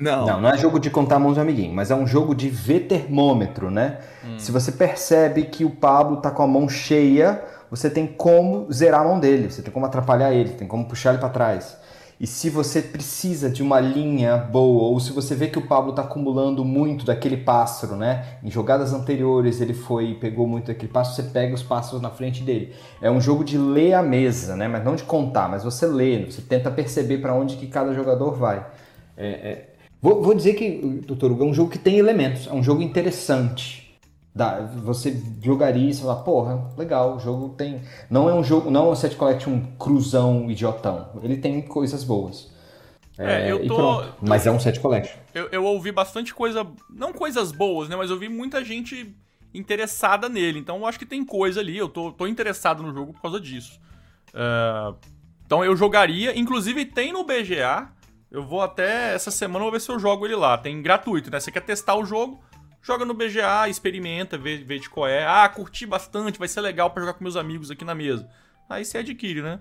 Não. 0.00 0.26
Não, 0.26 0.40
não 0.40 0.48
é 0.48 0.56
jogo 0.56 0.80
de 0.80 0.88
contar 0.88 1.18
mãos 1.18 1.34
de 1.34 1.40
amiguinho, 1.40 1.74
mas 1.74 1.90
é 1.90 1.94
um 1.94 2.06
jogo 2.06 2.34
de 2.34 2.48
ver 2.48 2.86
termômetro, 2.88 3.70
né? 3.70 3.98
Hum. 4.24 4.38
Se 4.38 4.50
você 4.50 4.72
percebe 4.72 5.44
que 5.44 5.66
o 5.66 5.70
Pablo 5.70 6.16
tá 6.16 6.30
com 6.30 6.42
a 6.42 6.46
mão 6.46 6.66
cheia, 6.66 7.44
você 7.70 7.90
tem 7.90 8.06
como 8.06 8.72
zerar 8.72 9.02
a 9.02 9.04
mão 9.04 9.20
dele, 9.20 9.50
você 9.50 9.60
tem 9.60 9.70
como 9.70 9.84
atrapalhar 9.84 10.32
ele, 10.32 10.54
tem 10.54 10.66
como 10.66 10.86
puxar 10.86 11.10
ele 11.10 11.18
para 11.18 11.28
trás. 11.28 11.76
E 12.22 12.26
se 12.28 12.48
você 12.48 12.80
precisa 12.80 13.50
de 13.50 13.64
uma 13.64 13.80
linha 13.80 14.36
boa, 14.36 14.84
ou 14.84 15.00
se 15.00 15.10
você 15.10 15.34
vê 15.34 15.48
que 15.48 15.58
o 15.58 15.66
Pablo 15.66 15.90
está 15.90 16.02
acumulando 16.02 16.64
muito 16.64 17.04
daquele 17.04 17.36
pássaro, 17.36 17.96
né? 17.96 18.38
Em 18.44 18.48
jogadas 18.48 18.92
anteriores 18.92 19.60
ele 19.60 19.74
foi 19.74 20.14
pegou 20.14 20.46
muito 20.46 20.68
daquele 20.68 20.92
pássaro, 20.92 21.16
você 21.16 21.24
pega 21.24 21.52
os 21.52 21.64
pássaros 21.64 22.00
na 22.00 22.10
frente 22.10 22.44
dele. 22.44 22.72
É 23.00 23.10
um 23.10 23.20
jogo 23.20 23.42
de 23.42 23.58
ler 23.58 23.94
a 23.94 24.04
mesa, 24.04 24.54
né? 24.54 24.68
Mas 24.68 24.84
não 24.84 24.94
de 24.94 25.02
contar, 25.02 25.48
mas 25.48 25.64
você 25.64 25.84
lê, 25.84 26.24
você 26.24 26.40
tenta 26.40 26.70
perceber 26.70 27.18
para 27.18 27.34
onde 27.34 27.56
que 27.56 27.66
cada 27.66 27.92
jogador 27.92 28.36
vai. 28.36 28.64
É, 29.16 29.26
é, 29.26 29.68
Vou, 30.00 30.22
vou 30.22 30.32
dizer 30.32 30.54
que, 30.54 31.00
doutor 31.04 31.32
Hugo, 31.32 31.42
é 31.42 31.46
um 31.46 31.54
jogo 31.54 31.70
que 31.70 31.78
tem 31.78 31.98
elementos, 31.98 32.46
é 32.46 32.52
um 32.52 32.62
jogo 32.62 32.82
interessante. 32.82 33.81
Dá, 34.34 34.60
você 34.60 35.22
jogaria 35.42 35.90
e 35.90 35.94
falar, 35.94 36.16
porra, 36.16 36.70
legal, 36.76 37.16
o 37.16 37.20
jogo 37.20 37.50
tem. 37.50 37.82
Não 38.08 38.30
é 38.30 38.34
um 38.34 38.42
jogo, 38.42 38.70
não 38.70 38.88
é 38.88 38.92
um 38.92 38.94
set 38.94 39.14
collection 39.14 39.60
cruzão 39.78 40.50
idiotão. 40.50 41.10
Ele 41.22 41.36
tem 41.36 41.60
coisas 41.60 42.02
boas. 42.02 42.50
É, 43.18 43.48
é 43.48 43.52
eu 43.52 43.66
tô. 43.66 44.02
Mas 44.22 44.46
é 44.46 44.50
um 44.50 44.58
set 44.58 44.80
collection. 44.80 45.18
Eu, 45.34 45.48
eu 45.52 45.64
ouvi 45.64 45.92
bastante 45.92 46.32
coisa. 46.32 46.66
Não 46.88 47.12
coisas 47.12 47.52
boas, 47.52 47.90
né? 47.90 47.96
Mas 47.96 48.10
eu 48.10 48.18
vi 48.18 48.28
muita 48.28 48.64
gente 48.64 49.14
interessada 49.52 50.30
nele. 50.30 50.58
Então 50.58 50.78
eu 50.78 50.86
acho 50.86 50.98
que 50.98 51.06
tem 51.06 51.22
coisa 51.24 51.60
ali. 51.60 51.76
Eu 51.76 51.88
tô, 51.88 52.10
tô 52.10 52.26
interessado 52.26 52.82
no 52.82 52.92
jogo 52.94 53.12
por 53.12 53.20
causa 53.20 53.38
disso. 53.38 53.78
Uh, 54.28 54.96
então 55.44 55.62
eu 55.62 55.76
jogaria. 55.76 56.38
Inclusive 56.38 56.86
tem 56.86 57.12
no 57.12 57.22
BGA 57.22 57.92
eu 58.32 58.42
vou 58.42 58.62
até 58.62 59.14
essa 59.14 59.30
semana, 59.30 59.62
vou 59.62 59.70
ver 59.70 59.80
se 59.80 59.90
eu 59.90 59.98
jogo 59.98 60.24
ele 60.24 60.34
lá. 60.34 60.56
Tem 60.56 60.80
gratuito, 60.80 61.30
né? 61.30 61.38
Você 61.38 61.52
quer 61.52 61.60
testar 61.60 61.96
o 61.96 62.04
jogo? 62.04 62.42
Joga 62.82 63.04
no 63.04 63.14
BGA, 63.14 63.68
experimenta, 63.68 64.36
vê, 64.36 64.58
vê 64.58 64.78
de 64.78 64.90
qual 64.90 65.06
é. 65.06 65.24
Ah, 65.24 65.48
curti 65.48 65.86
bastante, 65.86 66.38
vai 66.38 66.48
ser 66.48 66.60
legal 66.60 66.90
para 66.90 67.02
jogar 67.02 67.14
com 67.14 67.22
meus 67.22 67.36
amigos 67.36 67.70
aqui 67.70 67.84
na 67.84 67.94
mesa. 67.94 68.28
Aí 68.68 68.84
você 68.84 68.98
adquire, 68.98 69.40
né? 69.40 69.60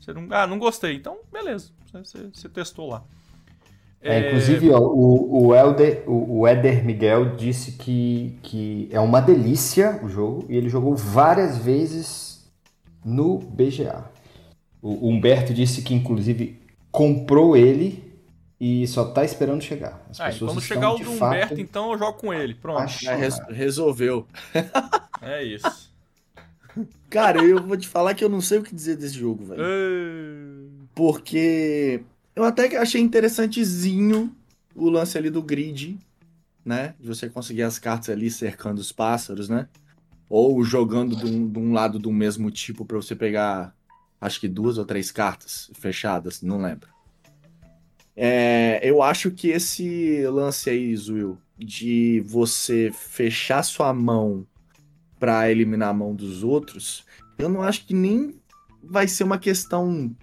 Você 0.00 0.12
não, 0.12 0.28
ah, 0.30 0.46
não 0.46 0.58
gostei. 0.58 0.94
Então, 0.94 1.18
beleza. 1.32 1.72
Você, 1.92 2.28
você 2.32 2.48
testou 2.48 2.88
lá. 2.88 3.04
É, 4.02 4.28
inclusive, 4.28 4.70
ó, 4.70 4.78
o, 4.78 5.48
o, 5.48 5.54
Elder, 5.54 6.04
o, 6.06 6.40
o 6.40 6.48
Eder 6.48 6.84
Miguel 6.84 7.36
disse 7.36 7.72
que, 7.72 8.38
que 8.42 8.88
é 8.90 8.98
uma 8.98 9.20
delícia 9.20 10.00
o 10.02 10.08
jogo 10.08 10.46
e 10.48 10.56
ele 10.56 10.70
jogou 10.70 10.96
várias 10.96 11.58
vezes 11.58 12.50
no 13.04 13.38
BGA. 13.38 14.04
O, 14.80 15.06
o 15.06 15.08
Humberto 15.10 15.52
disse 15.52 15.82
que, 15.82 15.92
inclusive, 15.92 16.58
comprou 16.90 17.56
ele 17.56 18.09
e 18.60 18.86
só 18.86 19.06
tá 19.06 19.24
esperando 19.24 19.62
chegar. 19.62 20.04
As 20.10 20.20
ah, 20.20 20.30
quando 20.38 20.60
chegar 20.60 20.92
o 20.92 20.98
do 20.98 21.12
Humberto, 21.12 21.58
então 21.58 21.92
eu 21.92 21.98
jogo 21.98 22.18
com 22.18 22.34
ele. 22.34 22.54
Pronto. 22.54 22.92
É, 23.06 23.14
res 23.14 23.40
resolveu. 23.48 24.26
É 25.22 25.42
isso. 25.42 25.90
Cara, 27.08 27.42
eu 27.42 27.62
vou 27.62 27.76
te 27.76 27.88
falar 27.88 28.14
que 28.14 28.22
eu 28.22 28.28
não 28.28 28.42
sei 28.42 28.58
o 28.58 28.62
que 28.62 28.74
dizer 28.74 28.96
desse 28.96 29.18
jogo, 29.18 29.46
velho. 29.46 29.62
Porque 30.94 32.02
eu 32.36 32.44
até 32.44 32.76
achei 32.76 33.00
interessantezinho 33.00 34.36
o 34.74 34.90
lance 34.90 35.16
ali 35.16 35.30
do 35.30 35.42
grid, 35.42 35.98
né? 36.62 36.94
De 37.00 37.08
você 37.08 37.30
conseguir 37.30 37.62
as 37.62 37.78
cartas 37.78 38.10
ali 38.10 38.30
cercando 38.30 38.78
os 38.78 38.92
pássaros, 38.92 39.48
né? 39.48 39.68
Ou 40.28 40.62
jogando 40.62 41.16
de 41.16 41.24
um, 41.24 41.48
de 41.48 41.58
um 41.58 41.72
lado 41.72 41.98
do 41.98 42.12
mesmo 42.12 42.50
tipo 42.50 42.84
para 42.84 42.96
você 42.96 43.16
pegar, 43.16 43.74
acho 44.20 44.38
que 44.38 44.46
duas 44.48 44.76
ou 44.76 44.84
três 44.84 45.10
cartas 45.10 45.70
fechadas, 45.74 46.42
não 46.42 46.58
lembro. 46.58 46.88
É, 48.16 48.80
eu 48.82 49.02
acho 49.02 49.30
que 49.30 49.48
esse 49.48 50.26
lance 50.26 50.68
aí, 50.68 50.94
Zuil, 50.96 51.38
de 51.58 52.22
você 52.26 52.90
fechar 52.92 53.62
sua 53.62 53.92
mão 53.92 54.46
para 55.18 55.50
eliminar 55.50 55.90
a 55.90 55.94
mão 55.94 56.14
dos 56.14 56.42
outros, 56.42 57.04
eu 57.38 57.48
não 57.48 57.62
acho 57.62 57.86
que 57.86 57.94
nem 57.94 58.34
vai 58.82 59.06
ser 59.06 59.24
uma 59.24 59.38
questão 59.38 60.14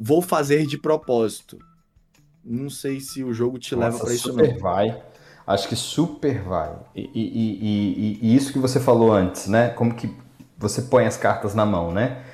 vou 0.00 0.22
fazer 0.22 0.64
de 0.66 0.78
propósito. 0.78 1.58
Não 2.42 2.70
sei 2.70 3.00
se 3.00 3.22
o 3.22 3.34
jogo 3.34 3.58
te 3.58 3.76
Nossa, 3.76 3.88
leva 3.88 3.98
para 3.98 4.14
isso 4.14 4.30
super 4.30 4.54
não. 4.54 4.58
vai. 4.58 5.02
Acho 5.46 5.68
que 5.68 5.76
super 5.76 6.42
vai. 6.42 6.74
E, 6.96 7.10
e, 7.14 8.18
e, 8.18 8.18
e, 8.22 8.34
isso 8.34 8.52
que 8.52 8.58
você 8.58 8.80
falou 8.80 9.12
antes, 9.12 9.46
né? 9.46 9.68
Como 9.68 9.94
que 9.94 10.10
você 10.56 10.80
põe 10.80 11.04
as 11.04 11.18
cartas 11.18 11.54
na 11.54 11.66
mão, 11.66 11.92
né? 11.92 12.24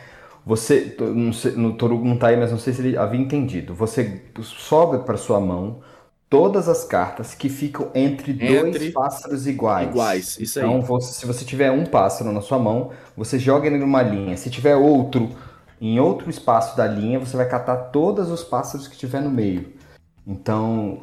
Você, 0.47 0.97
não 1.01 1.32
sei, 1.32 1.53
no 1.57 1.72
Torugo 1.72 2.07
não 2.07 2.16
tá 2.16 2.28
aí, 2.28 2.36
mas 2.36 2.53
não 2.53 2.59
sei 2.59 2.72
se 2.72 2.80
ele 2.80 2.97
havia 2.97 3.20
entendido. 3.20 3.74
Você 3.74 4.22
sobe 4.40 5.05
para 5.05 5.16
sua 5.16 5.40
mão 5.40 5.80
todas 6.30 6.68
as 6.68 6.84
cartas 6.84 7.34
que 7.34 7.49
ficam 7.49 7.90
entre, 7.92 8.30
entre 8.30 8.78
dois 8.78 8.92
pássaros 8.92 9.49
iguais. 9.49 9.88
Iguais, 9.88 10.38
isso 10.38 10.61
então, 10.61 10.70
aí. 10.70 10.78
Então, 10.78 11.01
se 11.01 11.26
você 11.26 11.44
tiver 11.44 11.72
um 11.72 11.84
pássaro 11.84 12.30
na 12.30 12.40
sua 12.40 12.61
mão, 12.61 12.90
você 13.16 13.40
joga 13.40 13.66
ele 13.66 13.76
numa 13.76 14.03
linha. 14.03 14.36
Se 14.36 14.49
tiver 14.49 14.76
outro 14.76 15.30
em 15.80 15.99
outro 15.99 16.30
espaço 16.30 16.76
da 16.76 16.86
linha, 16.86 17.18
você 17.18 17.36
vai 17.36 17.49
catar 17.49 17.76
todos 17.76 18.30
os 18.30 18.44
pássaros 18.44 18.86
que 18.86 18.97
tiver 18.97 19.20
no 19.20 19.30
meio. 19.30 19.72
Então, 20.24 21.03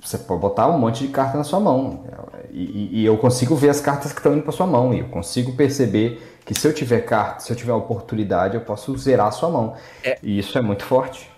você 0.00 0.18
pode 0.18 0.40
botar 0.40 0.66
um 0.66 0.76
monte 0.76 1.06
de 1.06 1.12
carta 1.12 1.38
na 1.38 1.44
sua 1.44 1.60
mão. 1.60 2.04
E, 2.50 3.00
e 3.00 3.04
eu 3.06 3.16
consigo 3.16 3.54
ver 3.54 3.70
as 3.70 3.80
cartas 3.80 4.12
que 4.12 4.18
estão 4.18 4.34
indo 4.34 4.42
para 4.42 4.52
sua 4.52 4.66
mão. 4.66 4.92
E 4.92 4.98
eu 4.98 5.08
consigo 5.08 5.52
perceber 5.52 6.20
que 6.44 6.54
se 6.54 6.66
eu 6.66 6.74
tiver 6.74 7.00
carta, 7.02 7.40
se 7.40 7.52
eu 7.52 7.56
tiver 7.56 7.72
oportunidade, 7.72 8.54
eu 8.54 8.60
posso 8.60 8.96
zerar 8.96 9.28
a 9.28 9.30
sua 9.30 9.50
mão. 9.50 9.76
É. 10.02 10.18
E 10.22 10.38
isso 10.38 10.56
é 10.58 10.60
muito 10.60 10.84
forte. 10.84 11.30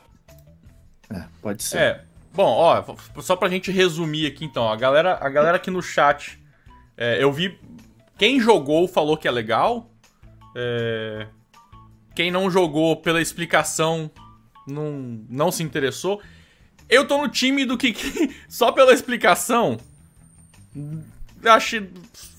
É, 1.11 1.25
pode 1.41 1.63
ser. 1.63 1.79
É. 1.79 2.05
Bom, 2.33 2.51
ó, 2.51 2.83
só 3.21 3.37
pra 3.37 3.49
gente 3.49 3.71
resumir 3.71 4.27
aqui 4.27 4.45
então, 4.45 4.69
a 4.69 4.75
galera, 4.75 5.19
a 5.21 5.29
galera 5.29 5.57
aqui 5.57 5.71
no 5.71 5.83
chat, 5.83 6.43
é, 6.97 7.23
eu 7.23 7.33
vi. 7.33 7.59
Quem 8.19 8.41
jogou 8.41 8.89
falou 8.89 9.17
que 9.17 9.29
é 9.29 9.31
legal. 9.31 9.91
É, 10.57 11.27
quem 12.15 12.31
não 12.31 12.51
jogou 12.51 12.97
pela 12.97 13.21
explicação 13.21 14.11
não, 14.67 15.21
não 15.29 15.53
se 15.53 15.63
interessou. 15.63 16.21
Eu 16.89 17.07
tô 17.07 17.19
no 17.19 17.29
time 17.29 17.65
do 17.65 17.77
que, 17.77 17.93
que 17.93 18.35
só 18.49 18.73
pela 18.73 18.93
explicação 18.93 19.79
acho 21.51 21.87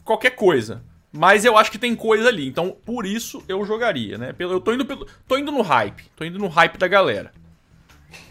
qualquer 0.03 0.31
coisa. 0.31 0.83
Mas 1.15 1.45
eu 1.45 1.57
acho 1.57 1.71
que 1.71 1.79
tem 1.79 1.95
coisa 1.95 2.27
ali. 2.27 2.45
Então, 2.45 2.75
por 2.85 3.05
isso 3.05 3.41
eu 3.47 3.65
jogaria, 3.65 4.17
né? 4.17 4.35
Eu 4.37 4.59
tô 4.59 4.73
indo, 4.73 4.85
pelo, 4.85 5.07
tô 5.25 5.37
indo 5.37 5.49
no 5.49 5.61
hype. 5.61 6.03
Tô 6.13 6.25
indo 6.25 6.37
no 6.37 6.47
hype 6.47 6.77
da 6.77 6.89
galera. 6.89 7.31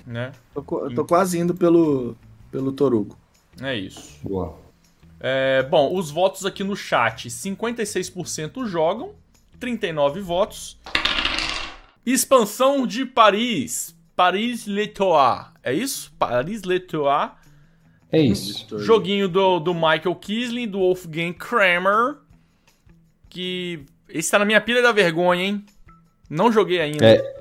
Né? 0.06 0.32
Tô, 0.52 0.62
eu 0.84 0.94
tô 0.94 1.04
quase 1.06 1.38
indo 1.38 1.54
pelo, 1.54 2.14
pelo 2.52 2.72
Torugo. 2.72 3.16
É 3.62 3.74
isso. 3.74 4.18
Boa. 4.22 4.58
É, 5.18 5.62
bom, 5.62 5.96
os 5.96 6.10
votos 6.10 6.44
aqui 6.44 6.62
no 6.62 6.76
chat: 6.76 7.30
56% 7.30 8.66
jogam, 8.66 9.14
39 9.58 10.20
votos. 10.20 10.78
Expansão 12.04 12.86
de 12.86 13.06
Paris. 13.06 13.96
Paris 14.14 14.66
Letois. 14.66 15.46
É 15.62 15.72
isso? 15.72 16.12
Paris 16.18 16.64
Letois. 16.64 17.30
É 18.12 18.20
isso. 18.20 18.78
Joguinho 18.78 19.26
do, 19.26 19.58
do 19.58 19.72
Michael 19.72 20.14
Kisling, 20.16 20.68
do 20.68 20.80
Wolfgang 20.80 21.32
Kramer 21.32 22.18
que. 23.34 23.84
Esse 24.08 24.30
tá 24.30 24.38
na 24.38 24.44
minha 24.44 24.60
pilha 24.60 24.80
da 24.82 24.92
vergonha, 24.92 25.42
hein? 25.44 25.64
Não 26.30 26.50
joguei 26.52 26.80
ainda. 26.80 27.04
É, 27.04 27.34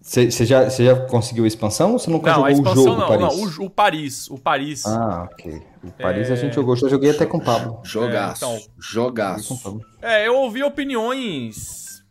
Você 0.00 0.30
já, 0.46 0.70
cê 0.70 0.84
já 0.86 0.96
conseguiu 1.06 1.44
a 1.44 1.46
expansão 1.46 1.92
ou 1.92 1.98
você 1.98 2.10
nunca 2.10 2.30
não, 2.30 2.36
jogou 2.36 2.46
a 2.46 2.52
expansão 2.52 2.82
o 2.82 2.86
jogo 2.86 3.00
não, 3.00 3.08
Paris? 3.08 3.20
não, 3.36 3.44
o, 3.64 3.66
o 3.66 3.70
Paris, 3.70 4.30
o 4.30 4.38
Paris. 4.38 4.86
Ah, 4.86 5.28
ok. 5.30 5.62
O 5.84 5.90
Paris 5.92 6.30
É. 6.30 6.32
a 6.32 6.36
gente 6.36 6.54
jogou, 6.54 6.74
já 6.76 6.88
joguei 6.88 7.10
até 7.10 7.26
com 7.26 7.36
o 7.38 7.44
Pablo. 7.44 7.80
Jogaço. 7.84 8.44
É, 8.44 8.48
então. 8.56 8.68
Jogaço. 8.78 9.48
Com 9.48 9.54
o 9.54 9.58
Pablo. 9.58 9.80
É, 10.00 10.26
eu 10.26 10.34
ouvi 10.36 10.62
opiniões. 10.62 12.02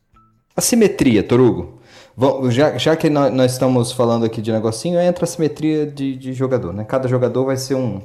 A 0.55 0.61
simetria, 0.61 1.23
Torugo. 1.23 1.81
Já, 2.49 2.77
já 2.77 2.95
que 2.95 3.09
nó- 3.09 3.29
nós 3.29 3.51
estamos 3.53 3.91
falando 3.91 4.25
aqui 4.25 4.41
de 4.41 4.51
negocinho, 4.51 4.99
entra 4.99 5.23
a 5.23 5.27
simetria 5.27 5.85
de, 5.85 6.15
de 6.15 6.33
jogador, 6.33 6.73
né? 6.73 6.83
Cada 6.83 7.07
jogador 7.07 7.45
vai 7.45 7.57
ser 7.57 7.75
um. 7.75 8.01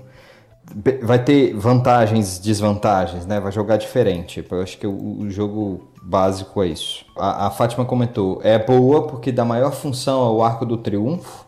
Vai 1.03 1.23
ter 1.23 1.55
vantagens, 1.55 2.39
desvantagens, 2.39 3.27
né? 3.27 3.41
Vai 3.41 3.53
jogar 3.53 3.77
diferente. 3.77 4.45
Eu 4.49 4.63
acho 4.63 4.79
que 4.79 4.87
o, 4.87 5.19
o 5.21 5.31
jogo 5.31 5.89
básico 6.03 6.63
é 6.63 6.69
isso. 6.69 7.05
A, 7.17 7.47
a 7.47 7.51
Fátima 7.51 7.85
comentou: 7.85 8.41
é 8.43 8.59
boa 8.59 9.07
porque 9.07 9.33
dá 9.33 9.45
maior 9.45 9.73
função 9.73 10.21
ao 10.21 10.43
arco 10.43 10.65
do 10.65 10.77
triunfo, 10.77 11.47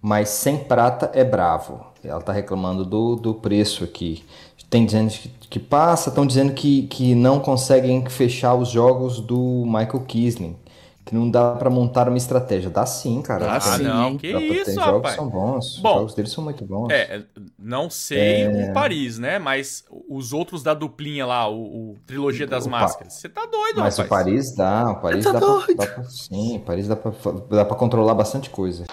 mas 0.00 0.28
sem 0.28 0.58
prata 0.58 1.10
é 1.14 1.24
bravo. 1.24 1.84
Ela 2.02 2.20
tá 2.20 2.32
reclamando 2.32 2.84
do, 2.84 3.16
do 3.16 3.34
preço 3.34 3.82
aqui. 3.82 4.24
Tem 4.68 4.84
dizendo 4.84 5.10
que, 5.10 5.28
que 5.50 5.58
passa, 5.58 6.08
estão 6.08 6.26
dizendo 6.26 6.52
que, 6.52 6.82
que 6.88 7.14
não 7.14 7.40
conseguem 7.40 8.04
fechar 8.06 8.54
os 8.54 8.68
jogos 8.68 9.20
do 9.20 9.64
Michael 9.64 10.00
Kisling. 10.06 10.56
Que 11.04 11.14
não 11.14 11.30
dá 11.30 11.52
pra 11.56 11.68
montar 11.68 12.08
uma 12.08 12.16
estratégia. 12.16 12.70
Dá 12.70 12.86
sim, 12.86 13.20
cara. 13.20 13.44
Dá 13.44 13.56
Ah, 13.56 13.60
sim. 13.60 13.82
não, 13.82 14.16
que 14.16 14.32
Dá 14.32 14.38
pra 14.38 14.48
ter. 14.48 14.54
isso, 14.62 14.72
jogos 14.74 14.92
rapaz. 14.94 15.14
são 15.16 15.28
bons. 15.28 15.78
Bom, 15.80 15.88
os 15.90 15.94
jogos 15.96 16.14
deles 16.14 16.32
são 16.32 16.42
muito 16.42 16.64
bons. 16.64 16.88
É, 16.90 17.22
não 17.58 17.90
sei 17.90 18.44
É. 18.44 18.70
o 18.70 18.72
Paris, 18.72 19.18
né? 19.18 19.38
Mas 19.38 19.84
os 20.08 20.32
outros 20.32 20.62
da 20.62 20.72
duplinha 20.72 21.26
lá, 21.26 21.46
o, 21.46 21.92
o 21.92 21.96
Trilogia 22.06 22.46
das 22.46 22.64
O 22.66 22.70
Pa- 22.70 22.80
Máscaras. 22.80 23.12
Você 23.12 23.28
tá 23.28 23.44
doido, 23.44 23.80
Mas 23.80 23.98
o 23.98 24.02
rapaz. 24.02 24.24
Paris 24.24 24.54
dá, 24.56 24.90
o 24.92 24.96
Paris 25.02 25.24
Tá 25.24 25.32
dá 25.32 25.38
pra, 25.40 25.46
doido. 25.48 25.76
dá 25.76 25.86
pra- 25.86 26.04
Sim, 26.04 26.56
o 26.56 26.60
Paris 26.60 26.88
dá 26.88 26.96
pra, 26.96 27.12
dá 27.50 27.64
pra 27.66 27.76
controlar 27.76 28.14
bastante 28.14 28.48
coisa. 28.48 28.84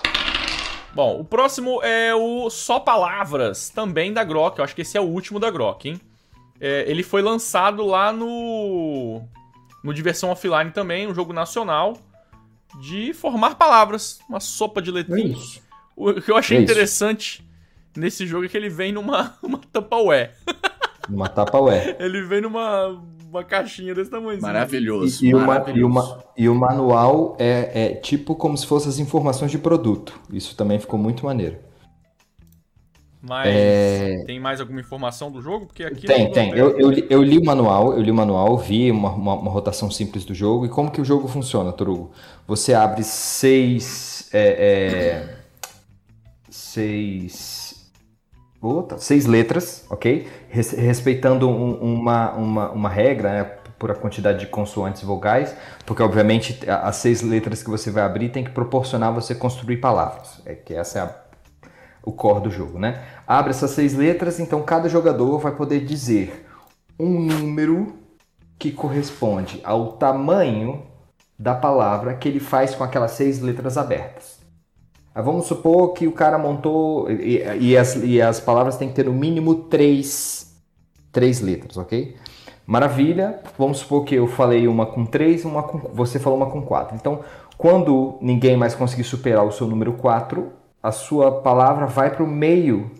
Bom, 0.93 1.22
o 1.22 1.24
próximo 1.24 1.82
é 1.82 2.14
o 2.14 2.49
Só 2.49 2.78
Palavras, 2.78 3.70
também 3.70 4.12
da 4.12 4.26
Grok. 4.26 4.57
Eu 4.59 4.66
acho 4.66 4.76
que 4.76 4.82
esse 4.82 4.97
é 4.97 5.01
o 5.01 5.05
último 5.05 5.39
da 5.39 5.49
Grok, 5.49 5.88
hein? 5.88 6.01
É, 6.59 6.84
ele 6.91 7.03
foi 7.03 7.22
lançado 7.22 7.86
lá 7.86 8.12
no. 8.12 9.22
No 9.84 9.93
Diversão 9.93 10.29
Offline 10.29 10.71
também, 10.71 11.07
um 11.07 11.13
jogo 11.15 11.34
nacional 11.34 11.97
de 12.79 13.13
formar 13.13 13.55
palavras. 13.55 14.19
Uma 14.29 14.39
sopa 14.39 14.82
de 14.82 14.89
É 14.89 14.93
letrinhas. 14.93 15.38
isso. 15.39 15.61
O 15.95 16.13
que 16.13 16.32
eu 16.32 16.38
achei 16.38 16.57
É 16.57 16.61
isso. 16.61 16.71
interessante 16.71 17.45
nesse 17.95 18.25
jogo 18.25 18.45
é 18.45 18.47
que 18.47 18.55
ele 18.57 18.69
vem 18.69 18.91
numa 18.91 19.36
uma 19.43 19.57
Tupperware. 19.71 20.32
Uma 21.09 21.27
tapa 21.27 21.59
ué. 21.59 21.97
Ele 21.99 22.21
vem 22.23 22.41
numa 22.41 23.01
uma 23.29 23.43
caixinha 23.43 23.93
desse 23.95 24.09
tamanho. 24.11 24.39
Maravilhoso. 24.41 25.25
E, 25.25 25.29
e, 25.29 25.34
maravilhoso. 25.34 25.79
e, 25.79 25.84
o 25.84 25.89
ma- 25.89 26.23
e 26.38 26.49
o 26.49 26.55
manual 26.55 27.36
é, 27.39 27.86
é 27.86 27.95
tipo 27.95 28.36
como 28.36 28.57
se 28.57 28.65
fossem 28.67 28.88
as 28.89 28.99
informações 28.99 29.51
de 29.51 29.57
produto. 29.57 30.17
Isso 30.32 30.55
também 30.55 30.79
ficou 30.79 30.99
muito 30.99 31.25
maneiro. 31.25 31.57
Mas 33.22 33.47
É. 33.55 34.24
tem 34.26 34.39
mais 34.39 34.59
alguma 34.59 34.80
informação 34.80 35.32
do 35.32 35.41
jogo? 35.41 35.67
Porque 35.67 35.84
aqui 35.84 36.07
Tem, 36.07 36.32
tem. 36.32 36.51
Eu, 36.57 36.78
eu, 36.80 36.89
li- 36.89 37.05
eu 37.09 37.22
li 37.22 37.38
o 37.38 37.45
manual, 37.45 37.93
eu 37.93 38.01
li 38.01 38.09
o 38.11 38.13
manual, 38.15 38.57
vi 38.57 38.89
uma, 38.91 39.11
uma, 39.11 39.36
uma 39.36 39.51
rotação 39.51 39.89
simples 39.91 40.26
do 40.26 40.34
jogo. 40.34 40.65
E 40.65 40.69
como 40.69 40.89
que 40.91 40.99
o 40.99 41.05
jogo 41.05 41.28
funciona, 41.28 41.72
Torugo? 41.72 42.11
Você 42.47 42.74
abre 42.74 43.03
seis. 43.03 44.28
É, 44.34 45.28
é, 45.30 45.36
seis. 46.49 47.89
Outra, 48.61 48.97
seis 48.99 49.26
letras, 49.26 49.86
ok? 49.89 50.28
Res- 50.49 50.72
respeitando 50.74 51.49
um- 51.49 51.76
uma, 51.76 52.32
uma, 52.34 52.72
uma 52.72 52.89
regra, 52.89 53.32
né? 53.32 53.43
Por 53.80 53.91
a 53.91 53.95
quantidade 53.95 54.39
de 54.39 54.47
consoantes 54.47 55.01
vogais, 55.03 55.55
porque 55.88 56.03
obviamente 56.03 56.59
as 56.69 56.97
seis 56.97 57.22
letras 57.24 57.63
que 57.63 57.69
você 57.69 57.89
vai 57.91 58.03
abrir 58.03 58.30
tem 58.30 58.43
que 58.43 58.51
proporcionar 58.51 59.11
você 59.13 59.34
construir 59.36 59.78
palavras. 59.78 60.41
É 60.45 60.53
que 60.55 60.74
essa 60.74 60.99
é 60.99 61.01
a 61.01 61.15
o 62.04 62.12
core 62.12 62.43
do 62.43 62.52
jogo, 62.52 62.80
né? 62.80 63.04
Abre 63.28 63.52
essas 63.52 63.72
seis 63.72 63.93
letras, 63.93 64.39
então 64.39 64.62
cada 64.64 64.89
jogador 64.89 65.38
vai 65.39 65.54
poder 65.54 65.86
dizer 65.86 66.47
um 66.99 67.20
número 67.20 67.93
que 68.58 68.72
corresponde 68.72 69.60
ao 69.64 69.93
tamanho 69.93 70.84
da 71.38 71.56
palavra 71.56 72.14
que 72.14 72.30
ele 72.30 72.39
faz 72.39 72.76
com 72.76 72.84
aquelas 72.84 73.12
seis 73.12 73.39
letras 73.39 73.78
abertas. 73.78 74.39
Aí 75.14 75.24
vamos 75.24 75.47
supor 75.47 75.93
que 75.93 76.08
o 76.08 76.12
cara 76.12 76.38
montou 76.38 77.10
e, 77.12 77.43
e 77.60 77.78
as, 77.78 77.95
e 77.95 78.22
as 78.22 78.39
palavras 78.39 78.78
têm 78.78 78.89
que 78.89 78.95
ter 78.95 79.06
no 79.06 79.14
mínimo 79.14 79.56
três, 79.64 80.56
três 81.12 81.41
letras, 81.41 81.78
ok? 81.78 82.16
Maravilha. 82.66 83.39
Vamos 83.58 83.80
supor 83.80 84.06
que 84.06 84.16
eu 84.16 84.28
falei 84.28 84.68
uma 84.68 84.86
com 84.86 85.06
três, 85.06 85.43
uma 85.43 85.64
com, 85.64 85.80
você 85.93 86.20
falou 86.20 86.38
uma 86.38 86.49
com 86.49 86.62
quatro. 86.62 86.95
Então, 86.95 87.22
quando 87.58 88.18
ninguém 88.22 88.56
mais 88.56 88.74
conseguir 88.74 89.04
superar 89.04 89.45
o 89.45 89.52
seu 89.52 89.68
número 89.68 89.93
4, 89.93 90.61
a 90.82 90.91
sua 90.91 91.41
palavra 91.41 91.86
vai 91.86 92.09
para 92.09 92.23
o 92.23 92.27
meio 92.27 92.91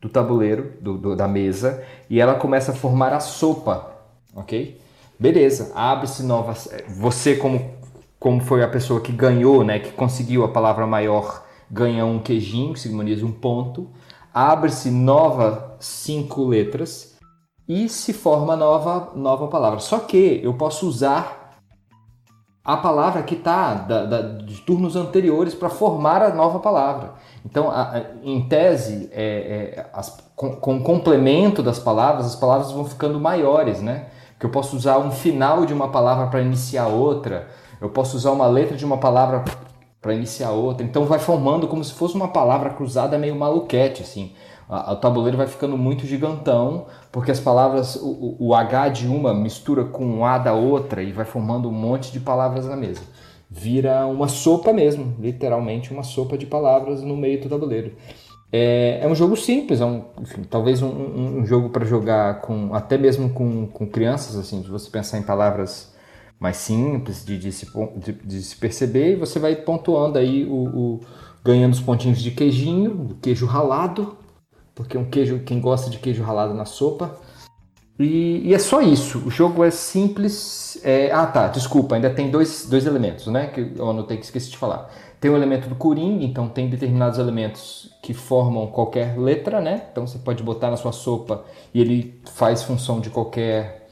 do 0.00 0.08
tabuleiro, 0.08 0.72
do- 0.80 0.96
do- 0.96 1.16
da 1.16 1.26
mesa, 1.26 1.82
e 2.08 2.20
ela 2.20 2.34
começa 2.34 2.72
a 2.72 2.74
formar 2.74 3.12
a 3.12 3.20
sopa, 3.20 3.90
ok? 4.34 4.80
Beleza, 5.18 5.72
abre-se 5.74 6.22
novas. 6.22 6.68
Você, 6.88 7.34
como, 7.36 7.72
como 8.18 8.40
foi 8.40 8.62
a 8.62 8.68
pessoa 8.68 9.00
que 9.00 9.10
ganhou, 9.10 9.64
né, 9.64 9.80
que 9.80 9.90
conseguiu 9.92 10.44
a 10.44 10.48
palavra 10.48 10.86
maior, 10.86 11.44
ganha 11.70 12.06
um 12.06 12.20
queijinho, 12.20 12.72
que 12.72 12.80
simboliza 12.80 13.26
um 13.26 13.32
ponto. 13.32 13.88
Abre-se 14.32 14.90
nova 14.90 15.76
cinco 15.80 16.46
letras 16.46 17.16
e 17.68 17.88
se 17.88 18.12
forma 18.12 18.54
nova, 18.56 19.12
nova 19.16 19.48
palavra. 19.48 19.80
Só 19.80 19.98
que 19.98 20.40
eu 20.42 20.54
posso 20.54 20.86
usar 20.86 21.37
a 22.68 22.76
palavra 22.76 23.22
que 23.22 23.34
está 23.34 23.72
de 24.44 24.60
turnos 24.60 24.94
anteriores 24.94 25.54
para 25.54 25.70
formar 25.70 26.22
a 26.22 26.28
nova 26.34 26.58
palavra. 26.58 27.12
Então, 27.42 27.70
a- 27.70 27.96
a- 27.96 28.02
em 28.22 28.46
tese, 28.46 29.08
é, 29.10 29.24
é, 29.78 29.86
as- 29.90 30.18
com, 30.36 30.54
com 30.56 30.76
o 30.76 30.82
complemento 30.82 31.62
das 31.62 31.78
palavras, 31.78 32.26
as 32.26 32.36
palavras 32.36 32.70
vão 32.70 32.84
ficando 32.84 33.18
maiores, 33.18 33.80
né? 33.80 34.08
Que 34.38 34.44
eu 34.44 34.50
posso 34.50 34.76
usar 34.76 34.98
um 34.98 35.10
final 35.10 35.64
de 35.64 35.72
uma 35.72 35.88
palavra 35.88 36.26
para 36.26 36.42
iniciar 36.42 36.88
outra, 36.88 37.48
eu 37.80 37.88
posso 37.88 38.18
usar 38.18 38.32
uma 38.32 38.46
letra 38.46 38.76
de 38.76 38.84
uma 38.84 38.98
palavra 38.98 39.42
para 40.02 40.12
iniciar 40.12 40.50
outra. 40.50 40.84
Então, 40.84 41.06
vai 41.06 41.18
formando 41.18 41.68
como 41.68 41.82
se 41.82 41.94
fosse 41.94 42.14
uma 42.16 42.28
palavra 42.28 42.68
cruzada 42.70 43.16
meio 43.16 43.34
maluquete, 43.34 44.02
assim. 44.02 44.34
O 44.68 44.96
tabuleiro 44.96 45.36
vai 45.38 45.46
ficando 45.46 45.78
muito 45.78 46.06
gigantão, 46.06 46.86
porque 47.10 47.30
as 47.30 47.40
palavras, 47.40 47.96
o, 47.96 48.36
o- 48.38 48.54
H 48.54 48.88
de 48.90 49.08
uma 49.08 49.32
mistura 49.32 49.84
com 49.84 50.18
o 50.20 50.24
A 50.26 50.36
da 50.36 50.52
outra 50.52 51.02
e 51.02 51.10
vai 51.12 51.24
formando 51.24 51.68
um 51.68 51.72
monte 51.72 52.12
de 52.12 52.20
palavras 52.20 52.66
na 52.66 52.76
mesa. 52.76 53.00
Vira 53.50 54.06
uma 54.06 54.28
sopa 54.28 54.72
mesmo, 54.72 55.14
literalmente 55.18 55.90
uma 55.90 56.02
sopa 56.02 56.36
de 56.36 56.44
palavras 56.44 57.02
no 57.02 57.16
meio 57.16 57.40
do 57.40 57.48
tabuleiro. 57.48 57.92
É, 58.52 59.00
é 59.02 59.08
um 59.08 59.14
jogo 59.14 59.36
simples, 59.36 59.80
é 59.80 59.86
um, 59.86 60.04
enfim, 60.20 60.42
talvez 60.42 60.82
um, 60.82 60.88
um- 60.88 61.38
um 61.40 61.46
jogo 61.46 61.70
para 61.70 61.84
jogar 61.84 62.40
com 62.42 62.74
até 62.74 62.96
mesmo 62.98 63.30
com, 63.30 63.66
com 63.66 63.86
crianças, 63.86 64.36
assim, 64.36 64.62
de 64.62 64.68
você 64.70 64.90
pensar 64.90 65.18
em 65.18 65.22
palavras 65.22 65.94
mais 66.40 66.56
simples 66.58 67.24
de, 67.24 67.38
de 67.38 67.52
se, 67.52 67.66
de- 67.96 68.12
de 68.12 68.42
se 68.42 68.56
perceber 68.56 69.16
você 69.16 69.38
vai 69.38 69.56
pontuando 69.56 70.18
aí 70.18 70.44
o, 70.44 70.54
o- 70.96 71.00
ganhando 71.44 71.72
os 71.74 71.80
pontinhos 71.80 72.20
de 72.20 72.30
queijinho, 72.32 73.16
queijo 73.22 73.46
ralado, 73.46 74.16
porque 74.78 74.96
um 74.96 75.04
queijo, 75.04 75.40
quem 75.40 75.60
gosta 75.60 75.90
de 75.90 75.98
queijo 75.98 76.22
ralado 76.22 76.54
na 76.54 76.64
sopa. 76.64 77.16
E, 77.98 78.42
e 78.44 78.54
é 78.54 78.58
só 78.60 78.80
isso. 78.80 79.18
O 79.26 79.30
jogo 79.30 79.64
é 79.64 79.72
simples. 79.72 80.78
é- 80.84 81.10
Ah, 81.10 81.26
tá. 81.26 81.48
Desculpa, 81.48 81.96
ainda 81.96 82.08
tem 82.10 82.30
dois, 82.30 82.68
dois 82.70 82.86
elementos, 82.86 83.26
né? 83.26 83.48
Que 83.48 83.72
eu 83.76 83.90
anotei 83.90 84.16
que 84.16 84.24
esqueci 84.24 84.50
de 84.50 84.56
falar. 84.56 84.88
Tem 85.20 85.28
o 85.32 85.36
elemento 85.36 85.68
do 85.68 85.74
Coringa, 85.74 86.24
então 86.24 86.48
tem 86.48 86.70
determinados 86.70 87.18
elementos 87.18 87.90
que 88.00 88.14
formam 88.14 88.68
qualquer 88.68 89.18
letra, 89.18 89.60
né? 89.60 89.82
Então 89.90 90.06
você 90.06 90.16
pode 90.16 90.44
botar 90.44 90.70
na 90.70 90.76
sua 90.76 90.92
sopa 90.92 91.42
e 91.74 91.80
ele 91.80 92.20
faz 92.32 92.62
função 92.62 93.00
de 93.00 93.10
qualquer 93.10 93.88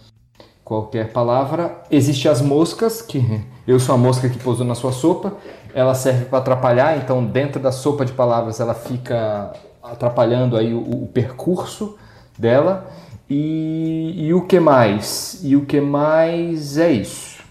qualquer 0.62 1.12
palavra. 1.12 1.82
Existem 1.90 2.30
as 2.30 2.40
moscas, 2.40 3.02
que 3.02 3.20
eu 3.66 3.80
sou 3.80 3.92
a 3.92 3.98
mosca 3.98 4.28
que 4.28 4.38
pousou 4.38 4.64
na 4.64 4.76
sua 4.76 4.92
sopa. 4.92 5.32
Ela 5.74 5.94
serve 5.96 6.26
para 6.26 6.38
atrapalhar, 6.38 6.96
então 6.96 7.24
dentro 7.24 7.60
da 7.60 7.72
sopa 7.72 8.04
de 8.04 8.12
palavras 8.12 8.60
ela 8.60 8.74
fica 8.74 9.52
atrapalhando 9.92 10.56
aí 10.56 10.72
o, 10.74 10.80
o 11.04 11.06
percurso 11.08 11.96
dela. 12.38 12.90
E, 13.28 14.14
e 14.16 14.34
o 14.34 14.46
que 14.46 14.60
mais? 14.60 15.40
E 15.42 15.56
o 15.56 15.66
que 15.66 15.80
mais 15.80 16.78
é 16.78 16.92
isso. 16.92 17.42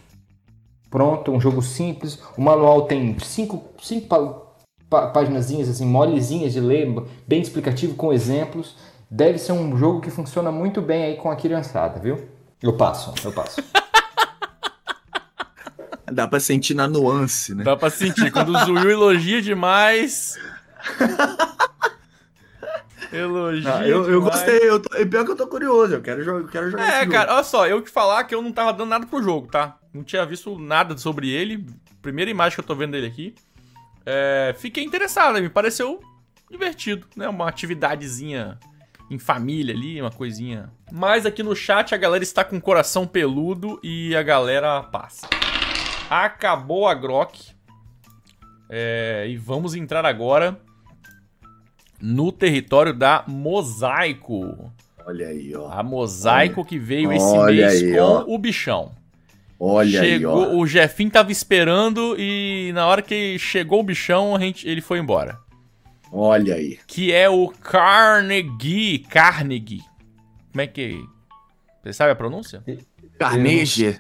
Pronto, 0.89 1.31
um 1.31 1.41
jogo 1.41 1.61
simples. 1.61 2.17
O 2.37 2.41
manual 2.41 2.83
tem 2.83 3.17
cinco, 3.19 3.63
cinco 3.81 4.07
pá- 4.89 5.11
assim, 5.37 5.85
molezinhas 5.85 6.53
de 6.53 6.61
ler, 6.61 6.87
bem 7.27 7.41
explicativo 7.41 7.95
com 7.95 8.13
exemplos. 8.13 8.75
Deve 9.09 9.37
ser 9.37 9.51
um 9.51 9.77
jogo 9.77 9.99
que 10.01 10.09
funciona 10.09 10.51
muito 10.51 10.81
bem 10.81 11.03
aí 11.03 11.15
com 11.17 11.29
a 11.29 11.35
criançada, 11.35 11.99
viu? 11.99 12.29
Eu 12.61 12.77
passo, 12.77 13.13
eu 13.23 13.31
passo. 13.33 13.61
Dá 16.11 16.27
pra 16.27 16.39
sentir 16.39 16.73
na 16.73 16.87
nuance, 16.87 17.53
né? 17.53 17.63
Dá 17.63 17.75
pra 17.75 17.89
sentir. 17.89 18.31
Quando 18.31 18.55
o 18.55 18.65
Zuil 18.65 18.89
elogia 18.89 19.41
demais. 19.41 20.35
elogia. 23.17 23.75
Ah, 23.75 23.87
eu, 23.87 24.09
eu 24.09 24.21
gostei, 24.21 24.57
eu 24.57 24.79
tô, 24.79 24.89
pior 25.07 25.25
que 25.25 25.31
eu 25.31 25.35
tô 25.35 25.47
curioso, 25.47 25.95
eu 25.95 26.01
quero, 26.01 26.23
jogar, 26.23 26.39
eu 26.39 26.47
quero 26.47 26.71
jogar 26.71 27.01
É, 27.01 27.05
cara, 27.05 27.33
olha 27.33 27.43
só, 27.43 27.67
eu 27.67 27.81
te 27.81 27.89
falar 27.89 28.23
que 28.23 28.35
eu 28.35 28.41
não 28.41 28.51
tava 28.51 28.73
dando 28.73 28.89
nada 28.89 29.05
pro 29.05 29.21
jogo, 29.21 29.47
tá? 29.47 29.77
não 29.95 30.03
tinha 30.03 30.25
visto 30.25 30.59
nada 30.59 30.97
sobre 30.97 31.29
ele. 31.29 31.65
Primeira 32.01 32.29
imagem 32.29 32.55
que 32.55 32.59
eu 32.59 32.65
tô 32.65 32.75
vendo 32.75 32.91
dele 32.91 33.07
aqui. 33.07 33.33
É, 34.05 34.53
fiquei 34.57 34.83
interessado, 34.83 35.41
me 35.41 35.49
pareceu 35.49 36.01
divertido, 36.51 37.07
né? 37.15 37.27
Uma 37.27 37.47
atividadezinha 37.47 38.59
em 39.09 39.17
família 39.17 39.73
ali, 39.73 39.99
uma 40.01 40.11
coisinha. 40.11 40.69
Mas 40.91 41.25
aqui 41.25 41.41
no 41.41 41.55
chat 41.55 41.95
a 41.95 41.97
galera 41.97 42.23
está 42.23 42.43
com 42.43 42.57
o 42.57 42.61
coração 42.61 43.07
peludo 43.07 43.79
e 43.81 44.15
a 44.15 44.21
galera 44.21 44.83
passa. 44.83 45.27
Acabou 46.09 46.87
a 46.87 46.93
Grok. 46.93 47.55
É, 48.69 49.25
e 49.29 49.37
vamos 49.37 49.75
entrar 49.75 50.05
agora 50.05 50.59
no 52.01 52.31
território 52.31 52.93
da 52.93 53.23
Mosaico. 53.27 54.71
Olha 55.05 55.27
aí, 55.27 55.55
ó. 55.55 55.69
A 55.71 55.83
Mosaico 55.83 56.65
que 56.65 56.79
veio 56.79 57.11
esse 57.13 57.25
Olha 57.25 57.67
mês 57.67 57.83
aí, 57.83 57.93
com 57.93 58.01
ó. 58.01 58.25
o 58.27 58.37
bichão. 58.37 58.91
Olha 59.59 59.99
chegou, 59.99 60.45
aí, 60.45 60.55
ó. 60.55 60.57
o 60.57 60.67
Jefim 60.67 61.09
tava 61.09 61.31
esperando 61.31 62.15
e 62.17 62.71
na 62.73 62.87
hora 62.87 63.01
que 63.01 63.37
chegou 63.39 63.79
o 63.79 63.83
bichão, 63.83 64.35
a 64.35 64.39
gente, 64.39 64.67
ele 64.67 64.81
foi 64.81 64.99
embora. 64.99 65.37
Olha 66.11 66.55
aí. 66.55 66.79
Que 66.87 67.11
é 67.11 67.29
o 67.29 67.49
Carnegie. 67.49 68.99
Carnegie. 68.99 69.83
Como 70.51 70.61
é 70.61 70.67
que. 70.67 71.03
Você 71.83 71.93
sabe 71.93 72.11
a 72.11 72.15
pronúncia? 72.15 72.63
Carnegie. 73.19 73.99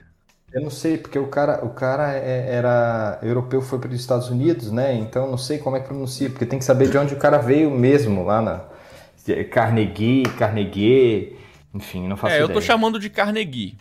Eu 0.55 0.61
não 0.61 0.69
sei, 0.69 0.97
porque 0.97 1.19
o 1.19 1.27
cara, 1.27 1.65
o 1.65 1.69
cara 1.71 2.13
é- 2.15 2.55
era 2.55 3.19
europeu, 3.21 3.61
foi 3.61 3.77
para 3.77 3.89
os 3.89 3.99
Estados 3.99 4.29
Unidos, 4.29 4.71
né? 4.71 4.95
Então 4.95 5.25
eu 5.25 5.31
não 5.31 5.37
sei 5.37 5.57
como 5.59 5.75
é 5.75 5.81
que 5.81 5.87
pronuncia, 5.87 6.29
porque 6.29 6.45
tem 6.45 6.57
que 6.59 6.65
saber 6.65 6.89
de 6.89 6.97
onde 6.97 7.13
o 7.13 7.17
cara 7.17 7.37
veio 7.37 7.69
mesmo, 7.69 8.23
lá 8.23 8.41
na 8.41 8.63
Carnegie, 9.51 10.23
Carnegie, 10.39 11.35
enfim, 11.73 12.07
não 12.07 12.15
faço 12.15 12.35
é, 12.35 12.41
eu 12.41 12.45
ideia. 12.45 12.53
tô 12.53 12.61
chamando 12.61 12.99
de 12.99 13.09
Carnegie. 13.09 13.77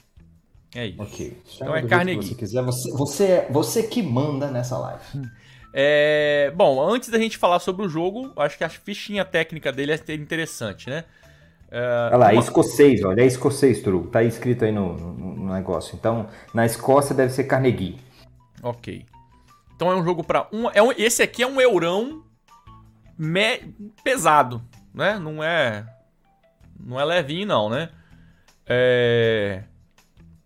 É 0.75 0.87
isso. 0.87 0.99
Ok. 1.03 1.37
Então 1.55 1.69
Chama 1.69 1.79
é 1.79 1.81
do 1.83 1.89
jeito 1.89 1.91
Carnegie. 1.91 2.29
você 2.29 2.35
quiser. 2.35 2.63
Você, 2.63 2.91
você, 2.93 3.25
é- 3.25 3.49
você 3.51 3.83
que 3.85 4.03
manda 4.03 4.51
nessa 4.51 4.77
live. 4.79 5.03
É, 5.73 6.53
bom, 6.55 6.81
antes 6.89 7.09
da 7.09 7.19
gente 7.19 7.37
falar 7.37 7.59
sobre 7.59 7.85
o 7.85 7.89
jogo, 7.89 8.33
acho 8.37 8.57
que 8.57 8.65
a 8.65 8.69
fichinha 8.69 9.25
técnica 9.25 9.73
dele 9.73 9.93
é 9.93 10.15
interessante, 10.15 10.89
né? 10.89 11.05
É, 11.77 12.07
Olha 12.09 12.17
lá, 12.17 12.33
é 12.33 12.37
escocês, 12.37 13.03
olha, 13.03 13.21
é 13.23 13.27
escocês, 13.27 13.83
Turu. 13.83 14.07
Tá 14.07 14.21
aí 14.21 14.29
escrito 14.29 14.65
aí 14.65 14.71
no, 14.71 14.95
no- 14.97 15.35
no 15.37 15.53
negócio. 15.53 15.97
Então, 15.97 16.29
na 16.55 16.65
Escócia 16.65 17.13
deve 17.15 17.33
ser 17.33 17.45
Carnegie. 17.45 17.99
Ok. 18.63 19.05
Então 19.75 19.91
é 19.91 19.97
um 19.97 20.05
jogo 20.05 20.23
pra 20.23 20.47
um, 20.53 20.71
é 20.71 20.81
um. 20.81 20.93
Esse 20.93 21.21
aqui 21.25 21.43
é 21.43 21.47
um 21.49 21.61
eurão 21.61 22.23
me- 23.19 23.75
pesado, 24.05 24.63
né? 24.95 25.19
Não 25.19 25.43
é. 25.43 25.85
Não 26.79 27.01
é 27.01 27.05
levinho, 27.05 27.47
não, 27.47 27.69
né? 27.69 27.89
É. 28.67 29.65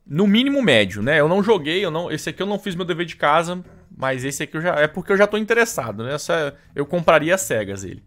No 0.06 0.26
mínimo 0.26 0.62
médio, 0.62 1.02
né? 1.02 1.20
Eu 1.20 1.28
não 1.28 1.42
joguei, 1.42 1.84
eu 1.84 1.90
não, 1.90 2.10
esse 2.10 2.30
aqui 2.30 2.40
eu 2.42 2.46
não 2.46 2.59
fiz 2.59 2.74
meu 2.74 2.86
dever 2.86 3.05
de 3.05 3.16
casa, 3.16 3.62
mas 3.94 4.24
esse 4.24 4.42
aqui 4.42 4.56
eu 4.56 4.62
já. 4.62 4.74
É 4.76 4.88
porque 4.88 5.12
eu 5.12 5.16
já 5.18 5.26
tô 5.26 5.36
interessado, 5.36 6.02
né? 6.05 6.14
Essa, 6.14 6.55
eu 6.74 6.86
compraria 6.86 7.36
cegas 7.36 7.84
ele. 7.84 8.02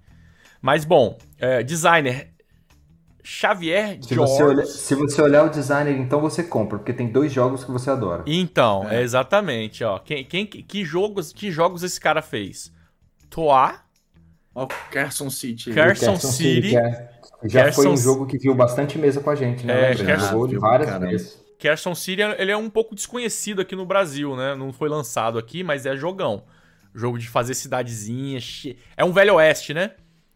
Mas 0.60 0.84
bom, 0.85 1.18
é, 1.38 1.61
designer 1.61 2.31
Xavier 3.23 3.98
Se 4.02 4.14
George. 4.15 4.34
você, 4.34 4.43
olhar, 4.43 4.65
se 4.65 4.95
você 4.95 5.22
olhar 5.22 5.43
o 5.45 5.49
designer, 5.49 5.98
então 5.98 6.19
você 6.22 6.43
compra, 6.43 6.77
porque 6.77 6.93
tem 6.93 7.07
dois 7.11 7.31
jogos 7.31 7.64
que 7.64 7.72
você 7.72 7.89
adora. 7.89 8.23
Então, 8.26 8.88
é. 8.89 9.02
exatamente, 9.02 9.84
ó. 9.84 9.99
Quem, 9.99 10.23
quem, 10.26 10.45
que 10.45 10.84
jogos, 10.85 11.31
que 11.34 11.52
jogos 11.52 11.84
esse 11.84 11.99
cara 11.99 12.22
fez? 12.22 12.72
Toa, 13.30 13.76
Ó, 14.53 14.65
o 14.65 14.68
Carson 14.91 15.30
City. 15.30 15.72
Carson 15.73 16.18
City. 16.18 16.76
é- 16.76 17.10
já 17.45 17.64
Carson 17.64 17.81
foi 17.84 17.91
um 17.91 17.98
jogo 17.98 18.26
que 18.27 18.38
viu 18.38 18.53
bastante 18.53 18.98
mesa 18.99 19.22
com 19.22 19.30
a 19.30 19.35
gente, 19.35 19.65
né? 19.65 19.91
É, 19.91 19.95
Carson- 19.95 20.30
jogou 20.48 20.60
várias 20.60 20.89
caramba. 20.89 21.10
vezes. 21.10 21.41
Carson 21.57 21.95
City, 21.95 22.22
ele 22.38 22.52
é 22.52 22.57
um 22.57 22.69
pouco 22.69 22.93
desconhecido 22.93 23.61
aqui 23.61 23.76
no 23.76 23.85
Brasil, 23.85 24.35
né? 24.35 24.53
Não 24.56 24.73
foi 24.73 24.89
lançado 24.89 25.39
aqui, 25.39 25.64
mas 25.64 25.85
é 25.85 25.95
jogão. 25.95 26.43
Jogo 26.93 27.18
de 27.18 27.30
fazer 27.30 27.53
cidadezinha. 27.53 28.39
che- 28.41 28.77
É 28.98 29.06
um 29.06 29.14
Velho 29.14 29.35
Oeste, 29.35 29.73
né? 29.73 29.91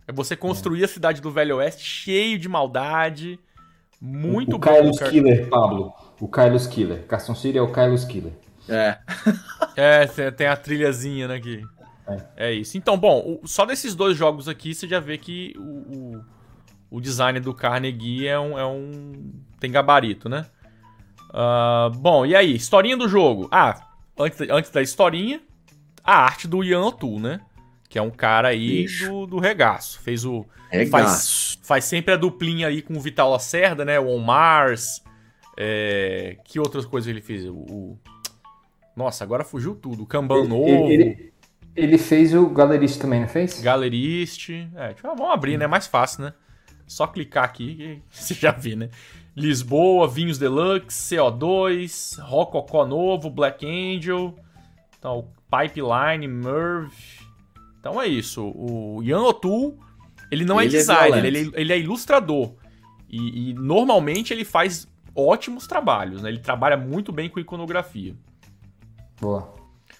É 0.07 0.11
você 0.11 0.35
construir 0.35 0.83
a 0.83 0.87
cidade 0.87 1.21
do 1.21 1.31
Velho 1.31 1.57
Oeste 1.57 1.83
cheio 1.83 2.37
de 2.37 2.47
maldade. 2.47 3.39
Muito 3.99 4.49
o 4.55 4.59
bom. 4.59 4.59
Carlos. 4.59 4.99
Killer, 4.99 5.49
Pablo. 5.49 5.93
O 6.19 6.27
Carlos 6.27 6.67
Killer. 6.67 7.03
Carson 7.07 7.33
City 7.35 7.57
é 7.57 7.61
o 7.61 7.71
Carlos 7.71 8.05
Killer. 8.05 8.33
É. 8.69 8.97
É, 9.77 10.05
tem- 10.07 10.31
tem 10.31 10.47
a 10.47 10.55
trilhazinha, 10.55 11.27
né? 11.27 11.37
Que... 11.39 11.61
É. 12.37 12.53
isso. 12.53 12.77
Então, 12.77 12.97
bom, 12.97 13.39
o- 13.43 13.47
só 13.47 13.65
desses 13.65 13.93
dois 13.93 14.15
jogos 14.15 14.47
aqui 14.47 14.73
você 14.73 14.87
já 14.87 15.01
vê 15.01 15.17
que 15.17 15.53
o, 15.57 15.61
o, 15.61 16.25
o 16.91 17.01
design 17.01 17.39
do 17.41 17.53
Carnegie 17.53 18.25
é 18.27 18.39
um, 18.39 18.57
é 18.57 18.65
um. 18.65 19.33
tem 19.59 19.69
gabarito, 19.69 20.29
né? 20.29 20.45
Ah, 21.33 21.89
bom, 21.93 22.25
e 22.25 22.33
aí? 22.35 22.55
Historinha 22.55 22.95
do 22.95 23.09
jogo. 23.09 23.49
Ah, 23.51 23.81
antes, 24.17 24.39
antes 24.49 24.71
da 24.71 24.81
historinha, 24.81 25.41
a 26.03 26.15
arte 26.19 26.47
do 26.47 26.63
Ian 26.63 26.85
O'Toole, 26.85 27.19
né? 27.19 27.41
Que 27.95 27.99
é 27.99 28.01
um 28.01 28.09
cara 28.11 28.49
aí 28.49 28.81
Bicho. 28.81 29.07
do, 29.07 29.25
do 29.25 29.39
regaço. 29.39 30.01
Fez 30.01 30.25
o. 30.25 30.45
Regaço. 30.69 31.57
Faz 31.63 31.85
sempre 31.85 32.13
a 32.13 32.17
duplinha 32.17 32.67
aí 32.67 32.81
com 32.81 32.93
o 32.93 32.99
Vital 32.99 33.31
Lacerda, 33.31 33.85
né? 33.85 33.97
O 33.97 34.09
On 34.09 34.19
Mars. 34.19 35.01
É, 35.57 36.35
que 36.43 36.59
outras 36.59 36.85
coisas 36.85 37.07
ele 37.07 37.21
fez? 37.21 37.45
O, 37.45 37.53
o- 37.53 37.99
Nossa, 38.97 39.23
agora 39.23 39.45
fugiu 39.45 39.75
tudo. 39.75 40.03
O 40.03 40.05
Kanban 40.05 40.39
Ele- 40.39 40.47
novo. 40.49 40.91
Ele, 40.91 41.33
ele 41.73 41.97
fez 41.97 42.33
o 42.35 42.49
Galerista 42.49 43.03
também, 43.03 43.21
não 43.21 43.29
fez? 43.29 43.61
Galerist. 43.61 44.49
É, 44.75 44.93
vamos 45.01 45.29
abrir, 45.31 45.57
né? 45.57 45.65
Mais 45.65 45.87
fácil, 45.87 46.25
né? 46.25 46.33
Só 46.85 47.07
clicar 47.07 47.45
aqui 47.45 47.75
que 47.75 48.01
você 48.11 48.33
já 48.33 48.51
vê, 48.51 48.75
né? 48.75 48.89
Lisboa, 49.37 50.05
Vinhos 50.05 50.37
Deluxe, 50.37 51.15
CO2, 51.15 52.19
Rococó 52.21 52.85
Novo, 52.85 53.29
Black 53.29 53.65
Angel, 53.65 54.35
então, 54.99 55.29
Pipeline, 55.49 56.27
Merv. 56.27 56.91
Então 57.87 58.01
é 58.01 58.07
isso. 58.07 58.43
O 58.43 59.03
Ian 59.03 59.21
O'Toole, 59.21 59.75
ele 60.31 60.43
não 60.43 60.59
é 60.59 60.65
Ele 60.65 60.75
é 60.75 60.79
designer, 60.79 61.21
violento. 61.21 61.27
ele, 61.27 61.51
é, 61.55 61.61
ele 61.61 61.73
é 61.73 61.79
ilustrador. 61.79 62.55
E, 63.07 63.51
e 63.51 63.53
normalmente 63.53 64.33
ele 64.33 64.43
faz 64.43 64.87
ótimos 65.15 65.67
trabalhos, 65.67 66.23
né? 66.23 66.29
Ele 66.29 66.39
trabalha 66.39 66.75
muito 66.75 67.11
bem 67.11 67.29
com 67.29 67.39
iconografia. 67.39 68.15
Boa. 69.21 69.53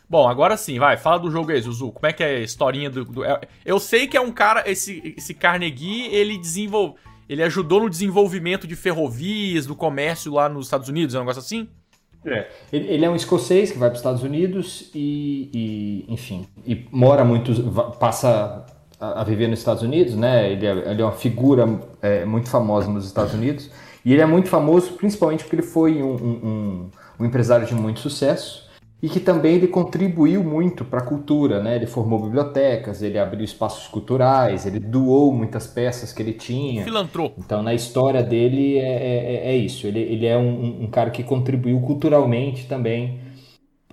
Bom, 0.09 0.27
agora 0.27 0.57
sim, 0.57 0.79
vai, 0.79 0.97
fala 0.97 1.19
do 1.19 1.29
jogo 1.29 1.51
aí, 1.51 1.61
Zuzu. 1.61 1.91
Como 1.91 2.07
é 2.07 2.11
que 2.11 2.23
é 2.23 2.37
a 2.37 2.41
historinha 2.41 2.89
do. 2.89 3.05
do- 3.05 3.23
é- 3.23 3.39
eu 3.63 3.79
sei 3.79 4.07
que 4.07 4.17
é 4.17 4.21
um 4.21 4.31
cara, 4.31 4.67
esse, 4.67 5.13
esse 5.15 5.35
Carnegie, 5.35 6.07
ele 6.07 6.39
desenvolve. 6.39 6.95
Ele 7.29 7.43
ajudou 7.43 7.81
no 7.81 7.89
desenvolvimento 7.89 8.65
de 8.65 8.75
ferrovias, 8.75 9.67
do 9.67 9.75
comércio 9.75 10.33
lá 10.33 10.49
nos 10.49 10.65
Estados 10.65 10.89
Unidos, 10.89 11.13
é 11.13 11.19
um 11.19 11.21
negócio 11.21 11.39
assim? 11.39 11.69
Ele, 12.73 12.87
ele 12.87 13.05
é 13.05 13.09
um 13.09 13.15
escocês 13.15 13.71
que 13.71 13.77
vai 13.77 13.89
para 13.89 13.95
os 13.95 13.99
Estados 13.99 14.23
Unidos 14.23 14.89
e, 14.93 15.49
e, 16.07 16.13
enfim, 16.13 16.45
e 16.65 16.85
mora 16.91 17.23
muito, 17.23 17.51
passa 17.99 18.65
a, 18.99 19.21
a 19.21 19.23
viver 19.23 19.47
nos 19.47 19.59
Estados 19.59 19.83
Unidos, 19.83 20.15
né? 20.15 20.51
Ele 20.51 20.65
é, 20.65 20.71
ele 20.91 21.01
é 21.01 21.05
uma 21.05 21.11
figura 21.11 21.67
é, 22.01 22.25
muito 22.25 22.49
famosa 22.49 22.89
nos 22.89 23.05
Estados 23.05 23.33
Unidos. 23.33 23.69
E 24.03 24.13
ele 24.13 24.21
é 24.21 24.25
muito 24.25 24.49
famoso 24.49 24.93
principalmente 24.93 25.43
porque 25.43 25.55
ele 25.55 25.63
foi 25.63 26.01
um, 26.01 26.13
um- 26.13 26.47
um- 26.47 26.89
um 27.19 27.25
empresário 27.25 27.65
de 27.65 27.73
muito 27.73 27.99
sucesso 27.99 28.64
e 29.03 29.09
que 29.09 29.19
também 29.19 29.55
ele 29.55 29.67
contribuiu 29.67 30.43
muito 30.43 30.83
para 30.85 30.99
a 30.99 31.05
cultura, 31.05 31.61
né? 31.61 31.75
Ele 31.75 31.85
formou 31.85 32.19
bibliotecas, 32.23 33.01
ele 33.01 33.19
abriu 33.19 33.43
espaços 33.43 33.87
culturais, 33.87 34.65
ele 34.65 34.79
doou 34.79 35.31
muitas 35.33 35.67
peças 35.67 36.11
que 36.13 36.21
ele 36.23 36.33
tinha. 36.33 36.83
Filantropo. 36.83 37.39
Então, 37.43 37.61
na 37.61 37.73
história 37.73 38.23
dele, 38.23 38.77
é, 38.77 38.83
é- 38.83 39.47
é 39.51 39.55
isso. 39.55 39.85
Ele, 39.85 39.99
ele 39.99 40.25
é 40.25 40.37
um, 40.37 40.83
um 40.83 40.87
cara 40.87 41.09
que 41.11 41.23
contribuiu 41.23 41.79
culturalmente 41.81 42.67
também, 42.67 43.19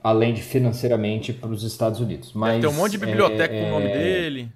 além 0.02 0.32
de 0.32 0.42
financeiramente, 0.42 1.32
para 1.32 1.50
os 1.50 1.62
Estados 1.64 2.00
Unidos. 2.00 2.32
Mas, 2.32 2.60
Deve 2.60 2.68
ter 2.68 2.78
um 2.78 2.82
monte 2.82 2.92
de 2.92 2.98
biblioteca 2.98 3.54
é, 3.54 3.60
com 3.60 3.66
o 3.66 3.70
nome 3.70 3.86
é- 3.86 3.98
dele. 3.98 4.48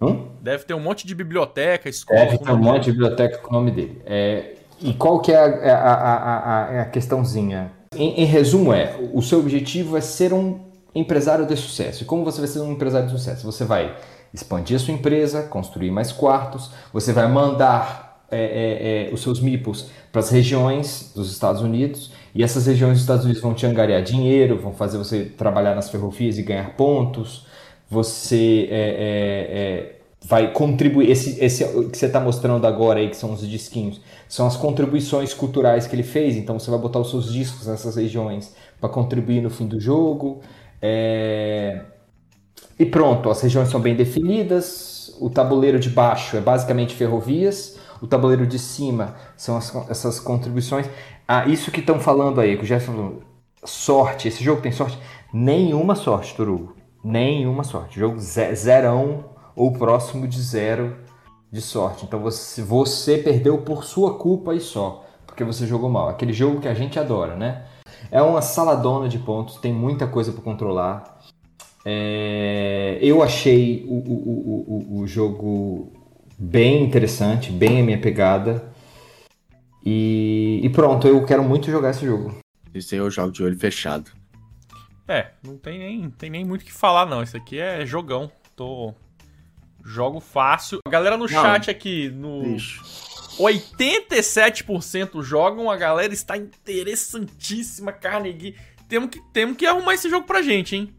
Hum? 0.00 0.28
Deve 0.40 0.64
ter 0.64 0.74
um 0.74 0.80
monte 0.80 1.06
de 1.06 1.14
biblioteca, 1.14 1.88
escola. 1.88 2.20
Deve 2.20 2.38
ter 2.38 2.52
um 2.52 2.56
monte 2.56 2.84
de 2.84 2.92
biblioteca 2.92 3.38
com 3.38 3.50
o 3.50 3.52
nome 3.52 3.72
dele. 3.72 4.00
É, 4.06 4.54
e 4.80 4.94
qual 4.94 5.20
que 5.20 5.32
é 5.32 5.36
a, 5.36 5.76
a, 5.76 6.38
a, 6.38 6.82
a 6.82 6.84
questãozinha? 6.84 7.72
Em, 7.96 8.22
em 8.22 8.24
resumo, 8.24 8.72
é: 8.72 8.96
o 9.12 9.22
seu 9.22 9.38
objetivo 9.38 9.96
é 9.96 10.00
ser 10.00 10.32
um 10.32 10.60
empresário 10.94 11.46
de 11.46 11.56
sucesso. 11.56 12.02
E 12.02 12.06
como 12.06 12.24
você 12.24 12.38
vai 12.38 12.48
ser 12.48 12.60
um 12.60 12.72
empresário 12.72 13.08
de 13.08 13.12
sucesso? 13.12 13.44
Você 13.44 13.64
vai 13.64 13.96
expandir 14.32 14.76
a 14.76 14.78
sua 14.78 14.94
empresa, 14.94 15.42
construir 15.42 15.90
mais 15.90 16.12
quartos, 16.12 16.70
você 16.92 17.12
vai 17.12 17.26
mandar 17.28 18.26
é, 18.30 18.38
é, 18.38 19.10
é, 19.10 19.14
os 19.14 19.22
seus 19.22 19.40
meeples 19.40 19.86
para 20.12 20.20
as 20.20 20.30
regiões 20.30 21.12
dos 21.14 21.30
Estados 21.32 21.62
Unidos, 21.62 22.12
e 22.34 22.42
essas 22.42 22.66
regiões 22.66 22.94
dos 22.94 23.00
Estados 23.02 23.24
Unidos 23.24 23.42
vão 23.42 23.54
te 23.54 23.64
angariar 23.64 24.02
dinheiro, 24.02 24.58
vão 24.58 24.72
fazer 24.72 24.98
você 24.98 25.24
trabalhar 25.24 25.74
nas 25.74 25.88
ferrovias 25.88 26.38
e 26.38 26.42
ganhar 26.42 26.76
pontos. 26.76 27.46
Você 27.90 28.68
é, 28.70 28.76
é, 28.76 29.58
é, 29.58 29.97
vai 30.24 30.52
contribuir. 30.52 31.10
Esse, 31.10 31.42
esse 31.44 31.64
que 31.90 31.96
você 31.98 32.06
está 32.06 32.20
mostrando 32.20 32.66
agora 32.66 33.00
aí, 33.00 33.08
que 33.08 33.16
são 33.16 33.32
os 33.32 33.46
disquinhos, 33.48 34.00
são 34.28 34.46
as 34.46 34.56
contribuições 34.56 35.32
culturais 35.34 35.86
que 35.86 35.94
ele 35.94 36.02
fez. 36.02 36.36
Então 36.36 36.58
você 36.58 36.70
vai 36.70 36.78
botar 36.80 36.98
os 37.00 37.10
seus 37.10 37.32
discos 37.32 37.66
nessas 37.66 37.96
regiões 37.96 38.54
para 38.80 38.88
contribuir 38.88 39.40
no 39.42 39.50
fim 39.50 39.66
do 39.66 39.80
jogo. 39.80 40.40
É, 40.82 41.82
E 42.78 42.86
pronto, 42.86 43.28
as 43.30 43.40
regiões 43.40 43.68
são 43.68 43.80
bem 43.80 43.94
definidas. 43.94 45.14
O 45.20 45.28
tabuleiro 45.30 45.78
de 45.80 45.90
baixo 45.90 46.36
é 46.36 46.40
basicamente 46.40 46.94
ferrovias. 46.94 47.78
O 48.00 48.06
tabuleiro 48.06 48.46
de 48.46 48.58
cima 48.58 49.16
são 49.36 49.56
as- 49.56 49.74
essas 49.90 50.20
contribuições. 50.20 50.86
Ah, 51.26 51.46
isso 51.48 51.70
que 51.72 51.80
estão 51.80 51.98
falando 52.00 52.40
aí, 52.40 52.56
que 52.56 52.62
o 52.62 52.66
Jefferson 52.66 53.16
sorte. 53.64 54.28
Esse 54.28 54.42
jogo 54.44 54.62
tem 54.62 54.70
sorte? 54.72 54.98
Nenhuma 55.32 55.94
sorte, 55.96 56.34
Torugo. 56.36 56.74
Nenhuma 57.02 57.64
sorte. 57.64 57.98
Jogo 57.98 58.18
zerão 58.18 59.24
ou 59.58 59.72
próximo 59.72 60.26
de 60.26 60.40
zero 60.40 60.96
de 61.50 61.60
sorte. 61.60 62.04
Então 62.04 62.20
você, 62.20 62.62
você 62.62 63.18
perdeu 63.18 63.58
por 63.58 63.84
sua 63.84 64.16
culpa 64.16 64.54
e 64.54 64.60
só, 64.60 65.04
porque 65.26 65.42
você 65.42 65.66
jogou 65.66 65.90
mal. 65.90 66.08
Aquele 66.08 66.32
jogo 66.32 66.60
que 66.60 66.68
a 66.68 66.74
gente 66.74 66.98
adora, 66.98 67.34
né? 67.34 67.64
É 68.10 68.22
uma 68.22 68.40
saladona 68.40 69.08
de 69.08 69.18
pontos, 69.18 69.56
tem 69.56 69.72
muita 69.72 70.06
coisa 70.06 70.32
para 70.32 70.42
controlar. 70.42 71.18
É, 71.84 72.98
eu 73.02 73.22
achei 73.22 73.84
o, 73.88 73.94
o, 73.94 74.96
o, 74.96 75.00
o, 75.00 75.06
jogo 75.06 75.92
bem 76.38 76.84
interessante, 76.84 77.50
bem 77.50 77.80
a 77.80 77.84
minha 77.84 78.00
pegada. 78.00 78.72
E, 79.84 80.60
e 80.62 80.68
pronto, 80.68 81.08
eu 81.08 81.24
quero 81.24 81.42
muito 81.42 81.70
jogar 81.70 81.90
esse 81.90 82.04
jogo. 82.04 82.38
Esse 82.74 82.94
aí 82.94 83.00
eu 83.00 83.10
jogo 83.10 83.32
de 83.32 83.42
olho 83.42 83.58
fechado. 83.58 84.10
É, 85.08 85.30
não 85.42 85.56
tem 85.56 85.78
nem, 85.78 86.10
tem 86.10 86.30
nem 86.30 86.44
muito 86.44 86.62
o 86.62 86.64
que 86.64 86.72
falar, 86.72 87.06
não. 87.06 87.22
Isso 87.22 87.36
aqui 87.36 87.58
é 87.58 87.84
jogão. 87.86 88.30
Tô. 88.54 88.94
Jogo 89.88 90.20
fácil. 90.20 90.80
A 90.86 90.90
galera 90.90 91.16
no 91.16 91.24
não, 91.24 91.28
chat 91.28 91.70
aqui, 91.70 92.10
no. 92.10 92.42
Bicho. 92.42 92.84
87% 93.38 95.22
jogam, 95.22 95.70
a 95.70 95.76
galera 95.76 96.12
está 96.12 96.36
interessantíssima, 96.36 97.90
Carnegie. 97.90 98.54
Temos 98.86 99.08
que, 99.08 99.20
temos 99.32 99.56
que 99.56 99.64
arrumar 99.64 99.94
esse 99.94 100.10
jogo 100.10 100.26
pra 100.26 100.42
gente, 100.42 100.76
hein? 100.76 100.92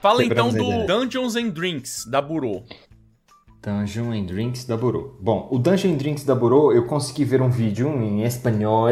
Fala 0.00 0.24
então 0.24 0.50
do 0.50 0.86
Dungeons 0.86 1.36
and 1.36 1.50
Drinks 1.50 2.06
da 2.06 2.22
Burô. 2.22 2.62
Dungeons 3.60 4.16
and 4.16 4.24
Drinks 4.24 4.64
da 4.64 4.76
Burô. 4.76 5.16
Bom, 5.20 5.48
o 5.50 5.58
Dungeons 5.58 5.94
and 5.94 5.98
Drinks 5.98 6.24
da 6.24 6.34
Burô, 6.34 6.72
eu 6.72 6.86
consegui 6.86 7.24
ver 7.26 7.42
um 7.42 7.50
vídeo 7.50 7.88
em 8.02 8.22
espanhol 8.24 8.86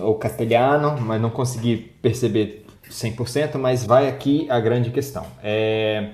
ou 0.00 0.14
castelhano, 0.18 1.00
mas 1.00 1.20
não 1.20 1.30
consegui 1.30 1.92
perceber 2.00 2.64
100%, 2.88 3.56
mas 3.56 3.84
vai 3.84 4.08
aqui 4.08 4.46
a 4.48 4.60
grande 4.60 4.90
questão. 4.90 5.26
É... 5.42 6.12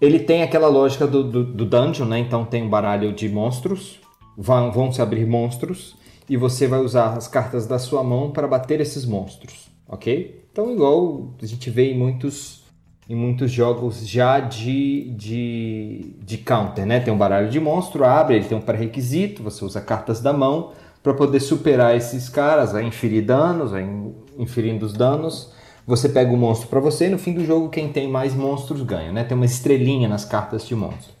Ele 0.00 0.18
tem 0.18 0.42
aquela 0.42 0.68
lógica 0.68 1.06
do, 1.06 1.24
do, 1.24 1.44
do 1.44 1.64
dungeon, 1.64 2.06
né? 2.06 2.18
Então 2.18 2.44
tem 2.44 2.62
um 2.62 2.68
baralho 2.68 3.12
de 3.12 3.28
monstros, 3.28 3.98
vão, 4.36 4.70
vão 4.70 4.92
se 4.92 5.00
abrir 5.00 5.26
monstros, 5.26 5.96
e 6.28 6.36
você 6.36 6.66
vai 6.66 6.80
usar 6.80 7.16
as 7.16 7.28
cartas 7.28 7.66
da 7.66 7.78
sua 7.78 8.02
mão 8.02 8.30
para 8.30 8.46
bater 8.46 8.80
esses 8.80 9.04
monstros, 9.04 9.70
ok? 9.88 10.44
Então, 10.50 10.72
igual 10.72 11.34
a 11.40 11.46
gente 11.46 11.70
vê 11.70 11.92
em 11.92 11.98
muitos 11.98 12.64
em 13.08 13.14
muitos 13.14 13.52
jogos 13.52 14.06
já 14.06 14.40
de, 14.40 15.10
de, 15.10 16.16
de 16.18 16.38
counter, 16.38 16.84
né? 16.84 16.98
Tem 16.98 17.14
um 17.14 17.18
baralho 17.18 17.48
de 17.48 17.60
monstro, 17.60 18.04
abre, 18.04 18.34
ele 18.34 18.46
tem 18.46 18.58
um 18.58 18.60
pré-requisito, 18.60 19.44
você 19.44 19.64
usa 19.64 19.80
cartas 19.80 20.20
da 20.20 20.32
mão 20.32 20.72
para 21.04 21.14
poder 21.14 21.38
superar 21.38 21.96
esses 21.96 22.28
caras, 22.28 22.72
vai 22.72 22.82
inferir 22.82 23.24
danos, 23.24 23.70
vai 23.70 23.88
inferindo 24.36 24.84
os 24.84 24.92
danos. 24.92 25.52
Você 25.86 26.08
pega 26.08 26.32
o 26.32 26.36
monstro 26.36 26.68
para 26.68 26.80
você 26.80 27.06
e 27.06 27.10
no 27.10 27.18
fim 27.18 27.32
do 27.32 27.44
jogo 27.44 27.68
quem 27.68 27.92
tem 27.92 28.08
mais 28.08 28.34
monstros 28.34 28.82
ganha, 28.82 29.12
né? 29.12 29.22
Tem 29.22 29.36
uma 29.36 29.46
estrelinha 29.46 30.08
nas 30.08 30.24
cartas 30.24 30.66
de 30.66 30.74
monstro. 30.74 31.14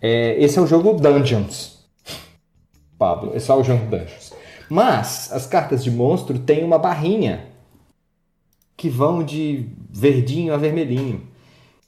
É, 0.00 0.36
esse 0.42 0.58
é 0.58 0.62
o 0.62 0.66
jogo 0.66 0.94
Dungeons. 0.94 1.84
Pablo, 2.96 3.32
esse 3.34 3.50
é 3.50 3.54
o 3.54 3.64
jogo 3.64 3.84
Dungeons. 3.86 4.32
Mas 4.68 5.32
as 5.32 5.46
cartas 5.46 5.82
de 5.82 5.90
monstro 5.90 6.38
têm 6.38 6.62
uma 6.62 6.78
barrinha 6.78 7.46
que 8.76 8.88
vão 8.88 9.22
de 9.22 9.68
verdinho 9.90 10.54
a 10.54 10.56
vermelhinho, 10.56 11.26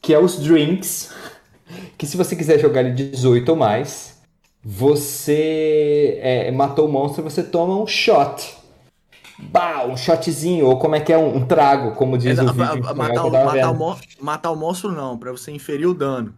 que 0.02 0.12
é 0.12 0.18
os 0.18 0.38
drinks, 0.38 1.12
que 1.96 2.06
se 2.06 2.16
você 2.16 2.34
quiser 2.34 2.58
jogar 2.58 2.80
ele 2.80 2.90
18 2.90 3.48
ou 3.48 3.56
mais, 3.56 4.18
você 4.62 6.18
é, 6.20 6.50
matou 6.50 6.88
o 6.88 6.92
monstro, 6.92 7.22
você 7.22 7.42
toma 7.42 7.76
um 7.76 7.86
shot. 7.86 8.56
Bah, 9.38 9.84
um 9.84 9.96
shotzinho, 9.96 10.66
ou 10.66 10.78
como 10.78 10.94
é 10.94 11.00
que 11.00 11.12
é, 11.12 11.18
um, 11.18 11.36
um 11.36 11.46
trago, 11.46 11.92
como 11.92 12.16
diz 12.16 12.38
é, 12.38 12.42
o 12.42 12.52
vídeo. 12.52 12.82
Matar, 12.96 13.24
o, 13.24 13.30
matar, 13.30 13.70
o, 13.70 13.98
matar 14.20 14.50
o 14.52 14.56
monstro 14.56 14.92
não, 14.92 15.18
para 15.18 15.32
você 15.32 15.50
inferir 15.50 15.88
o 15.88 15.94
dano. 15.94 16.34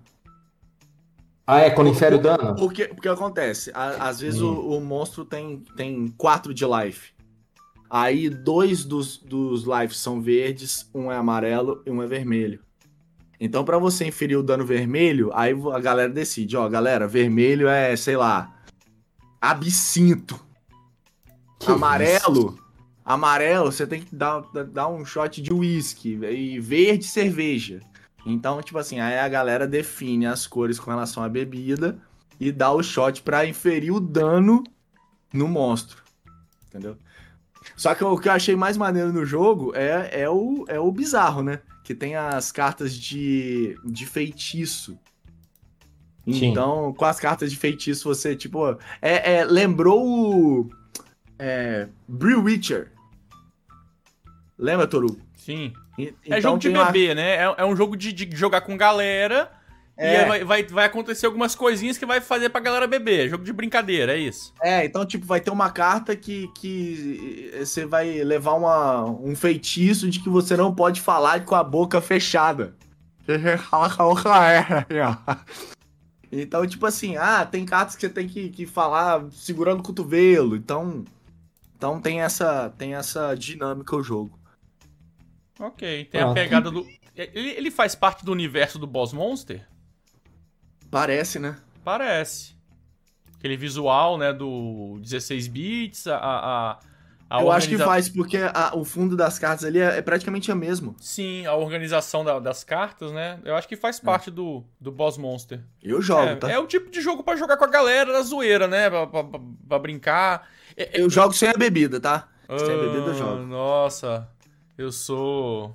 Ah, 1.46 1.60
é 1.60 1.70
quando 1.70 1.90
infere 1.90 2.16
o 2.16 2.18
dano? 2.18 2.56
Porque, 2.56 2.88
porque 2.88 3.08
acontece, 3.08 3.70
às 3.74 4.20
vezes 4.20 4.40
hum. 4.40 4.52
o, 4.52 4.78
o, 4.78 4.80
monstro 4.80 5.24
tem, 5.24 5.62
tem 5.76 6.08
4 6.16 6.52
de 6.52 6.64
life. 6.64 7.14
Aí 7.88 8.28
dois 8.28 8.84
dos, 8.84 9.16
dos 9.18 9.62
lives 9.62 9.98
são 9.98 10.20
verdes, 10.20 10.90
um 10.92 11.12
é 11.12 11.16
amarelo 11.16 11.82
e 11.86 11.90
um 11.90 12.02
é 12.02 12.06
vermelho. 12.06 12.60
Então, 13.38 13.64
para 13.64 13.78
você 13.78 14.06
inferir 14.06 14.36
o 14.36 14.42
dano 14.42 14.64
vermelho, 14.64 15.30
aí 15.34 15.54
a 15.72 15.78
galera 15.78 16.08
decide, 16.08 16.56
ó, 16.56 16.68
galera, 16.68 17.06
vermelho 17.06 17.68
é, 17.68 17.94
sei 17.94 18.16
lá, 18.16 18.56
absinto. 19.40 20.40
Que 21.60 21.70
amarelo, 21.70 22.56
isso? 22.56 22.65
Amarelo, 23.06 23.70
você 23.70 23.86
tem 23.86 24.02
que 24.02 24.14
dar, 24.14 24.40
dar 24.72 24.88
um 24.88 25.04
shot 25.04 25.40
de 25.40 25.52
uísque. 25.52 26.18
E 26.24 26.58
verde, 26.58 27.04
cerveja. 27.04 27.80
Então, 28.26 28.60
tipo 28.60 28.76
assim, 28.76 28.98
aí 28.98 29.20
a 29.20 29.28
galera 29.28 29.68
define 29.68 30.26
as 30.26 30.48
cores 30.48 30.80
com 30.80 30.90
relação 30.90 31.22
à 31.22 31.28
bebida 31.28 31.96
e 32.40 32.50
dá 32.50 32.72
o 32.72 32.82
shot 32.82 33.22
para 33.22 33.46
inferir 33.46 33.92
o 33.92 34.00
dano 34.00 34.64
no 35.32 35.46
monstro. 35.46 36.02
Entendeu? 36.66 36.98
Só 37.76 37.94
que 37.94 38.02
o 38.02 38.18
que 38.18 38.28
eu 38.28 38.32
achei 38.32 38.56
mais 38.56 38.76
maneiro 38.76 39.12
no 39.12 39.24
jogo 39.24 39.72
é, 39.74 40.22
é, 40.22 40.28
o, 40.28 40.64
é 40.66 40.80
o 40.80 40.90
bizarro, 40.90 41.42
né? 41.42 41.60
Que 41.84 41.94
tem 41.94 42.16
as 42.16 42.50
cartas 42.50 42.92
de, 42.92 43.78
de 43.84 44.04
feitiço. 44.04 44.98
Sim. 46.24 46.46
Então, 46.46 46.92
com 46.92 47.04
as 47.04 47.20
cartas 47.20 47.50
de 47.50 47.56
feitiço, 47.56 48.08
você, 48.08 48.34
tipo. 48.34 48.76
É, 49.00 49.36
é 49.36 49.44
lembrou 49.44 50.04
o. 50.04 50.70
É. 51.38 51.88
Brew 52.08 52.42
Witcher. 52.42 52.95
Lembra, 54.58 54.86
Toru? 54.86 55.18
Sim. 55.34 55.72
E, 55.98 56.08
é 56.08 56.38
então 56.38 56.40
jogo 56.40 56.58
de 56.58 56.70
bebê, 56.70 57.08
uma... 57.08 57.14
né? 57.14 57.36
É, 57.36 57.54
é, 57.58 57.64
um 57.64 57.76
jogo 57.76 57.96
de, 57.96 58.12
de 58.12 58.36
jogar 58.36 58.62
com 58.62 58.76
galera 58.76 59.50
é. 59.96 60.22
E 60.22 60.24
vai, 60.26 60.44
vai, 60.44 60.62
vai, 60.64 60.84
acontecer 60.84 61.24
algumas 61.24 61.54
coisinhas 61.54 61.96
que 61.96 62.04
vai 62.04 62.20
fazer 62.20 62.50
pra 62.50 62.60
galera 62.60 62.86
beber. 62.86 63.30
Jogo 63.30 63.42
de 63.42 63.52
brincadeira, 63.52 64.12
é 64.12 64.18
isso. 64.18 64.52
É, 64.62 64.84
então, 64.84 65.06
tipo, 65.06 65.24
vai 65.24 65.40
ter 65.40 65.50
uma 65.50 65.70
carta 65.70 66.14
que, 66.14 66.48
que 66.48 67.50
você 67.58 67.86
vai 67.86 68.22
levar 68.22 68.52
uma, 68.52 69.04
um 69.04 69.34
feitiço 69.34 70.10
de 70.10 70.20
que 70.20 70.28
você 70.28 70.54
não 70.54 70.74
pode 70.74 71.00
falar 71.00 71.42
com 71.46 71.54
a 71.54 71.64
boca 71.64 72.00
fechada. 72.00 72.74
Então, 76.30 76.66
tipo 76.66 76.84
assim, 76.84 77.16
ah, 77.16 77.46
tem 77.46 77.64
cartas 77.64 77.94
que 77.94 78.00
você 78.00 78.08
tem 78.08 78.26
que, 78.26 78.50
que 78.50 78.66
falar 78.66 79.24
segurando 79.30 79.78
o 79.78 79.82
cotovelo. 79.82 80.56
Então, 80.56 81.04
então 81.76 82.00
tem 82.00 82.20
essa 82.20 82.68
tem 82.76 82.94
essa 82.94 83.34
dinâmica 83.34 83.96
o 83.96 84.02
jogo. 84.02 84.36
Ok, 85.58 86.04
tem 86.06 86.20
ah, 86.20 86.30
a 86.30 86.34
pegada 86.34 86.70
do. 86.70 86.86
Ele, 87.14 87.50
ele 87.50 87.70
faz 87.70 87.94
parte 87.94 88.24
do 88.24 88.32
universo 88.32 88.78
do 88.78 88.86
Boss 88.86 89.12
Monster? 89.12 89.66
Parece, 90.90 91.38
né? 91.38 91.56
Parece. 91.82 92.54
Aquele 93.38 93.56
visual, 93.56 94.18
né, 94.18 94.32
do 94.32 94.98
16 95.00 95.48
bits, 95.48 96.06
a, 96.06 96.16
a, 96.16 96.78
a 97.28 97.40
Eu 97.40 97.46
organiza... 97.46 97.56
acho 97.56 97.68
que 97.68 97.78
faz, 97.78 98.08
porque 98.08 98.38
a, 98.38 98.72
o 98.74 98.84
fundo 98.84 99.16
das 99.16 99.38
cartas 99.38 99.64
ali 99.64 99.78
é, 99.78 99.98
é 99.98 100.02
praticamente 100.02 100.50
o 100.50 100.56
mesmo. 100.56 100.94
Sim, 101.00 101.46
a 101.46 101.54
organização 101.54 102.24
da, 102.24 102.38
das 102.38 102.64
cartas, 102.64 103.12
né? 103.12 103.38
Eu 103.44 103.54
acho 103.56 103.68
que 103.68 103.76
faz 103.76 103.98
é. 103.98 104.02
parte 104.02 104.30
é. 104.30 104.32
do, 104.32 104.64
do 104.80 104.90
Boss 104.90 105.16
Monster. 105.16 105.60
Eu 105.82 106.02
jogo, 106.02 106.22
é, 106.22 106.36
tá? 106.36 106.50
É 106.50 106.58
o 106.58 106.66
tipo 106.66 106.90
de 106.90 107.00
jogo 107.00 107.22
para 107.22 107.36
jogar 107.36 107.56
com 107.56 107.64
a 107.64 107.70
galera 107.70 108.12
na 108.12 108.22
zoeira, 108.22 108.66
né? 108.66 108.90
Pra, 108.90 109.06
pra, 109.06 109.24
pra, 109.24 109.40
pra 109.68 109.78
brincar. 109.78 110.48
É, 110.76 110.98
é 110.98 111.02
eu 111.02 111.08
jogo 111.08 111.32
sem 111.32 111.48
a 111.48 111.54
bebida, 111.54 112.00
tá? 112.00 112.28
Ah, 112.48 112.58
sem 112.58 112.74
a 112.74 112.78
bebida 112.78 113.06
eu 113.08 113.14
jogo. 113.14 113.42
Nossa, 113.42 114.28
eu 114.76 114.92
sou... 114.92 115.74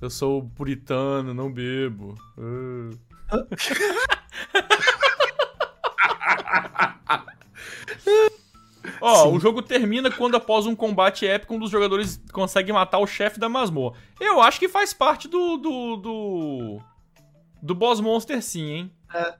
Eu 0.00 0.08
sou 0.08 0.48
puritano, 0.56 1.34
não 1.34 1.52
bebo. 1.52 2.14
Uh. 2.38 2.98
Ó, 9.00 9.24
oh, 9.24 9.34
o 9.34 9.40
jogo 9.40 9.62
termina 9.62 10.10
quando 10.10 10.36
após 10.36 10.66
um 10.66 10.76
combate 10.76 11.26
épico 11.26 11.54
um 11.54 11.58
dos 11.58 11.70
jogadores 11.70 12.20
consegue 12.32 12.72
matar 12.72 12.98
o 12.98 13.06
chefe 13.06 13.40
da 13.40 13.48
masmorra. 13.48 13.96
Eu 14.18 14.40
acho 14.40 14.58
que 14.58 14.68
faz 14.68 14.92
parte 14.92 15.26
do 15.26 15.56
do 15.56 15.96
do, 15.96 16.80
do 17.62 17.74
boss 17.74 18.00
monster 18.00 18.42
sim, 18.42 18.70
hein? 18.70 18.92
É. 19.12 19.34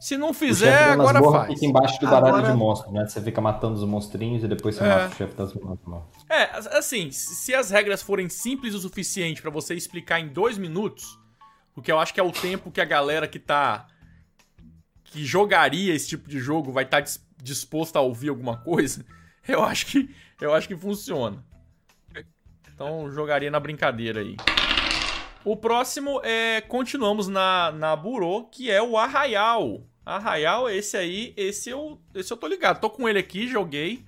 Se 0.00 0.16
não 0.16 0.32
fizer, 0.32 0.90
agora 0.90 1.20
faz. 1.22 1.54
Fica 1.54 1.66
embaixo 1.66 1.98
do 2.00 2.06
baralho 2.06 2.36
agora... 2.36 2.52
de 2.52 2.56
monstro, 2.56 2.92
né? 2.92 3.06
Você 3.06 3.20
fica 3.20 3.40
matando 3.40 3.74
os 3.74 3.84
monstrinhos 3.84 4.44
e 4.44 4.48
depois 4.48 4.76
você 4.76 4.84
é. 4.84 4.88
mata 4.88 5.08
o 5.08 5.16
chefe 5.16 5.34
das 5.34 5.52
masmorras. 5.54 6.06
É, 6.28 6.78
assim, 6.78 7.10
se 7.10 7.54
as 7.54 7.70
regras 7.70 8.02
forem 8.02 8.28
simples 8.28 8.74
o 8.74 8.78
suficiente 8.78 9.42
para 9.42 9.50
você 9.50 9.74
explicar 9.74 10.20
em 10.20 10.28
dois 10.28 10.56
minutos, 10.56 11.18
porque 11.74 11.90
eu 11.90 11.98
acho 11.98 12.14
que 12.14 12.20
é 12.20 12.22
o 12.22 12.30
tempo 12.30 12.70
que 12.70 12.80
a 12.80 12.84
galera 12.84 13.26
que 13.26 13.38
tá 13.38 13.86
que 15.04 15.24
jogaria 15.24 15.94
esse 15.94 16.08
tipo 16.08 16.28
de 16.28 16.38
jogo 16.38 16.70
vai 16.70 16.84
estar 16.84 17.02
tá 17.02 17.10
disposto 17.42 17.96
a 17.96 18.00
ouvir 18.00 18.28
alguma 18.28 18.58
coisa, 18.58 19.04
eu 19.48 19.64
acho 19.64 19.86
que 19.86 20.14
eu 20.40 20.54
acho 20.54 20.68
que 20.68 20.76
funciona. 20.76 21.44
Então 22.72 23.10
jogaria 23.10 23.50
na 23.50 23.58
brincadeira 23.58 24.20
aí. 24.20 24.36
O 25.44 25.56
próximo 25.56 26.20
é 26.24 26.60
continuamos 26.60 27.28
na 27.28 27.72
na 27.72 27.96
Burô, 27.96 28.44
que 28.50 28.70
é 28.70 28.82
o 28.82 28.96
Arraial. 28.96 29.80
Arraial, 30.04 30.68
esse 30.70 30.96
aí, 30.96 31.32
esse 31.36 31.70
eu 31.70 31.98
esse 32.14 32.32
eu 32.32 32.36
tô 32.36 32.46
ligado. 32.46 32.80
Tô 32.80 32.90
com 32.90 33.08
ele 33.08 33.18
aqui, 33.18 33.46
joguei. 33.46 34.04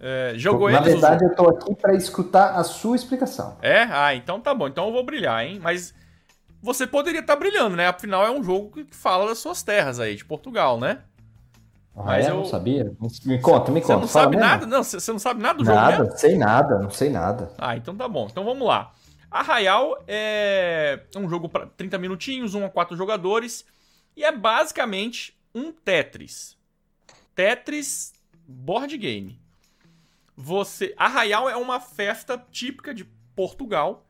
É, 0.00 0.32
jogou 0.36 0.68
Na 0.70 0.78
eles? 0.78 0.92
verdade, 0.92 1.24
eu 1.24 1.34
tô 1.34 1.48
aqui 1.48 1.74
para 1.76 1.94
escutar 1.94 2.56
a 2.56 2.64
sua 2.64 2.96
explicação. 2.96 3.56
É? 3.62 3.82
Ah, 3.82 4.14
então 4.14 4.40
tá 4.40 4.52
bom. 4.52 4.66
Então 4.66 4.86
eu 4.86 4.92
vou 4.92 5.04
brilhar, 5.04 5.44
hein? 5.44 5.60
Mas 5.62 5.94
você 6.60 6.86
poderia 6.86 7.20
estar 7.20 7.36
brilhando, 7.36 7.76
né? 7.76 7.86
Afinal, 7.86 8.24
é 8.26 8.30
um 8.30 8.42
jogo 8.42 8.70
que 8.70 8.86
fala 8.94 9.26
das 9.28 9.38
suas 9.38 9.62
terras 9.62 10.00
aí, 10.00 10.16
de 10.16 10.24
Portugal, 10.24 10.78
né? 10.78 10.98
Ah, 11.96 12.02
Mas 12.04 12.26
é? 12.26 12.30
eu- 12.30 12.36
Não 12.36 12.44
sabia? 12.44 12.92
Me 13.24 13.38
conta, 13.38 13.70
me 13.70 13.80
Você 13.80 13.86
conta. 13.86 14.00
não 14.00 14.08
fala 14.08 14.24
sabe 14.24 14.36
mesmo. 14.36 14.50
nada? 14.50 14.66
Não, 14.66 14.82
você 14.82 14.98
você 14.98 15.12
não 15.12 15.18
sabe 15.18 15.40
nada 15.42 15.58
do 15.58 15.64
jogo 15.64 15.78
Nada, 15.78 15.98
mesmo? 16.04 16.18
sei 16.18 16.36
nada, 16.36 16.78
não 16.78 16.90
sei 16.90 17.10
nada. 17.10 17.52
Ah, 17.58 17.76
então 17.76 17.94
tá 17.94 18.08
bom. 18.08 18.26
Então 18.30 18.44
vamos 18.44 18.66
lá. 18.66 18.92
Arraial 19.32 20.02
é 20.06 21.04
um 21.16 21.28
jogo 21.28 21.48
para 21.48 21.66
30 21.66 21.98
minutinhos, 21.98 22.54
1 22.54 22.64
a 22.66 22.70
4 22.70 22.96
jogadores. 22.96 23.64
E 24.16 24.24
é 24.24 24.30
basicamente 24.32 25.36
um 25.54 25.72
Tetris. 25.72 26.56
Tetris 27.34 28.12
board 28.46 28.96
game. 28.98 29.40
Você. 30.36 30.94
Arraial 30.96 31.48
é 31.48 31.56
uma 31.56 31.80
festa 31.80 32.38
típica 32.50 32.94
de 32.94 33.04
Portugal. 33.34 34.06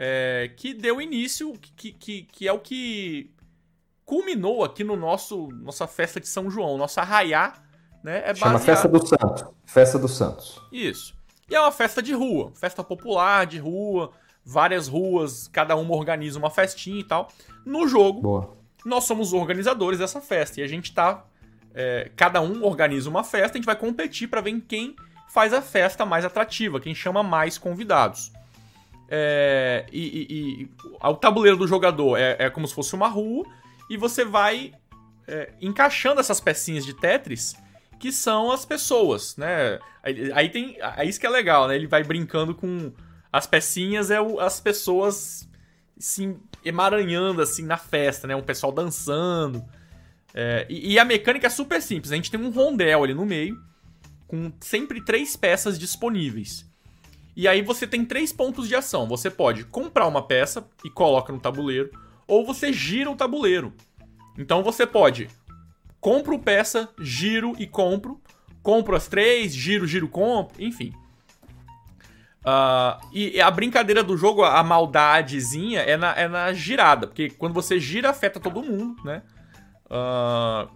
é, 0.00 0.50
que 0.56 0.72
deu 0.72 1.00
início, 1.00 1.52
que, 1.54 1.90
que, 1.92 2.22
que 2.22 2.46
é 2.46 2.52
o 2.52 2.60
que 2.60 3.32
culminou 4.04 4.62
aqui 4.64 4.84
no 4.84 4.94
nosso 4.96 5.48
nossa 5.48 5.86
festa 5.88 6.20
de 6.20 6.28
São 6.28 6.48
João, 6.50 6.78
nosso 6.78 7.00
arraiá, 7.00 7.54
né? 8.02 8.22
É 8.24 8.34
Chama 8.34 8.52
baseado- 8.52 8.64
Festa 8.64 8.88
do 8.88 9.06
Santos. 9.06 9.44
Festa 9.66 9.98
do 9.98 10.08
Santos. 10.08 10.62
isso. 10.70 11.18
E 11.50 11.54
é 11.56 11.60
uma 11.60 11.72
festa 11.72 12.00
de 12.02 12.12
rua, 12.12 12.52
festa 12.54 12.84
popular 12.84 13.44
de 13.46 13.58
rua, 13.58 14.12
várias 14.50 14.88
ruas, 14.88 15.46
cada 15.48 15.76
uma 15.76 15.94
organiza 15.94 16.38
uma 16.38 16.48
festinha 16.50 17.00
e 17.00 17.04
tal. 17.04 17.30
No 17.66 17.86
jogo, 17.86 18.22
Boa. 18.22 18.56
nós 18.84 19.04
somos 19.04 19.28
os 19.28 19.34
organizadores 19.34 19.98
dessa 19.98 20.20
festa 20.22 20.60
e 20.60 20.62
a 20.64 20.66
gente 20.66 20.92
tá. 20.94 21.22
é, 21.74 22.10
cada 22.16 22.40
um 22.40 22.64
organiza 22.64 23.10
uma 23.10 23.22
festa, 23.22 23.56
a 23.56 23.58
gente 23.58 23.66
vai 23.66 23.76
competir 23.76 24.26
pra 24.28 24.40
ver 24.40 24.58
quem 24.66 24.96
faz 25.28 25.52
a 25.52 25.60
festa 25.60 26.06
mais 26.06 26.24
atrativa, 26.24 26.80
quem 26.80 26.94
chama 26.94 27.22
mais 27.22 27.58
convidados. 27.58 28.32
É, 29.10 29.86
e, 29.92 30.02
e- 30.02 30.62
e 30.62 30.70
o 31.02 31.14
tabuleiro 31.14 31.56
do 31.56 31.66
jogador 31.66 32.16
é, 32.18 32.36
é 32.38 32.50
como 32.50 32.66
se 32.66 32.74
fosse 32.74 32.94
uma 32.94 33.08
rua 33.08 33.44
e 33.88 33.96
você 33.96 34.24
vai 34.24 34.72
é, 35.26 35.50
encaixando 35.60 36.20
essas 36.20 36.40
pecinhas 36.40 36.84
de 36.84 36.92
Tetris 36.94 37.54
que 37.98 38.12
são 38.12 38.50
as 38.52 38.64
pessoas, 38.64 39.36
né? 39.36 39.78
Aí, 40.02 40.30
aí 40.32 40.48
tem, 40.50 40.76
aí 40.80 41.08
isso 41.08 41.18
que 41.18 41.26
é 41.26 41.30
legal, 41.30 41.66
né? 41.68 41.74
Ele 41.74 41.86
vai 41.86 42.04
brincando 42.04 42.54
com 42.54 42.92
as 43.32 43.46
pecinhas 43.46 44.10
é 44.10 44.20
o- 44.20 44.40
as 44.40 44.60
pessoas 44.60 45.48
se 45.98 46.36
emaranhando 46.64 47.42
assim 47.42 47.64
na 47.64 47.76
festa, 47.76 48.26
né? 48.26 48.34
Um 48.36 48.42
pessoal 48.42 48.72
dançando. 48.72 49.64
É, 50.34 50.66
e, 50.68 50.92
e 50.92 50.98
a 50.98 51.04
mecânica 51.04 51.46
é 51.46 51.50
super 51.50 51.82
simples. 51.82 52.12
A 52.12 52.16
gente 52.16 52.30
tem 52.30 52.40
um 52.40 52.50
rondel 52.50 53.02
ali 53.04 53.14
no 53.14 53.26
meio 53.26 53.60
com 54.26 54.52
sempre 54.60 55.02
três 55.04 55.36
peças 55.36 55.78
disponíveis. 55.78 56.66
E 57.34 57.46
aí 57.48 57.62
você 57.62 57.86
tem 57.86 58.04
três 58.04 58.32
pontos 58.32 58.68
de 58.68 58.74
ação. 58.74 59.06
Você 59.08 59.30
pode 59.30 59.64
comprar 59.64 60.06
uma 60.06 60.26
peça 60.26 60.66
e 60.84 60.90
coloca 60.90 61.32
no 61.32 61.40
tabuleiro, 61.40 61.90
ou 62.26 62.44
você 62.44 62.72
gira 62.72 63.10
o 63.10 63.16
tabuleiro. 63.16 63.72
Então 64.36 64.62
você 64.62 64.86
pode 64.86 65.28
compro 66.00 66.38
peça, 66.38 66.88
giro 67.00 67.54
e 67.58 67.66
compro, 67.66 68.20
compro 68.62 68.94
as 68.96 69.08
três, 69.08 69.52
giro, 69.54 69.86
giro, 69.86 70.08
compro, 70.08 70.62
enfim. 70.62 70.92
Ah, 72.44 72.98
e 73.12 73.40
a 73.40 73.50
brincadeira 73.50 74.02
do 74.02 74.16
jogo, 74.16 74.42
a 74.44 74.62
maldadezinha, 74.62 75.80
é 75.80 75.96
na, 75.96 76.12
é 76.14 76.28
na 76.28 76.52
girada, 76.52 77.06
porque 77.06 77.30
quando 77.30 77.52
você 77.52 77.78
gira, 77.78 78.10
afeta 78.10 78.38
todo 78.40 78.62
mundo, 78.62 78.96
né? 79.04 79.22
Ah, 79.90 80.68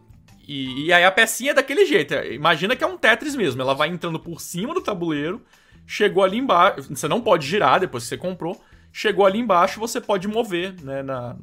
e, 0.47 0.86
e 0.86 0.93
aí 0.93 1.05
a 1.05 1.10
pecinha 1.10 1.52
é 1.52 1.55
daquele 1.55 1.86
jeito. 1.86 2.14
Imagina 2.14 2.74
que 2.74 2.82
é 2.82 2.86
um 2.86 2.98
Tetris 2.98 3.36
mesmo. 3.36 3.62
Ela 3.62 3.74
vai 3.74 3.89
entrando 3.89 4.18
por 4.18 4.40
cima 4.40 4.74
do 4.74 4.80
tabuleiro, 4.80 5.40
chegou 5.86 6.24
ali 6.24 6.39
embaixo. 6.39 6.94
Você 6.94 7.06
não 7.09 7.20
pode 7.20 7.47
girar 7.47 7.80
depois 7.80 8.05
que 8.05 8.09
você 8.09 8.16
comprou. 8.16 8.62
Chegou 8.93 9.24
ali 9.24 9.39
embaixo, 9.39 9.80
você 9.80 10.01
pode 10.01 10.28
mover 10.28 10.74
né, 10.82 11.02
na, 11.02 11.36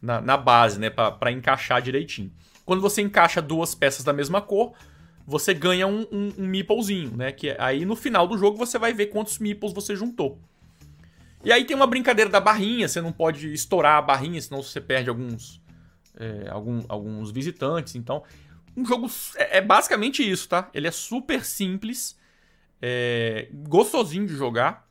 na, 0.00 0.20
na 0.20 0.36
base, 0.36 0.78
né? 0.78 0.90
Pra 0.90 1.32
encaixar 1.32 1.82
direitinho. 1.82 2.30
Quando 2.64 2.80
você 2.80 3.02
encaixa 3.02 3.42
duas 3.42 3.74
peças 3.74 4.04
da 4.04 4.12
mesma 4.12 4.40
cor, 4.40 4.72
você 5.26 5.54
ganha 5.54 5.86
um, 5.86 6.06
um, 6.12 6.32
um 6.38 6.46
meeplezinho, 6.46 7.16
né? 7.16 7.32
Que 7.32 7.54
aí 7.58 7.84
no 7.84 7.96
final 7.96 8.26
do 8.26 8.36
jogo 8.36 8.56
você 8.58 8.78
vai 8.78 8.92
ver 8.92 9.06
quantos 9.06 9.38
meeples 9.38 9.72
você 9.72 9.96
juntou. 9.96 10.38
E 11.44 11.52
aí 11.52 11.64
tem 11.64 11.76
uma 11.76 11.86
brincadeira 11.86 12.30
da 12.30 12.40
barrinha, 12.40 12.88
você 12.88 13.00
não 13.00 13.12
pode 13.12 13.52
estourar 13.52 13.98
a 13.98 14.02
barrinha, 14.02 14.40
senão 14.40 14.62
você 14.62 14.80
perde 14.80 15.10
alguns, 15.10 15.60
é, 16.18 16.48
algum- 16.50 16.82
alguns 16.88 17.30
visitantes. 17.30 17.94
Então, 17.94 18.22
um 18.76 18.84
jogo 18.84 19.10
é, 19.36 19.58
é 19.58 19.60
basicamente 19.60 20.28
isso, 20.28 20.48
tá? 20.48 20.70
Ele 20.72 20.86
é 20.88 20.90
super 20.90 21.44
simples, 21.44 22.18
é, 22.80 23.48
gostosinho 23.68 24.26
de 24.26 24.34
jogar. 24.34 24.84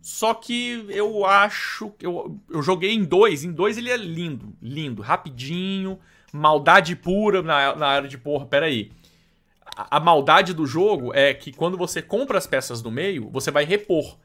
Só 0.00 0.34
que 0.34 0.84
eu 0.88 1.24
acho. 1.24 1.92
Eu, 2.00 2.36
eu 2.50 2.60
joguei 2.62 2.92
em 2.92 3.04
dois. 3.04 3.44
Em 3.44 3.52
dois 3.52 3.78
ele 3.78 3.88
é 3.90 3.96
lindo, 3.96 4.52
lindo, 4.60 5.00
rapidinho, 5.00 5.98
maldade 6.32 6.96
pura 6.96 7.40
na, 7.40 7.76
na 7.76 7.86
área 7.86 8.08
de 8.08 8.18
porra. 8.18 8.44
Peraí. 8.46 8.90
A, 9.74 9.98
maldade 9.98 10.52
do 10.52 10.66
jogo 10.66 11.14
é 11.14 11.32
que 11.32 11.52
quando 11.52 11.78
você 11.78 12.02
compra 12.02 12.36
as 12.38 12.46
peças 12.46 12.82
do 12.82 12.90
meio, 12.90 13.30
você 13.30 13.50
vai 13.50 13.64
repor. 13.64 14.18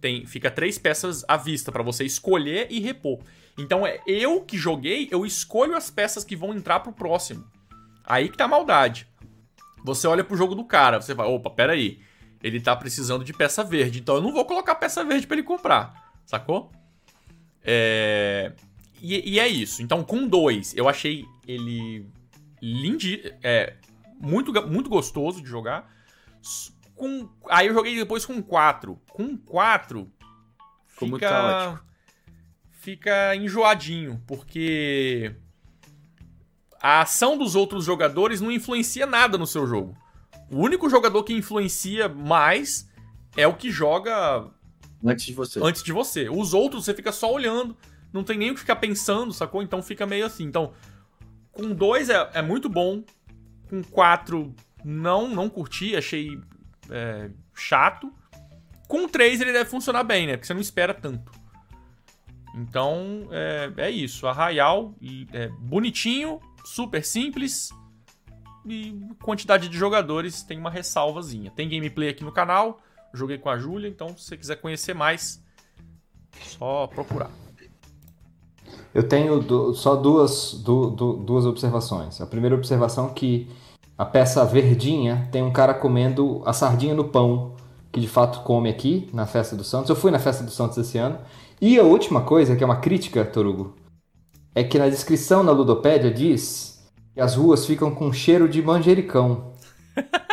Tem, 0.00 0.26
fica 0.26 0.50
três 0.50 0.78
peças 0.78 1.24
à 1.28 1.36
vista 1.36 1.72
pra 1.72 1.82
você 1.82 2.04
escolher 2.04 2.68
e 2.70 2.80
repor. 2.80 3.20
Então 3.58 3.86
é 3.86 4.00
eu 4.06 4.40
que 4.42 4.56
joguei, 4.56 5.08
eu 5.10 5.26
escolho 5.26 5.76
as 5.76 5.90
peças 5.90 6.24
que 6.24 6.36
vão 6.36 6.54
entrar 6.54 6.80
pro 6.80 6.92
próximo. 6.92 7.44
Aí 8.04 8.28
que 8.28 8.36
tá 8.36 8.44
a 8.44 8.48
maldade. 8.48 9.06
Você 9.84 10.06
olha 10.06 10.24
pro 10.24 10.36
jogo 10.36 10.54
do 10.54 10.64
cara, 10.64 11.00
você 11.00 11.14
vai, 11.14 11.26
opa, 11.26 11.50
peraí. 11.50 12.00
Ele 12.42 12.60
tá 12.60 12.74
precisando 12.74 13.24
de 13.24 13.32
peça 13.32 13.62
verde, 13.62 14.00
então 14.00 14.16
eu 14.16 14.20
não 14.20 14.32
vou 14.32 14.44
colocar 14.44 14.74
peça 14.74 15.04
verde 15.04 15.26
pra 15.26 15.36
ele 15.36 15.46
comprar, 15.46 16.12
sacou? 16.26 16.72
É... 17.62 18.52
E, 19.00 19.34
e 19.34 19.40
é 19.40 19.48
isso. 19.48 19.82
Então, 19.82 20.02
com 20.02 20.26
dois, 20.26 20.74
eu 20.76 20.88
achei 20.88 21.24
ele 21.46 22.06
lindi... 22.60 23.32
é, 23.42 23.74
muito, 24.22 24.52
muito 24.66 24.88
gostoso 24.88 25.42
de 25.42 25.48
jogar. 25.48 25.92
Com... 26.94 27.28
Aí 27.50 27.66
eu 27.66 27.74
joguei 27.74 27.96
depois 27.96 28.24
com 28.24 28.40
quatro. 28.42 29.00
Com 29.10 29.36
quatro, 29.36 30.10
Ficou 30.86 31.08
muito 31.08 31.22
fica... 31.24 31.30
caótico. 31.30 31.84
Fica 32.70 33.36
enjoadinho, 33.36 34.20
porque 34.26 35.36
a 36.80 37.02
ação 37.02 37.38
dos 37.38 37.54
outros 37.54 37.84
jogadores 37.84 38.40
não 38.40 38.50
influencia 38.50 39.06
nada 39.06 39.38
no 39.38 39.46
seu 39.46 39.66
jogo. 39.66 39.96
O 40.50 40.58
único 40.58 40.90
jogador 40.90 41.22
que 41.22 41.32
influencia 41.32 42.08
mais 42.08 42.88
é 43.36 43.46
o 43.46 43.54
que 43.54 43.70
joga 43.70 44.50
Antes 45.04 45.26
de 45.26 45.32
você. 45.32 45.60
antes 45.62 45.82
de 45.82 45.92
você. 45.92 46.28
Os 46.28 46.52
outros 46.52 46.84
você 46.84 46.92
fica 46.92 47.12
só 47.12 47.32
olhando, 47.32 47.76
não 48.12 48.24
tem 48.24 48.36
nem 48.36 48.50
o 48.50 48.54
que 48.54 48.60
ficar 48.60 48.76
pensando, 48.76 49.32
sacou? 49.32 49.62
Então 49.62 49.80
fica 49.80 50.04
meio 50.04 50.26
assim. 50.26 50.44
Então, 50.44 50.72
com 51.52 51.72
dois 51.72 52.10
é, 52.10 52.30
é 52.34 52.42
muito 52.42 52.68
bom, 52.68 53.04
com 53.72 53.82
quatro 53.82 54.54
não, 54.84 55.26
não 55.26 55.48
curti, 55.48 55.96
achei 55.96 56.38
é, 56.90 57.30
chato. 57.54 58.12
Com 58.86 59.08
três 59.08 59.40
ele 59.40 59.50
deve 59.50 59.70
funcionar 59.70 60.04
bem, 60.04 60.26
né? 60.26 60.34
Porque 60.34 60.46
você 60.46 60.52
não 60.52 60.60
espera 60.60 60.92
tanto. 60.92 61.32
Então, 62.54 63.28
é, 63.30 63.72
é 63.78 63.90
isso. 63.90 64.26
Arraial, 64.26 64.94
é 65.32 65.48
bonitinho, 65.58 66.38
super 66.66 67.02
simples. 67.02 67.70
E 68.66 68.94
quantidade 69.22 69.70
de 69.70 69.78
jogadores 69.78 70.42
tem 70.42 70.58
uma 70.58 70.68
ressalvazinha. 70.68 71.50
Tem 71.50 71.66
gameplay 71.66 72.10
aqui 72.10 72.22
no 72.22 72.30
canal. 72.30 72.78
Joguei 73.14 73.38
com 73.38 73.48
a 73.48 73.58
Júlia, 73.58 73.88
então 73.88 74.08
se 74.18 74.24
você 74.24 74.36
quiser 74.36 74.56
conhecer 74.56 74.94
mais, 74.94 75.42
só 76.42 76.86
procurar. 76.88 77.30
Eu 78.94 79.08
tenho 79.08 79.40
du- 79.40 79.74
só 79.74 79.96
duas, 79.96 80.52
du- 80.62 80.90
du- 80.90 81.16
duas 81.24 81.46
observações. 81.46 82.20
A 82.20 82.26
primeira 82.26 82.54
observação 82.54 83.08
é 83.08 83.14
que 83.14 83.48
a 84.02 84.04
peça 84.04 84.44
verdinha 84.44 85.28
tem 85.30 85.44
um 85.44 85.52
cara 85.52 85.72
comendo 85.72 86.42
a 86.44 86.52
sardinha 86.52 86.92
no 86.92 87.04
pão, 87.04 87.54
que 87.92 88.00
de 88.00 88.08
fato 88.08 88.40
come 88.40 88.68
aqui 88.68 89.08
na 89.12 89.26
Festa 89.26 89.54
do 89.54 89.62
Santos. 89.62 89.88
Eu 89.88 89.94
fui 89.94 90.10
na 90.10 90.18
Festa 90.18 90.42
do 90.42 90.50
Santos 90.50 90.76
esse 90.76 90.98
ano. 90.98 91.20
E 91.60 91.78
a 91.78 91.84
última 91.84 92.22
coisa, 92.22 92.56
que 92.56 92.64
é 92.64 92.66
uma 92.66 92.80
crítica, 92.80 93.24
Torugo, 93.24 93.76
é 94.56 94.64
que 94.64 94.76
na 94.76 94.88
descrição 94.88 95.44
na 95.44 95.52
Ludopédia 95.52 96.10
diz 96.10 96.84
que 97.14 97.20
as 97.20 97.36
ruas 97.36 97.64
ficam 97.64 97.94
com 97.94 98.12
cheiro 98.12 98.48
de 98.48 98.60
manjericão. 98.60 99.52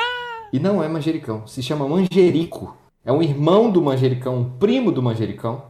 E 0.52 0.60
não 0.60 0.84
é 0.84 0.88
manjericão, 0.88 1.46
se 1.46 1.62
chama 1.62 1.88
manjerico. 1.88 2.76
É 3.06 3.12
um 3.12 3.22
irmão 3.22 3.70
do 3.70 3.84
manjericão, 3.84 4.36
um 4.36 4.50
primo 4.50 4.92
do 4.92 5.00
manjericão, 5.00 5.62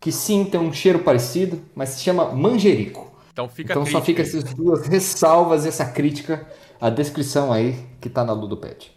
que 0.00 0.10
sim 0.10 0.44
tem 0.44 0.58
um 0.58 0.72
cheiro 0.72 0.98
parecido, 0.98 1.60
mas 1.72 1.90
se 1.90 2.00
chama 2.00 2.32
manjerico. 2.32 3.12
Então 3.32 3.48
fica 3.48 3.74
então 3.74 3.86
só 3.86 4.02
fica 4.02 4.22
essas 4.22 4.42
duas 4.42 4.88
ressalvas 4.88 5.64
e 5.64 5.68
essa 5.68 5.84
crítica 5.84 6.48
à 6.80 6.90
descrição 6.90 7.52
aí 7.52 7.86
que 8.00 8.08
tá 8.08 8.24
na 8.24 8.32
Ludopad. 8.32 8.90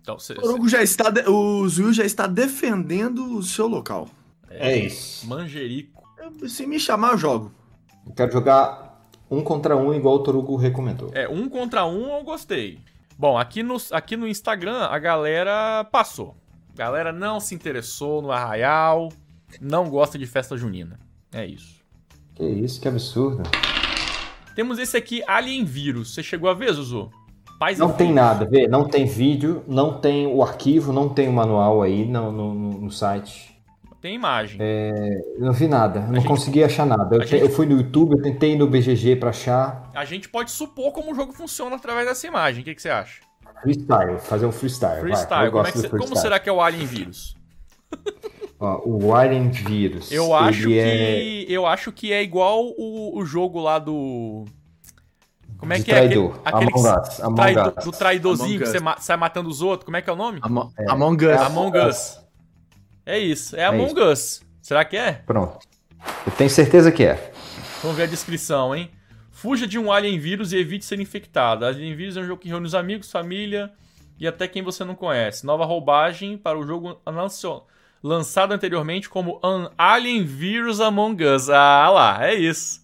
Então, 0.00 0.18
cê- 0.18 0.34
O 0.34 0.68
já 0.68 0.82
está. 0.82 1.10
de- 1.10 1.28
O 1.28 1.68
Zuil 1.68 1.92
já 1.92 2.04
está 2.04 2.26
defendendo 2.26 3.36
o 3.36 3.42
seu 3.42 3.66
local. 3.68 4.08
É 4.50 4.76
isso. 4.76 5.26
Manjerico. 5.26 6.02
Eu- 6.18 6.48
se 6.48 6.66
me 6.66 6.78
chamar, 6.78 7.12
eu 7.12 7.18
jogo. 7.18 7.52
Eu 8.06 8.12
quero 8.12 8.32
jogar 8.32 9.00
um 9.30 9.42
contra 9.42 9.76
um 9.76 9.94
igual 9.94 10.16
o 10.16 10.18
Torugo 10.22 10.56
recomendou. 10.56 11.10
É, 11.14 11.28
um 11.28 11.48
contra 11.48 11.86
um 11.86 12.16
eu 12.16 12.24
gostei. 12.24 12.78
Bom, 13.16 13.38
aqui 13.38 13.62
no, 13.62 13.76
aqui 13.92 14.16
no 14.16 14.26
Instagram 14.26 14.86
a 14.86 14.98
galera 14.98 15.84
passou. 15.84 16.36
A 16.74 16.76
galera 16.78 17.12
não 17.12 17.38
se 17.38 17.54
interessou 17.54 18.20
no 18.20 18.32
Arraial, 18.32 19.10
não 19.60 19.88
gosta 19.88 20.18
de 20.18 20.26
festa 20.26 20.56
junina. 20.56 20.98
É 21.30 21.46
isso. 21.46 21.80
Que 22.34 22.44
isso, 22.44 22.80
que 22.80 22.88
absurdo. 22.88 23.42
Temos 24.56 24.78
esse 24.78 24.96
aqui, 24.96 25.22
Alien 25.26 25.64
Vírus. 25.64 26.12
Você 26.14 26.22
chegou 26.22 26.50
a 26.50 26.54
ver, 26.54 26.72
Zuzu? 26.72 27.10
Paz 27.62 27.78
não 27.78 27.92
tem 27.92 28.12
nada, 28.12 28.44
vê? 28.44 28.66
Não 28.66 28.88
tem 28.88 29.06
vídeo, 29.06 29.62
não 29.68 30.00
tem 30.00 30.26
o 30.26 30.42
arquivo, 30.42 30.92
não 30.92 31.08
tem 31.08 31.28
o 31.28 31.32
manual 31.32 31.80
aí 31.80 32.04
no, 32.04 32.32
no, 32.32 32.54
no 32.54 32.90
site. 32.90 33.56
Tem 34.00 34.16
imagem. 34.16 34.58
É, 34.60 35.20
eu 35.36 35.46
não 35.46 35.52
vi 35.52 35.68
nada, 35.68 36.00
não 36.00 36.16
gente, 36.16 36.26
consegui 36.26 36.64
achar 36.64 36.84
nada. 36.84 37.14
Eu, 37.14 37.24
gente, 37.24 37.40
eu, 37.40 37.48
fui 37.48 37.64
no 37.64 37.76
YouTube, 37.76 38.16
eu 38.16 38.22
tentei 38.22 38.58
no 38.58 38.66
BGG 38.66 39.14
pra 39.14 39.30
achar. 39.30 39.88
A 39.94 40.04
gente 40.04 40.28
pode 40.28 40.50
supor 40.50 40.90
como 40.90 41.12
o 41.12 41.14
jogo 41.14 41.32
funciona 41.32 41.76
através 41.76 42.08
dessa 42.08 42.26
imagem. 42.26 42.62
O 42.62 42.64
que, 42.64 42.74
que 42.74 42.82
você 42.82 42.90
acha? 42.90 43.20
Freestyle, 43.62 44.18
fazer 44.18 44.46
um 44.46 44.50
freestyle. 44.50 45.00
Freestyle. 45.00 45.50
Como, 45.52 45.62
é 45.64 45.70
que, 45.70 45.78
freestyle. 45.78 46.02
como 46.02 46.16
será 46.16 46.40
que 46.40 46.48
é 46.48 46.52
o 46.52 46.60
Alien 46.60 46.84
Vírus? 46.84 47.36
Ó, 48.58 48.82
o 48.84 49.14
Alien 49.14 49.50
Vírus. 49.50 50.10
Eu 50.10 50.34
acho 50.34 50.66
que 50.66 50.80
é... 50.80 51.42
eu 51.42 51.64
acho 51.64 51.92
que 51.92 52.12
é 52.12 52.24
igual 52.24 52.64
o, 52.76 53.16
o 53.16 53.24
jogo 53.24 53.60
lá 53.60 53.78
do 53.78 54.46
como 55.62 55.74
é 55.74 55.78
de 55.78 55.84
que 55.84 55.92
traidor. 55.92 56.40
é? 56.44 56.48
Aquele, 56.48 56.70
aquele 56.70 56.88
Among 56.88 57.08
Us. 57.08 57.20
Among 57.20 57.36
traidor, 57.36 57.74
Us. 57.78 57.84
do 57.84 57.92
traidorzinho 57.92 58.58
que 58.58 58.66
você 58.66 58.80
ma 58.80 58.96
sai 58.98 59.16
matando 59.16 59.48
os 59.48 59.62
outros. 59.62 59.84
Como 59.84 59.96
é 59.96 60.02
que 60.02 60.10
é 60.10 60.12
o 60.12 60.16
nome? 60.16 60.40
Am 60.42 60.72
é. 60.76 60.90
Among 60.90 61.24
Us. 61.24 61.40
Among 61.40 61.78
Us. 61.78 62.20
É 63.06 63.16
isso. 63.16 63.54
É, 63.54 63.60
é 63.60 63.64
Among 63.66 63.92
isso. 63.92 64.10
Us. 64.10 64.42
Será 64.60 64.84
que 64.84 64.96
é? 64.96 65.12
Pronto. 65.24 65.60
Eu 66.26 66.32
tenho 66.32 66.50
certeza 66.50 66.90
que 66.90 67.04
é. 67.04 67.32
Vamos 67.80 67.96
ver 67.96 68.02
a 68.02 68.06
descrição, 68.06 68.74
hein? 68.74 68.90
Fuja 69.30 69.64
de 69.64 69.78
um 69.78 69.92
alien 69.92 70.18
vírus 70.18 70.52
e 70.52 70.56
evite 70.56 70.84
ser 70.84 70.98
infectado. 70.98 71.64
Alien 71.64 71.94
vírus 71.94 72.16
é 72.16 72.22
um 72.22 72.26
jogo 72.26 72.42
que 72.42 72.48
reúne 72.48 72.66
os 72.66 72.74
amigos, 72.74 73.08
família 73.08 73.70
e 74.18 74.26
até 74.26 74.48
quem 74.48 74.64
você 74.64 74.84
não 74.84 74.96
conhece. 74.96 75.46
Nova 75.46 75.64
roubagem 75.64 76.36
para 76.36 76.58
o 76.58 76.66
jogo 76.66 77.00
lançado 78.02 78.50
anteriormente 78.50 79.08
como 79.08 79.38
An 79.44 79.70
Alien 79.78 80.24
Virus 80.24 80.80
Among 80.80 81.24
Us. 81.24 81.48
Ah 81.48 81.88
lá, 81.88 82.26
é 82.26 82.34
isso. 82.34 82.81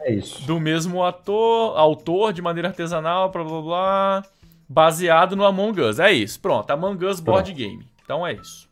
É 0.00 0.12
isso. 0.12 0.46
Do 0.46 0.58
mesmo 0.58 1.04
ator, 1.04 1.76
autor, 1.76 2.32
de 2.32 2.40
maneira 2.40 2.68
artesanal, 2.68 3.30
blá 3.30 3.44
blá 3.44 3.60
blá. 3.60 4.22
Baseado 4.68 5.34
no 5.34 5.44
Among 5.44 5.80
Us. 5.80 5.98
É 5.98 6.12
isso. 6.12 6.40
Pronto, 6.40 6.70
Among 6.70 7.04
Us 7.04 7.20
Board 7.20 7.52
Game. 7.52 7.86
Então 8.04 8.26
é 8.26 8.34
isso. 8.34 8.68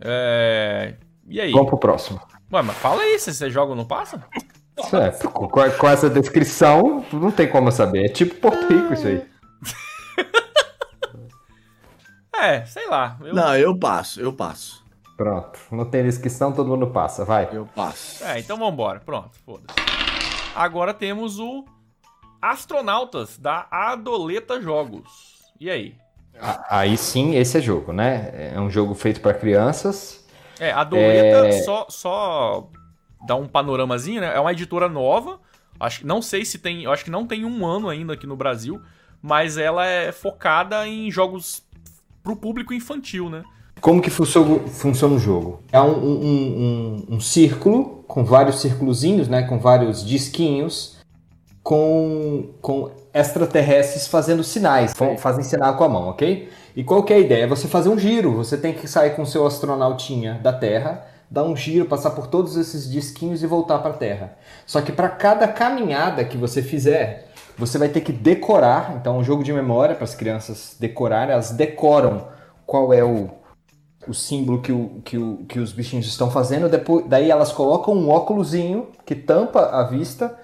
É... 0.00 0.94
E 1.28 1.40
aí? 1.40 1.52
Vamos 1.52 1.68
pro 1.68 1.78
próximo. 1.78 2.20
Ué, 2.52 2.62
mas 2.62 2.76
fala 2.76 3.02
aí, 3.02 3.18
se 3.18 3.32
você 3.32 3.50
joga 3.50 3.70
ou 3.70 3.76
não 3.76 3.84
passa? 3.84 4.24
É, 4.92 5.10
com, 5.26 5.48
com, 5.48 5.88
essa 5.88 6.08
descrição, 6.08 7.04
não 7.12 7.30
tem 7.30 7.48
como 7.48 7.72
saber. 7.72 8.04
É 8.04 8.08
tipo 8.08 8.34
Porto 8.36 8.66
Rico 8.68 8.92
isso 8.92 9.06
aí. 9.06 9.26
é, 12.38 12.64
sei 12.66 12.86
lá. 12.86 13.16
Eu... 13.20 13.34
Não, 13.34 13.56
eu 13.56 13.78
passo, 13.78 14.20
eu 14.20 14.32
passo. 14.32 14.85
Pronto. 15.16 15.58
Não 15.72 15.84
tem 15.84 16.04
descrição, 16.04 16.52
todo 16.52 16.68
mundo 16.68 16.88
passa. 16.88 17.24
Vai. 17.24 17.48
Eu 17.52 17.66
passo. 17.74 18.22
É, 18.24 18.38
então 18.38 18.58
vambora. 18.58 19.00
Pronto, 19.00 19.30
foda-se. 19.44 19.78
Agora 20.54 20.92
temos 20.92 21.38
o 21.38 21.64
Astronautas, 22.40 23.38
da 23.38 23.66
Adoleta 23.70 24.60
Jogos. 24.60 25.36
E 25.58 25.70
aí? 25.70 25.96
Aí 26.68 26.96
sim, 26.96 27.34
esse 27.34 27.58
é 27.58 27.60
jogo, 27.60 27.92
né? 27.92 28.52
É 28.54 28.60
um 28.60 28.70
jogo 28.70 28.94
feito 28.94 29.20
para 29.20 29.32
crianças. 29.32 30.26
É, 30.60 30.70
a 30.70 30.80
Adoleta, 30.80 31.48
é... 31.48 31.52
só, 31.62 31.86
só 31.88 32.68
dar 33.26 33.36
um 33.36 33.48
panoramazinho, 33.48 34.20
né? 34.20 34.34
É 34.34 34.40
uma 34.40 34.52
editora 34.52 34.88
nova. 34.88 35.40
Acho, 35.80 36.06
não 36.06 36.20
sei 36.20 36.44
se 36.44 36.58
tem. 36.58 36.84
Eu 36.84 36.92
acho 36.92 37.04
que 37.04 37.10
não 37.10 37.26
tem 37.26 37.44
um 37.44 37.66
ano 37.66 37.88
ainda 37.88 38.12
aqui 38.12 38.26
no 38.26 38.36
Brasil. 38.36 38.80
Mas 39.22 39.56
ela 39.56 39.86
é 39.86 40.12
focada 40.12 40.86
em 40.86 41.10
jogos 41.10 41.66
pro 42.22 42.36
público 42.36 42.74
infantil, 42.74 43.30
né? 43.30 43.42
Como 43.80 44.00
que 44.00 44.10
funciona, 44.10 45.14
o 45.14 45.18
jogo? 45.18 45.60
É 45.70 45.80
um, 45.80 45.92
um, 45.92 47.04
um, 47.08 47.14
um 47.16 47.20
círculo 47.20 48.04
com 48.08 48.24
vários 48.24 48.60
círculozinhos, 48.60 49.28
né, 49.28 49.42
com 49.42 49.58
vários 49.58 50.04
disquinhos, 50.04 50.96
com, 51.62 52.50
com 52.60 52.90
extraterrestres 53.12 54.06
fazendo 54.06 54.42
sinais, 54.44 54.94
fazem 55.18 55.42
sinal 55.42 55.76
com 55.76 55.84
a 55.84 55.88
mão, 55.88 56.08
ok? 56.08 56.48
E 56.76 56.84
qual 56.84 57.02
que 57.02 57.12
é 57.12 57.16
a 57.16 57.18
ideia? 57.20 57.44
É 57.44 57.46
você 57.46 57.66
fazer 57.66 57.88
um 57.88 57.98
giro, 57.98 58.32
você 58.32 58.56
tem 58.56 58.72
que 58.72 58.86
sair 58.86 59.16
com 59.16 59.24
seu 59.24 59.46
astronautinha 59.46 60.34
da 60.42 60.52
Terra, 60.52 61.06
dar 61.30 61.42
um 61.42 61.56
giro, 61.56 61.86
passar 61.86 62.10
por 62.10 62.26
todos 62.26 62.56
esses 62.56 62.90
disquinhos 62.90 63.42
e 63.42 63.46
voltar 63.46 63.78
para 63.78 63.90
a 63.90 63.96
Terra. 63.96 64.36
Só 64.66 64.80
que 64.80 64.92
para 64.92 65.08
cada 65.08 65.48
caminhada 65.48 66.24
que 66.24 66.36
você 66.36 66.62
fizer, 66.62 67.28
você 67.58 67.78
vai 67.78 67.88
ter 67.88 68.00
que 68.00 68.12
decorar, 68.12 68.96
então 69.00 69.16
é 69.16 69.18
um 69.18 69.24
jogo 69.24 69.42
de 69.42 69.52
memória 69.52 69.94
para 69.94 70.04
as 70.04 70.14
crianças 70.14 70.76
decorarem, 70.78 71.32
elas 71.32 71.50
decoram 71.50 72.28
qual 72.66 72.92
é 72.92 73.02
o, 73.02 73.30
o 74.08 74.14
símbolo 74.14 74.60
que, 74.60 74.72
o, 74.72 75.00
que, 75.04 75.18
o, 75.18 75.44
que 75.48 75.58
os 75.58 75.72
bichinhos 75.72 76.06
estão 76.06 76.30
fazendo, 76.30 76.68
depois, 76.68 77.06
daí 77.06 77.30
elas 77.30 77.52
colocam 77.52 77.94
um 77.94 78.08
óculosinho 78.08 78.88
que 79.04 79.14
tampa 79.14 79.60
a 79.60 79.84
vista 79.84 80.36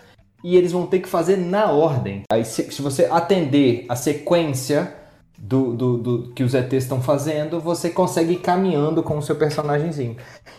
e 0.45 0.57
eles 0.57 0.73
vão 0.73 0.87
ter 0.87 1.01
que 1.01 1.09
fazer 1.09 1.37
na 1.37 1.71
ordem. 1.71 2.23
Aí 2.31 2.45
se, 2.45 2.71
se 2.71 2.83
você 2.83 3.07
atender 3.11 3.87
a 3.89 3.97
sequência 3.97 4.95
do, 5.39 5.75
do, 5.75 5.99
do, 5.99 6.33
que 6.33 6.45
os 6.45 6.55
ETs 6.55 6.85
estão 6.85 7.03
fazendo, 7.03 7.61
você 7.61 7.91
consegue 7.91 8.35
ir 8.35 8.41
caminhando 8.41 9.03
com 9.03 9.19
o 9.19 9.23
seu 9.23 9.35
personagemzinho. 9.35 10.17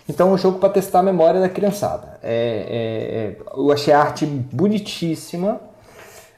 Então 0.07 0.29
é 0.29 0.33
um 0.33 0.37
jogo 0.37 0.59
para 0.59 0.69
testar 0.69 0.99
a 0.99 1.03
memória 1.03 1.39
da 1.39 1.47
criançada. 1.47 2.19
É, 2.21 3.37
é, 3.39 3.47
é, 3.47 3.57
eu 3.57 3.71
achei 3.71 3.93
a 3.93 4.01
arte 4.01 4.25
bonitíssima. 4.25 5.61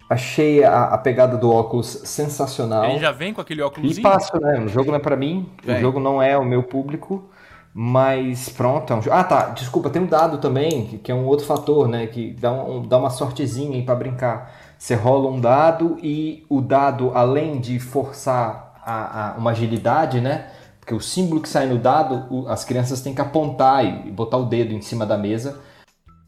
Achei 0.08 0.64
a, 0.64 0.86
a, 0.86 0.98
pegada 1.00 1.36
do 1.36 1.52
óculos 1.52 1.88
sensacional. 2.04 2.86
Ele 2.86 3.00
já 3.00 3.12
vem 3.12 3.34
com 3.34 3.42
aquele 3.42 3.64
óculos. 3.64 3.98
E 3.98 4.02
passo, 4.02 4.40
né? 4.40 4.60
O 4.60 4.68
jogo 4.68 4.92
não 4.92 4.98
é 4.98 5.00
pra 5.00 5.16
mim, 5.16 5.50
vem. 5.64 5.78
o 5.78 5.80
jogo 5.80 6.00
não 6.00 6.22
é 6.22 6.38
o 6.38 6.46
meu 6.46 6.62
público, 6.62 7.28
mas 7.74 8.50
pronto. 8.50 8.94
É 8.94 8.96
um... 8.96 9.02
Ah, 9.12 9.24
tá. 9.24 9.50
Desculpa, 9.50 9.90
tem 9.90 10.04
um 10.04 10.06
dado 10.06 10.38
também, 10.38 10.86
que, 10.86 10.98
que 11.00 11.12
é 11.12 11.16
um 11.16 11.26
outro 11.26 11.48
fator, 11.48 11.88
né? 11.88 12.06
Que 12.06 12.32
dá, 12.34 12.52
um, 12.52 12.88
dá 12.88 13.00
uma 13.00 13.10
sortezinha 13.10 13.76
aí 13.76 13.82
pra 13.82 13.96
brincar. 13.96 14.54
Você 14.78 14.94
rola 14.94 15.28
um 15.30 15.40
dado 15.40 15.98
e 16.04 16.46
o 16.50 16.62
dado, 16.62 17.12
além 17.16 17.60
de 17.60 17.80
forçar 17.80 18.76
a, 18.86 19.32
a 19.32 19.38
uma 19.38 19.52
agilidade, 19.52 20.22
né? 20.22 20.50
Porque 20.80 20.94
o 20.94 21.00
símbolo 21.02 21.42
que 21.42 21.50
sai 21.50 21.66
no 21.66 21.80
dado, 21.80 22.28
o, 22.30 22.48
as 22.48 22.64
crianças 22.64 23.02
têm 23.02 23.16
que 23.16 23.22
apontar 23.22 23.84
e 23.84 24.12
botar 24.12 24.38
o 24.38 24.46
dedo 24.46 24.72
em 24.72 24.82
cima 24.82 25.04
da 25.04 25.18
mesa 25.18 25.60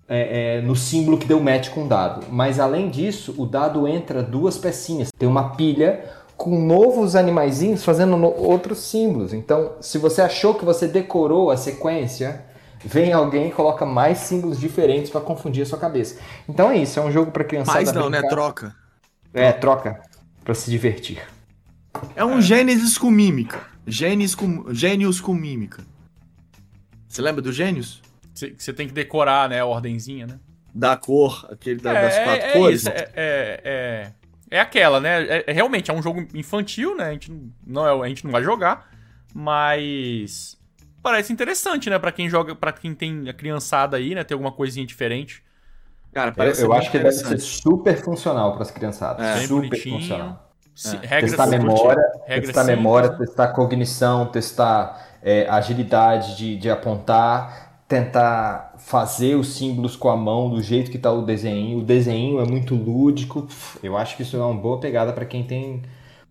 é, 0.08 0.58
é, 0.58 0.62
no 0.62 0.76
símbolo 0.76 1.18
que 1.18 1.28
deu 1.28 1.40
match 1.40 1.70
com 1.70 1.86
o 1.86 1.88
dado. 1.88 2.26
Mas 2.30 2.60
além 2.60 2.90
disso, 2.90 3.36
o 3.38 3.46
dado 3.46 3.88
entra 3.88 4.24
duas 4.24 4.58
pecinhas. 4.58 5.10
Tem 5.18 5.28
uma 5.28 5.56
pilha 5.56 6.04
com 6.38 6.60
novos 6.60 7.16
animaizinhos 7.16 7.84
fazendo 7.84 8.16
no, 8.16 8.28
outros 8.28 8.80
símbolos. 8.80 9.34
Então, 9.34 9.74
se 9.82 9.98
você 9.98 10.22
achou 10.22 10.54
que 10.54 10.64
você 10.64 10.88
decorou 10.88 11.50
a 11.50 11.58
sequência, 11.58 12.46
vem 12.86 13.12
alguém 13.12 13.48
e 13.48 13.52
coloca 13.52 13.86
mais 13.86 14.20
símbolos 14.20 14.60
diferentes 14.60 15.10
para 15.10 15.20
confundir 15.20 15.64
a 15.64 15.66
sua 15.66 15.80
cabeça. 15.80 16.20
Então 16.48 16.70
é 16.70 16.78
isso, 16.78 17.00
é 17.00 17.04
um 17.04 17.12
jogo 17.12 17.32
para 17.32 17.44
criançada 17.44 17.80
Mas 17.80 17.92
não, 17.92 18.10
né? 18.10 18.20
brincar. 18.20 18.22
né? 18.22 18.30
Troca. 18.30 18.76
É, 19.34 19.52
troca 19.52 20.02
para 20.44 20.54
se 20.54 20.70
divertir. 20.70 21.22
É 22.16 22.24
um 22.24 22.40
Gênesis 22.40 22.98
com 22.98 23.10
mímica. 23.10 23.62
Gênios 23.86 24.36
com, 24.36 24.74
gênios 24.74 25.20
com 25.20 25.34
mímica. 25.34 25.84
Você 27.08 27.22
lembra 27.22 27.42
do 27.42 27.52
Gênios? 27.52 28.02
Você 28.58 28.74
tem 28.74 28.88
que 28.88 28.94
decorar, 28.94 29.50
né, 29.50 29.60
a 29.60 29.66
ordenzinha, 29.66 30.28
né? 30.28 30.40
Da 30.74 30.96
cor, 30.96 31.48
aquele 31.52 31.80
da, 31.80 31.92
é, 31.92 32.02
das 32.02 32.20
quatro 32.20 32.46
é, 32.46 32.50
é 32.50 32.54
cores. 32.54 32.82
Isso, 32.82 32.90
é, 32.90 33.10
é, 33.16 33.62
é, 33.64 34.12
é, 34.52 34.60
aquela, 34.60 35.00
né? 35.00 35.24
É, 35.24 35.44
é, 35.48 35.52
realmente, 35.52 35.90
é 35.90 35.94
um 35.94 36.02
jogo 36.02 36.28
infantil, 36.34 36.96
né? 36.96 37.06
A 37.06 37.12
gente 37.14 37.32
não, 37.66 38.04
é, 38.04 38.06
a 38.06 38.10
gente 38.10 38.24
não 38.24 38.32
vai 38.32 38.44
jogar, 38.44 38.90
mas 39.34 40.58
parece 41.02 41.34
interessante, 41.34 41.90
né? 41.90 41.98
Para 41.98 42.12
quem 42.12 42.30
joga, 42.30 42.56
para 42.56 42.72
quem 42.72 42.94
tem 42.94 43.28
a 43.28 43.34
criançada 43.34 43.98
aí, 43.98 44.14
né? 44.14 44.24
Ter 44.24 44.36
alguma 44.36 44.52
coisinha 44.52 44.86
diferente. 44.86 45.44
Cara, 46.14 46.32
parece 46.32 46.62
eu, 46.62 46.68
eu 46.68 46.74
acho 46.74 46.92
que 46.92 46.98
deve 46.98 47.12
ser 47.12 47.40
super 47.40 47.98
funcional 47.98 48.54
para 48.54 48.64
as 48.64 48.72
criançadas. 48.72 49.26
É. 49.26 49.38
Super 49.42 49.70
bonitinho. 49.70 50.00
funcional. 50.00 50.48
É. 51.10 51.22
testar 51.22 51.48
memória, 51.48 52.04
testar 52.28 52.64
memória, 52.64 53.10
né? 53.10 53.18
testar 53.18 53.48
cognição, 53.48 54.28
testar 54.28 55.08
é, 55.24 55.48
agilidade 55.50 56.38
de, 56.38 56.56
de 56.56 56.70
apontar, 56.70 57.67
tentar 57.88 58.74
fazer 58.78 59.36
os 59.36 59.56
símbolos 59.56 59.96
com 59.96 60.10
a 60.10 60.18
mão 60.18 60.50
do 60.50 60.62
jeito 60.62 60.92
que 60.92 60.98
está 60.98 61.12
o 61.12 61.22
desenho. 61.22 61.80
O 61.80 61.84
desenho 61.84 62.40
é 62.42 62.46
muito 62.46 62.76
lúdico. 62.76 63.48
Eu 63.82 63.98
acho 63.98 64.18
que 64.18 64.24
isso 64.24 64.36
é 64.36 64.40
uma 64.40 64.54
boa 64.54 64.80
pegada 64.80 65.14
para 65.14 65.26
quem 65.26 65.44
tem, 65.44 65.82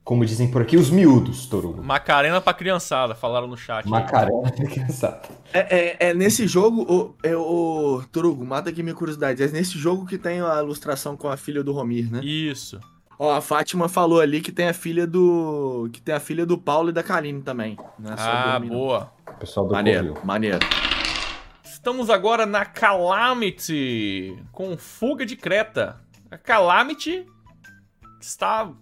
como 0.05 0.25
dizem 0.25 0.51
por 0.51 0.61
aqui, 0.61 0.77
os 0.77 0.91
miúdos, 0.91 1.47
Torugo. 1.47 1.83
Macarena 1.83 2.43
para 2.43 2.53
criançada, 2.53 3.15
falaram 3.15 3.47
no 3.47 3.57
chat. 3.57 3.89
Macarena 3.89 4.53
para 4.53 4.67
criançada. 4.67 5.23
É, 5.53 5.61
é, 5.61 5.97
é, 6.11 6.15
nesse 6.15 6.47
jogo, 6.47 6.83
o, 6.83 7.15
é, 7.23 7.35
o 7.35 8.03
Torugo, 8.13 8.45
mata 8.45 8.69
aqui 8.69 8.83
minha 8.83 8.95
curiosidade. 8.95 9.43
É 9.43 9.49
nesse 9.49 9.79
jogo 9.79 10.05
que 10.05 10.19
tem 10.19 10.43
a 10.43 10.63
ilustração 10.63 11.17
com 11.17 11.29
a 11.29 11.39
filha 11.39 11.65
do 11.65 11.73
Romir, 11.73 12.13
né? 12.13 12.21
Isso. 12.23 12.79
Ó, 13.19 13.33
a 13.33 13.41
Fátima 13.41 13.89
falou 13.89 14.21
ali 14.21 14.43
que 14.43 14.53
tem 14.53 14.69
a 14.69 14.75
filha 14.75 15.07
do. 15.07 15.89
que 15.91 16.03
tem 16.03 16.15
a 16.15 16.21
filha 16.21 16.45
do 16.45 16.59
Paulo 16.59 16.91
e 16.91 16.93
da 16.93 17.03
Kaline 17.03 17.41
também. 17.41 17.79
Né? 17.99 18.15
Ah, 18.19 18.61
boa. 18.61 19.11
O 19.27 19.39
pessoal 19.39 19.67
do 19.67 19.73
Maneiro, 19.73 20.15
maneiro. 20.23 20.59
Estamos 21.87 22.11
agora 22.11 22.45
na 22.45 22.65
Calamity, 22.65 24.37
com 24.51 24.77
Fuga 24.77 25.25
de 25.25 25.37
Creta. 25.37 26.01
A 26.29 26.37
Calamity 26.37 27.25
está 28.21 28.73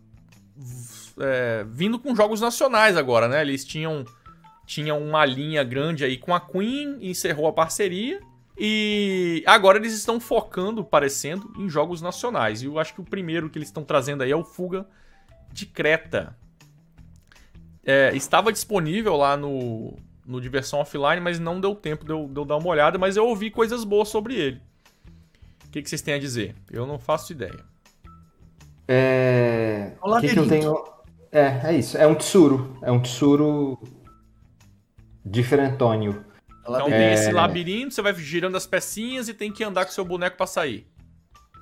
é, 1.21 1.67
vindo 1.69 1.99
com 1.99 2.17
jogos 2.17 2.41
nacionais 2.41 2.97
agora, 2.97 3.29
né? 3.29 3.43
Eles 3.43 3.63
tinham, 3.63 4.07
tinham 4.65 4.99
uma 5.07 5.27
linha 5.27 5.63
grande 5.63 6.03
aí 6.03 6.17
com 6.17 6.35
a 6.35 6.41
Queen, 6.41 6.97
encerrou 7.03 7.47
a 7.47 7.53
parceria. 7.53 8.23
E 8.57 9.45
agora 9.47 9.77
eles 9.77 9.93
estão 9.93 10.19
focando, 10.19 10.83
parecendo, 10.83 11.53
em 11.59 11.69
jogos 11.69 12.01
nacionais. 12.01 12.63
E 12.63 12.65
eu 12.65 12.79
acho 12.79 12.95
que 12.95 13.03
o 13.03 13.05
primeiro 13.05 13.51
que 13.51 13.59
eles 13.59 13.69
estão 13.69 13.85
trazendo 13.85 14.23
aí 14.23 14.31
é 14.31 14.37
o 14.37 14.45
Fuga 14.45 14.87
de 15.53 15.67
Creta. 15.67 16.35
É, 17.85 18.17
estava 18.17 18.51
disponível 18.51 19.15
lá 19.15 19.37
no, 19.37 19.95
no 20.27 20.41
Diversão 20.41 20.81
Offline, 20.81 21.21
mas 21.21 21.39
não 21.39 21.61
deu 21.61 21.75
tempo 21.75 22.05
de 22.05 22.13
eu, 22.13 22.29
de 22.29 22.39
eu, 22.39 22.45
dar 22.45 22.57
uma 22.57 22.69
olhada. 22.69 22.99
Mas 22.99 23.17
eu 23.17 23.27
ouvi 23.27 23.51
coisas 23.51 23.85
boas 23.85 24.09
sobre 24.09 24.35
ele. 24.35 24.61
O 25.67 25.71
que, 25.71 25.83
que 25.83 25.89
vocês 25.89 26.03
têm 26.03 26.15
a 26.15 26.19
dizer? 26.19 26.55
Eu 26.71 26.87
não 26.87 26.99
faço 26.99 27.33
ideia. 27.33 27.61
É. 28.87 29.93
O 30.03 30.21
que, 30.21 30.29
que 30.29 30.39
eu 30.39 30.49
tenho. 30.49 30.85
É, 31.31 31.61
é 31.65 31.77
isso. 31.77 31.99
É 31.99 32.07
um 32.07 32.15
tsuru. 32.15 32.79
É 32.83 32.93
um 32.93 33.01
tsuru 33.01 33.79
diferentônio. 35.25 36.25
Então 36.63 36.87
tem 36.87 37.13
esse 37.13 37.31
labirinto, 37.31 37.93
você 37.93 38.01
vai 38.01 38.15
girando 38.15 38.57
as 38.57 38.67
pecinhas 38.67 39.29
e 39.29 39.35
tem 39.35 39.53
que 39.53 39.63
andar 39.63 39.85
com 39.85 39.93
seu 39.93 40.05
boneco 40.05 40.37
para 40.37 40.47
sair. 40.47 40.87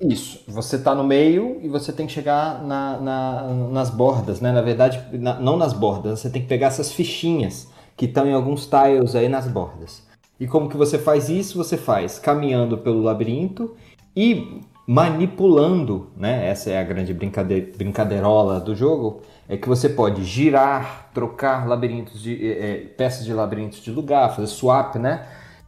Isso. 0.01 0.43
Você 0.49 0.79
tá 0.79 0.95
no 0.95 1.05
meio 1.05 1.61
e 1.63 1.69
você 1.69 1.93
tem 1.93 2.07
que 2.07 2.13
chegar 2.13 2.63
na, 2.63 2.99
na, 2.99 3.43
nas 3.71 3.91
bordas, 3.91 4.41
né? 4.41 4.53
Na 4.53 4.63
verdade, 4.63 5.03
na, 5.13 5.39
não 5.39 5.57
nas 5.57 5.73
bordas. 5.73 6.21
Você 6.21 6.31
tem 6.31 6.43
que 6.43 6.49
pegar 6.49 6.69
essas 6.69 6.93
fichinhas 6.93 7.72
que 8.03 8.07
estão 8.07 8.27
em 8.27 8.33
alguns 8.33 8.67
tiles 8.67 9.15
aí 9.15 9.29
nas 9.29 9.47
bordas. 9.47 10.03
E 10.41 10.49
como 10.49 10.69
que 10.69 10.77
você 10.77 10.99
faz 10.99 11.29
isso? 11.29 11.57
Você 11.57 11.77
faz 11.77 12.19
caminhando 12.19 12.77
pelo 12.77 13.01
labirinto 13.01 13.77
e 14.17 14.61
manipulando, 14.85 16.11
né? 16.17 16.49
Essa 16.49 16.71
é 16.71 16.81
a 16.81 16.83
grande 16.83 17.15
brincadeira, 17.15 17.71
brincadeirola 17.79 18.59
do 18.59 18.75
jogo, 18.75 19.21
é 19.49 19.57
que 19.57 19.69
você 19.69 19.89
pode 19.89 20.25
girar, 20.25 21.11
trocar 21.15 21.69
labirintos 21.69 22.21
de 22.21 22.45
é, 22.45 22.79
peças 22.97 23.25
de 23.25 23.33
labirintos 23.33 23.81
de 23.81 23.93
lugar, 23.93 24.35
fazer 24.35 24.49
swap, 24.49 24.97
né? 24.97 25.25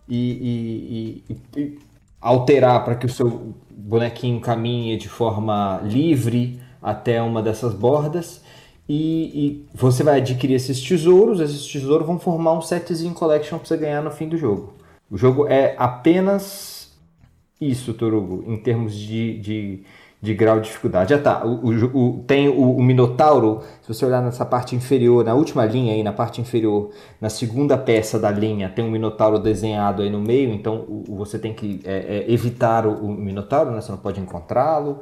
E, 0.08 1.22
e, 1.28 1.34
e, 1.34 1.60
e 1.60 1.78
alterar 2.20 2.84
para 2.84 2.96
que 2.96 3.06
o 3.06 3.08
seu 3.08 3.54
bonequinho 3.70 4.40
caminhe 4.40 4.96
de 4.96 5.08
forma 5.08 5.80
livre 5.84 6.60
até 6.82 7.22
uma 7.22 7.40
dessas 7.40 7.72
bordas. 7.72 8.42
E, 8.88 9.66
você 9.72 10.02
vai 10.02 10.18
adquirir 10.18 10.54
esses 10.54 10.80
tesouros, 10.80 11.40
esses 11.40 11.66
tesouros 11.66 12.06
vão 12.06 12.18
formar 12.18 12.52
um 12.52 12.60
setzinho 12.60 13.14
collection 13.14 13.58
para 13.58 13.66
você 13.66 13.76
ganhar 13.76 14.02
no 14.02 14.10
fim 14.10 14.28
do 14.28 14.36
jogo. 14.36 14.74
O 15.10 15.16
jogo 15.16 15.46
é 15.46 15.74
apenas 15.78 16.92
isso, 17.60 17.94
Torugo, 17.94 18.44
em 18.46 18.56
termos 18.56 18.94
de, 18.94 19.38
de, 19.38 19.82
de 20.20 20.34
grau 20.34 20.60
de 20.60 20.66
dificuldade. 20.66 21.10
Já 21.10 21.18
tá, 21.18 21.46
o, 21.46 21.70
o, 21.70 22.18
o 22.18 22.24
tem 22.26 22.48
o, 22.48 22.76
o, 22.76 22.82
Minotauro, 22.82 23.62
se 23.80 23.88
você 23.88 24.04
olhar 24.04 24.22
nessa 24.22 24.44
parte 24.44 24.76
inferior, 24.76 25.24
na 25.24 25.34
última 25.34 25.64
linha 25.64 25.94
aí, 25.94 26.02
na 26.02 26.12
parte 26.12 26.40
inferior, 26.40 26.90
na 27.20 27.30
segunda 27.30 27.78
peça 27.78 28.18
da 28.18 28.30
linha, 28.30 28.68
tem 28.68 28.84
um 28.84 28.90
Minotauro 28.90 29.38
desenhado 29.38 30.02
aí 30.02 30.10
no 30.10 30.20
meio, 30.20 30.52
então 30.52 30.84
você 31.08 31.38
tem 31.38 31.54
que 31.54 31.80
é, 31.84 32.24
é, 32.26 32.32
evitar 32.32 32.86
o, 32.86 33.08
Minotauro, 33.08 33.70
né? 33.70 33.80
você 33.80 33.92
não 33.92 33.98
pode 33.98 34.20
encontrá-lo, 34.20 35.00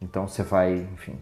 então 0.00 0.26
você 0.26 0.42
vai, 0.42 0.88
enfim, 0.94 1.14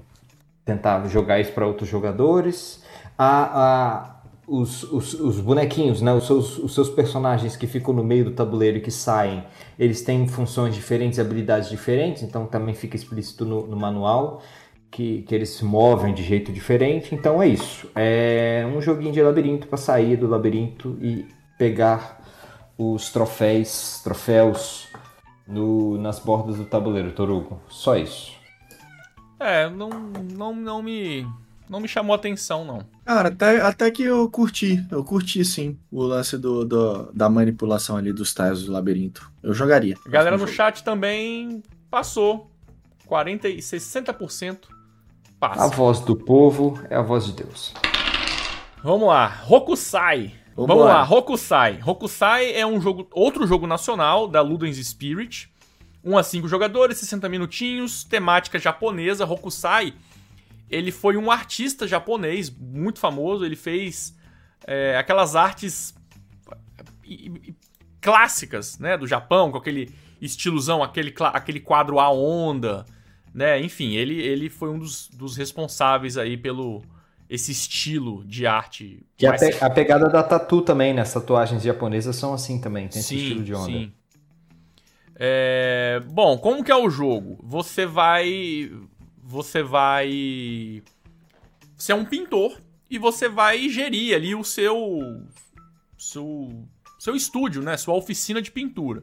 tentar 0.69 1.07
jogar 1.09 1.41
isso 1.41 1.53
para 1.53 1.67
outros 1.67 1.89
jogadores. 1.89 2.83
A, 3.17 3.63
a, 3.65 4.21
os, 4.47 4.83
os, 4.85 5.15
os, 5.15 5.41
bonequinhos, 5.41 6.03
né? 6.03 6.13
os, 6.13 6.27
seus, 6.27 6.59
os 6.59 6.75
seus 6.75 6.91
personagens 6.91 7.57
que 7.57 7.67
ficam 7.67 7.95
no 7.95 8.05
meio 8.05 8.27
do 8.27 8.33
tabuleiro 8.33 8.77
e 8.77 8.81
que 8.81 8.91
saem, 8.91 9.43
eles 9.79 10.03
têm 10.03 10.29
funções 10.29 10.75
diferentes, 10.75 11.19
habilidades 11.19 11.71
diferentes, 11.71 12.23
então 12.23 12.47
também 12.47 12.75
fica 12.75 12.97
explícito 12.97 13.45
no, 13.45 13.67
no 13.67 13.77
manual 13.77 14.43
que, 14.91 15.23
que 15.23 15.35
eles 15.35 15.51
se 15.51 15.65
movem 15.65 16.13
de 16.15 16.23
jeito 16.23 16.53
diferente. 16.53 17.15
Então 17.15 17.43
é 17.43 17.49
isso. 17.49 17.91
É 17.95 18.67
um 18.75 18.81
joguinho 18.81 19.13
de 19.13 19.23
labirinto 19.23 19.67
para 19.67 19.79
sair 19.79 20.17
do 20.17 20.27
labirinto 20.27 20.99
e 21.01 21.27
pegar 21.59 22.23
os 22.77 23.11
troféus, 23.11 24.01
troféus 24.05 24.89
no, 25.47 25.99
nas 25.99 26.19
bordas 26.19 26.57
do 26.57 26.65
tabuleiro, 26.65 27.11
Torugo. 27.13 27.59
Só 27.69 27.97
isso. 27.97 28.38
É, 29.39 29.69
não, 29.69 29.89
não, 29.89 30.55
não 30.55 30.83
me 30.83 31.27
não 31.69 31.81
me 31.81 31.89
chamou 31.89 32.15
atenção, 32.15 32.65
não. 32.65 32.85
Cara, 33.05 33.29
até, 33.29 33.61
até 33.61 33.91
que 33.91 34.03
eu 34.03 34.29
curti. 34.31 34.85
Eu 34.91 35.05
curti 35.05 35.45
sim 35.45 35.79
o 35.91 36.03
lance 36.03 36.39
do, 36.39 36.65
do 36.65 37.13
da 37.13 37.29
manipulação 37.29 37.97
ali 37.97 38.13
dos 38.13 38.33
tiles 38.33 38.65
do 38.65 38.73
labirinto. 38.73 39.31
Eu 39.43 39.53
jogaria. 39.53 39.97
A 40.07 40.09
galera 40.09 40.37
no 40.37 40.47
jogo. 40.47 40.53
chat 40.53 40.83
também 40.83 41.63
passou. 41.91 42.51
40 43.07 43.49
e 43.49 43.59
60% 43.59 44.59
passa. 45.39 45.65
A 45.65 45.69
voz 45.69 46.01
do 46.01 46.15
povo 46.15 46.79
é 46.91 46.97
a 46.97 47.03
voz 47.03 47.27
de 47.27 47.33
Deus. 47.33 47.73
Vamos 48.83 49.09
lá, 49.09 49.27
Rokusai. 49.27 50.35
Vamos, 50.55 50.69
Vamos 50.69 50.85
lá, 50.85 51.03
Rokusai. 51.03 51.79
Rokusai 51.81 52.53
é 52.53 52.67
um 52.67 52.81
jogo, 52.81 53.07
outro 53.13 53.47
jogo 53.47 53.67
nacional 53.67 54.27
da 54.27 54.41
Ludens 54.41 54.77
Spirit. 54.87 55.51
1 56.09 56.19
a 56.19 56.23
5 56.23 56.49
jogadores, 56.49 56.99
60 56.99 57.29
minutinhos, 57.29 58.05
temática 58.05 58.59
japonesa. 58.59 59.25
Rokusai 59.25 59.95
ele 60.71 60.93
foi 60.93 61.17
um 61.17 61.31
artista 61.31 61.87
japonês 61.87 62.51
muito 62.51 62.99
famoso. 62.99 63.45
Ele 63.45 63.57
fez 63.57 64.15
é, 64.67 64.97
aquelas 64.97 65.35
artes 65.35 65.95
clássicas, 68.01 68.79
né, 68.79 68.97
do 68.97 69.07
Japão, 69.07 69.51
com 69.51 69.59
aquele 69.59 69.91
estilozão, 70.21 70.83
aquele, 70.83 71.15
aquele 71.33 71.61
quadro 71.61 71.99
à 71.99 72.11
onda, 72.11 72.85
né? 73.33 73.61
Enfim, 73.61 73.95
ele, 73.95 74.21
ele 74.21 74.51
foi 74.51 74.69
um 74.69 74.79
dos, 74.79 75.09
dos 75.09 75.37
responsáveis 75.37 76.19
aí 76.19 76.37
pelo 76.37 76.83
esse 77.31 77.53
estilo 77.53 78.25
de 78.25 78.47
arte. 78.47 79.07
E 79.21 79.27
a, 79.27 79.35
pe 79.35 79.55
a, 79.61 79.71
pegada 79.71 80.09
da 80.09 80.23
tatu 80.23 80.63
também, 80.63 80.95
né? 80.95 81.03
As 81.03 81.13
tatuagens 81.13 81.63
japonesas 81.63 82.17
são 82.17 82.33
assim 82.33 82.61
também, 82.61 82.89
tem 82.89 83.03
sim, 83.03 83.17
esse 83.17 83.25
estilo 83.25 83.45
de 83.45 83.55
onda. 83.55 83.67
Sim. 83.67 83.93
É... 85.19 86.01
Bom, 86.13 86.39
como 86.39 86.63
que 86.63 86.71
é 86.71 86.77
o 86.77 86.89
jogo? 86.89 87.39
Você 87.43 87.85
vai 87.85 88.71
você 89.29 89.63
vai. 89.63 90.83
Você 91.77 91.93
é 91.93 91.95
um 91.95 92.07
pintor 92.07 92.59
e 92.89 92.97
você 92.97 93.29
vai 93.29 93.69
gerir 93.69 94.17
ali 94.17 94.35
o 94.35 94.43
seu. 94.43 95.23
seu, 95.99 96.67
seu 96.99 97.15
estúdio, 97.15 97.61
né? 97.61 97.77
Sua 97.77 97.95
oficina 97.95 98.41
de 98.41 98.51
pintura. 98.51 99.03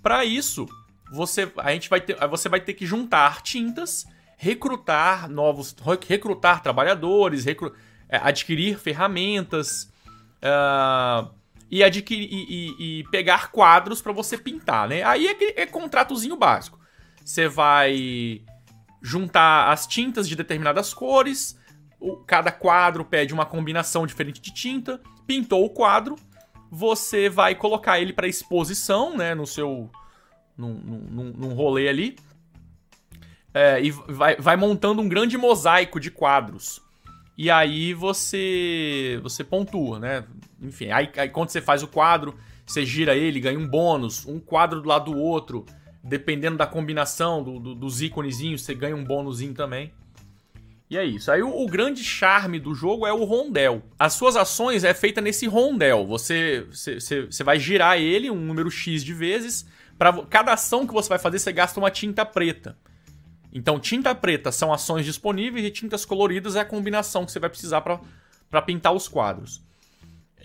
Para 0.00 0.24
isso, 0.24 0.68
você, 1.10 1.50
a 1.56 1.72
gente 1.72 1.90
vai 1.90 2.00
ter, 2.00 2.16
você 2.28 2.48
vai 2.48 2.60
ter 2.60 2.74
que 2.74 2.86
juntar 2.86 3.42
tintas, 3.42 4.06
recrutar 4.36 5.28
novos. 5.28 5.74
recrutar 6.06 6.62
trabalhadores, 6.62 7.44
recru, 7.44 7.74
é, 8.08 8.18
adquirir 8.18 8.78
ferramentas. 8.78 9.92
Uh, 10.36 11.33
e 11.70 11.82
adquirir 11.82 12.28
e, 12.30 12.44
e, 12.48 13.00
e, 13.00 13.04
pegar 13.10 13.50
quadros 13.50 14.00
para 14.00 14.12
você 14.12 14.38
pintar, 14.38 14.88
né? 14.88 15.02
Aí 15.02 15.26
é, 15.26 15.62
é 15.62 15.66
contratozinho 15.66 16.36
básico. 16.36 16.78
Você 17.24 17.48
vai 17.48 18.42
juntar 19.02 19.70
as 19.70 19.86
tintas 19.86 20.28
de 20.28 20.36
determinadas 20.36 20.94
cores. 20.94 21.58
O, 22.00 22.16
cada 22.18 22.52
quadro 22.52 23.04
pede 23.04 23.34
uma 23.34 23.46
combinação 23.46 24.06
diferente 24.06 24.40
de 24.40 24.52
tinta. 24.52 25.00
Pintou 25.26 25.64
o 25.64 25.70
quadro, 25.70 26.16
você 26.70 27.28
vai 27.28 27.54
colocar 27.54 27.98
ele 27.98 28.12
para 28.12 28.26
exposição, 28.26 29.16
né, 29.16 29.34
no 29.34 29.46
seu 29.46 29.90
num, 30.56 30.74
num, 30.74 31.32
num 31.32 31.54
rolê 31.54 31.88
ali. 31.88 32.16
É, 33.52 33.80
e 33.80 33.90
vai, 33.90 34.36
vai 34.36 34.56
montando 34.56 35.00
um 35.00 35.08
grande 35.08 35.38
mosaico 35.38 36.00
de 36.00 36.10
quadros. 36.10 36.82
E 37.36 37.50
aí 37.50 37.94
você 37.94 39.18
você 39.22 39.42
pontua, 39.42 39.98
né? 39.98 40.24
Enfim, 40.64 40.90
aí, 40.90 41.10
aí 41.16 41.28
quando 41.28 41.50
você 41.50 41.60
faz 41.60 41.82
o 41.82 41.88
quadro, 41.88 42.34
você 42.66 42.84
gira 42.84 43.14
ele, 43.14 43.40
ganha 43.40 43.58
um 43.58 43.68
bônus, 43.68 44.26
um 44.26 44.40
quadro 44.40 44.80
do 44.80 44.88
lado 44.88 45.12
do 45.12 45.18
outro 45.18 45.64
dependendo 46.04 46.58
da 46.58 46.66
combinação 46.66 47.42
do, 47.42 47.58
do, 47.58 47.74
dos 47.74 48.02
íconezinhos, 48.02 48.62
você 48.62 48.74
ganha 48.74 48.94
um 48.94 49.02
bônusinho 49.02 49.54
também. 49.54 49.90
E 50.90 50.98
é 50.98 51.04
isso. 51.04 51.32
Aí 51.32 51.42
o, 51.42 51.48
o, 51.48 51.66
grande 51.66 52.04
charme 52.04 52.60
do 52.60 52.74
jogo 52.74 53.06
é 53.06 53.12
o 53.12 53.24
rondel. 53.24 53.82
As 53.98 54.12
suas 54.12 54.36
ações 54.36 54.84
é 54.84 54.92
feita 54.92 55.22
nesse 55.22 55.46
rondel. 55.46 56.06
Você, 56.06 56.66
você, 56.70 57.22
você 57.24 57.42
vai 57.42 57.58
girar 57.58 57.98
ele 57.98 58.30
um 58.30 58.36
número 58.36 58.70
X 58.70 59.02
de 59.02 59.14
vezes. 59.14 59.66
Para 59.96 60.12
cada 60.26 60.52
ação 60.52 60.86
que 60.86 60.92
você 60.92 61.08
vai 61.08 61.18
fazer, 61.18 61.38
você 61.38 61.52
gasta 61.52 61.80
uma 61.80 61.90
tinta 61.90 62.26
preta. 62.26 62.76
Então, 63.50 63.80
tinta 63.80 64.14
preta 64.14 64.52
são 64.52 64.72
ações 64.72 65.06
disponíveis 65.06 65.64
e 65.64 65.70
tintas 65.70 66.04
coloridas 66.04 66.54
é 66.54 66.60
a 66.60 66.64
combinação 66.64 67.24
que 67.24 67.32
você 67.32 67.38
vai 67.38 67.48
precisar 67.48 67.80
para 67.80 68.62
pintar 68.62 68.92
os 68.92 69.08
quadros. 69.08 69.62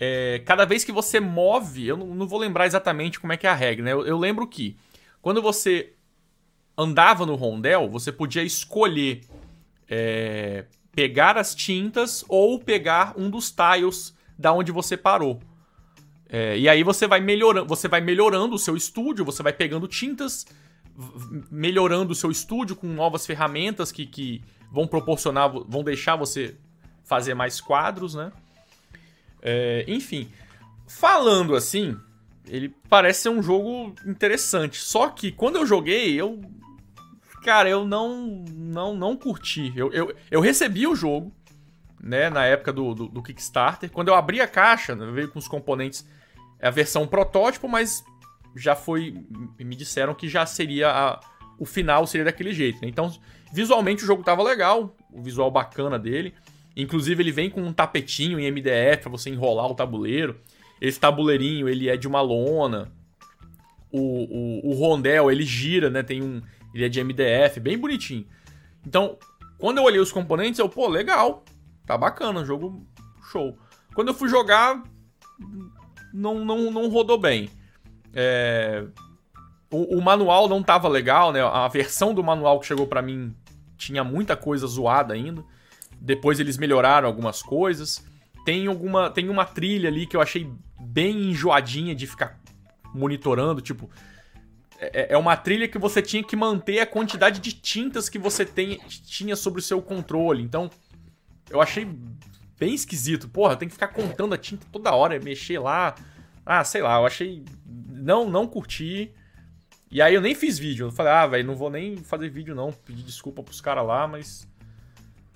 É, 0.02 0.40
cada 0.46 0.64
vez 0.64 0.82
que 0.82 0.90
você 0.90 1.20
move, 1.20 1.86
eu 1.86 1.94
não, 1.94 2.06
não, 2.06 2.26
vou 2.26 2.38
lembrar 2.38 2.64
exatamente 2.66 3.20
como 3.20 3.34
é 3.34 3.36
que 3.36 3.46
é 3.46 3.50
a 3.50 3.54
regra, 3.54 3.84
né? 3.84 3.92
eu, 3.92 4.06
eu 4.06 4.16
lembro 4.16 4.46
que 4.46 4.74
quando 5.20 5.42
você 5.42 5.92
andava 6.76 7.26
no 7.26 7.34
rondel, 7.34 7.86
você 7.86 8.10
podia 8.10 8.42
escolher 8.42 9.20
é, 9.86 10.64
pegar 10.92 11.36
as 11.36 11.54
tintas 11.54 12.24
ou 12.26 12.58
pegar 12.58 13.12
um 13.14 13.28
dos 13.28 13.50
tiles 13.50 14.16
da 14.38 14.54
onde 14.54 14.72
você 14.72 14.96
parou. 14.96 15.38
É, 16.26 16.56
e 16.56 16.66
aí 16.66 16.82
você 16.82 17.06
vai 17.06 17.20
melhorando, 17.20 17.66
você 17.66 17.86
vai 17.86 18.00
melhorando 18.00 18.54
o 18.54 18.58
seu 18.58 18.76
estúdio, 18.76 19.22
você 19.24 19.42
vai 19.42 19.52
pegando 19.52 19.86
tintas, 19.86 20.46
melhorando 21.50 22.12
o 22.12 22.14
seu 22.14 22.30
estúdio 22.30 22.74
com 22.74 22.86
novas 22.86 23.26
ferramentas 23.26 23.92
que, 23.92 24.06
que 24.06 24.42
vão 24.72 24.86
proporcionar, 24.86 25.50
vão 25.50 25.84
deixar 25.84 26.16
você 26.16 26.56
fazer 27.04 27.34
mais 27.34 27.60
quadros, 27.60 28.14
né? 28.14 28.32
É, 29.42 29.84
enfim, 29.88 30.30
falando 30.86 31.54
assim, 31.54 31.96
ele 32.46 32.74
parece 32.88 33.22
ser 33.22 33.28
um 33.28 33.42
jogo 33.42 33.94
interessante. 34.04 34.78
Só 34.78 35.08
que 35.08 35.30
quando 35.32 35.56
eu 35.56 35.66
joguei, 35.66 36.14
eu. 36.14 36.40
Cara, 37.42 37.70
eu 37.70 37.86
não 37.86 38.44
não, 38.50 38.94
não 38.94 39.16
curti. 39.16 39.72
Eu, 39.74 39.92
eu, 39.92 40.14
eu 40.30 40.40
recebi 40.40 40.86
o 40.86 40.94
jogo, 40.94 41.32
né, 42.02 42.28
na 42.28 42.44
época 42.44 42.72
do, 42.72 42.94
do, 42.94 43.08
do 43.08 43.22
Kickstarter. 43.22 43.90
Quando 43.90 44.08
eu 44.08 44.14
abri 44.14 44.40
a 44.40 44.48
caixa, 44.48 44.94
né, 44.94 45.10
veio 45.10 45.30
com 45.30 45.38
os 45.38 45.48
componentes. 45.48 46.06
É 46.58 46.68
a 46.68 46.70
versão 46.70 47.06
protótipo, 47.06 47.66
mas 47.66 48.04
já 48.54 48.76
foi. 48.76 49.24
Me 49.58 49.74
disseram 49.76 50.14
que 50.14 50.28
já 50.28 50.44
seria. 50.44 50.90
A, 50.90 51.20
o 51.58 51.64
final 51.64 52.06
seria 52.06 52.24
daquele 52.24 52.52
jeito. 52.52 52.80
Né? 52.82 52.88
Então, 52.88 53.12
visualmente 53.52 54.02
o 54.02 54.06
jogo 54.06 54.22
tava 54.22 54.42
legal, 54.42 54.96
o 55.12 55.22
visual 55.22 55.50
bacana 55.50 55.98
dele. 55.98 56.34
Inclusive, 56.80 57.22
ele 57.22 57.32
vem 57.32 57.50
com 57.50 57.62
um 57.62 57.72
tapetinho 57.72 58.38
em 58.38 58.50
MDF 58.50 59.02
para 59.02 59.10
você 59.10 59.30
enrolar 59.30 59.66
o 59.66 59.74
tabuleiro. 59.74 60.40
Esse 60.80 60.98
tabuleirinho, 60.98 61.68
ele 61.68 61.88
é 61.88 61.96
de 61.96 62.08
uma 62.08 62.20
lona. 62.20 62.90
O, 63.92 64.00
o, 64.00 64.70
o 64.70 64.74
rondel, 64.74 65.30
ele 65.30 65.44
gira, 65.44 65.90
né? 65.90 66.02
Tem 66.02 66.22
um... 66.22 66.40
Ele 66.74 66.84
é 66.84 66.88
de 66.88 67.02
MDF, 67.02 67.58
bem 67.60 67.76
bonitinho. 67.76 68.26
Então, 68.86 69.18
quando 69.58 69.78
eu 69.78 69.84
olhei 69.84 70.00
os 70.00 70.12
componentes, 70.12 70.58
eu, 70.58 70.68
pô, 70.68 70.88
legal. 70.88 71.44
Tá 71.84 71.98
bacana, 71.98 72.44
jogo 72.44 72.86
show. 73.30 73.58
Quando 73.94 74.08
eu 74.08 74.14
fui 74.14 74.28
jogar, 74.28 74.82
não, 76.12 76.44
não, 76.44 76.70
não 76.70 76.88
rodou 76.88 77.18
bem. 77.18 77.50
É... 78.14 78.86
O, 79.72 79.98
o, 79.98 80.02
manual 80.02 80.48
não 80.48 80.62
tava 80.62 80.88
legal, 80.88 81.32
né? 81.32 81.40
A 81.42 81.68
versão 81.68 82.12
do 82.12 82.24
manual 82.24 82.58
que 82.58 82.66
chegou 82.66 82.86
para 82.86 83.02
mim 83.02 83.34
tinha 83.76 84.02
muita 84.02 84.36
coisa 84.36 84.66
zoada 84.66 85.14
ainda. 85.14 85.44
Depois 86.00 86.40
eles 86.40 86.56
melhoraram 86.56 87.06
algumas 87.06 87.42
coisas. 87.42 88.04
Tem 88.44 88.66
alguma, 88.66 89.10
tem 89.10 89.28
uma 89.28 89.44
trilha 89.44 89.88
ali 89.88 90.06
que 90.06 90.16
eu 90.16 90.20
achei 90.20 90.50
bem 90.80 91.30
enjoadinha 91.30 91.94
de 91.94 92.06
ficar 92.06 92.40
monitorando, 92.94 93.60
tipo, 93.60 93.88
é, 94.80 95.12
é 95.12 95.18
uma 95.18 95.36
trilha 95.36 95.68
que 95.68 95.78
você 95.78 96.00
tinha 96.00 96.24
que 96.24 96.34
manter 96.34 96.80
a 96.80 96.86
quantidade 96.86 97.38
de 97.38 97.52
tintas 97.52 98.08
que 98.08 98.18
você 98.18 98.44
tem, 98.46 98.78
tinha 98.88 99.36
sobre 99.36 99.60
o 99.60 99.62
seu 99.62 99.82
controle. 99.82 100.42
Então, 100.42 100.70
eu 101.50 101.60
achei 101.60 101.86
bem 102.58 102.74
esquisito. 102.74 103.28
Porra, 103.28 103.56
tem 103.56 103.68
que 103.68 103.74
ficar 103.74 103.88
contando 103.88 104.34
a 104.34 104.38
tinta 104.38 104.66
toda 104.72 104.94
hora, 104.94 105.20
mexer 105.20 105.58
lá. 105.58 105.94
Ah, 106.44 106.64
sei 106.64 106.80
lá, 106.80 106.98
eu 106.98 107.06
achei. 107.06 107.44
Não, 107.66 108.28
não 108.28 108.46
curti. 108.46 109.12
E 109.90 110.00
aí 110.00 110.14
eu 110.14 110.20
nem 110.20 110.34
fiz 110.34 110.58
vídeo. 110.58 110.86
Eu 110.86 110.92
falei, 110.92 111.12
ah, 111.12 111.26
velho, 111.26 111.46
não 111.46 111.54
vou 111.54 111.68
nem 111.68 111.96
fazer 111.98 112.30
vídeo, 112.30 112.54
não. 112.54 112.72
Pedir 112.72 113.02
desculpa 113.02 113.42
pros 113.42 113.60
caras 113.60 113.86
lá, 113.86 114.08
mas. 114.08 114.48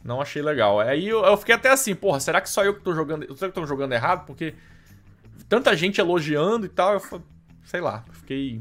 Não 0.05 0.21
achei 0.21 0.43
legal. 0.43 0.81
Aí 0.81 1.09
eu, 1.09 1.25
eu, 1.25 1.37
fiquei 1.37 1.55
até 1.55 1.71
assim, 1.71 1.95
porra, 1.95 2.21
será 2.21 2.41
que 2.41 2.51
só 2.51 2.63
eu 2.63 2.75
que 2.75 2.83
tô 2.83 2.95
jogando. 2.95 3.27
Será 3.37 3.51
que 3.51 3.59
tô 3.59 3.67
jogando 3.67 3.93
errado? 3.93 4.27
Porque 4.27 4.55
tanta 5.49 5.75
gente 5.75 5.99
elogiando 5.99 6.67
e 6.67 6.69
tal. 6.69 6.95
Eu 6.95 7.23
sei 7.65 7.81
lá, 7.81 8.05
fiquei. 8.13 8.61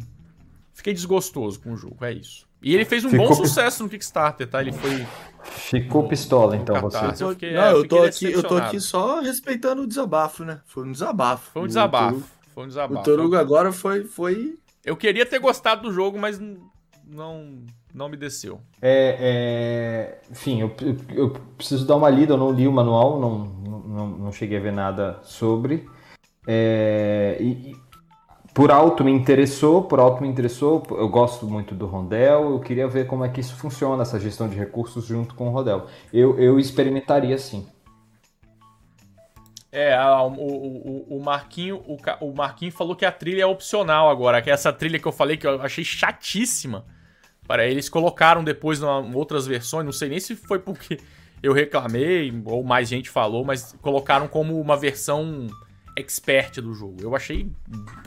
Fiquei 0.74 0.94
desgostoso 0.94 1.60
com 1.60 1.74
o 1.74 1.78
jogo, 1.78 2.04
é 2.04 2.14
isso. 2.14 2.48
E 2.62 2.74
ele 2.74 2.86
fez 2.86 3.04
um 3.04 3.10
Ficou 3.10 3.28
bom 3.28 3.34
sucesso 3.36 3.84
no 3.84 3.90
Kickstarter, 3.90 4.50
tá? 4.50 4.62
Ele 4.62 4.72
foi. 4.72 5.06
Ficou 5.44 6.08
pistola, 6.08 6.56
então, 6.56 6.80
você. 6.80 7.24
Eu 7.24 7.32
fiquei, 7.32 7.54
não, 7.54 7.62
é, 7.62 7.74
eu, 7.74 7.88
tô 7.88 8.02
aqui, 8.02 8.32
eu 8.32 8.42
tô 8.42 8.56
aqui 8.56 8.80
só 8.80 9.20
respeitando 9.20 9.82
o 9.82 9.88
desabafo, 9.88 10.46
né? 10.46 10.62
Foi 10.66 10.88
um 10.88 10.92
desabafo. 10.92 11.52
Foi 11.52 11.62
um 11.62 11.68
desabafo. 11.68 12.24
foi 12.54 12.64
um 12.64 12.68
desabafo. 12.68 13.02
O 13.02 13.04
Torugo 13.04 13.36
agora 13.36 13.74
foi, 13.74 14.06
foi. 14.06 14.58
Eu 14.84 14.96
queria 14.96 15.26
ter 15.26 15.40
gostado 15.40 15.84
do 15.84 15.94
jogo, 15.94 16.18
mas 16.18 16.40
não 17.06 17.64
não 17.94 18.10
me 18.10 18.18
desceu. 18.18 18.60
É, 18.82 19.18
é, 19.20 20.22
enfim, 20.32 20.62
eu, 20.62 20.76
eu, 20.82 20.98
eu, 21.16 21.30
preciso 21.58 21.86
dar 21.86 21.96
uma 21.96 22.10
lida, 22.10 22.34
eu 22.34 22.38
não 22.38 22.52
li 22.52 22.68
o 22.68 22.72
manual, 22.72 23.20
não, 23.20 23.46
não, 23.46 24.08
não 24.08 24.32
cheguei 24.32 24.58
a 24.58 24.62
ver 24.62 24.74
nada 24.74 25.20
sobre. 25.24 25.88
É, 26.48 27.38
e, 27.40 27.76
por 28.54 28.72
alto 28.72 29.04
me 29.04 29.12
interessou, 29.12 29.84
por 29.84 30.00
alto 30.00 30.22
me 30.22 30.28
interessou, 30.28 30.84
eu 30.92 31.10
gosto 31.10 31.48
muito 31.48 31.74
do 31.74 31.88
Rondel, 31.88 32.52
eu 32.52 32.60
queria 32.60 32.88
ver 32.88 33.08
como 33.08 33.26
é 33.26 33.30
que 33.30 33.42
isso 33.42 33.56
funciona, 33.56 34.04
essa 34.04 34.20
gestão 34.20 34.48
de 34.48 34.56
recursos 34.56 35.06
junto 35.06 35.34
com 35.34 35.50
o 35.50 35.52
Rondel. 35.52 35.88
Eu, 36.14 36.40
eu 36.40 36.60
experimentaria 36.60 37.38
sim. 37.38 37.68
É, 39.76 40.00
o, 40.00 40.28
o, 40.28 41.18
o, 41.18 41.24
Marquinho, 41.24 41.78
o, 41.78 41.98
o 42.22 42.32
Marquinho 42.32 42.72
falou 42.72 42.96
que 42.96 43.04
a 43.04 43.12
trilha 43.12 43.42
é 43.42 43.46
opcional 43.48 44.08
agora, 44.08 44.40
que 44.40 44.52
essa 44.52 44.72
trilha 44.72 45.00
que 45.00 45.08
eu 45.08 45.12
falei 45.12 45.36
que 45.36 45.48
eu 45.48 45.60
achei 45.64 45.84
chatíssima. 45.84 46.86
Para 47.48 47.66
eles 47.66 47.90
colocaram 47.90 48.44
depois 48.44 48.82
em 48.82 49.16
outras 49.16 49.48
versões, 49.48 49.84
não 49.84 49.92
sei 49.92 50.10
nem 50.10 50.20
se 50.20 50.36
foi 50.36 50.60
porque 50.60 51.00
eu 51.42 51.52
reclamei 51.54 52.32
ou 52.46 52.64
mais 52.64 52.88
gente 52.88 53.10
falou, 53.10 53.44
mas 53.44 53.76
colocaram 53.82 54.28
como 54.28 54.62
uma 54.62 54.78
versão 54.78 55.48
expert 55.98 56.62
do 56.62 56.76
jogo. 56.76 56.98
Eu 57.02 57.16
achei 57.16 57.52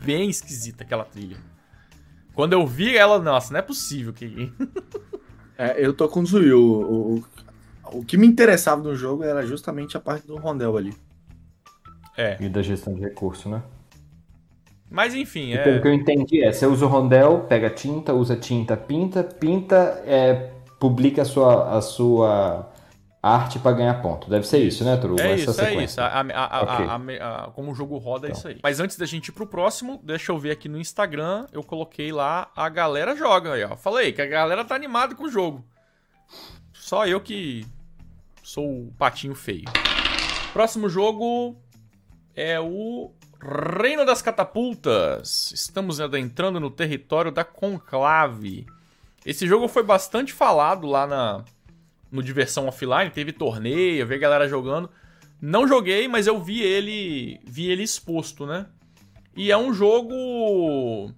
bem 0.02 0.30
esquisita 0.30 0.84
aquela 0.84 1.04
trilha. 1.04 1.36
Quando 2.32 2.52
eu 2.52 2.64
vi 2.64 2.96
ela, 2.96 3.18
nossa, 3.18 3.52
não 3.52 3.58
é 3.58 3.62
possível 3.62 4.12
que. 4.12 4.52
é, 5.58 5.84
eu 5.84 5.92
tô 5.92 6.08
com 6.08 6.22
o. 6.22 6.54
O, 6.54 7.16
o, 7.16 7.24
o 7.92 8.04
que 8.04 8.16
me 8.16 8.26
interessava 8.26 8.80
no 8.80 8.94
jogo 8.94 9.24
era 9.24 9.44
justamente 9.44 9.96
a 9.96 10.00
parte 10.00 10.28
do 10.28 10.36
rondel 10.36 10.76
ali. 10.76 10.94
É. 12.16 12.36
E 12.40 12.48
da 12.48 12.62
gestão 12.62 12.94
de 12.94 13.00
recurso, 13.00 13.48
né? 13.48 13.62
Mas 14.90 15.14
enfim, 15.14 15.52
é. 15.52 15.62
Pelo 15.62 15.82
que 15.82 15.88
eu 15.88 15.92
entendi, 15.92 16.42
é: 16.42 16.52
você 16.52 16.66
usa 16.66 16.86
o 16.86 16.88
rondel, 16.88 17.40
pega 17.48 17.68
tinta, 17.68 18.14
usa 18.14 18.36
tinta, 18.36 18.76
pinta, 18.76 19.22
pinta, 19.24 20.02
é, 20.06 20.50
publica 20.78 21.22
a 21.22 21.24
sua, 21.24 21.76
a 21.76 21.80
sua 21.80 22.72
arte 23.22 23.58
para 23.58 23.76
ganhar 23.76 24.00
ponto. 24.00 24.30
Deve 24.30 24.46
ser 24.46 24.58
isso, 24.58 24.84
né, 24.84 24.96
Turu? 24.96 25.20
É 25.20 25.32
Essa 25.32 25.34
isso, 25.34 25.52
sequência. 25.52 25.80
é 25.80 25.84
isso. 25.84 26.00
A, 26.00 26.20
a, 26.44 26.96
okay. 26.98 27.18
como 27.54 27.72
o 27.72 27.74
jogo 27.74 27.98
roda, 27.98 28.28
então. 28.28 28.36
é 28.36 28.38
isso 28.38 28.48
aí. 28.48 28.60
Mas 28.62 28.78
antes 28.78 28.96
da 28.96 29.06
gente 29.06 29.28
ir 29.28 29.32
pro 29.32 29.46
próximo, 29.46 30.00
deixa 30.04 30.30
eu 30.30 30.38
ver 30.38 30.52
aqui 30.52 30.68
no 30.68 30.78
Instagram. 30.78 31.46
Eu 31.52 31.62
coloquei 31.62 32.12
lá, 32.12 32.48
a 32.54 32.68
galera 32.68 33.16
joga 33.16 33.54
aí, 33.54 33.64
ó. 33.64 33.76
Falei 33.76 34.12
que 34.12 34.22
a 34.22 34.26
galera 34.26 34.64
tá 34.64 34.74
animada 34.74 35.14
com 35.14 35.24
o 35.24 35.30
jogo. 35.30 35.64
Só 36.72 37.06
eu 37.06 37.20
que 37.20 37.66
sou 38.42 38.64
o 38.64 38.92
patinho 38.96 39.34
feio. 39.34 39.64
Próximo 40.52 40.88
jogo 40.88 41.56
é 42.36 42.60
o 42.60 43.10
Reino 43.40 44.04
das 44.04 44.20
Catapultas. 44.20 45.50
Estamos 45.52 46.00
adentrando 46.00 46.60
no 46.60 46.70
território 46.70 47.32
da 47.32 47.42
Conclave. 47.42 48.66
Esse 49.24 49.46
jogo 49.46 49.66
foi 49.66 49.82
bastante 49.82 50.34
falado 50.34 50.86
lá 50.86 51.06
na 51.06 51.44
no 52.12 52.22
Diversão 52.22 52.68
Offline, 52.68 53.10
teve 53.10 53.32
torneio, 53.32 53.98
eu 53.98 54.06
vi 54.06 54.14
a 54.14 54.18
galera 54.18 54.48
jogando. 54.48 54.88
Não 55.40 55.66
joguei, 55.66 56.06
mas 56.06 56.26
eu 56.26 56.40
vi 56.40 56.62
ele, 56.62 57.40
vi 57.44 57.68
ele 57.68 57.82
exposto, 57.82 58.46
né? 58.46 58.66
E 59.34 59.50
é 59.50 59.56
um 59.56 59.74
jogo 59.74 61.12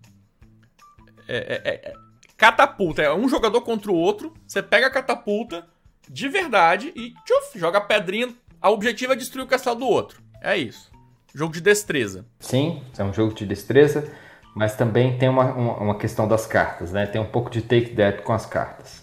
é, 1.29 1.37
é, 1.37 1.91
é, 1.91 1.93
catapulta, 2.37 3.03
é 3.03 3.15
um 3.15 3.29
jogador 3.29 3.61
contra 3.61 3.93
o 3.93 3.95
outro. 3.95 4.33
Você 4.47 4.63
pega 4.63 4.87
a 4.87 4.91
catapulta 4.91 5.69
de 6.09 6.29
verdade 6.29 6.93
e 6.97 7.13
tchuf, 7.25 7.59
joga 7.59 7.79
a 7.79 7.83
pedrinha. 7.83 8.35
O 8.63 8.69
objetivo 8.69 9.13
é 9.13 9.17
destruir 9.17 9.45
o 9.45 9.49
castelo 9.49 9.77
do 9.77 9.87
outro. 9.87 10.21
É 10.41 10.57
isso. 10.57 10.91
Jogo 11.35 11.53
de 11.53 11.61
destreza. 11.61 12.25
Sim, 12.41 12.83
é 12.97 13.05
um 13.05 13.13
jogo 13.13 13.35
de 13.35 13.45
destreza, 13.45 14.11
mas 14.55 14.75
também 14.75 15.19
tem 15.19 15.29
uma, 15.29 15.45
uma, 15.53 15.77
uma 15.77 15.95
questão 15.95 16.27
das 16.27 16.47
cartas, 16.47 16.91
né? 16.93 17.07
Tem 17.07 17.21
um 17.21 17.27
pouco 17.27 17.51
de 17.51 17.61
take 17.61 17.95
that 17.95 18.23
com 18.23 18.33
as 18.33 18.47
cartas. 18.47 19.03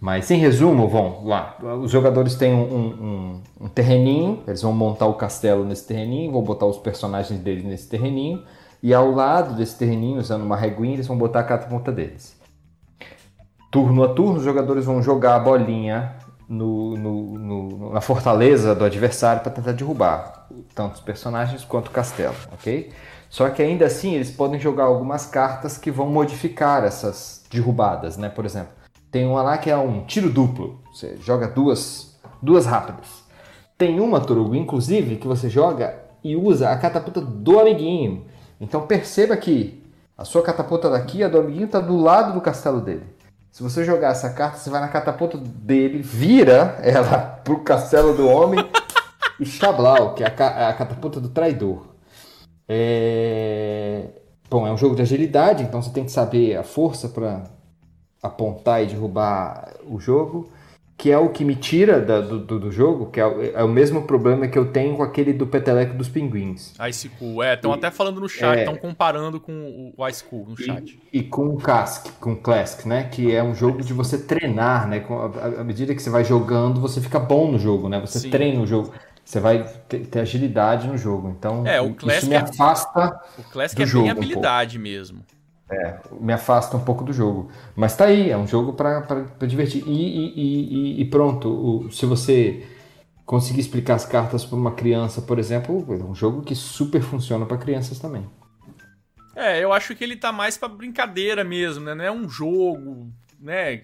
Mas 0.00 0.30
em 0.30 0.38
resumo, 0.38 0.88
vão 0.88 1.26
lá. 1.26 1.58
Os 1.82 1.90
jogadores 1.90 2.36
têm 2.36 2.54
um, 2.54 2.62
um, 2.62 3.42
um, 3.60 3.68
terreninho, 3.68 4.42
eles 4.46 4.62
vão 4.62 4.72
montar 4.72 5.06
o 5.06 5.14
castelo 5.14 5.64
nesse 5.64 5.86
terreninho, 5.86 6.32
vão 6.32 6.42
botar 6.42 6.66
os 6.66 6.78
personagens 6.78 7.38
deles 7.40 7.64
nesse 7.64 7.88
terreninho, 7.88 8.44
e 8.82 8.94
ao 8.94 9.10
lado 9.10 9.54
desse 9.54 9.76
terreninho, 9.76 10.20
usando 10.20 10.42
uma 10.42 10.56
reguinha, 10.56 10.94
eles 10.94 11.06
vão 11.06 11.18
botar 11.18 11.40
a 11.40 11.44
catapulta 11.44 11.90
deles. 11.90 12.38
Turno 13.70 14.04
a 14.04 14.08
turno, 14.14 14.38
os 14.38 14.44
jogadores 14.44 14.84
vão 14.84 15.02
jogar 15.02 15.34
a 15.34 15.40
bolinha 15.40 16.14
no, 16.48 16.96
no, 16.96 17.38
no, 17.38 17.92
na 17.92 18.00
fortaleza 18.00 18.74
do 18.74 18.84
adversário 18.84 19.42
para 19.42 19.50
tentar 19.50 19.72
derrubar 19.72 20.37
tanto 20.78 20.94
os 20.94 21.00
personagens 21.00 21.64
quanto 21.64 21.88
o 21.88 21.90
castelo, 21.90 22.36
ok? 22.52 22.92
Só 23.28 23.50
que 23.50 23.60
ainda 23.60 23.84
assim 23.84 24.14
eles 24.14 24.30
podem 24.30 24.60
jogar 24.60 24.84
algumas 24.84 25.26
cartas 25.26 25.76
que 25.76 25.90
vão 25.90 26.06
modificar 26.08 26.84
essas 26.84 27.44
derrubadas, 27.50 28.16
né? 28.16 28.28
Por 28.28 28.44
exemplo, 28.44 28.70
tem 29.10 29.26
uma 29.26 29.42
lá 29.42 29.58
que 29.58 29.68
é 29.68 29.76
um 29.76 30.04
tiro 30.04 30.30
duplo, 30.30 30.80
você 30.92 31.16
joga 31.16 31.48
duas, 31.48 32.16
duas 32.40 32.64
rápidas. 32.64 33.08
Tem 33.76 33.98
uma, 33.98 34.20
Torugo, 34.20 34.54
inclusive, 34.54 35.16
que 35.16 35.26
você 35.26 35.50
joga 35.50 35.98
e 36.22 36.36
usa 36.36 36.70
a 36.70 36.78
catapulta 36.78 37.20
do 37.20 37.58
amiguinho. 37.58 38.26
Então 38.60 38.86
perceba 38.86 39.36
que 39.36 39.82
a 40.16 40.24
sua 40.24 40.42
catapulta 40.42 40.88
daqui, 40.88 41.24
a 41.24 41.28
do 41.28 41.40
amiguinho, 41.40 41.66
está 41.66 41.80
do 41.80 41.96
lado 41.96 42.34
do 42.34 42.40
castelo 42.40 42.80
dele. 42.80 43.02
Se 43.50 43.64
você 43.64 43.84
jogar 43.84 44.10
essa 44.10 44.30
carta, 44.30 44.58
você 44.58 44.70
vai 44.70 44.80
na 44.80 44.88
catapulta 44.88 45.36
dele, 45.38 46.00
vira 46.02 46.78
ela 46.82 47.18
pro 47.42 47.64
castelo 47.64 48.14
do 48.14 48.28
homem 48.28 48.64
e 49.40 49.46
Chablau, 49.46 50.14
que 50.14 50.22
é 50.24 50.26
a, 50.26 50.68
a 50.70 50.74
catapulta 50.74 51.20
do 51.20 51.28
traidor. 51.30 51.86
É... 52.68 54.08
Bom, 54.50 54.66
é 54.66 54.72
um 54.72 54.76
jogo 54.78 54.94
de 54.96 55.02
agilidade, 55.02 55.62
então 55.62 55.82
você 55.82 55.90
tem 55.92 56.04
que 56.04 56.10
saber 56.12 56.56
a 56.56 56.62
força 56.62 57.08
para 57.08 57.44
apontar 58.22 58.82
e 58.82 58.86
derrubar 58.86 59.74
o 59.86 60.00
jogo. 60.00 60.48
que 61.00 61.12
é 61.12 61.18
o 61.18 61.28
que 61.30 61.44
me 61.44 61.54
tira 61.54 62.00
da- 62.00 62.20
do, 62.20 62.58
do, 62.58 62.72
jogo, 62.72 63.06
que 63.12 63.20
é, 63.20 63.24
o- 63.26 63.40
é 63.40 63.62
o 63.62 63.68
mesmo 63.68 64.02
problema 64.02 64.48
que 64.48 64.58
eu 64.58 64.72
tenho 64.72 64.96
com 64.96 65.02
aquele 65.04 65.32
do 65.32 65.46
peteleco 65.46 65.94
dos 65.96 66.08
pinguins. 66.08 66.74
Ice 66.88 67.08
Cool, 67.08 67.40
é, 67.40 67.54
estão 67.54 67.72
até 67.72 67.88
falando 67.88 68.20
no 68.20 68.28
chat, 68.28 68.56
é. 68.56 68.60
estão 68.62 68.76
comparando 68.76 69.40
com 69.40 69.92
o 69.96 70.08
Ice 70.08 70.24
Cool 70.24 70.46
no 70.48 70.56
chat. 70.56 71.00
E, 71.12 71.18
e 71.20 71.22
com 71.22 71.46
o 71.50 71.56
Cask, 71.56 72.08
com 72.18 72.32
o 72.32 72.36
Classic, 72.36 72.88
né? 72.88 73.04
Que 73.04 73.32
é 73.32 73.40
um 73.42 73.54
jogo 73.54 73.80
de 73.84 73.92
você 73.92 74.18
treinar, 74.18 74.88
né? 74.88 74.98
Com- 74.98 75.20
À 75.20 75.60
à 75.60 75.64
medida 75.64 75.94
que 75.94 76.02
você 76.02 76.10
vai 76.10 76.24
jogando, 76.24 76.80
você 76.80 77.00
fica 77.00 77.20
bom 77.20 77.52
no 77.52 77.60
jogo, 77.60 77.88
né? 77.88 78.00
Você 78.00 78.18
Sim. 78.18 78.30
treina 78.30 78.60
o 78.60 78.66
jogo. 78.66 78.92
Você 79.28 79.40
vai 79.40 79.62
ter, 79.86 80.06
ter 80.06 80.20
agilidade 80.20 80.88
no 80.88 80.96
jogo. 80.96 81.28
Então, 81.28 81.66
É, 81.66 81.82
o 81.82 81.94
isso 82.06 82.26
me 82.30 82.34
é- 82.34 82.38
afasta, 82.38 83.20
O 83.38 83.42
Classic 83.42 83.76
Do 83.76 83.82
é 83.82 83.86
jogo 83.86 84.04
bem 84.04 84.14
um 84.14 84.16
habilidade 84.16 84.78
mesmo. 84.78 85.22
me 86.18 86.32
afasta 86.32 86.74
um 86.78 86.80
pouco 86.82 87.04
do 87.04 87.12
jogo. 87.12 87.50
Mas 87.76 87.94
tá 87.94 88.06
aí, 88.06 88.30
é 88.30 88.38
um 88.38 88.46
jogo 88.46 88.72
pra 88.72 89.02
divertir. 89.46 89.86
E, 89.86 89.90
e- 89.92 90.32
e- 90.34 91.00
e- 91.02 91.04
pronto, 91.10 91.46
o- 91.50 91.92
se 91.92 92.06
você 92.06 92.66
conseguir 93.26 93.60
explicar 93.60 93.96
as 93.96 94.06
cartas 94.06 94.46
para 94.46 94.56
uma 94.56 94.72
criança, 94.72 95.20
por 95.20 95.38
exemplo, 95.38 95.84
é 95.90 96.02
um 96.02 96.14
jogo 96.14 96.40
que 96.40 96.54
super 96.54 97.02
funciona 97.02 97.44
para 97.44 97.58
crianças 97.58 97.98
também. 97.98 98.24
É, 99.36 99.62
eu 99.62 99.74
acho 99.74 99.94
que 99.94 100.02
ele 100.02 100.16
tá 100.16 100.32
mais 100.32 100.56
pra 100.56 100.70
brincadeira 100.70 101.44
mesmo, 101.44 101.84
né? 101.84 101.94
Não 101.94 102.02
é 102.04 102.10
um 102.10 102.26
jogo, 102.30 103.12
né? 103.38 103.82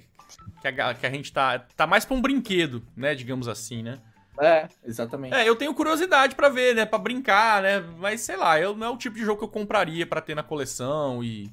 Que 0.63 0.69
a, 0.69 0.95
que 0.95 1.05
a 1.05 1.11
gente 1.11 1.31
tá. 1.31 1.59
Tá 1.77 1.87
mais 1.87 2.07
pra 2.07 2.17
um 2.17 2.23
brinquedo, 2.23 2.83
né? 2.97 3.15
Digamos 3.15 3.47
assim, 3.47 3.83
né? 3.83 3.99
É, 4.39 4.69
exatamente. 4.85 5.35
É, 5.35 5.49
eu 5.49 5.55
tenho 5.55 5.75
curiosidade 5.75 6.35
pra 6.35 6.49
ver, 6.49 6.75
né? 6.75 6.85
Pra 6.85 6.99
brincar, 6.99 7.63
né? 7.63 7.81
Mas 7.99 8.21
sei 8.21 8.37
lá, 8.37 8.59
eu, 8.61 8.77
não 8.77 8.87
é 8.87 8.91
o 8.91 8.97
tipo 8.97 9.17
de 9.17 9.25
jogo 9.25 9.39
que 9.39 9.45
eu 9.45 9.49
compraria 9.49 10.07
pra 10.07 10.21
ter 10.21 10.35
na 10.35 10.43
coleção 10.43 11.23
e. 11.23 11.51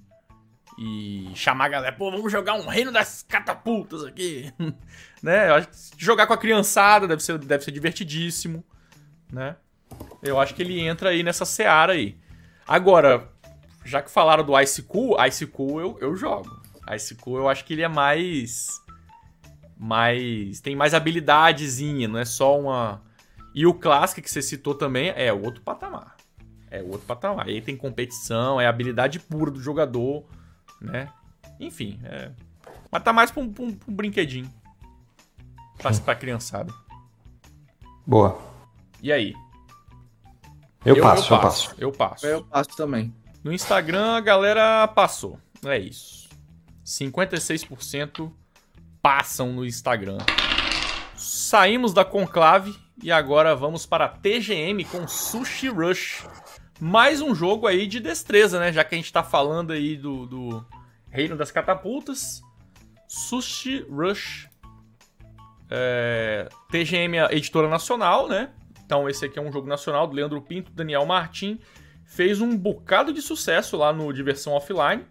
E 0.79 1.29
chamar 1.35 1.65
a 1.65 1.69
galera, 1.69 1.95
pô, 1.95 2.09
vamos 2.09 2.31
jogar 2.31 2.53
um 2.53 2.65
reino 2.65 2.91
das 2.91 3.23
catapultas 3.27 4.03
aqui. 4.03 4.51
né? 5.21 5.49
Eu 5.49 5.55
acho 5.55 5.67
que 5.67 5.75
jogar 5.97 6.25
com 6.25 6.33
a 6.33 6.37
criançada 6.37 7.07
deve 7.07 7.21
ser, 7.21 7.37
deve 7.37 7.63
ser 7.63 7.71
divertidíssimo, 7.71 8.63
né? 9.31 9.57
Eu 10.23 10.39
acho 10.39 10.55
que 10.55 10.63
ele 10.63 10.79
entra 10.79 11.09
aí 11.09 11.23
nessa 11.23 11.45
seara 11.45 11.93
aí. 11.93 12.17
Agora, 12.67 13.29
já 13.83 14.01
que 14.01 14.09
falaram 14.09 14.43
do 14.43 14.59
Ice 14.59 14.81
Cool, 14.83 15.23
Ice 15.25 15.45
Cool 15.45 15.81
eu, 15.81 15.97
eu 15.99 16.15
jogo. 16.15 16.61
Ice 16.95 17.15
Cool 17.15 17.37
eu 17.37 17.49
acho 17.49 17.65
que 17.65 17.73
ele 17.73 17.81
é 17.81 17.87
mais. 17.87 18.80
Mais. 19.83 20.61
Tem 20.61 20.75
mais 20.75 20.93
habilidadezinha, 20.93 22.07
não 22.07 22.19
é 22.19 22.25
só 22.25 22.59
uma. 22.59 23.01
E 23.55 23.65
o 23.65 23.73
Classic 23.73 24.21
que 24.21 24.29
você 24.29 24.39
citou 24.41 24.75
também 24.75 25.09
é 25.15 25.33
outro 25.33 25.61
patamar. 25.63 26.15
É 26.69 26.83
outro 26.83 27.01
patamar. 27.07 27.47
Aí 27.47 27.59
tem 27.61 27.75
competição, 27.75 28.61
é 28.61 28.67
habilidade 28.67 29.19
pura 29.19 29.49
do 29.49 29.59
jogador, 29.59 30.23
né? 30.79 31.09
Enfim, 31.59 31.99
é. 32.03 32.31
Mas 32.91 33.01
tá 33.03 33.11
mais 33.11 33.31
pra 33.31 33.41
um, 33.41 33.51
pra 33.51 33.63
um- 33.63 33.73
pra 33.73 33.91
um 33.91 33.95
brinquedinho. 33.95 34.49
Pra, 35.79 35.91
pra 35.93 36.13
criançada. 36.15 36.71
Boa. 38.05 38.39
E 39.01 39.11
aí? 39.11 39.33
Eu, 40.85 41.01
passo, 41.01 41.33
eu 41.33 41.39
passo. 41.39 41.75
Eu 41.79 41.91
passo. 41.91 42.25
Eu 42.27 42.43
passo 42.45 42.69
também. 42.77 43.11
No 43.43 43.51
Instagram 43.51 44.15
a 44.15 44.21
galera 44.21 44.87
passou. 44.89 45.39
É 45.65 45.77
isso. 45.79 46.29
56% 46.85 48.31
passam 49.01 49.51
no 49.51 49.65
Instagram. 49.65 50.17
Saímos 51.15 51.93
da 51.93 52.05
Conclave 52.05 52.75
e 53.01 53.11
agora 53.11 53.55
vamos 53.55 53.85
para 53.85 54.05
a 54.05 54.09
TGM 54.09 54.85
com 54.85 55.07
Sushi 55.07 55.69
Rush. 55.69 56.25
Mais 56.79 57.21
um 57.21 57.33
jogo 57.33 57.67
aí 57.67 57.87
de 57.87 57.99
destreza, 57.99 58.59
né? 58.59 58.71
Já 58.71 58.83
que 58.83 58.95
a 58.95 58.97
gente 58.97 59.11
tá 59.11 59.23
falando 59.23 59.71
aí 59.71 59.95
do, 59.95 60.25
do 60.25 60.65
Reino 61.09 61.35
das 61.35 61.51
Catapultas. 61.51 62.41
Sushi 63.07 63.85
Rush. 63.89 64.49
É, 65.69 66.49
TGM 66.69 67.19
a 67.19 67.33
editora 67.33 67.69
nacional, 67.69 68.27
né? 68.27 68.51
Então 68.85 69.07
esse 69.09 69.25
aqui 69.25 69.39
é 69.39 69.41
um 69.41 69.51
jogo 69.51 69.67
nacional 69.67 70.05
do 70.05 70.15
Leandro 70.15 70.41
Pinto, 70.41 70.71
Daniel 70.71 71.05
Martin 71.05 71.59
fez 72.11 72.41
um 72.41 72.57
bocado 72.57 73.13
de 73.13 73.21
sucesso 73.21 73.77
lá 73.77 73.93
no 73.93 74.11
Diversão 74.11 74.51
Offline. 74.51 75.05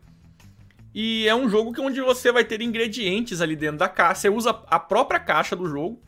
E 0.94 1.26
é 1.28 1.34
um 1.34 1.48
jogo 1.48 1.72
que 1.72 1.80
onde 1.80 2.00
você 2.00 2.32
vai 2.32 2.44
ter 2.44 2.60
ingredientes 2.60 3.40
ali 3.40 3.54
dentro 3.54 3.78
da 3.78 3.88
caixa. 3.88 4.22
Você 4.22 4.28
usa 4.28 4.50
a 4.66 4.78
própria 4.78 5.20
caixa 5.20 5.54
do 5.54 5.66
jogo. 5.66 6.02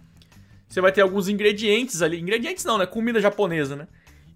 Você 0.69 0.81
vai 0.81 0.91
ter 0.91 1.03
alguns 1.03 1.29
ingredientes 1.29 2.03
ali. 2.03 2.21
Ingredientes 2.21 2.65
não, 2.65 2.79
né? 2.79 2.87
Comida 2.87 3.21
japonesa, 3.21 3.77
né? 3.77 3.87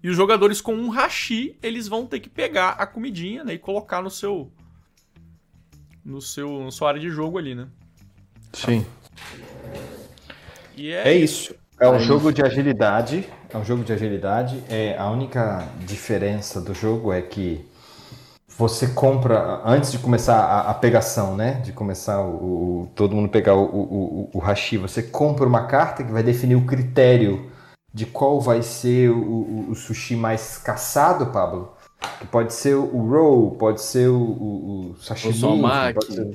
E 0.01 0.09
os 0.09 0.15
jogadores 0.15 0.61
com 0.61 0.73
um 0.73 0.89
hashi, 0.89 1.57
eles 1.61 1.87
vão 1.87 2.05
ter 2.05 2.19
que 2.19 2.29
pegar 2.29 2.71
a 2.71 2.85
comidinha, 2.85 3.43
né? 3.43 3.55
E 3.55 3.57
colocar 3.57 4.01
no 4.01 4.09
seu. 4.09 4.51
No 6.05 6.21
seu. 6.21 6.63
Na 6.63 6.71
sua 6.71 6.89
área 6.89 7.01
de 7.01 7.09
jogo 7.09 7.37
ali, 7.37 7.55
né? 7.55 7.67
Sim. 8.53 8.85
E 10.75 10.91
é, 10.91 11.09
É 11.09 11.13
isso. 11.13 11.55
É 11.79 11.89
um 11.89 11.95
É 11.95 11.99
jogo 11.99 12.31
de 12.31 12.41
agilidade. 12.41 13.27
É 13.49 13.57
um 13.57 13.65
jogo 13.65 13.83
de 13.83 13.91
agilidade. 13.91 14.63
É, 14.69 14.97
a 14.97 15.09
única 15.09 15.67
diferença 15.85 16.61
do 16.61 16.73
jogo 16.73 17.11
é 17.11 17.21
que 17.21 17.65
você 18.57 18.87
compra, 18.87 19.61
antes 19.65 19.91
de 19.91 19.99
começar 19.99 20.37
a, 20.39 20.71
a 20.71 20.73
pegação, 20.73 21.35
né? 21.35 21.53
De 21.63 21.71
começar 21.71 22.21
o, 22.21 22.83
o- 22.83 22.91
todo 22.95 23.15
mundo 23.15 23.29
pegar 23.29 23.55
o, 23.55 23.63
o, 23.65 24.29
o, 24.33 24.37
o 24.37 24.39
hashi, 24.39 24.77
você 24.77 25.03
compra 25.03 25.45
uma 25.45 25.67
carta 25.67 26.03
que 26.03 26.11
vai 26.11 26.23
definir 26.23 26.55
o 26.55 26.65
critério 26.65 27.51
de 27.93 28.05
qual 28.05 28.39
vai 28.41 28.61
ser 28.63 29.09
o, 29.11 29.17
o, 29.19 29.71
o 29.71 29.75
sushi 29.75 30.15
mais 30.15 30.57
caçado, 30.57 31.27
Pablo. 31.27 31.73
Que 32.19 32.27
pode 32.27 32.53
ser 32.53 32.75
o 32.75 33.09
roll, 33.09 33.51
pode 33.57 33.81
ser 33.81 34.07
o, 34.09 34.17
o, 34.19 34.91
o 34.91 34.95
sashimi, 34.97 35.93
pode 35.93 36.13
ser- 36.13 36.27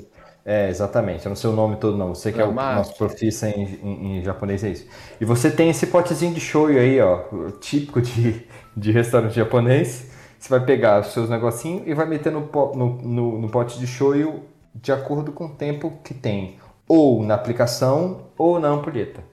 É, 0.45 0.69
exatamente. 0.69 1.25
Eu 1.25 1.29
não 1.29 1.35
sei 1.37 1.49
o 1.49 1.53
nome 1.53 1.77
todo, 1.77 1.97
não. 1.97 2.13
Você 2.13 2.31
que 2.31 2.41
é 2.41 2.45
o 2.45 2.47
Osomaki. 2.49 2.75
nosso 2.75 2.95
profissa 2.97 3.49
em, 3.49 3.63
em- 3.81 4.17
em 4.19 4.23
japonês, 4.23 4.63
é 4.63 4.69
isso. 4.71 4.85
E 5.21 5.25
você 5.25 5.49
tem 5.51 5.69
esse 5.69 5.87
potezinho 5.87 6.33
de 6.33 6.39
shoyu 6.41 6.79
aí, 6.79 6.99
ó, 7.01 7.51
típico 7.61 8.01
de, 8.01 8.45
de 8.75 8.91
restaurante 8.91 9.35
japonês. 9.35 10.11
Você 10.43 10.49
vai 10.49 10.59
pegar 10.65 10.99
os 10.99 11.07
seus 11.13 11.29
negocinhos 11.29 11.87
e 11.87 11.93
vai 11.93 12.05
meter 12.05 12.29
no, 12.29 12.41
po- 12.41 12.73
no, 12.75 13.01
no, 13.01 13.39
no 13.39 13.49
pote 13.49 13.79
de 13.79 13.87
shoyu 13.87 14.43
de 14.75 14.91
acordo 14.91 15.31
com 15.31 15.45
o 15.45 15.49
tempo 15.55 16.01
que 16.03 16.13
tem. 16.13 16.57
Ou 16.85 17.23
na 17.23 17.33
aplicação 17.35 18.25
ou 18.37 18.59
na 18.59 18.67
ampulheta. 18.67 19.23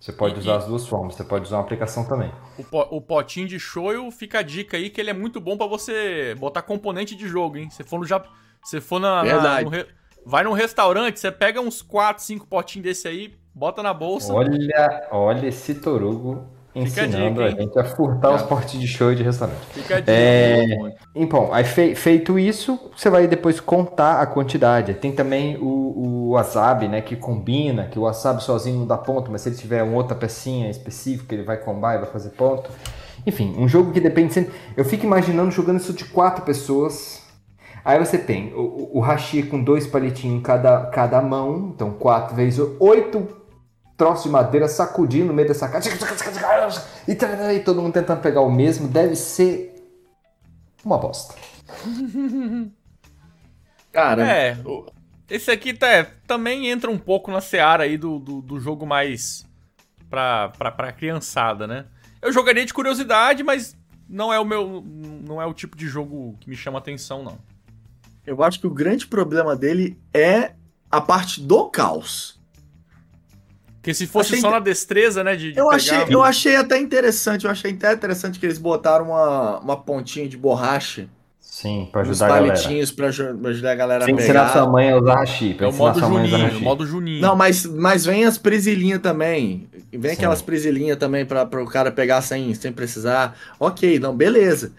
Você 0.00 0.12
pode 0.12 0.36
E- 0.36 0.38
usar 0.38 0.56
as 0.56 0.64
duas 0.64 0.86
formas. 0.86 1.14
Você 1.14 1.24
pode 1.24 1.44
usar 1.44 1.56
uma 1.58 1.62
aplicação 1.62 2.04
também. 2.08 2.32
O, 2.56 2.64
po- 2.64 2.88
o 2.90 3.02
potinho 3.02 3.46
de 3.46 3.60
shoyu 3.60 4.10
fica 4.10 4.38
a 4.38 4.42
dica 4.42 4.78
aí 4.78 4.88
que 4.88 4.98
ele 4.98 5.10
é 5.10 5.12
muito 5.12 5.42
bom 5.42 5.58
pra 5.58 5.66
você 5.66 6.34
botar 6.38 6.62
componente 6.62 7.14
de 7.14 7.28
jogo, 7.28 7.58
hein? 7.58 7.68
Você 7.68 7.84
for 7.84 7.98
no 7.98 8.06
Jap... 8.06 8.26
Você 8.64 8.80
for 8.80 8.98
na, 8.98 9.22
na- 9.24 9.60
no 9.60 9.68
re- 9.68 9.86
vai 10.24 10.42
num 10.42 10.54
restaurante, 10.54 11.20
você 11.20 11.30
pega 11.30 11.60
uns 11.60 11.82
4, 11.82 12.24
5 12.24 12.46
potinhos 12.46 12.84
desse 12.84 13.06
aí, 13.06 13.34
bota 13.54 13.82
na 13.82 13.92
bolsa. 13.92 14.32
Olha, 14.32 15.06
olha 15.12 15.48
esse 15.48 15.74
torugo 15.74 16.46
Fica 16.84 17.02
a 17.02 17.06
ensinando 17.06 17.40
dica, 17.40 17.44
a, 17.44 17.50
gente 17.50 17.78
a 17.78 17.84
furtar 17.84 18.32
os 18.34 18.42
potes 18.42 18.78
de 18.80 18.86
shoyu 18.86 19.16
de 19.16 19.22
restaurante. 19.22 19.58
Fica 19.72 19.96
a 19.96 20.00
dica. 20.00 20.12
É, 20.12 20.66
Então, 21.14 21.52
aí 21.52 21.64
fei- 21.64 21.94
feito 21.94 22.38
isso, 22.38 22.78
você 22.96 23.08
vai 23.08 23.26
depois 23.26 23.58
contar 23.60 24.20
a 24.20 24.26
quantidade. 24.26 24.94
Tem 24.94 25.12
também 25.12 25.56
o, 25.58 25.64
o 25.66 26.30
wasabi, 26.32 26.88
né, 26.88 27.00
que 27.00 27.16
combina, 27.16 27.86
que 27.86 27.98
o 27.98 28.02
wasabi 28.02 28.42
sozinho 28.42 28.80
não 28.80 28.86
dá 28.86 28.98
ponto, 28.98 29.30
mas 29.32 29.40
se 29.42 29.48
ele 29.48 29.56
tiver 29.56 29.82
uma 29.82 29.96
outra 29.96 30.14
pecinha 30.16 30.68
específica, 30.68 31.34
ele 31.34 31.42
vai 31.44 31.56
combar 31.56 31.94
e 31.96 31.98
vai 31.98 32.10
fazer 32.10 32.30
ponto. 32.30 32.70
Enfim, 33.26 33.54
um 33.58 33.66
jogo 33.66 33.92
que 33.92 34.00
depende 34.00 34.32
sempre... 34.34 34.52
Eu 34.76 34.84
fico 34.84 35.04
imaginando 35.06 35.50
jogando 35.50 35.78
isso 35.80 35.92
de 35.92 36.04
quatro 36.04 36.44
pessoas. 36.44 37.22
Aí 37.84 37.98
você 37.98 38.18
tem 38.18 38.52
o, 38.54 38.60
o- 38.60 38.90
o 38.98 39.00
hashi 39.00 39.42
com 39.44 39.62
dois 39.62 39.86
palitinhos 39.86 40.38
em 40.38 40.42
cada, 40.42 40.86
cada 40.86 41.20
mão, 41.22 41.72
então 41.74 41.92
quatro 41.92 42.34
vezes 42.36 42.58
oito 42.80 43.26
troços 43.96 44.24
de 44.24 44.30
madeira 44.30 44.68
sacudindo 44.68 45.26
no 45.26 45.34
meio 45.34 45.48
dessa 45.48 45.68
caixa. 45.68 45.88
E, 47.08 47.12
e 47.54 47.60
todo 47.60 47.80
mundo 47.80 47.94
tentando 47.94 48.20
pegar 48.20 48.40
o 48.42 48.50
mesmo. 48.50 48.88
Deve 48.88 49.16
ser 49.16 49.74
uma 50.84 50.98
bosta. 50.98 51.34
Cara, 53.92 54.26
É, 54.26 54.56
esse 55.30 55.50
aqui 55.50 55.72
tá, 55.72 56.06
também 56.26 56.68
entra 56.68 56.90
um 56.90 56.98
pouco 56.98 57.30
na 57.30 57.40
seara 57.40 57.84
aí 57.84 57.96
do, 57.96 58.18
do, 58.18 58.42
do 58.42 58.60
jogo 58.60 58.84
mais 58.86 59.46
pra, 60.10 60.50
pra, 60.50 60.70
pra 60.70 60.92
criançada, 60.92 61.66
né? 61.66 61.86
Eu 62.20 62.32
jogaria 62.32 62.64
de 62.64 62.74
curiosidade, 62.74 63.42
mas 63.42 63.76
não 64.08 64.32
é 64.32 64.38
o 64.38 64.44
meu. 64.44 64.84
Não 65.26 65.40
é 65.40 65.46
o 65.46 65.54
tipo 65.54 65.76
de 65.76 65.88
jogo 65.88 66.36
que 66.40 66.48
me 66.48 66.56
chama 66.56 66.78
atenção, 66.78 67.22
não. 67.22 67.38
eu 68.26 68.42
acho 68.42 68.60
que 68.60 68.66
o 68.66 68.70
grande 68.74 69.06
problema 69.06 69.56
dele 69.56 69.98
é 70.12 70.52
a 70.90 71.00
parte 71.00 71.40
do 71.40 71.68
caos. 71.70 72.35
Porque 73.86 73.94
se 73.94 74.08
fosse 74.08 74.30
Achei 74.30 74.40
só 74.40 74.50
na 74.50 74.58
destreza, 74.58 75.22
né? 75.22 75.36
De, 75.36 75.52
de 75.52 75.58
Eu 75.60 75.66
pegar- 75.66 75.76
achei, 75.76 75.98
eu 76.12 76.22
achei 76.24 76.56
até 76.56 76.76
interessante, 76.76 77.44
eu 77.44 77.50
achei 77.52 77.70
até 77.70 77.92
interessante 77.92 78.36
que 78.40 78.44
eles 78.44 78.58
botaram 78.58 79.04
uma, 79.10 79.60
uma 79.60 79.76
pontinha 79.76 80.28
de 80.28 80.36
borracha 80.36 81.08
Sim, 81.40 81.88
pra 81.92 82.00
ajudar 82.00 82.26
a 82.26 82.28
galera. 82.30 82.46
palitinhos 82.54 82.90
pra 82.90 83.06
aju- 83.06 83.38
pra 83.40 83.50
ajudar 83.50 83.70
a 83.70 83.74
galera 83.76 84.04
Tem 84.04 84.12
a 84.12 84.16
que 84.16 84.22
ensinar 84.24 84.48
sua 84.48 84.62
pegar. 84.62 84.72
mãe 84.72 84.90
a 84.90 84.96
usar 84.98 85.14
hashi. 85.14 85.54
pra 85.54 85.66
É 85.66 85.70
o 85.70 85.72
modo 85.72 85.98
sua 86.00 86.08
mãe 86.08 86.18
a 86.22 86.24
usar 86.26 86.30
Juninho, 86.36 86.48
hashi. 86.50 86.60
o 86.60 86.64
modo 86.64 86.84
Juninho. 86.86 87.22
Não, 87.22 87.36
mas, 87.36 87.64
mas 87.64 88.04
vem 88.04 88.24
as 88.24 88.36
presilhinhas 88.36 89.00
também. 89.00 89.68
Vem 89.92 90.10
Sim. 90.10 90.16
aquelas 90.16 90.42
presilhinhas 90.42 90.96
também 90.98 91.24
pra, 91.24 91.44
o 91.44 91.66
cara 91.66 91.92
pegar 91.92 92.20
sem, 92.22 92.52
sem 92.54 92.72
precisar. 92.72 93.38
Ok, 93.60 94.00
não, 94.00 94.16
beleza. 94.16 94.72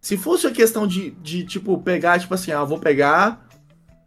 Se 0.00 0.16
fosse 0.16 0.48
a 0.48 0.50
questão 0.50 0.84
de, 0.84 1.10
de, 1.22 1.44
tipo, 1.44 1.78
pegar, 1.78 2.18
tipo 2.18 2.34
assim, 2.34 2.50
ah, 2.50 2.64
vou 2.64 2.80
pegar 2.80 3.46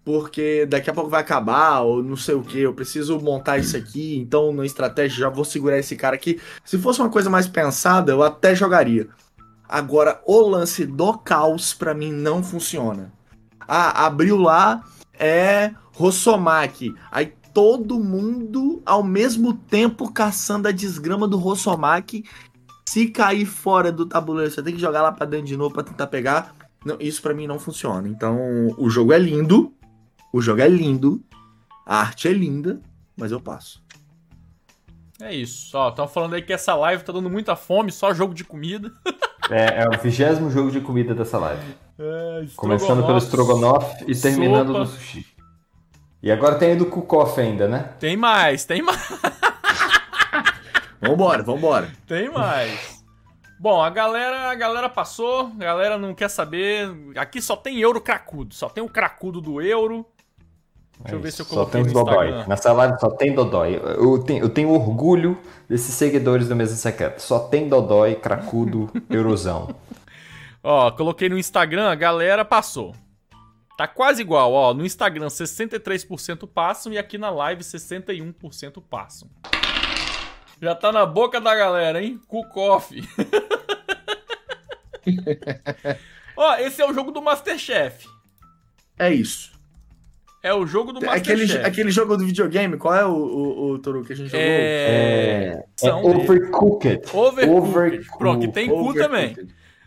porque 0.04 0.66
daqui 0.66 0.90
a 0.90 0.94
pouco 0.94 1.10
vai 1.10 1.22
acabar, 1.22 1.82
ou 1.82 2.04
não 2.04 2.16
sei 2.16 2.36
o 2.36 2.44
que, 2.44 2.60
eu 2.60 2.74
preciso 2.74 3.20
montar 3.20 3.58
isso 3.58 3.78
aqui, 3.78 4.18
então 4.18 4.52
na 4.52 4.66
estratégia 4.66 5.20
já 5.20 5.30
vou 5.30 5.46
segurar 5.46 5.78
esse 5.78 5.96
cara 5.96 6.16
aqui. 6.16 6.40
Se 6.66 6.78
fosse 6.78 7.00
uma 7.00 7.10
coisa 7.10 7.30
mais 7.30 7.48
pensada, 7.48 8.12
eu 8.12 8.24
até 8.24 8.56
jogaria. 8.56 9.08
Agora, 9.68 10.22
o 10.26 10.42
lance 10.42 10.86
do 10.86 11.18
caos, 11.18 11.74
para 11.74 11.94
mim, 11.94 12.12
não 12.12 12.44
funciona. 12.44 13.14
Ah, 13.68 14.06
abriu 14.06 14.36
lá, 14.38 14.84
é 15.18 15.72
Rossomaki. 15.94 16.94
Aí 17.12 17.34
todo 17.54 18.00
mundo 18.00 18.82
ao 18.86 19.04
mesmo 19.04 19.54
tempo 19.54 20.12
caçando 20.12 20.68
a 20.68 20.72
desgrama 20.72 21.28
do 21.28 21.38
Rossomaki. 21.38 22.26
Se 22.86 23.08
cair 23.08 23.46
fora 23.46 23.92
do 23.92 24.06
tabuleiro, 24.06 24.52
você 24.52 24.62
tem 24.62 24.74
que 24.74 24.82
jogar 24.82 25.02
lá 25.02 25.12
pra 25.12 25.26
dentro 25.26 25.46
de 25.46 25.56
novo 25.56 25.74
pra 25.74 25.84
tentar 25.84 26.08
pegar. 26.08 26.54
Não, 26.84 26.98
isso 27.00 27.22
para 27.22 27.34
mim 27.34 27.48
não 27.48 27.60
funciona. 27.60 28.08
Então, 28.10 28.76
o 28.78 28.90
jogo 28.90 29.14
é 29.14 29.20
lindo. 29.20 29.72
O 30.34 30.42
jogo 30.42 30.62
é 30.62 30.68
lindo. 30.68 31.22
A 31.86 32.00
arte 32.00 32.28
é 32.28 32.32
linda, 32.32 32.82
mas 33.18 33.32
eu 33.32 33.42
passo. 33.42 33.84
É 35.22 35.34
isso. 35.34 35.78
Ó, 35.78 35.90
estão 35.90 36.08
falando 36.08 36.34
aí 36.34 36.42
que 36.42 36.54
essa 36.54 36.74
live 36.76 37.04
tá 37.04 37.12
dando 37.12 37.30
muita 37.30 37.56
fome, 37.56 37.92
só 37.92 38.14
jogo 38.14 38.34
de 38.34 38.44
comida. 38.44 38.92
É, 39.50 39.84
é 39.84 39.90
o 39.90 40.00
vigésimo 40.02 40.50
jogo 40.50 40.72
de 40.72 40.80
comida 40.80 41.14
dessa 41.14 41.38
live. 41.38 41.76
É, 42.00 42.46
Começando 42.56 43.06
pelo 43.06 43.18
Strogonoff 43.18 44.02
e 44.08 44.16
terminando 44.16 44.68
sopa. 44.68 44.80
no 44.80 44.86
sushi. 44.86 45.26
E 46.24 46.32
agora 46.32 46.56
tem 46.56 46.70
aí 46.70 46.76
do 46.78 46.86
Kukoff 46.86 47.38
ainda, 47.42 47.68
né? 47.68 47.92
Tem 48.00 48.16
mais, 48.16 48.64
tem 48.64 48.82
mais. 48.82 49.10
vambora, 51.02 51.44
vambora. 51.44 51.92
Tem 52.08 52.32
mais. 52.32 53.04
Bom, 53.60 53.82
a 53.82 53.90
galera, 53.90 54.52
a 54.52 54.56
galera 54.56 54.88
passou, 54.88 55.52
a 55.60 55.64
galera 55.64 55.98
não 55.98 56.16
quer 56.16 56.30
saber. 56.30 56.90
Aqui 57.18 57.42
só 57.42 57.58
tem 57.58 57.80
euro 57.80 58.00
cracudo, 58.00 58.56
só 58.56 58.70
tem 58.70 58.84
o 58.84 58.90
cracudo 58.90 59.42
do 59.42 59.62
euro. 59.62 60.06
Deixa 61.04 61.16
é 61.16 61.18
eu 61.18 61.22
ver 61.22 61.32
se 61.32 61.42
eu 61.42 61.46
coloquei 61.46 61.82
só 61.82 61.86
tem 61.86 61.94
no 61.94 62.06
Dodói. 62.06 62.48
Nessa 62.48 62.74
live 62.74 63.00
só 63.00 63.10
tem 63.10 63.34
Dodói. 63.34 63.76
Eu 63.76 64.24
tenho, 64.24 64.44
eu 64.44 64.50
tenho 64.50 64.70
orgulho 64.70 65.38
desses 65.68 65.96
seguidores 65.96 66.48
do 66.48 66.56
Mesa 66.56 66.76
Secreta. 66.76 67.20
Só 67.20 67.40
tem 67.40 67.68
Dodói, 67.68 68.16
cracudo, 68.16 68.90
eurozão. 69.10 69.74
Ó, 70.64 70.92
coloquei 70.92 71.28
no 71.28 71.38
Instagram, 71.38 71.90
a 71.90 71.96
galera 71.96 72.46
passou. 72.46 72.96
Tá 73.78 73.88
quase 73.88 74.22
igual, 74.22 74.54
ó. 74.54 74.74
No 74.74 74.86
Instagram 74.86 75.28
63% 75.28 76.48
passam 76.48 76.94
e 76.94 77.00
aqui 77.00 77.18
na 77.18 77.32
live 77.32 77.64
61% 77.64 78.84
passam. 78.88 79.28
Já 80.62 80.76
tá 80.76 80.92
na 80.92 81.04
boca 81.04 81.42
da 81.42 81.56
galera, 81.56 82.04
hein? 82.04 82.22
Kukoff. 82.28 82.96
ó, 86.38 86.56
esse 86.58 86.80
é 86.80 86.88
o 86.88 86.94
jogo 86.94 87.12
do 87.12 87.24
Masterchef. 87.24 88.08
É 89.00 89.12
isso. 89.12 89.51
É 90.44 90.54
o 90.54 90.66
jogo 90.66 90.92
do 90.92 91.00
Masterchef. 91.06 91.44
Aquele, 91.44 91.66
aquele 91.66 91.92
jogo 91.92 92.18
do 92.18 92.26
videogame, 92.26 92.76
qual 92.76 92.96
é 92.96 93.06
o, 93.06 93.12
o, 93.12 93.72
o 93.72 93.80
Toru 93.80 94.04
que 94.04 94.14
a 94.14 94.16
gente 94.16 94.30
jogou? 94.30 94.44
É, 94.44 95.64
é, 95.82 95.88
é 95.88 95.94
Overcooked. 95.94 97.02
Overcooked. 97.14 97.50
Overcooked. 97.50 98.18
Pronto, 98.18 98.48
que 98.48 98.54
tem 98.54 98.68
cu 98.68 98.94
também. 98.94 99.38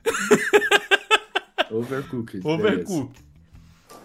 Overcooked. 1.71 2.47
Overcooked. 2.47 3.25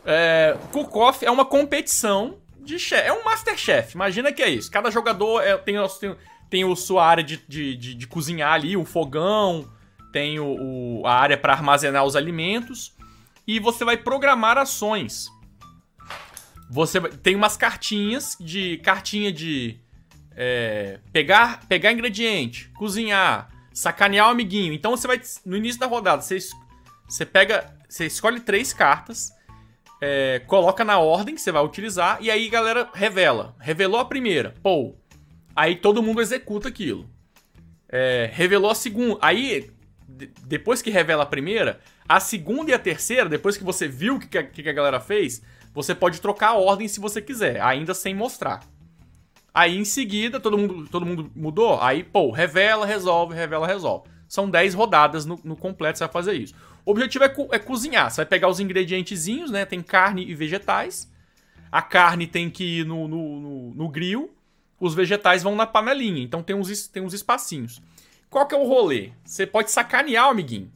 É, 0.03 0.57
Cook-Off 0.71 1.23
é 1.23 1.29
uma 1.29 1.45
competição 1.45 2.37
de 2.59 2.79
chef. 2.79 3.07
É 3.07 3.13
um 3.13 3.23
Masterchef. 3.23 3.93
Imagina 3.93 4.31
que 4.31 4.41
é 4.41 4.49
isso. 4.49 4.71
Cada 4.71 4.89
jogador 4.89 5.41
é, 5.41 5.55
tem, 5.57 5.75
tem, 5.99 6.15
tem 6.49 6.71
a 6.71 6.75
sua 6.75 7.05
área 7.05 7.23
de, 7.23 7.37
de, 7.47 7.75
de, 7.75 7.93
de 7.93 8.07
cozinhar 8.07 8.53
ali, 8.53 8.75
um 8.75 8.85
fogão, 8.85 9.69
tem 10.11 10.39
o, 10.39 11.01
o 11.01 11.05
a 11.05 11.13
área 11.13 11.37
para 11.37 11.53
armazenar 11.53 12.03
os 12.05 12.15
alimentos. 12.15 12.95
E 13.45 13.59
você 13.59 13.85
vai 13.85 13.97
programar 13.97 14.57
ações. 14.57 15.29
Você 16.69 17.01
tem 17.01 17.35
umas 17.35 17.57
cartinhas 17.57 18.37
de. 18.39 18.77
Cartinha 18.77 19.31
de. 19.31 19.79
É, 20.35 20.99
pegar, 21.11 21.67
pegar 21.67 21.91
ingrediente, 21.91 22.69
cozinhar, 22.69 23.49
sacanear 23.73 24.27
o 24.27 24.31
amiguinho. 24.31 24.73
Então 24.73 24.91
você 24.91 25.07
vai. 25.07 25.21
No 25.45 25.57
início 25.57 25.79
da 25.79 25.87
rodada, 25.87 26.21
você, 26.21 26.37
você 27.07 27.25
pega. 27.25 27.73
Você 27.87 28.05
escolhe 28.05 28.39
três 28.39 28.71
cartas 28.71 29.31
é, 30.01 30.39
coloca 30.47 30.83
na 30.85 30.97
ordem 30.97 31.35
que 31.35 31.41
você 31.41 31.51
vai 31.51 31.63
utilizar 31.63 32.17
e 32.21 32.31
aí 32.31 32.49
galera 32.49 32.89
revela. 32.93 33.55
Revelou 33.59 33.99
a 33.99 34.05
primeira, 34.05 34.53
pô. 34.63 34.95
Aí 35.55 35.75
todo 35.75 36.01
mundo 36.01 36.21
executa 36.21 36.69
aquilo. 36.69 37.09
É, 37.89 38.29
revelou 38.31 38.71
a 38.71 38.75
segunda. 38.75 39.17
Aí, 39.21 39.69
depois 40.45 40.81
que 40.81 40.89
revela 40.89 41.23
a 41.23 41.25
primeira, 41.25 41.79
a 42.07 42.19
segunda 42.19 42.71
e 42.71 42.73
a 42.73 42.79
terceira, 42.79 43.27
depois 43.27 43.57
que 43.57 43.63
você 43.63 43.87
viu 43.87 44.15
o 44.15 44.19
que, 44.19 44.43
que, 44.43 44.63
que 44.63 44.69
a 44.69 44.73
galera 44.73 44.99
fez, 44.99 45.41
você 45.81 45.95
pode 45.95 46.19
trocar 46.19 46.49
a 46.49 46.57
ordem 46.57 46.89
se 46.89 46.99
você 46.99 47.21
quiser, 47.21 47.61
ainda 47.61 47.93
sem 47.93 48.13
mostrar. 48.13 48.59
Aí 49.53 49.77
em 49.77 49.85
seguida, 49.85 50.39
todo 50.39 50.57
mundo, 50.57 50.87
todo 50.89 51.05
mundo 51.05 51.31
mudou? 51.33 51.81
Aí, 51.81 52.03
pô, 52.03 52.31
revela, 52.31 52.85
resolve, 52.85 53.33
revela, 53.33 53.65
resolve. 53.65 54.09
São 54.27 54.49
10 54.49 54.73
rodadas 54.73 55.25
no, 55.25 55.39
no 55.41 55.55
completo, 55.55 55.97
você 55.97 56.03
vai 56.03 56.11
fazer 56.11 56.33
isso. 56.33 56.53
O 56.85 56.91
objetivo 56.91 57.23
é, 57.23 57.29
co 57.29 57.47
é 57.51 57.57
cozinhar. 57.57 58.11
Você 58.11 58.17
vai 58.17 58.25
pegar 58.25 58.49
os 58.49 58.59
ingredientezinhos, 58.59 59.49
né? 59.49 59.65
Tem 59.65 59.81
carne 59.81 60.29
e 60.29 60.35
vegetais. 60.35 61.09
A 61.71 61.81
carne 61.81 62.27
tem 62.27 62.49
que 62.49 62.79
ir 62.79 62.85
no, 62.85 63.07
no, 63.07 63.39
no, 63.39 63.73
no 63.75 63.89
grill. 63.89 64.35
Os 64.79 64.93
vegetais 64.93 65.43
vão 65.43 65.55
na 65.55 65.65
panelinha. 65.65 66.21
Então 66.21 66.43
tem 66.43 66.55
uns, 66.55 66.87
tem 66.87 67.01
uns 67.01 67.13
espacinhos. 67.13 67.81
Qual 68.29 68.45
que 68.45 68.53
é 68.53 68.57
o 68.57 68.67
rolê? 68.67 69.11
Você 69.23 69.47
pode 69.47 69.71
sacanear 69.71 70.27
o 70.27 70.31
amiguinho. 70.31 70.71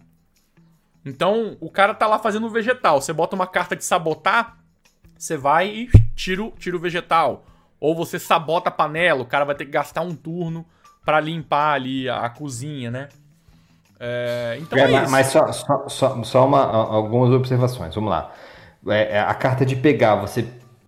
Então, 1.05 1.57
o 1.59 1.69
cara 1.69 1.93
tá 1.93 2.07
lá 2.07 2.17
fazendo 2.17 2.47
o 2.47 2.49
vegetal. 2.49 3.01
Você 3.01 3.11
bota 3.11 3.35
uma 3.35 3.45
carta 3.45 3.75
de 3.75 3.83
sabotar, 3.83 4.62
você 5.23 5.37
vai 5.37 5.67
e 5.69 5.89
tira, 6.15 6.51
tira 6.59 6.75
o 6.75 6.79
vegetal. 6.79 7.45
Ou 7.79 7.95
você 7.95 8.19
sabota 8.19 8.69
a 8.69 8.71
panela, 8.71 9.21
o 9.21 9.25
cara 9.25 9.45
vai 9.45 9.55
ter 9.55 9.65
que 9.65 9.71
gastar 9.71 10.01
um 10.01 10.15
turno 10.15 10.65
para 11.05 11.19
limpar 11.19 11.73
ali 11.73 12.09
a, 12.09 12.19
a 12.25 12.29
cozinha, 12.29 12.91
né? 12.91 13.09
É, 13.99 14.57
então 14.59 14.77
é, 14.77 14.93
é 14.93 15.07
mas 15.07 15.27
só, 15.27 15.51
só, 15.51 15.87
só, 15.87 16.23
só 16.23 16.45
uma, 16.45 16.61
algumas 16.65 17.31
observações, 17.31 17.95
vamos 17.95 18.09
lá. 18.09 18.33
É, 18.87 19.17
é, 19.17 19.19
a 19.19 19.33
carta 19.33 19.65
de 19.65 19.77
pegar, 19.77 20.15
você 20.15 20.45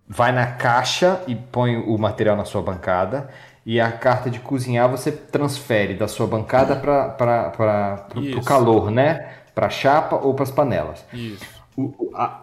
vai 0.08 0.34
na 0.34 0.48
caixa 0.48 1.22
e 1.28 1.36
põe 1.36 1.78
o 1.78 1.98
material 1.98 2.36
na 2.36 2.46
sua 2.46 2.62
bancada. 2.62 3.30
E 3.66 3.82
a 3.82 3.92
carta 3.92 4.30
de 4.30 4.40
cozinhar 4.40 4.88
você 4.88 5.12
transfere 5.12 5.96
da 5.96 6.08
sua 6.08 6.28
bancada 6.28 6.76
para 6.76 8.06
o 8.16 8.44
calor, 8.44 8.92
né? 8.92 9.28
Para 9.56 9.70
chapa 9.70 10.18
ou 10.18 10.36
para 10.36 10.44
as 10.44 10.52
panelas. 10.52 11.04
Isso. 11.12 11.56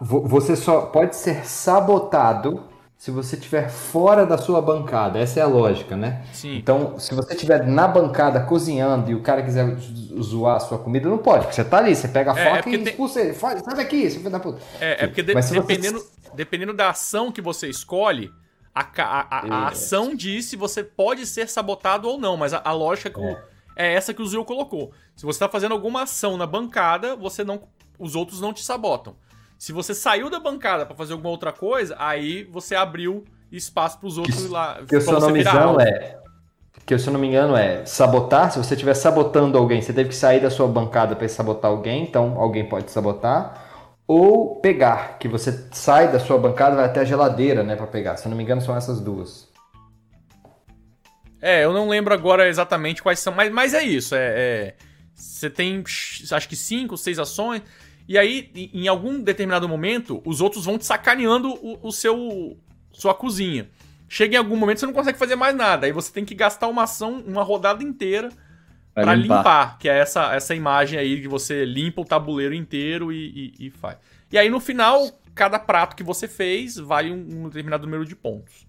Você 0.01 0.55
só 0.55 0.81
pode 0.81 1.15
ser 1.15 1.45
sabotado 1.45 2.63
se 3.03 3.11
você 3.11 3.35
estiver 3.35 3.69
fora 3.69 4.25
da 4.25 4.37
sua 4.37 4.61
bancada. 4.61 5.19
Essa 5.19 5.41
é 5.41 5.43
a 5.43 5.45
lógica, 5.45 5.97
né? 5.97 6.23
Sim. 6.31 6.55
Então, 6.55 6.97
se 6.97 7.13
você 7.13 7.33
estiver 7.33 7.67
na 7.67 7.85
bancada 7.85 8.39
cozinhando 8.39 9.11
e 9.11 9.15
o 9.15 9.21
cara 9.21 9.43
quiser 9.43 9.75
zoar 10.21 10.55
a 10.55 10.59
sua 10.61 10.77
comida, 10.77 11.09
não 11.09 11.17
pode, 11.17 11.41
porque 11.41 11.55
você 11.55 11.65
tá 11.65 11.79
ali, 11.79 11.93
você 11.93 12.07
pega 12.07 12.31
a 12.31 12.39
é, 12.39 12.41
é 12.41 12.55
faca 12.55 12.69
é 12.69 12.73
e 12.73 12.83
expulsa 12.83 13.19
tem... 13.19 13.23
ele. 13.29 13.33
Sai 13.35 13.75
daqui, 13.75 14.09
filho 14.09 14.29
da 14.29 14.39
puta. 14.39 14.61
É, 14.79 15.03
é 15.03 15.07
porque 15.07 15.21
de, 15.21 15.33
dependendo, 15.33 15.99
você... 15.99 16.11
dependendo 16.33 16.73
da 16.73 16.91
ação 16.91 17.29
que 17.29 17.41
você 17.41 17.67
escolhe, 17.67 18.31
a, 18.73 18.81
a, 18.81 19.37
a, 19.37 19.55
a 19.55 19.67
ação 19.67 20.15
diz 20.15 20.45
se 20.45 20.55
você 20.55 20.81
pode 20.81 21.25
ser 21.25 21.49
sabotado 21.49 22.07
ou 22.07 22.17
não, 22.17 22.37
mas 22.37 22.53
a, 22.53 22.71
lógica 22.71 23.09
que 23.09 23.21
é. 23.21 23.43
é 23.75 23.93
essa 23.95 24.13
que 24.13 24.21
o 24.21 24.25
Zio 24.25 24.45
colocou. 24.45 24.93
Se 25.13 25.25
você 25.25 25.35
está 25.35 25.49
fazendo 25.49 25.73
alguma 25.73 26.03
ação 26.03 26.37
na 26.37 26.47
bancada, 26.47 27.17
você 27.17 27.43
não, 27.43 27.63
os 28.03 28.15
outros 28.15 28.41
não 28.41 28.53
te 28.53 28.63
sabotam. 28.63 29.15
Se 29.57 29.71
você 29.71 29.93
saiu 29.93 30.29
da 30.29 30.39
bancada 30.39 30.85
para 30.85 30.95
fazer 30.95 31.13
alguma 31.13 31.29
outra 31.29 31.53
coisa, 31.53 31.95
aí 31.97 32.43
você 32.43 32.75
abriu 32.75 33.23
espaço 33.49 33.97
para 33.97 34.07
os 34.07 34.17
outros 34.17 34.43
que, 34.43 34.47
lá. 34.49 34.79
Que 34.87 34.97
o 34.97 35.01
seu 35.01 35.19
nome 35.19 35.41
é. 35.81 36.19
Que 36.85 36.97
se 36.97 37.07
eu 37.07 37.13
não 37.13 37.19
me 37.19 37.27
engano 37.27 37.55
é 37.55 37.85
sabotar. 37.85 38.51
Se 38.51 38.57
você 38.57 38.73
estiver 38.73 38.93
sabotando 38.93 39.57
alguém, 39.57 39.81
você 39.81 39.93
teve 39.93 40.09
que 40.09 40.15
sair 40.15 40.41
da 40.41 40.49
sua 40.49 40.67
bancada 40.67 41.15
para 41.15 41.27
sabotar 41.29 41.71
alguém, 41.71 42.03
então 42.03 42.37
alguém 42.37 42.67
pode 42.67 42.91
sabotar. 42.91 43.95
Ou 44.05 44.59
pegar, 44.59 45.17
que 45.17 45.29
você 45.29 45.69
sai 45.71 46.11
da 46.11 46.19
sua 46.19 46.37
bancada 46.37 46.75
vai 46.75 46.85
até 46.85 46.99
a 46.99 47.05
geladeira, 47.05 47.63
né, 47.63 47.77
para 47.77 47.87
pegar. 47.87 48.17
Se 48.17 48.25
eu 48.25 48.29
não 48.29 48.37
me 48.37 48.43
engano, 48.43 48.59
são 48.59 48.75
essas 48.75 48.99
duas. 48.99 49.47
É, 51.41 51.63
eu 51.63 51.71
não 51.71 51.87
lembro 51.87 52.13
agora 52.13 52.49
exatamente 52.49 53.01
quais 53.01 53.19
são, 53.19 53.33
mas, 53.33 53.51
mas 53.51 53.73
é 53.73 53.81
isso. 53.81 54.13
É, 54.13 54.33
é, 54.35 54.75
você 55.13 55.49
tem, 55.49 55.81
acho 56.31 56.49
que 56.49 56.55
cinco, 56.55 56.97
seis 56.97 57.17
ações. 57.17 57.61
E 58.07 58.17
aí, 58.17 58.51
em 58.73 58.87
algum 58.87 59.21
determinado 59.21 59.67
momento, 59.67 60.21
os 60.25 60.41
outros 60.41 60.65
vão 60.65 60.77
te 60.77 60.85
sacaneando 60.85 61.53
o, 61.53 61.87
o 61.87 61.91
seu 61.91 62.57
sua 62.91 63.13
cozinha. 63.13 63.69
Chega 64.07 64.35
em 64.35 64.37
algum 64.37 64.55
momento 64.55 64.79
você 64.79 64.85
não 64.85 64.93
consegue 64.93 65.17
fazer 65.17 65.35
mais 65.35 65.55
nada. 65.55 65.87
Aí 65.87 65.91
você 65.91 66.11
tem 66.11 66.23
que 66.23 66.35
gastar 66.35 66.67
uma 66.67 66.83
ação, 66.83 67.23
uma 67.25 67.43
rodada 67.43 67.83
inteira 67.83 68.29
para 68.93 69.15
limpar. 69.15 69.37
limpar. 69.37 69.77
que 69.79 69.89
é 69.89 69.97
essa, 69.97 70.33
essa 70.35 70.53
imagem 70.53 70.99
aí 70.99 71.19
que 71.21 71.27
você 71.27 71.65
limpa 71.65 72.01
o 72.01 72.05
tabuleiro 72.05 72.53
inteiro 72.53 73.11
e, 73.11 73.53
e, 73.57 73.67
e, 73.67 73.69
faz. 73.71 73.97
E 74.31 74.37
aí 74.37 74.49
no 74.49 74.59
final, 74.59 75.09
cada 75.33 75.57
prato 75.57 75.95
que 75.95 76.03
você 76.03 76.27
fez 76.27 76.77
vale 76.77 77.11
um, 77.11 77.45
um 77.45 77.47
determinado 77.47 77.85
número 77.85 78.05
de 78.05 78.15
pontos. 78.15 78.67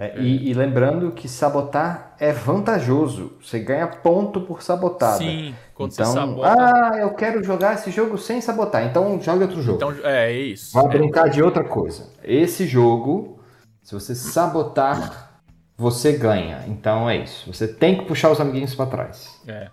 É, 0.00 0.18
E, 0.18 0.48
e 0.50 0.54
lembrando 0.54 1.12
que 1.12 1.28
sabotar 1.28 2.16
é 2.18 2.32
vantajoso. 2.32 3.36
Você 3.42 3.58
ganha 3.60 3.86
ponto 3.86 4.40
por 4.40 4.62
sabotada. 4.62 5.18
Sim, 5.18 5.54
quando 5.74 5.92
então, 5.92 6.06
você 6.06 6.12
sabota. 6.14 6.58
ah, 6.58 6.98
eu 6.98 7.14
quero 7.14 7.42
jogar 7.44 7.74
esse 7.74 7.90
jogo 7.90 8.16
sem 8.16 8.40
sabotar. 8.40 8.84
Então 8.84 9.20
joga 9.20 9.44
outro 9.44 9.62
jogo. 9.62 9.76
Então, 9.76 9.92
é, 10.02 10.32
é 10.32 10.32
isso. 10.32 10.72
Vai 10.72 10.86
É, 10.86 10.88
brincar 10.88 11.28
de 11.28 11.42
outra 11.42 11.64
coisa. 11.64 12.08
Esse 12.22 12.66
jogo, 12.66 13.40
se 13.82 13.92
você 13.94 14.14
sabotar, 14.14 15.42
você 15.76 16.12
ganha. 16.12 16.64
Então 16.66 17.08
é 17.08 17.18
isso. 17.18 17.52
Você 17.52 17.68
tem 17.68 17.98
que 17.98 18.06
puxar 18.06 18.30
os 18.30 18.40
amiguinhos 18.40 18.74
pra 18.74 18.86
trás. 18.86 19.40
É. 19.46 19.70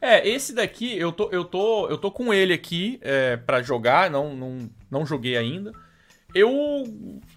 É, 0.00 0.28
esse 0.28 0.54
daqui, 0.54 0.96
eu 0.98 1.10
tô, 1.12 1.30
eu 1.32 1.44
tô, 1.44 1.88
eu 1.88 1.96
tô 1.98 2.10
com 2.12 2.32
ele 2.32 2.52
aqui 2.52 2.98
é, 3.02 3.38
para 3.38 3.62
jogar, 3.62 4.10
não, 4.10 4.36
não, 4.36 4.70
não 4.90 5.06
joguei 5.06 5.36
ainda. 5.36 5.72
Eu 6.34 6.92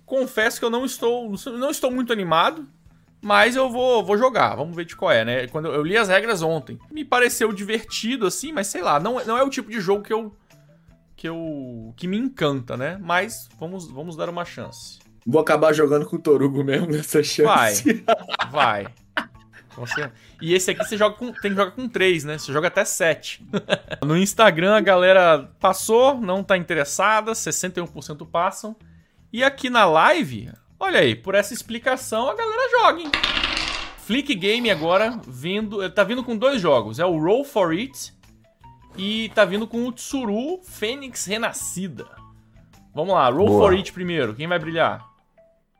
confesso 0.08 0.58
que 0.58 0.66
eu 0.66 0.70
não 0.72 0.86
estou, 0.86 1.32
não 1.60 1.70
estou 1.70 1.92
muito 1.92 2.12
animado, 2.12 2.66
mas 3.22 3.56
eu 3.56 3.70
vou, 3.70 4.04
vou 4.04 4.18
jogar, 4.18 4.56
vamos 4.56 4.76
ver 4.76 4.86
de 4.86 4.96
qual 4.96 5.12
é, 5.12 5.26
né? 5.26 5.48
Quando 5.48 5.68
eu, 5.68 5.84
li 5.84 5.98
as 5.98 6.08
regras 6.08 6.42
ontem, 6.42 6.80
me 6.90 7.04
pareceu 7.04 7.52
divertido 7.52 8.26
assim, 8.26 8.54
mas 8.54 8.68
sei 8.68 8.82
lá, 8.82 9.00
não, 9.00 9.24
não 9.26 9.38
é 9.38 9.44
o 9.44 9.50
tipo 9.50 9.70
de 9.70 9.80
jogo 9.80 10.04
que 10.04 10.14
eu 10.14 10.34
que 11.16 11.28
eu 11.28 11.94
que 11.98 12.08
me 12.08 12.18
encanta, 12.18 12.78
né? 12.78 12.98
Mas 13.02 13.50
vamos, 13.60 13.90
vamos 13.92 14.16
dar 14.16 14.30
uma 14.30 14.46
chance. 14.46 15.00
Vou 15.26 15.42
acabar 15.42 15.74
jogando 15.74 16.06
com 16.06 16.16
o 16.16 16.20
Torugo 16.20 16.64
mesmo 16.64 16.88
nessa 16.88 17.22
chance. 17.22 17.44
Vai. 17.44 18.04
Vai. 18.50 18.88
Você... 19.76 20.10
E 20.42 20.54
esse 20.54 20.72
aqui 20.72 20.84
você 20.84 20.96
joga 20.96 21.16
com, 21.18 21.32
tem 21.34 21.52
que 21.52 21.58
jogar 21.58 21.72
com 21.72 21.88
3, 21.88 22.24
né? 22.24 22.38
Você 22.38 22.54
joga 22.54 22.68
até 22.68 22.86
7. 22.86 23.46
no 24.06 24.16
Instagram 24.16 24.76
a 24.76 24.82
galera 24.82 25.50
passou, 25.60 26.20
não 26.20 26.44
tá 26.44 26.56
interessada, 26.56 27.34
61% 27.34 28.26
passam. 28.28 28.76
E 29.32 29.44
aqui 29.44 29.70
na 29.70 29.86
live, 29.86 30.52
olha 30.80 31.00
aí, 31.00 31.16
por 31.16 31.36
essa 31.36 31.54
explicação 31.54 32.30
a 32.30 32.36
galera 32.36 32.70
joga, 32.72 33.02
hein? 33.02 33.12
Flick 34.00 34.34
Game 34.36 34.70
agora 34.72 35.20
vindo, 35.28 35.88
tá 35.92 36.04
vindo 36.04 36.24
com 36.24 36.38
dois 36.38 36.62
jogos, 36.62 36.98
é 37.00 37.06
o 37.06 37.20
Roll 37.22 37.44
for 37.44 37.72
It 37.72 38.14
e 38.96 39.30
tá 39.36 39.44
vindo 39.44 39.68
com 39.68 39.86
o 39.86 39.92
Tsuru 39.92 40.62
Fênix 40.64 41.26
Renascida. 41.26 42.06
Vamos 42.96 43.14
lá, 43.14 43.30
Roll 43.30 43.48
Boa. 43.48 43.60
for 43.70 43.74
It 43.74 43.92
primeiro, 43.92 44.34
quem 44.34 44.48
vai 44.48 44.58
brilhar? 44.58 45.06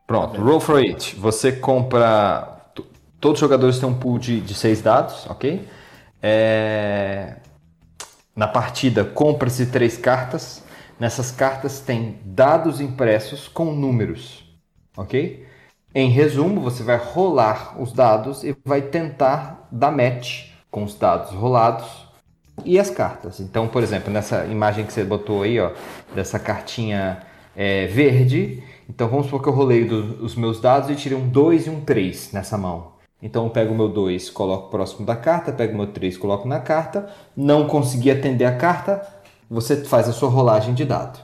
Pronto, 0.06 0.40
roll 0.40 0.58
for 0.60 0.78
it. 0.78 1.16
Você 1.16 1.52
compra. 1.52 2.56
Todos 3.20 3.36
os 3.36 3.40
jogadores 3.40 3.78
têm 3.78 3.86
um 3.86 3.98
pool 3.98 4.18
de, 4.18 4.40
de 4.40 4.54
seis 4.54 4.80
dados, 4.80 5.26
ok? 5.26 5.68
É, 6.22 7.36
Na 8.34 8.46
partida, 8.48 9.04
compra-se 9.04 9.66
três 9.66 9.98
cartas. 9.98 10.64
Nessas 10.98 11.30
cartas 11.30 11.80
tem 11.80 12.18
dados 12.24 12.80
impressos 12.80 13.46
com 13.46 13.66
números, 13.72 14.44
ok? 14.96 15.46
Em 15.94 16.10
resumo, 16.10 16.60
você 16.60 16.82
vai 16.82 16.96
rolar 16.96 17.80
os 17.80 17.92
dados 17.92 18.42
e 18.44 18.56
vai 18.64 18.82
tentar 18.82 19.68
dar 19.70 19.90
match 19.90 20.50
com 20.70 20.82
os 20.82 20.94
dados 20.94 21.30
rolados 21.32 22.08
e 22.64 22.78
as 22.78 22.90
cartas. 22.90 23.40
Então, 23.40 23.68
por 23.68 23.82
exemplo, 23.82 24.12
nessa 24.12 24.44
imagem 24.46 24.84
que 24.84 24.92
você 24.92 25.04
botou 25.04 25.42
aí, 25.42 25.58
ó, 25.60 25.70
dessa 26.14 26.38
cartinha 26.38 27.22
é, 27.56 27.86
verde, 27.86 28.62
então 28.88 29.08
vamos 29.08 29.26
supor 29.26 29.42
que 29.42 29.48
eu 29.48 29.52
rolei 29.52 29.84
do- 29.84 30.24
os 30.24 30.34
meus 30.34 30.60
dados 30.60 30.90
e 30.90 30.94
tirei 30.96 31.16
um 31.16 31.28
2 31.28 31.66
e 31.66 31.70
um 31.70 31.80
3 31.80 32.32
nessa 32.32 32.58
mão. 32.58 32.92
Então 33.20 33.44
eu 33.44 33.50
pego 33.50 33.74
o 33.74 33.76
meu 33.76 33.88
2, 33.88 34.30
coloco 34.30 34.70
próximo 34.70 35.04
da 35.04 35.16
carta, 35.16 35.50
pego 35.52 35.74
o 35.74 35.76
meu 35.76 35.86
3, 35.88 36.16
coloco 36.16 36.46
na 36.46 36.60
carta, 36.60 37.08
não 37.36 37.66
consegui 37.66 38.10
atender 38.12 38.44
a 38.44 38.56
carta, 38.56 39.04
você 39.50 39.76
faz 39.76 40.08
a 40.08 40.12
sua 40.12 40.28
rolagem 40.28 40.74
de 40.74 40.84
dado. 40.84 41.18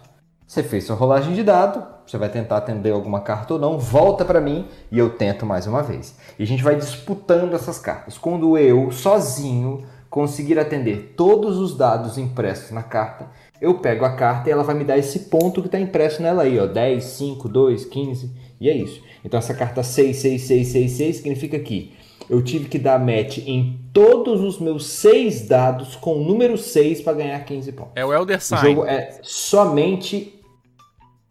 Você 0.46 0.62
fez 0.62 0.84
sua 0.84 0.96
rolagem 0.96 1.34
de 1.34 1.42
dado, 1.42 1.84
você 2.06 2.18
vai 2.18 2.28
tentar 2.28 2.58
atender 2.58 2.92
alguma 2.92 3.20
carta 3.20 3.54
ou 3.54 3.60
não, 3.60 3.78
volta 3.78 4.24
para 4.24 4.40
mim 4.40 4.66
e 4.90 4.98
eu 4.98 5.10
tento 5.10 5.46
mais 5.46 5.66
uma 5.66 5.82
vez. 5.82 6.16
E 6.38 6.42
a 6.42 6.46
gente 6.46 6.62
vai 6.62 6.76
disputando 6.76 7.54
essas 7.54 7.78
cartas. 7.78 8.18
Quando 8.18 8.56
eu, 8.58 8.90
sozinho, 8.90 9.84
conseguir 10.08 10.58
atender 10.58 11.14
todos 11.16 11.58
os 11.58 11.76
dados 11.76 12.18
impressos 12.18 12.70
na 12.70 12.82
carta, 12.82 13.28
eu 13.60 13.78
pego 13.78 14.04
a 14.04 14.14
carta 14.14 14.48
e 14.48 14.52
ela 14.52 14.62
vai 14.62 14.74
me 14.74 14.84
dar 14.84 14.98
esse 14.98 15.20
ponto 15.20 15.60
que 15.60 15.66
está 15.68 15.80
impresso 15.80 16.22
nela 16.22 16.44
aí, 16.44 16.58
ó, 16.58 16.66
10, 16.66 17.02
5, 17.02 17.48
2, 17.48 17.84
15, 17.86 18.30
e 18.60 18.68
é 18.68 18.76
isso. 18.76 19.02
Então 19.24 19.38
essa 19.38 19.54
carta 19.54 19.82
6, 19.82 20.16
6, 20.16 20.42
6, 20.42 20.68
6, 20.68 20.92
6 20.92 21.16
significa 21.16 21.58
que 21.58 21.94
eu 22.28 22.42
tive 22.42 22.68
que 22.68 22.78
dar 22.78 22.98
match 22.98 23.38
em 23.38 23.78
todos 23.92 24.40
os 24.40 24.58
meus 24.58 24.86
seis 24.86 25.46
dados 25.46 25.94
com 25.96 26.16
o 26.16 26.24
número 26.24 26.56
6 26.56 27.02
para 27.02 27.12
ganhar 27.14 27.38
15 27.44 27.72
pontos. 27.72 27.92
É 27.94 28.04
o 28.04 28.12
Elder 28.12 28.38
O 28.38 28.40
Sign. 28.40 28.62
jogo 28.74 28.84
é 28.86 29.18
somente 29.22 30.40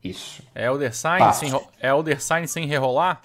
isso. 0.04 0.44
É 0.54 0.66
Elder 0.68 0.94
Sign 0.96 1.20
Fácil. 1.20 1.50
sem, 1.50 1.62
é 1.82 1.90
Elder 1.90 2.22
Sign 2.22 2.48
sem 2.48 2.66
rerolar? 2.68 3.22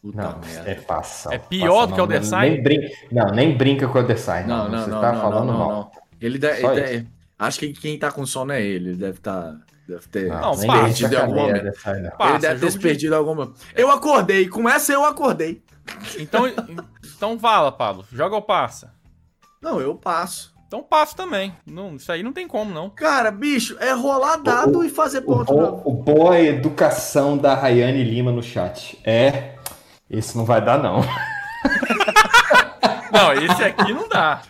Puta 0.00 0.22
Não, 0.22 0.38
merda. 0.38 0.70
é 0.70 0.74
passa. 0.76 1.34
É 1.34 1.38
pior 1.38 1.86
do 1.86 1.94
que 1.94 2.00
o 2.00 2.04
Elder 2.04 2.22
nem 2.40 2.62
brin- 2.62 2.88
Não, 3.10 3.26
nem 3.32 3.56
brinca 3.56 3.88
com 3.88 3.98
o 3.98 4.00
Elder 4.00 4.18
Sign. 4.18 4.46
Não, 4.48 4.68
não, 4.68 4.84
Você 4.84 4.90
não, 4.90 5.00
tá 5.00 5.12
não, 5.12 5.20
falando 5.20 5.46
não, 5.52 5.58
mal. 5.58 5.70
não. 5.70 5.90
Ele 6.20 6.38
deve, 6.38 6.64
ele 6.64 6.74
deve- 6.80 7.06
Acho 7.38 7.58
que 7.60 7.72
quem 7.72 7.98
tá 7.98 8.10
com 8.10 8.24
sono 8.26 8.52
é 8.52 8.62
ele. 8.62 8.90
Ele 8.90 8.96
deve 8.98 9.18
tá. 9.20 9.56
Deve 9.88 10.06
ter. 10.08 10.28
Não, 10.28 10.56
perdido 10.56 11.14
Em 11.14 11.16
algum 11.16 11.30
algum 11.32 11.40
momento. 11.46 11.56
Elder 11.66 11.80
Sign, 11.80 12.00
não. 12.02 12.10
Passa, 12.10 12.30
ele 12.32 12.38
deve 12.40 12.70
ter 12.72 12.78
perdido 12.80 13.14
alguma. 13.14 13.52
Eu 13.74 13.90
acordei. 13.90 14.48
Com 14.48 14.68
essa 14.68 14.92
eu 14.92 15.04
acordei. 15.04 15.62
Então, 16.18 16.44
então 17.16 17.38
fala, 17.38 17.70
Pablo. 17.72 18.04
Joga 18.12 18.34
ou 18.36 18.42
passa? 18.42 18.92
Não, 19.62 19.80
eu 19.80 19.94
passo. 19.94 20.54
Então 20.66 20.82
passo 20.82 21.16
também. 21.16 21.54
Não, 21.66 21.96
isso 21.96 22.12
aí 22.12 22.22
não 22.22 22.32
tem 22.32 22.46
como, 22.46 22.72
não. 22.72 22.90
Cara, 22.90 23.30
bicho, 23.30 23.76
é 23.80 23.92
rolar 23.92 24.36
dado 24.36 24.80
O- 24.80 24.84
e 24.84 24.90
fazer 24.90 25.22
ponto. 25.22 25.52
o 25.52 25.92
bom 25.94 26.32
é 26.32 26.38
a 26.38 26.44
educação 26.44 27.38
da 27.38 27.54
Rayane 27.54 28.04
Lima 28.04 28.30
no 28.30 28.42
chat. 28.42 28.98
É. 29.04 29.54
Esse 30.10 30.36
não 30.36 30.44
vai 30.44 30.62
dar, 30.62 30.78
não. 30.78 31.00
Não, 33.10 33.32
esse 33.32 33.64
aqui 33.64 33.92
não 33.92 34.08
dá. 34.08 34.42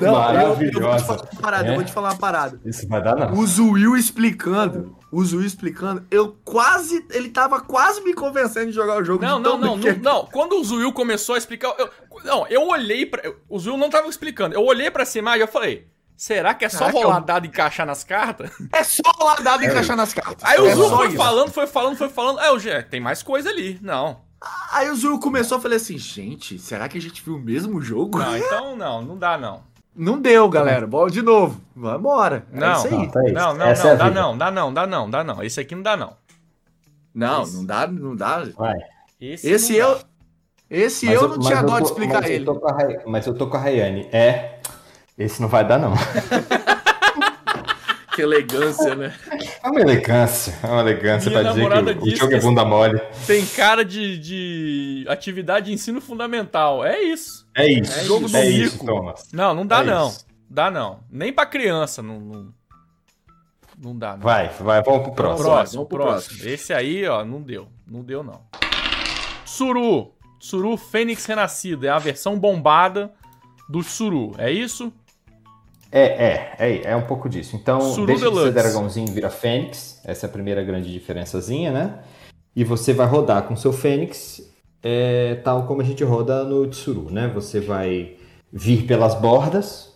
Não, 0.00 0.34
eu, 0.34 0.40
eu 0.40 0.54
vou 0.54 0.68
te 0.68 0.80
Maravilhosa. 0.80 1.04
falar 1.04 1.22
uma 1.32 1.40
parada, 1.40 1.68
É? 1.68 1.70
eu 1.70 1.74
vou 1.76 1.84
te 1.84 1.92
falar 1.92 2.08
uma 2.12 2.18
parada. 2.18 2.60
Isso 2.64 2.88
vai 2.88 3.02
dar, 3.02 3.16
não. 3.16 3.32
O 3.38 3.46
Zuil 3.46 3.96
explicando, 3.96 4.96
o 5.12 5.24
Zuil 5.24 5.46
explicando, 5.46 6.04
eu 6.10 6.36
quase, 6.44 7.04
ele 7.10 7.28
tava 7.30 7.60
quase 7.60 8.02
me 8.02 8.12
convencendo 8.14 8.66
de 8.66 8.72
jogar 8.72 8.98
o 9.00 9.04
jogo. 9.04 9.24
Não, 9.24 9.38
de 9.40 9.48
não, 9.48 9.58
não, 9.58 9.78
que- 9.80 9.92
não. 9.94 10.26
Quando 10.26 10.60
o 10.60 10.64
Zuil 10.64 10.92
começou 10.92 11.34
a 11.34 11.38
explicar. 11.38 11.74
Eu, 11.78 11.90
não, 12.24 12.46
eu 12.48 12.66
olhei 12.68 13.06
pra. 13.06 13.22
eu- 13.24 13.36
o 13.48 13.58
Zuil 13.58 13.76
não 13.76 13.88
tava 13.90 14.08
explicando. 14.08 14.54
Eu 14.54 14.64
olhei 14.64 14.90
pra 14.90 15.02
essa 15.02 15.18
imagem 15.18 15.40
e 15.40 15.42
eu 15.44 15.48
falei. 15.48 15.86
Será 16.16 16.54
que 16.54 16.64
é 16.64 16.68
só 16.70 16.78
Caraca, 16.86 16.98
rolar 16.98 17.16
eu- 17.18 17.24
dado 17.24 17.44
e 17.44 17.48
encaixar 17.48 17.86
nas 17.86 18.02
cartas? 18.02 18.50
É 18.72 18.82
só 18.82 19.02
rolar 19.18 19.42
dado 19.42 19.62
e 19.62 19.66
encaixar 19.66 19.96
nas 19.96 20.14
cartas. 20.14 20.42
Aí 20.44 20.58
o 20.58 20.66
é 20.66 20.74
Zuil 20.74 20.88
foi 20.96 21.08
isso. 21.08 21.16
falando, 21.16 21.50
foi 21.52 21.66
falando, 21.66 21.96
foi 21.96 22.08
falando. 22.08 22.38
Aí 22.38 22.48
eu, 22.48 22.58
"Gê, 22.58 22.82
tem 22.82 23.00
mais 23.00 23.22
coisa 23.22 23.50
ali. 23.50 23.78
Não. 23.82 24.24
Aí 24.72 24.88
o 24.90 24.96
Zuil 24.96 25.18
começou, 25.18 25.58
eu 25.58 25.62
falei 25.62 25.76
assim, 25.76 25.98
gente, 25.98 26.58
será 26.58 26.88
que 26.88 26.96
a 26.96 27.00
gente 27.00 27.22
viu 27.22 27.34
o 27.36 27.38
mesmo 27.38 27.80
jogo? 27.82 28.18
Não, 28.18 28.36
então 28.36 28.76
não, 28.76 29.02
não 29.02 29.18
dá 29.18 29.36
não. 29.36 29.62
Não 29.96 30.20
deu, 30.20 30.48
galera. 30.48 30.86
Bora 30.86 31.10
de 31.10 31.22
novo. 31.22 31.60
Vambora. 31.74 32.44
É 32.52 32.58
Não, 32.60 32.72
isso 32.74 32.86
aí. 32.86 32.92
Não, 32.92 33.08
tá 33.08 33.24
isso. 33.24 33.32
Não, 33.34 33.54
não, 33.54 33.66
Essa 33.66 33.82
não, 33.84 33.90
é 33.90 33.94
a 33.94 33.96
dá 33.96 34.10
não, 34.10 34.36
dá 34.38 34.50
não, 34.50 34.74
dá 34.74 34.86
não, 34.86 35.10
dá 35.10 35.24
não. 35.24 35.42
Esse 35.42 35.60
aqui 35.60 35.74
não 35.74 35.82
dá 35.82 35.96
não. 35.96 36.12
Não, 37.14 37.42
Isso. 37.44 37.56
não 37.56 37.64
dá, 37.64 37.86
não 37.86 38.14
dá. 38.14 38.44
Vai. 38.56 38.76
Esse, 39.18 39.48
Esse 39.48 39.72
não 39.72 39.78
eu, 39.88 39.94
dá. 39.94 40.00
esse 40.70 41.06
Mas 41.06 41.14
eu 41.14 41.28
não 41.28 41.38
tinha 41.38 41.62
dó 41.62 41.78
de 41.80 41.86
explicar 41.86 42.20
mas 42.20 42.30
ele. 42.30 42.46
Eu 42.46 42.60
Ray- 42.60 43.00
mas 43.06 43.26
eu 43.26 43.34
tô 43.34 43.46
com 43.46 43.56
a 43.56 43.60
Rayane. 43.60 44.06
É. 44.12 44.58
Esse 45.16 45.40
não 45.40 45.48
vai 45.48 45.66
dar, 45.66 45.78
não. 45.78 45.94
Que 48.14 48.22
elegância, 48.22 48.94
né? 48.94 49.14
É 49.62 49.68
uma 49.68 49.80
elegância. 49.80 50.58
É 50.62 50.66
uma 50.66 50.80
elegância 50.80 51.28
Minha 51.30 51.42
pra 51.42 51.50
dizer 51.50 51.62
namorada 51.68 51.94
que 51.94 52.00
o- 52.00 52.12
o 52.12 52.16
jogo 52.16 52.34
é 52.34 52.40
bunda 52.40 52.64
mole. 52.64 52.98
Tem 53.26 53.44
cara 53.44 53.84
de, 53.84 54.18
de 54.18 55.04
atividade 55.06 55.66
de 55.66 55.72
ensino 55.74 56.00
fundamental. 56.00 56.82
É 56.82 56.98
isso. 57.02 57.45
É 57.56 57.66
isso. 57.66 57.92
É 57.98 58.04
jogo 58.04 58.28
do 58.28 58.36
é 58.36 58.46
isso, 58.46 58.74
mico. 58.74 58.86
Thomas. 58.86 59.28
Não, 59.32 59.54
não 59.54 59.66
dá 59.66 59.80
É 59.80 59.84
não. 59.84 60.08
isso. 60.08 60.26
Dá 60.48 60.70
não. 60.70 61.00
Nem 61.10 61.32
pra 61.32 61.46
criança 61.46 62.02
não. 62.02 62.20
Não, 62.20 62.54
não 63.82 63.96
dá, 63.98 64.12
não. 64.16 64.22
Vai, 64.22 64.48
vai, 64.60 64.82
vamos 64.82 65.02
pro 65.02 65.12
próximo. 65.12 65.44
Próximo, 65.48 65.76
Vamos 65.78 65.88
pro 65.88 65.98
próximo. 65.98 66.48
Esse 66.48 66.72
aí, 66.72 67.06
ó, 67.06 67.24
não 67.24 67.40
deu. 67.42 67.66
Não 67.86 68.02
deu, 68.02 68.22
não. 68.22 68.42
Suru. 69.44 70.12
Suru 70.38 70.76
Fênix 70.76 71.24
Renascido. 71.26 71.86
É 71.86 71.88
a 71.90 71.98
versão 71.98 72.38
bombada 72.38 73.12
do 73.68 73.82
Suru. 73.82 74.34
É 74.38 74.50
isso? 74.50 74.92
É, 75.90 76.02
é, 76.02 76.56
é, 76.58 76.82
é 76.90 76.96
um 76.96 77.06
pouco 77.06 77.28
disso. 77.28 77.56
Então, 77.56 77.80
Suru 77.80 78.06
deixa 78.06 78.24
de 78.24 78.30
Deluxe. 78.30 78.44
ser 78.46 78.52
dragãozinho 78.52 79.08
e 79.08 79.12
vira 79.12 79.30
fênix. 79.30 80.00
Essa 80.04 80.26
é 80.26 80.28
a 80.28 80.32
primeira 80.32 80.62
grande 80.62 80.92
diferençazinha, 80.92 81.72
né? 81.72 81.98
E 82.54 82.64
você 82.64 82.92
vai 82.92 83.06
rodar 83.06 83.42
com 83.44 83.56
seu 83.56 83.72
fênix, 83.72 84.42
é, 84.82 85.36
tal 85.36 85.66
como 85.66 85.80
a 85.80 85.84
gente 85.84 86.02
roda 86.04 86.44
no 86.44 86.66
Tsuru, 86.66 87.10
né? 87.10 87.30
Você 87.34 87.60
vai 87.60 88.16
vir 88.52 88.86
pelas 88.86 89.14
bordas. 89.14 89.92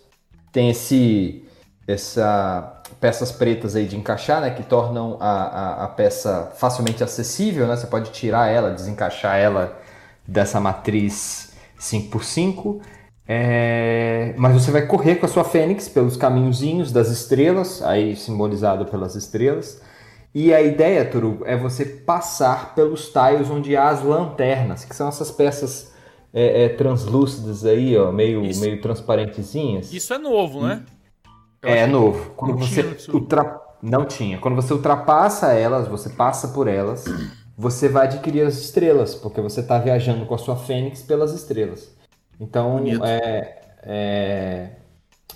Tem 0.52 0.70
esse, 0.70 1.44
essa 1.86 2.82
peças 3.00 3.30
pretas 3.30 3.76
aí 3.76 3.86
de 3.86 3.96
encaixar, 3.96 4.40
né? 4.40 4.50
Que 4.50 4.62
tornam 4.62 5.16
a, 5.20 5.30
a, 5.30 5.84
a 5.84 5.88
peça 5.88 6.52
facilmente 6.56 7.04
acessível, 7.04 7.66
né? 7.66 7.76
Você 7.76 7.86
pode 7.86 8.10
tirar 8.10 8.48
ela, 8.48 8.70
desencaixar 8.70 9.38
ela 9.38 9.78
dessa 10.26 10.60
matriz 10.60 11.52
5x5. 11.78 12.80
É, 13.26 14.34
mas 14.36 14.54
você 14.54 14.72
vai 14.72 14.86
correr 14.86 15.16
com 15.16 15.26
a 15.26 15.28
sua 15.28 15.44
fênix 15.44 15.88
pelos 15.88 16.16
caminhozinhos 16.16 16.90
das 16.90 17.10
estrelas, 17.10 17.80
aí 17.82 18.16
simbolizado 18.16 18.86
pelas 18.86 19.14
estrelas. 19.14 19.80
E 20.34 20.54
a 20.54 20.60
ideia, 20.62 21.04
Turugo, 21.04 21.44
é 21.44 21.56
você 21.56 21.84
passar 21.84 22.74
pelos 22.74 23.08
tiles 23.08 23.50
onde 23.50 23.76
há 23.76 23.88
as 23.88 24.02
lanternas, 24.02 24.84
que 24.84 24.94
são 24.94 25.08
essas 25.08 25.30
peças 25.30 25.92
é, 26.32 26.64
é, 26.64 26.68
translúcidas 26.68 27.64
aí, 27.64 27.96
ó, 27.98 28.12
meio, 28.12 28.44
Isso- 28.44 28.60
meio 28.60 28.80
transparentezinhas. 28.80 29.92
Isso 29.92 30.14
é 30.14 30.18
novo, 30.18 30.62
né? 30.64 30.84
Eu 31.62 31.68
É 31.68 31.82
achei- 31.82 31.86
novo. 31.92 32.30
Quando 32.36 32.56
você 32.58 32.96
ultra... 33.12 33.60
Não 33.82 34.04
tinha. 34.04 34.38
Quando 34.38 34.54
você 34.56 34.72
ultrapassa 34.74 35.52
elas, 35.54 35.88
você 35.88 36.10
passa 36.10 36.48
por 36.48 36.68
elas, 36.68 37.04
você 37.56 37.88
vai 37.88 38.06
adquirir 38.06 38.42
as 38.46 38.54
estrelas, 38.58 39.14
porque 39.14 39.40
você 39.40 39.60
está 39.60 39.78
viajando 39.78 40.26
com 40.26 40.34
a 40.34 40.38
sua 40.38 40.54
Fênix 40.54 41.02
pelas 41.02 41.32
estrelas. 41.32 41.90
Então, 42.38 42.78
é, 43.04 43.58
é, 43.82 44.68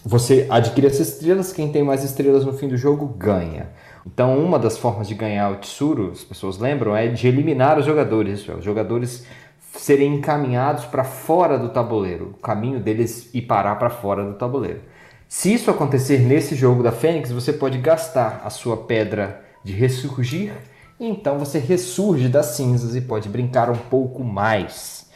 você 0.04 0.46
adquire 0.50 0.86
essas 0.86 1.08
estrelas, 1.08 1.52
quem 1.52 1.72
tem 1.72 1.82
mais 1.82 2.04
estrelas 2.04 2.44
no 2.44 2.52
fim 2.52 2.68
do 2.68 2.76
jogo 2.76 3.06
ganha. 3.06 3.70
Então, 4.06 4.38
uma 4.38 4.58
das 4.58 4.76
formas 4.76 5.08
de 5.08 5.14
ganhar 5.14 5.50
o 5.50 5.56
Tsuru, 5.56 6.10
as 6.12 6.22
pessoas 6.22 6.58
lembram, 6.58 6.94
é 6.94 7.08
de 7.08 7.26
eliminar 7.26 7.78
os 7.78 7.86
jogadores. 7.86 8.46
Os 8.48 8.64
jogadores 8.64 9.26
serem 9.72 10.16
encaminhados 10.16 10.84
para 10.84 11.04
fora 11.04 11.58
do 11.58 11.70
tabuleiro. 11.70 12.34
O 12.36 12.42
caminho 12.42 12.78
deles 12.80 13.34
ir 13.34 13.42
parar 13.42 13.76
para 13.76 13.90
fora 13.90 14.24
do 14.24 14.34
tabuleiro. 14.34 14.80
Se 15.26 15.52
isso 15.52 15.70
acontecer 15.70 16.18
nesse 16.20 16.54
jogo 16.54 16.82
da 16.82 16.92
Fênix, 16.92 17.32
você 17.32 17.52
pode 17.52 17.78
gastar 17.78 18.42
a 18.44 18.50
sua 18.50 18.76
pedra 18.76 19.42
de 19.64 19.72
ressurgir, 19.72 20.52
e 21.00 21.08
então 21.08 21.38
você 21.38 21.58
ressurge 21.58 22.28
das 22.28 22.46
cinzas 22.46 22.94
e 22.94 23.00
pode 23.00 23.28
brincar 23.28 23.70
um 23.70 23.76
pouco 23.76 24.22
mais. 24.22 25.10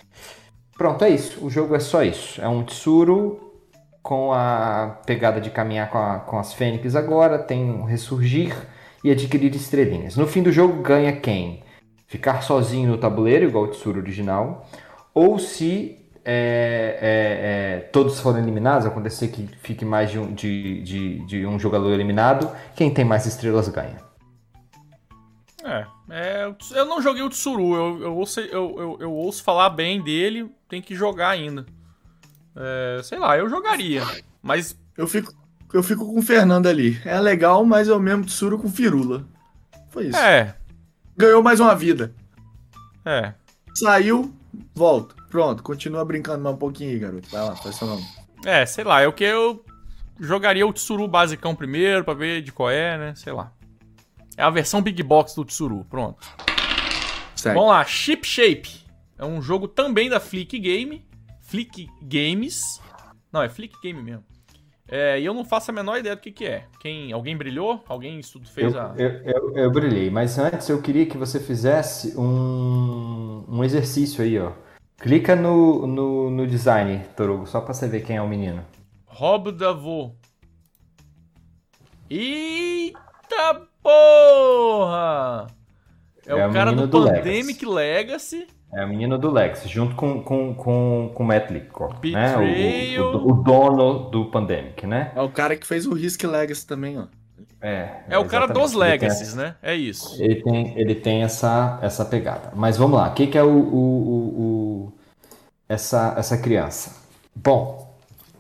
Pronto, 0.77 1.05
é 1.05 1.11
isso. 1.11 1.45
O 1.45 1.51
jogo 1.51 1.77
é 1.77 1.81
só 1.81 2.03
isso. 2.03 2.41
É 2.41 2.49
um 2.49 2.65
Tsuru 2.65 3.39
com 4.03 4.33
a 4.33 4.99
pegada 5.05 5.41
de 5.41 5.51
caminhar 5.51 5.91
com, 5.91 5.99
a- 5.99 6.21
com 6.21 6.39
as 6.39 6.55
Fênix 6.55 6.97
agora, 6.97 7.39
tem 7.39 7.63
um 7.71 7.85
ressurgir 7.85 8.57
e 9.09 9.11
adquirir 9.11 9.55
estrelinhas. 9.55 10.17
No 10.17 10.27
fim 10.27 10.43
do 10.43 10.53
jogo 10.53 10.83
ganha 10.83 11.19
quem? 11.19 11.63
Ficar 12.07 12.43
sozinho 12.43 12.91
no 12.91 12.99
tabuleiro, 12.99 13.47
igual 13.47 13.65
o 13.65 13.69
Tsuru 13.69 14.01
original, 14.01 14.69
ou 15.15 15.39
se 15.39 15.99
é, 16.23 16.99
é, 17.01 17.79
é, 17.79 17.81
todos 17.91 18.21
forem 18.21 18.43
eliminados, 18.43 18.87
acontecer 18.87 19.29
que 19.29 19.47
fique 19.63 19.85
mais 19.85 20.11
de 20.11 20.19
um, 20.19 20.35
de, 20.35 20.83
de, 20.83 21.27
de 21.27 21.47
um 21.47 21.59
jogador 21.59 21.91
eliminado, 21.91 22.55
quem 22.77 22.93
tem 22.93 23.05
mais 23.05 23.25
estrelas 23.25 23.69
ganha. 23.69 23.97
É, 25.65 25.87
é, 26.11 26.55
eu 26.75 26.85
não 26.85 27.01
joguei 27.01 27.23
o 27.23 27.31
Tsuru, 27.31 27.75
eu, 27.75 28.03
eu, 28.03 28.17
ouço, 28.17 28.41
eu, 28.41 28.75
eu, 28.79 28.99
eu 29.01 29.13
ouço 29.13 29.43
falar 29.43 29.71
bem 29.71 30.03
dele, 30.03 30.51
tem 30.69 30.83
que 30.83 30.95
jogar 30.95 31.31
ainda. 31.31 31.65
É, 32.55 33.01
sei 33.03 33.19
lá, 33.19 33.39
eu 33.39 33.49
jogaria, 33.49 34.03
mas 34.43 34.77
Eu 34.99 35.07
fico, 35.07 35.33
eu 35.73 35.83
fico 35.83 36.07
com 36.07 36.19
o 36.19 36.23
Fernando 36.23 36.67
ali. 36.67 37.01
É 37.05 37.21
legal, 37.21 37.65
mas 37.65 37.89
eu 37.89 37.99
mesmo 38.01 38.25
tsuru 38.25 38.59
com 38.59 38.69
firula. 38.69 39.25
Foi 39.91 40.07
isso. 40.09 40.17
é, 40.19 40.55
Ganhou 41.17 41.43
mais 41.43 41.59
uma 41.61 41.75
vida. 41.75 42.15
é. 43.05 43.35
Saiu, 43.75 44.35
volta. 44.75 45.15
Pronto, 45.31 45.63
continua 45.63 46.05
brincando 46.05 46.43
mais 46.43 46.55
um 46.57 46.59
pouquinho 46.59 46.91
aí, 46.91 46.99
garoto. 46.99 47.29
Vai 47.31 47.43
lá, 47.43 47.55
faz 47.55 47.77
seu 47.77 47.87
nome. 47.87 48.05
É, 48.45 48.65
sei 48.67 48.83
lá, 48.83 49.01
é 49.01 49.07
o 49.07 49.13
que 49.13 49.25
eu 49.25 49.65
jogaria 50.19 50.67
o 50.67 50.73
Tsuru 50.73 51.07
basicão 51.07 51.55
primeiro 51.55 52.03
pra 52.05 52.15
ver 52.15 52.43
de 52.43 52.51
qual 52.51 52.71
é, 52.71 52.97
né? 52.99 53.15
Sei 53.15 53.33
lá. 53.33 53.53
É 54.37 54.43
a 54.43 54.51
versão 54.51 54.81
Big 54.83 55.03
Box 55.03 55.35
do 55.35 55.45
Tsuru, 55.45 55.85
pronto. 55.91 56.27
Segue. 57.37 57.55
Vamos 57.55 57.71
lá, 57.71 57.85
Ship 57.85 58.25
Shape. 58.25 58.85
É 59.17 59.25
um 59.25 59.41
jogo 59.43 59.69
também 59.69 60.09
da 60.09 60.19
Flick 60.19 60.59
Game. 60.59 61.05
Flick 61.43 61.89
Games. 62.03 62.81
Não, 63.33 63.43
é 63.43 63.49
Flick 63.49 63.77
Game 63.83 64.03
mesmo. 64.03 64.25
É, 64.91 65.21
e 65.21 65.25
eu 65.27 65.35
não 65.35 65.45
faço 65.45 65.71
a 65.71 65.75
menor 65.75 65.99
ideia 65.99 66.17
do 66.17 66.23
que, 66.23 66.33
que 66.33 66.47
é. 66.47 66.65
Quem, 66.81 67.13
alguém 67.13 67.37
brilhou? 67.37 67.85
Alguém 67.87 68.19
estudo 68.19 68.49
fez 68.49 68.73
Eu, 68.73 68.81
a. 68.81 68.95
eu, 68.97 69.11
eu, 69.23 69.57
eu 69.57 69.71
brilhei, 69.71 70.09
mas 70.09 70.39
antes 70.39 70.67
eu 70.69 70.81
queria 70.81 71.05
que 71.05 71.19
você 71.19 71.39
fizesse 71.39 72.19
um, 72.19 73.45
um 73.47 73.63
exercício 73.63 74.25
aí, 74.25 74.39
ó. 74.39 74.53
Clica 74.97 75.37
no, 75.37 75.87
no, 75.87 76.31
no 76.31 76.47
design, 76.47 77.05
Torugo, 77.15 77.47
só 77.47 77.61
pra 77.61 77.75
você 77.75 77.87
ver 77.87 78.03
quem 78.03 78.17
é 78.17 78.23
o 78.23 78.27
menino. 78.27 78.65
Rob 79.07 79.53
Davô. 79.53 80.13
Eita 82.11 83.69
porra! 83.83 85.47
É, 86.27 86.33
É 86.33 86.47
o 86.47 86.53
cara 86.53 86.73
do, 86.73 86.87
do 86.87 87.05
Pandemic 87.05 87.65
Legacy. 87.65 88.47
É 88.73 88.85
o 88.85 88.89
menino 88.89 89.17
do 89.19 89.31
Lex, 89.31 89.67
junto 89.69 89.95
com, 89.95 90.23
com, 90.23 90.55
com, 90.55 91.11
com 91.15 91.23
o 91.23 91.27
Matt 91.27 91.51
Leacock, 91.51 92.11
né? 92.13 92.37
O-. 92.99 93.03
O, 93.17 93.31
o, 93.31 93.43
dono 93.43 94.11
do 94.11 94.27
Pandemic, 94.27 94.87
né? 94.87 95.11
É 95.17 95.23
o 95.23 95.31
cara 95.31 95.57
que 95.57 95.67
fez 95.67 95.87
o 95.87 95.95
Risk 95.95 96.23
Legacy 96.25 96.67
também, 96.67 96.99
ó. 96.99 97.05
É, 97.61 98.03
É 98.11 98.19
o 98.19 98.25
cara 98.27 98.47
dos 98.47 98.73
Legacies, 98.75 99.35
né? 99.35 99.57
É 99.63 99.75
isso. 99.75 100.23
Ele 100.23 100.37
tem, 100.43 100.79
ele 100.79 100.95
tem 100.95 101.23
essa, 101.23 101.79
essa 101.83 102.05
pegada. 102.05 102.53
Mas 102.55 102.77
vamos 102.77 102.99
lá, 102.99 103.09
o 103.09 103.15
que, 103.15 103.27
que 103.27 103.39
é 103.39 103.43
o, 103.43 103.49
o, 103.49 103.83
o- 104.89 104.93
essa, 105.69 106.15
essa 106.17 106.37
criança? 106.39 106.95
Bom, 107.35 107.97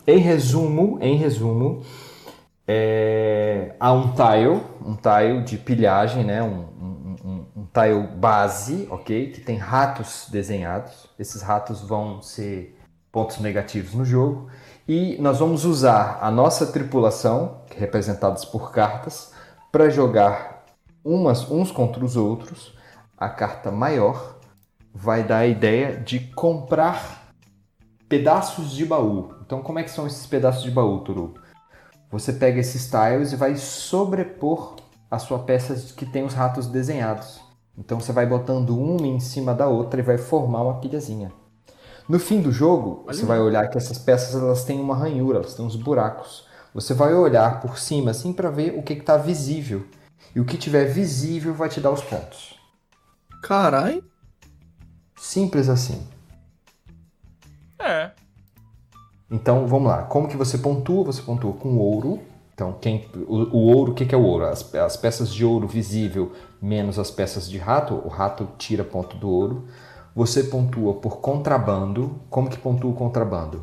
em 0.06 0.18
resumo, 0.18 0.98
em 1.00 1.16
resumo, 1.16 1.82
é, 2.66 3.74
há 3.80 3.92
um 3.92 4.12
tile, 4.12 4.60
um 4.84 4.94
tile 4.94 5.42
de 5.42 5.56
pilhagem, 5.56 6.22
né? 6.22 6.42
um, 6.42 6.66
um 6.80 6.97
tile 7.78 8.06
base, 8.16 8.88
ok? 8.90 9.30
Que 9.30 9.40
tem 9.40 9.56
ratos 9.56 10.26
desenhados. 10.30 11.08
Esses 11.18 11.42
ratos 11.42 11.80
vão 11.80 12.20
ser 12.20 12.76
pontos 13.12 13.38
negativos 13.38 13.94
no 13.94 14.04
jogo. 14.04 14.50
E 14.86 15.16
nós 15.20 15.38
vamos 15.38 15.64
usar 15.64 16.18
a 16.20 16.30
nossa 16.30 16.66
tripulação, 16.66 17.62
é 17.70 17.78
representadas 17.78 18.44
por 18.44 18.72
cartas, 18.72 19.32
para 19.70 19.90
jogar 19.90 20.64
umas, 21.04 21.48
uns 21.50 21.70
contra 21.70 22.04
os 22.04 22.16
outros. 22.16 22.74
A 23.16 23.28
carta 23.28 23.70
maior 23.70 24.38
vai 24.92 25.22
dar 25.22 25.38
a 25.38 25.46
ideia 25.46 25.96
de 25.96 26.20
comprar 26.34 27.28
pedaços 28.08 28.72
de 28.72 28.84
baú. 28.84 29.34
Então, 29.44 29.62
como 29.62 29.78
é 29.78 29.82
que 29.82 29.90
são 29.90 30.06
esses 30.06 30.26
pedaços 30.26 30.62
de 30.62 30.70
baú, 30.70 31.00
Turu? 31.00 31.34
Você 32.10 32.32
pega 32.32 32.60
esses 32.60 32.90
tiles 32.90 33.32
e 33.32 33.36
vai 33.36 33.56
sobrepor 33.56 34.76
a 35.10 35.18
sua 35.18 35.40
peça 35.40 35.74
que 35.94 36.06
tem 36.06 36.24
os 36.24 36.34
ratos 36.34 36.66
desenhados. 36.66 37.47
Então, 37.78 38.00
você 38.00 38.12
vai 38.12 38.26
botando 38.26 38.76
uma 38.76 39.06
em 39.06 39.20
cima 39.20 39.54
da 39.54 39.68
outra 39.68 40.00
e 40.00 40.02
vai 40.02 40.18
formar 40.18 40.62
uma 40.62 40.80
pilhazinha. 40.80 41.32
No 42.08 42.18
fim 42.18 42.40
do 42.40 42.50
jogo, 42.50 43.04
você 43.06 43.24
vai 43.24 43.38
olhar 43.38 43.68
que 43.68 43.76
essas 43.76 43.98
peças 43.98 44.34
elas 44.34 44.64
têm 44.64 44.80
uma 44.80 44.96
ranhura, 44.96 45.38
elas 45.38 45.54
têm 45.54 45.64
uns 45.64 45.76
buracos. 45.76 46.46
Você 46.72 46.94
vai 46.94 47.12
olhar 47.12 47.60
por 47.60 47.78
cima 47.78 48.10
assim 48.12 48.32
para 48.32 48.50
ver 48.50 48.78
o 48.78 48.82
que 48.82 48.94
está 48.94 49.16
visível. 49.16 49.86
E 50.34 50.40
o 50.40 50.44
que 50.44 50.56
tiver 50.56 50.86
visível 50.86 51.52
vai 51.54 51.68
te 51.68 51.80
dar 51.80 51.90
os 51.90 52.02
pontos. 52.02 52.58
Carai. 53.42 54.02
Simples 55.16 55.68
assim. 55.68 56.06
É. 57.78 58.10
Então 59.30 59.66
vamos 59.66 59.88
lá. 59.88 60.04
Como 60.04 60.28
que 60.28 60.36
você 60.36 60.56
pontua? 60.56 61.04
Você 61.04 61.20
pontua 61.22 61.52
com 61.52 61.76
ouro. 61.76 62.20
Então 62.58 62.72
quem, 62.80 63.08
o, 63.14 63.56
o 63.56 63.72
ouro, 63.72 63.92
o 63.92 63.94
que, 63.94 64.04
que 64.04 64.12
é 64.12 64.18
o 64.18 64.24
ouro? 64.24 64.46
As, 64.46 64.74
as 64.74 64.96
peças 64.96 65.32
de 65.32 65.44
ouro 65.44 65.68
visível 65.68 66.32
menos 66.60 66.98
as 66.98 67.08
peças 67.08 67.48
de 67.48 67.56
rato. 67.56 67.94
O 68.04 68.08
rato 68.08 68.48
tira 68.58 68.82
ponto 68.82 69.16
do 69.16 69.30
ouro. 69.30 69.68
Você 70.12 70.42
pontua 70.42 70.94
por 70.94 71.18
contrabando. 71.18 72.20
Como 72.28 72.50
que 72.50 72.58
pontua 72.58 72.90
o 72.90 72.94
contrabando? 72.94 73.62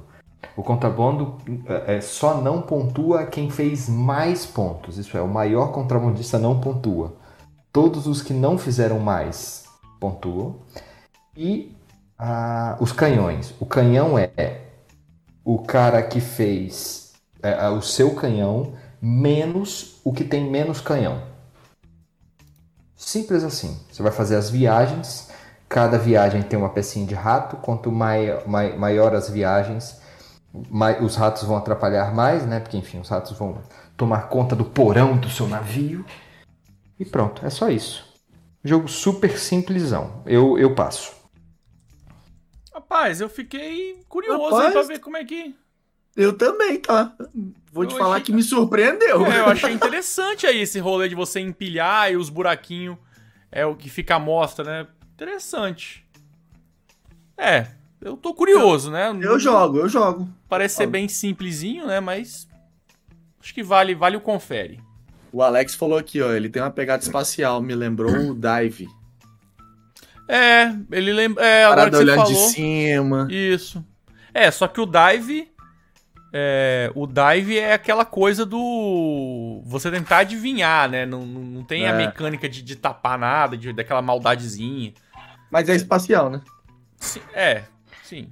O 0.56 0.64
contrabando 0.64 1.36
é, 1.66 1.98
é, 1.98 2.02
só 2.02 2.40
não 2.40 2.62
pontua 2.62 3.26
quem 3.26 3.50
fez 3.50 3.90
mais 3.90 4.46
pontos. 4.46 4.98
Isso 4.98 5.18
é, 5.18 5.22
o 5.22 5.28
maior 5.28 5.74
contrabandista 5.74 6.40
não 6.40 6.62
pontua. 6.62 7.16
Todos 7.74 8.08
os 8.08 8.22
que 8.22 8.32
não 8.32 8.58
fizeram 8.58 8.98
mais 8.98 9.66
pontuam. 10.00 10.56
E 11.36 11.76
ah, 12.18 12.78
os 12.80 12.94
canhões. 12.94 13.54
O 13.60 13.66
canhão 13.66 14.18
é 14.18 14.62
o 15.44 15.60
cara 15.60 16.02
que 16.02 16.22
fez 16.22 17.06
é, 17.46 17.66
é, 17.66 17.70
o 17.70 17.82
seu 17.82 18.16
canhão 18.16 18.74
menos 19.06 20.02
o 20.04 20.12
que 20.12 20.24
tem 20.24 20.50
menos 20.50 20.82
canhão. 20.82 21.22
Simples 22.96 23.44
assim. 23.44 23.80
Você 23.92 24.02
vai 24.02 24.12
fazer 24.12 24.36
as 24.36 24.50
viagens. 24.50 25.30
Cada 25.70 25.96
viagem 25.96 26.42
tem 26.42 26.58
uma 26.58 26.70
pecinha 26.70 27.06
de 27.06 27.14
rato. 27.14 27.58
Quanto 27.58 27.92
mai, 27.92 28.44
mai, 28.48 28.76
maior 28.76 29.14
as 29.14 29.30
viagens, 29.30 30.02
mai, 30.72 31.04
os 31.04 31.16
ratos 31.16 31.44
vão 31.44 31.56
atrapalhar 31.56 32.16
mais, 32.16 32.48
né? 32.48 32.60
Porque 32.60 32.78
enfim, 32.78 33.00
os 33.00 33.10
ratos 33.10 33.38
vão 33.38 33.62
tomar 33.96 34.28
conta 34.28 34.56
do 34.56 34.66
porão 34.66 35.16
do 35.16 35.30
seu 35.30 35.48
navio. 35.48 36.04
E 37.00 37.06
pronto, 37.06 37.46
é 37.46 37.50
só 37.52 37.70
isso. 37.70 38.12
Jogo 38.64 38.88
super 38.88 39.38
simplesão. 39.38 40.24
Eu, 40.26 40.58
eu 40.58 40.74
passo. 40.74 41.14
Rapaz, 42.74 43.22
eu 43.22 43.30
fiquei 43.30 44.04
curioso 44.10 44.46
Rapaz. 44.46 44.66
aí 44.66 44.72
pra 44.72 44.82
ver 44.82 45.00
como 45.00 45.18
é 45.18 45.24
que. 45.24 45.56
Eu 46.16 46.34
também, 46.34 46.80
tá? 46.80 47.14
Vou 47.72 47.86
te 47.86 47.94
Eu 47.94 47.98
falar 47.98 48.16
achei- 48.16 48.26
que 48.28 48.34
me 48.34 48.42
surpreendeu. 48.42 49.26
É, 49.26 49.40
eu 49.40 49.46
achei 49.48 49.72
interessante 49.72 50.48
aí 50.48 50.62
esse 50.62 50.80
rolê 50.80 51.10
de 51.10 51.16
você 51.16 51.40
empilhar 51.42 52.12
e 52.12 52.16
os 52.16 52.30
buraquinhos 52.30 52.98
é 53.52 53.66
o 53.66 53.76
que 53.76 53.90
fica 53.90 54.16
à 54.16 54.20
mostra, 54.20 54.64
né? 54.64 54.88
Interessante. 55.14 56.06
É, 57.38 57.68
eu 58.02 58.16
tô 58.16 58.34
curioso, 58.34 58.90
né? 58.92 59.10
Eu 59.22 59.38
jogo, 59.40 59.78
eu 59.80 59.90
jogo. 59.90 60.30
Parece 60.48 60.76
ser 60.76 60.88
bem 60.88 61.08
simplesinho, 61.10 61.86
né? 61.88 62.00
Mas 62.00 62.48
acho 63.42 63.54
que 63.54 63.62
vale, 63.64 63.94
vale 63.94 64.16
o 64.16 64.22
confere. 64.22 64.80
O 65.34 65.42
Alex 65.42 65.76
falou 65.76 65.98
aqui, 65.98 66.22
ó, 66.22 66.32
ele 66.32 66.48
tem 66.48 66.62
uma 66.62 66.72
pegada 66.72 67.04
espacial, 67.04 67.62
me 67.62 67.76
lembrou 67.76 68.10
o 68.32 68.34
Dive. 68.34 68.88
É, 70.30 70.74
ele 70.92 71.12
lembra. 71.14 71.46
É, 71.46 71.66
agora 71.66 71.90
que 71.90 71.98
você 71.98 72.04
olhando 72.04 72.16
falou. 72.26 72.32
de 72.34 72.40
cima. 72.54 73.28
Isso. 73.30 73.86
É, 74.34 74.50
só 74.50 74.68
que 74.68 74.80
o 74.82 74.86
dive. 74.86 75.52
É, 76.38 76.92
o 76.94 77.08
dive 77.08 77.58
é 77.58 77.72
aquela 77.74 78.04
coisa 78.04 78.46
do. 78.46 79.62
Você 79.66 79.90
tentar 79.90 80.18
adivinhar, 80.18 80.90
né? 80.90 81.06
Não, 81.06 81.26
não 81.26 81.42
não 81.42 81.64
tem 81.64 81.88
a 81.88 81.92
É. 81.92 81.98
mecânica 81.98 82.50
de, 82.50 82.62
de 82.62 82.76
tapar 82.76 83.18
nada, 83.18 83.56
de, 83.58 83.72
daquela 83.72 84.02
maldadezinha. 84.02 84.94
Mas 85.50 85.70
é 85.70 85.76
espacial, 85.76 86.30
né? 86.30 86.42
Sim, 86.98 87.22
é, 87.34 87.64
sim. 88.04 88.30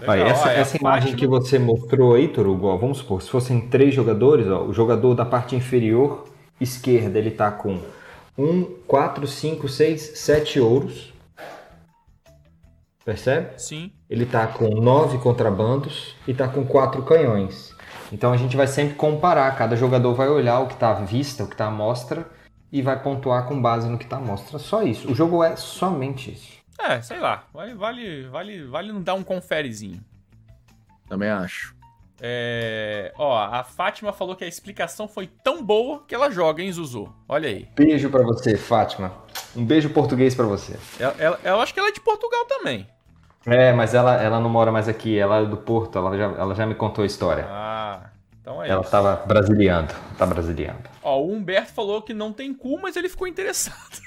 Aí, 0.00 0.20
Legal, 0.20 0.28
essa 0.28 0.48
ó, 0.48 0.50
é 0.50 0.56
a 0.56 0.58
essa 0.60 0.76
imagem 0.78 1.14
que 1.14 1.26
você 1.26 1.58
mostrou 1.58 2.14
aí, 2.14 2.28
Torugo, 2.28 2.68
ó, 2.68 2.76
vamos 2.78 2.98
supor, 2.98 3.20
se 3.20 3.28
fossem 3.28 3.68
três 3.68 3.94
jogadores, 3.94 4.46
ó, 4.46 4.62
o 4.64 4.72
jogador 4.72 5.14
da 5.14 5.26
parte 5.26 5.54
inferior 5.54 6.26
esquerda 6.58 7.18
ele 7.18 7.30
tá 7.30 7.50
com 7.50 7.78
um, 8.38 8.64
quatro, 8.86 9.26
cinco, 9.26 9.68
seis, 9.68 10.12
sete 10.18 10.58
ouros. 10.58 11.12
Percebe? 13.14 13.58
Sim. 13.60 13.90
Ele 14.08 14.24
tá 14.24 14.46
com 14.46 14.68
nove 14.68 15.18
contrabandos 15.18 16.14
e 16.28 16.32
tá 16.32 16.46
com 16.46 16.64
quatro 16.64 17.02
canhões. 17.02 17.74
Então 18.12 18.32
a 18.32 18.36
gente 18.36 18.56
vai 18.56 18.68
sempre 18.68 18.94
comparar, 18.94 19.50
cada 19.56 19.74
jogador 19.74 20.14
vai 20.14 20.28
olhar 20.28 20.60
o 20.60 20.68
que 20.68 20.76
tá 20.76 20.90
à 20.90 20.94
vista, 20.94 21.42
o 21.42 21.48
que 21.48 21.56
tá 21.56 21.66
à 21.66 21.70
mostra 21.72 22.24
e 22.70 22.80
vai 22.80 23.02
pontuar 23.02 23.48
com 23.48 23.60
base 23.60 23.88
no 23.88 23.98
que 23.98 24.06
tá 24.06 24.18
à 24.18 24.20
mostra. 24.20 24.60
Só 24.60 24.84
isso. 24.84 25.10
O 25.10 25.14
jogo 25.14 25.42
é 25.42 25.56
somente 25.56 26.30
isso. 26.30 26.52
É, 26.78 27.02
sei 27.02 27.18
lá. 27.18 27.42
Vale, 27.52 27.74
vale, 27.74 28.28
vale, 28.28 28.64
vale 28.68 28.92
não 28.92 29.02
dar 29.02 29.14
um 29.14 29.24
conferezinho. 29.24 30.00
Também 31.08 31.30
acho. 31.30 31.74
É, 32.22 33.12
ó, 33.18 33.36
a 33.44 33.64
Fátima 33.64 34.12
falou 34.12 34.36
que 34.36 34.44
a 34.44 34.46
explicação 34.46 35.08
foi 35.08 35.26
tão 35.42 35.64
boa 35.64 36.04
que 36.06 36.14
ela 36.14 36.30
joga, 36.30 36.62
hein, 36.62 36.70
Zuzu? 36.70 37.12
Olha 37.28 37.48
aí. 37.48 37.66
Beijo 37.74 38.08
pra 38.08 38.22
você, 38.22 38.56
Fátima. 38.56 39.12
Um 39.56 39.64
beijo 39.64 39.90
português 39.90 40.34
pra 40.34 40.44
você. 40.44 40.78
Ela, 41.00 41.16
ela- 41.18 41.40
eu 41.42 41.60
acho 41.60 41.72
que 41.74 41.80
ela 41.80 41.88
é 41.88 41.92
de 41.92 42.00
Portugal 42.00 42.44
também. 42.44 42.86
É, 43.46 43.72
mas 43.72 43.94
ela, 43.94 44.22
ela 44.22 44.38
não 44.38 44.50
mora 44.50 44.70
mais 44.70 44.86
aqui, 44.88 45.18
ela 45.18 45.38
é 45.38 45.46
do 45.46 45.56
Porto, 45.56 45.96
ela 45.98 46.16
já, 46.16 46.24
ela 46.24 46.54
já 46.54 46.66
me 46.66 46.74
contou 46.74 47.02
a 47.02 47.06
história. 47.06 47.46
Ah, 47.48 48.10
então 48.40 48.62
é 48.62 48.68
ela 48.68 48.82
isso. 48.82 48.90
tava 48.90 49.16
brasiliando, 49.26 49.94
tá 50.18 50.26
brasiliando. 50.26 50.82
Ó, 51.02 51.20
o 51.20 51.32
Humberto 51.32 51.72
falou 51.72 52.02
que 52.02 52.12
não 52.12 52.32
tem 52.32 52.52
cu, 52.52 52.78
mas 52.80 52.96
ele 52.96 53.08
ficou 53.08 53.26
interessado. 53.26 53.98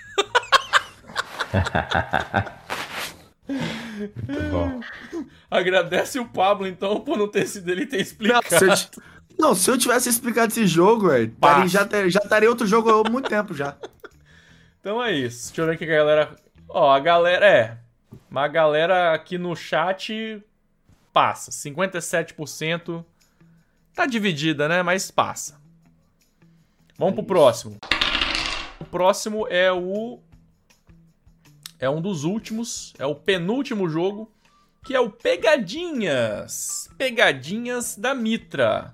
Bom. 4.51 4.79
Agradece 5.49 6.19
o 6.19 6.25
Pablo, 6.25 6.67
então, 6.67 6.99
por 7.01 7.17
não 7.17 7.27
ter 7.27 7.47
sido 7.47 7.69
ele 7.69 7.85
ter 7.85 7.97
Não, 7.97 8.01
explicado. 8.03 8.45
se 8.49 8.65
eu, 8.65 9.03
não, 9.37 9.55
se 9.55 9.69
eu 9.69 9.77
tivesse 9.77 10.09
explicado 10.09 10.51
esse 10.51 10.65
jogo, 10.65 11.09
velho, 11.09 11.35
já, 11.67 11.85
ter- 11.85 12.09
já 12.09 12.19
estaria 12.23 12.49
outro 12.49 12.65
jogo 12.65 12.89
há 12.89 13.09
muito 13.09 13.29
tempo 13.29 13.53
já. 13.53 13.75
Então 14.79 15.03
é 15.03 15.11
isso. 15.11 15.47
Deixa 15.47 15.61
eu 15.61 15.65
ver 15.67 15.75
o 15.75 15.77
que 15.77 15.83
a 15.85 15.87
galera. 15.87 16.35
Ó, 16.69 16.91
a 16.91 16.99
galera. 16.99 17.45
É. 17.47 17.77
Mas 18.33 18.45
a 18.45 18.47
galera 18.47 19.13
aqui 19.13 19.37
no 19.37 19.55
chat 19.55 20.43
passa. 21.13 21.51
57%. 21.51 23.05
Tá 23.93 24.07
dividida, 24.07 24.67
né? 24.67 24.81
Mas 24.81 25.11
passa. 25.11 25.61
Vamos 26.97 27.13
pro 27.13 27.23
próximo. 27.23 27.77
O 28.79 28.85
próximo 28.85 29.47
é 29.49 29.71
o. 29.71 30.19
É 31.77 31.87
um 31.87 32.01
dos 32.01 32.23
últimos. 32.23 32.95
É 32.97 33.05
o 33.05 33.13
penúltimo 33.13 33.87
jogo. 33.87 34.33
Que 34.83 34.95
é 34.95 34.99
o 34.99 35.11
Pegadinhas. 35.11 36.89
Pegadinhas 36.97 37.95
da 37.95 38.15
Mitra. 38.15 38.93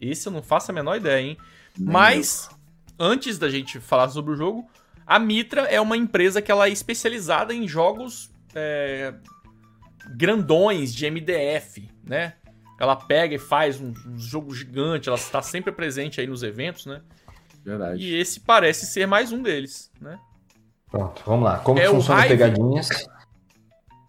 Esse 0.00 0.28
eu 0.28 0.32
não 0.32 0.42
faço 0.42 0.70
a 0.70 0.74
menor 0.74 0.96
ideia, 0.96 1.20
hein? 1.20 1.36
Mas, 1.78 2.48
antes 2.98 3.38
da 3.38 3.50
gente 3.50 3.80
falar 3.80 4.08
sobre 4.08 4.32
o 4.32 4.36
jogo, 4.36 4.66
a 5.06 5.18
Mitra 5.18 5.64
é 5.64 5.78
uma 5.78 5.98
empresa 5.98 6.40
que 6.40 6.50
ela 6.50 6.68
é 6.68 6.70
especializada 6.70 7.52
em 7.52 7.68
jogos 7.68 8.30
é, 8.54 9.14
grandões 10.16 10.94
de 10.94 11.10
MDF, 11.10 11.90
né? 12.04 12.34
Ela 12.80 12.94
pega 12.94 13.34
e 13.34 13.38
faz 13.38 13.80
um, 13.80 13.92
um 14.06 14.18
jogo 14.18 14.54
gigante, 14.54 15.08
ela 15.08 15.18
está 15.18 15.42
sempre 15.42 15.72
presente 15.72 16.20
aí 16.20 16.26
nos 16.26 16.42
eventos, 16.42 16.86
né? 16.86 17.00
Verdade. 17.64 18.00
E 18.02 18.16
esse 18.16 18.40
parece 18.40 18.86
ser 18.86 19.06
mais 19.06 19.32
um 19.32 19.42
deles, 19.42 19.90
né? 20.00 20.18
Pronto, 20.90 21.22
vamos 21.26 21.44
lá. 21.44 21.58
Como 21.58 21.78
É 21.78 21.88
funciona 21.88 22.24
o? 22.24 22.28
Pegadinhas? 22.28 22.88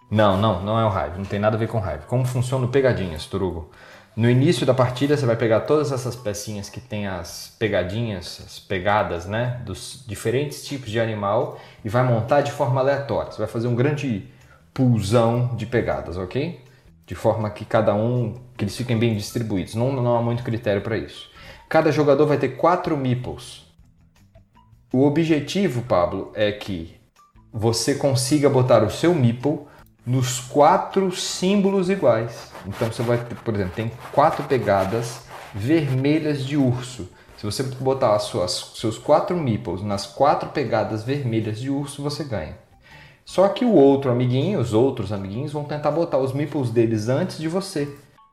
Não, 0.09 0.37
não, 0.37 0.63
não 0.63 0.79
é 0.79 0.85
o 0.85 0.89
Hive, 0.89 1.17
não 1.17 1.25
tem 1.25 1.39
nada 1.39 1.55
a 1.55 1.59
ver 1.59 1.67
com 1.67 1.77
Hive. 1.77 2.05
Como 2.05 2.25
funciona 2.25 2.65
o 2.65 2.69
Pegadinhas, 2.69 3.25
Turugo? 3.25 3.71
No 4.19 4.29
início 4.29 4.65
da 4.65 4.73
partida 4.73 5.15
você 5.15 5.25
vai 5.25 5.37
pegar 5.37 5.61
todas 5.61 5.93
essas 5.93 6.13
pecinhas 6.13 6.69
que 6.69 6.81
tem 6.81 7.07
as 7.07 7.55
pegadinhas, 7.57 8.41
as 8.45 8.59
pegadas, 8.59 9.25
né, 9.25 9.61
dos 9.65 10.03
diferentes 10.05 10.65
tipos 10.65 10.91
de 10.91 10.99
animal 10.99 11.57
e 11.85 11.87
vai 11.87 12.03
montar 12.03 12.41
de 12.41 12.51
forma 12.51 12.81
aleatória. 12.81 13.31
Você 13.31 13.37
vai 13.37 13.47
fazer 13.47 13.69
um 13.69 13.75
grande 13.75 14.27
pulsão 14.73 15.55
de 15.55 15.65
pegadas, 15.65 16.17
ok? 16.17 16.59
De 17.05 17.15
forma 17.15 17.49
que 17.49 17.63
cada 17.63 17.95
um, 17.95 18.37
que 18.57 18.65
eles 18.65 18.75
fiquem 18.75 18.99
bem 18.99 19.15
distribuídos. 19.15 19.73
Não, 19.73 19.89
não 19.93 20.17
há 20.17 20.21
muito 20.21 20.43
critério 20.43 20.81
para 20.81 20.97
isso. 20.97 21.29
Cada 21.69 21.89
jogador 21.89 22.25
vai 22.25 22.37
ter 22.37 22.57
quatro 22.57 22.97
meeples. 22.97 23.65
O 24.91 25.05
objetivo, 25.05 25.83
Pablo, 25.83 26.33
é 26.35 26.51
que 26.51 26.93
você 27.53 27.95
consiga 27.95 28.49
botar 28.49 28.83
o 28.83 28.91
seu 28.91 29.15
meeple 29.15 29.59
nos 30.05 30.41
quatro 30.41 31.09
símbolos 31.09 31.89
iguais. 31.89 32.48
Então 32.65 32.91
você 32.91 33.01
vai, 33.03 33.17
por 33.17 33.53
exemplo, 33.53 33.73
tem 33.75 33.91
quatro 34.11 34.43
pegadas 34.43 35.21
vermelhas 35.53 36.45
de 36.45 36.57
urso. 36.57 37.09
Se 37.37 37.45
você 37.45 37.63
botar 37.63 38.15
as 38.15 38.23
suas, 38.23 38.73
seus 38.75 38.97
quatro 38.97 39.35
meeples 39.37 39.81
nas 39.81 40.05
quatro 40.05 40.49
pegadas 40.49 41.03
vermelhas 41.03 41.59
de 41.59 41.69
urso, 41.69 42.03
você 42.03 42.23
ganha. 42.23 42.57
Só 43.23 43.47
que 43.47 43.63
o 43.63 43.73
outro 43.73 44.11
amiguinho, 44.11 44.59
os 44.59 44.73
outros 44.73 45.13
amiguinhos, 45.13 45.53
vão 45.53 45.63
tentar 45.63 45.91
botar 45.91 46.17
os 46.17 46.33
meeples 46.33 46.69
deles 46.69 47.07
antes 47.07 47.37
de 47.37 47.47
você. 47.47 47.87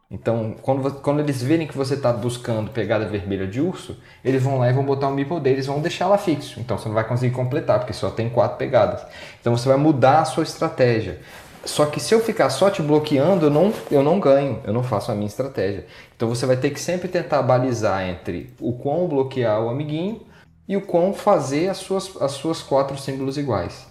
Então, 0.09 0.55
quando, 0.63 1.01
quando 1.01 1.19
eles 1.19 1.43
verem 1.43 1.67
que 1.67 1.77
você 1.77 1.95
está 1.95 2.13
buscando 2.13 2.71
pegada 2.71 3.07
vermelha 3.07 3.47
de 3.47 3.61
urso, 3.61 3.97
eles 4.25 4.41
vão 4.41 4.59
lá 4.59 4.71
e 4.71 4.73
vão 4.73 4.85
botar 4.85 5.09
o 5.09 5.13
meeple 5.13 5.41
deles, 5.41 5.67
vão 5.67 5.81
deixar 5.81 6.07
lá 6.07 6.17
fixo. 6.17 6.61
Então 6.61 6.79
você 6.79 6.87
não 6.87 6.95
vai 6.95 7.07
conseguir 7.07 7.35
completar, 7.35 7.81
porque 7.81 7.93
só 7.93 8.09
tem 8.09 8.29
quatro 8.29 8.57
pegadas. 8.57 9.05
Então 9.41 9.57
você 9.57 9.69
vai 9.69 9.77
mudar 9.77 10.21
a 10.21 10.25
sua 10.25 10.45
estratégia. 10.45 11.21
Só 11.67 11.87
que 11.87 11.99
se 12.01 12.15
eu 12.15 12.21
ficar 12.21 12.49
só 12.49 12.71
te 12.71 12.81
bloqueando, 12.81 13.47
eu 13.47 13.51
não, 13.51 13.73
eu 13.91 14.03
não 14.03 14.21
ganho, 14.21 14.61
eu 14.65 14.73
não 14.73 14.83
faço 14.83 15.11
a 15.11 15.15
minha 15.15 15.27
estratégia. 15.27 15.85
Então 16.17 16.29
você 16.29 16.47
vai 16.47 16.57
ter 16.57 16.71
que 16.71 16.81
sempre 16.81 17.09
tentar 17.09 17.43
balizar 17.43 18.09
entre 18.09 18.55
o 18.61 18.73
quão 18.73 19.09
bloquear 19.09 19.61
o 19.63 19.69
amiguinho 19.69 20.23
e 20.69 20.77
o 20.77 20.81
quão 20.81 21.13
fazer 21.13 21.69
as 21.69 21.79
suas, 21.79 22.17
as 22.21 22.33
suas 22.33 22.63
quatro 22.63 22.97
símbolos 22.97 23.37
iguais. 23.37 23.87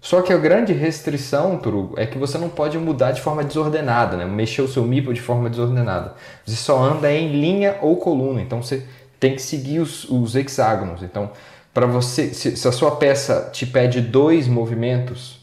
Só 0.00 0.22
que 0.22 0.32
a 0.32 0.38
grande 0.38 0.72
restrição, 0.72 1.58
Turugo, 1.58 1.98
é 1.98 2.06
que 2.06 2.16
você 2.16 2.38
não 2.38 2.48
pode 2.48 2.78
mudar 2.78 3.10
de 3.10 3.20
forma 3.20 3.42
desordenada, 3.42 4.16
né? 4.16 4.24
mexer 4.24 4.62
o 4.62 4.68
seu 4.68 4.84
meeple 4.84 5.12
de 5.12 5.20
forma 5.20 5.50
desordenada. 5.50 6.14
Você 6.46 6.56
só 6.56 6.80
anda 6.80 7.12
em 7.12 7.32
linha 7.32 7.76
ou 7.82 7.96
coluna, 7.96 8.40
então 8.40 8.62
você 8.62 8.84
tem 9.18 9.34
que 9.34 9.42
seguir 9.42 9.80
os, 9.80 10.08
os 10.08 10.36
hexágonos. 10.36 11.02
Então, 11.02 11.30
para 11.74 11.86
você, 11.86 12.32
se, 12.32 12.56
se 12.56 12.68
a 12.68 12.72
sua 12.72 12.92
peça 12.92 13.50
te 13.52 13.66
pede 13.66 14.00
dois 14.00 14.46
movimentos, 14.46 15.37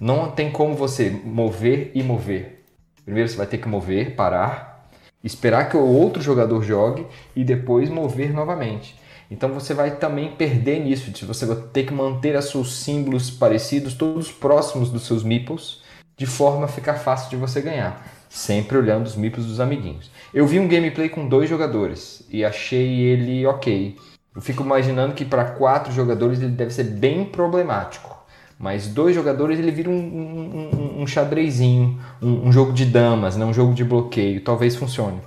não 0.00 0.30
tem 0.30 0.50
como 0.50 0.74
você 0.74 1.10
mover 1.10 1.90
e 1.94 2.02
mover. 2.02 2.64
Primeiro 3.04 3.28
você 3.28 3.36
vai 3.36 3.46
ter 3.46 3.58
que 3.58 3.68
mover, 3.68 4.16
parar, 4.16 4.88
esperar 5.22 5.68
que 5.68 5.76
o 5.76 5.84
outro 5.84 6.22
jogador 6.22 6.62
jogue 6.62 7.06
e 7.36 7.44
depois 7.44 7.90
mover 7.90 8.32
novamente. 8.32 8.98
Então 9.30 9.52
você 9.52 9.74
vai 9.74 9.96
também 9.96 10.32
perder 10.32 10.80
nisso, 10.80 11.12
você 11.26 11.44
vai 11.44 11.56
ter 11.72 11.84
que 11.84 11.92
manter 11.92 12.34
os 12.36 12.46
seus 12.46 12.78
símbolos 12.78 13.30
parecidos, 13.30 13.92
todos 13.92 14.32
próximos 14.32 14.90
dos 14.90 15.06
seus 15.06 15.22
meeples, 15.22 15.82
de 16.16 16.26
forma 16.26 16.64
a 16.64 16.68
ficar 16.68 16.94
fácil 16.94 17.30
de 17.30 17.36
você 17.36 17.60
ganhar, 17.60 18.04
sempre 18.28 18.78
olhando 18.78 19.06
os 19.06 19.14
meeples 19.14 19.46
dos 19.46 19.60
amiguinhos. 19.60 20.10
Eu 20.32 20.46
vi 20.46 20.58
um 20.58 20.66
gameplay 20.66 21.10
com 21.10 21.28
dois 21.28 21.48
jogadores 21.48 22.26
e 22.30 22.42
achei 22.44 23.00
ele 23.00 23.46
ok. 23.46 23.96
Eu 24.34 24.40
fico 24.40 24.62
imaginando 24.62 25.14
que 25.14 25.24
para 25.24 25.44
quatro 25.44 25.92
jogadores 25.92 26.40
ele 26.40 26.52
deve 26.52 26.72
ser 26.72 26.84
bem 26.84 27.24
problemático. 27.24 28.19
Mas 28.60 28.86
dois 28.86 29.14
jogadores 29.14 29.58
ele 29.58 29.70
vira 29.70 29.88
um, 29.88 29.94
um, 29.94 30.70
um, 30.98 31.02
um 31.02 31.06
xadrezinho, 31.06 31.98
um, 32.20 32.48
um 32.48 32.52
jogo 32.52 32.72
de 32.74 32.84
damas, 32.84 33.34
né? 33.34 33.44
um 33.46 33.54
jogo 33.54 33.72
de 33.72 33.82
bloqueio. 33.82 34.44
Talvez 34.44 34.76
funcione. 34.76 35.18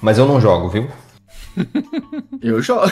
Mas 0.00 0.18
eu 0.18 0.26
não 0.26 0.40
jogo, 0.40 0.68
viu? 0.68 0.88
Eu 2.40 2.62
jogo. 2.62 2.90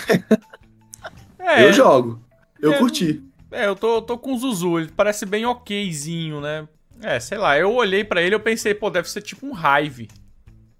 É, 1.38 1.64
Eu 1.64 1.72
jogo. 1.72 2.20
Eu 2.60 2.72
É. 2.74 2.78
curti. 2.78 3.22
É, 3.52 3.66
eu 3.66 3.74
tô, 3.74 4.00
tô 4.02 4.16
com 4.18 4.32
o 4.34 4.38
Zuzu, 4.38 4.78
ele 4.78 4.92
parece 4.96 5.24
bem 5.26 5.44
okzinho, 5.46 6.40
né? 6.40 6.68
É, 7.02 7.18
sei 7.18 7.36
lá, 7.38 7.58
eu 7.58 7.72
olhei 7.74 8.04
pra 8.04 8.20
ele 8.22 8.34
e 8.34 8.36
eu 8.36 8.40
pensei, 8.40 8.74
pô, 8.74 8.90
deve 8.90 9.08
ser 9.10 9.22
tipo 9.22 9.46
um 9.46 9.52
Hive. 9.54 10.08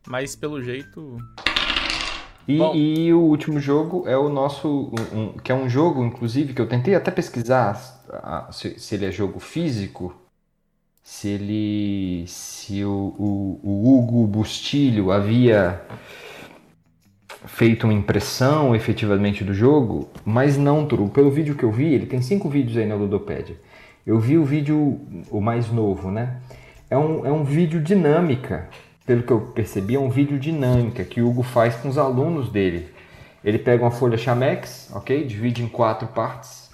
Mas 0.06 0.36
pelo 0.36 0.62
jeito. 0.62 1.16
E, 2.49 2.59
Bom. 2.59 2.75
e 2.75 3.12
o 3.12 3.21
último 3.21 3.61
jogo 3.61 4.05
é 4.09 4.17
o 4.17 4.29
nosso, 4.29 4.93
um- 5.12 5.33
que 5.39 5.53
é 5.53 5.55
um 5.55 5.69
jogo, 5.69 6.05
inclusive, 6.05 6.53
que 6.53 6.61
eu 6.61 6.69
tentei 6.69 6.95
até 6.95 7.11
pesquisar 7.11 7.75
se, 8.51 8.79
se 8.79 8.95
ele 8.95 9.07
é 9.07 9.11
jogo 9.12 9.39
físico, 9.39 10.15
se 11.03 11.29
ele, 11.29 12.25
se 12.27 12.85
o, 12.85 13.15
o, 13.19 13.61
o 13.62 13.99
Hugo 13.99 14.27
Bustilho 14.27 15.11
havia 15.12 15.81
feito 17.47 17.85
uma 17.85 17.95
impressão 17.95 18.75
efetivamente 18.75 19.45
do 19.45 19.55
jogo, 19.55 20.09
mas 20.25 20.57
não, 20.57 20.87
Turu. 20.87 21.09
Pelo 21.09 21.31
vídeo 21.31 21.55
que 21.55 21.65
eu 21.65 21.71
vi, 21.71 21.95
ele 21.95 22.07
tem 22.07 22.21
cinco 22.21 22.49
vídeos 22.49 22.77
aí 22.77 22.87
na 22.87 22.95
Ludopédia. 22.95 23.57
Eu 24.07 24.19
vi 24.19 24.37
o 24.39 24.45
vídeo, 24.45 25.01
o 25.31 25.41
mais 25.41 25.71
novo, 25.71 26.11
né? 26.11 26.41
É 26.89 26.99
um, 26.99 27.25
é 27.25 27.33
um 27.33 27.45
vídeo 27.45 27.81
dinâmica, 27.81 28.69
pelo 29.11 29.24
que 29.24 29.32
eu 29.32 29.41
percebi, 29.41 29.97
é 29.97 29.99
um 29.99 30.09
vídeo 30.09 30.39
dinâmica 30.39 31.03
que 31.03 31.20
o 31.20 31.28
Hugo 31.28 31.43
faz 31.43 31.74
com 31.74 31.89
os 31.89 31.99
alunos 31.99 32.49
dele. 32.49 32.91
Ele 33.43 33.59
pega 33.59 33.82
uma 33.82 33.91
folha 33.91 34.16
Chamex, 34.16 34.89
ok? 34.95 35.27
Divide 35.27 35.65
em 35.65 35.66
quatro 35.66 36.07
partes 36.07 36.70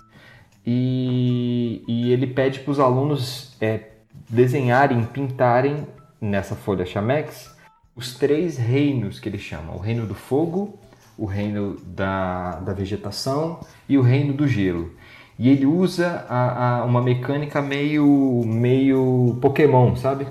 e, 0.67 1.83
e 1.89 2.13
ele 2.13 2.27
pede 2.27 2.61
para 2.61 2.73
os 2.73 2.79
alunos 2.79 3.57
é, 3.59 3.81
desenharem, 4.29 5.03
pintarem 5.07 5.87
nessa 6.21 6.55
folha 6.55 6.85
Chamex 6.85 7.57
os 7.97 8.15
três 8.17 8.59
reinos 8.59 9.19
que 9.19 9.31
ele 9.31 9.39
chama: 9.39 9.73
o 9.73 9.79
reino 9.79 10.07
do 10.07 10.15
fogo, 10.15 10.79
o 11.17 11.25
reino 11.25 11.79
da, 11.87 12.57
da 12.57 12.75
vegetação 12.75 13.61
e 13.89 13.97
o 13.97 14.03
reino 14.03 14.35
do 14.35 14.47
gelo. 14.47 14.93
E 15.39 15.49
ele 15.49 15.65
usa 15.65 16.27
a, 16.29 16.81
a, 16.81 16.85
uma 16.85 17.01
mecânica 17.01 17.63
meio, 17.63 18.43
meio 18.45 19.39
Pokémon, 19.41 19.97
sabe? 19.97 20.27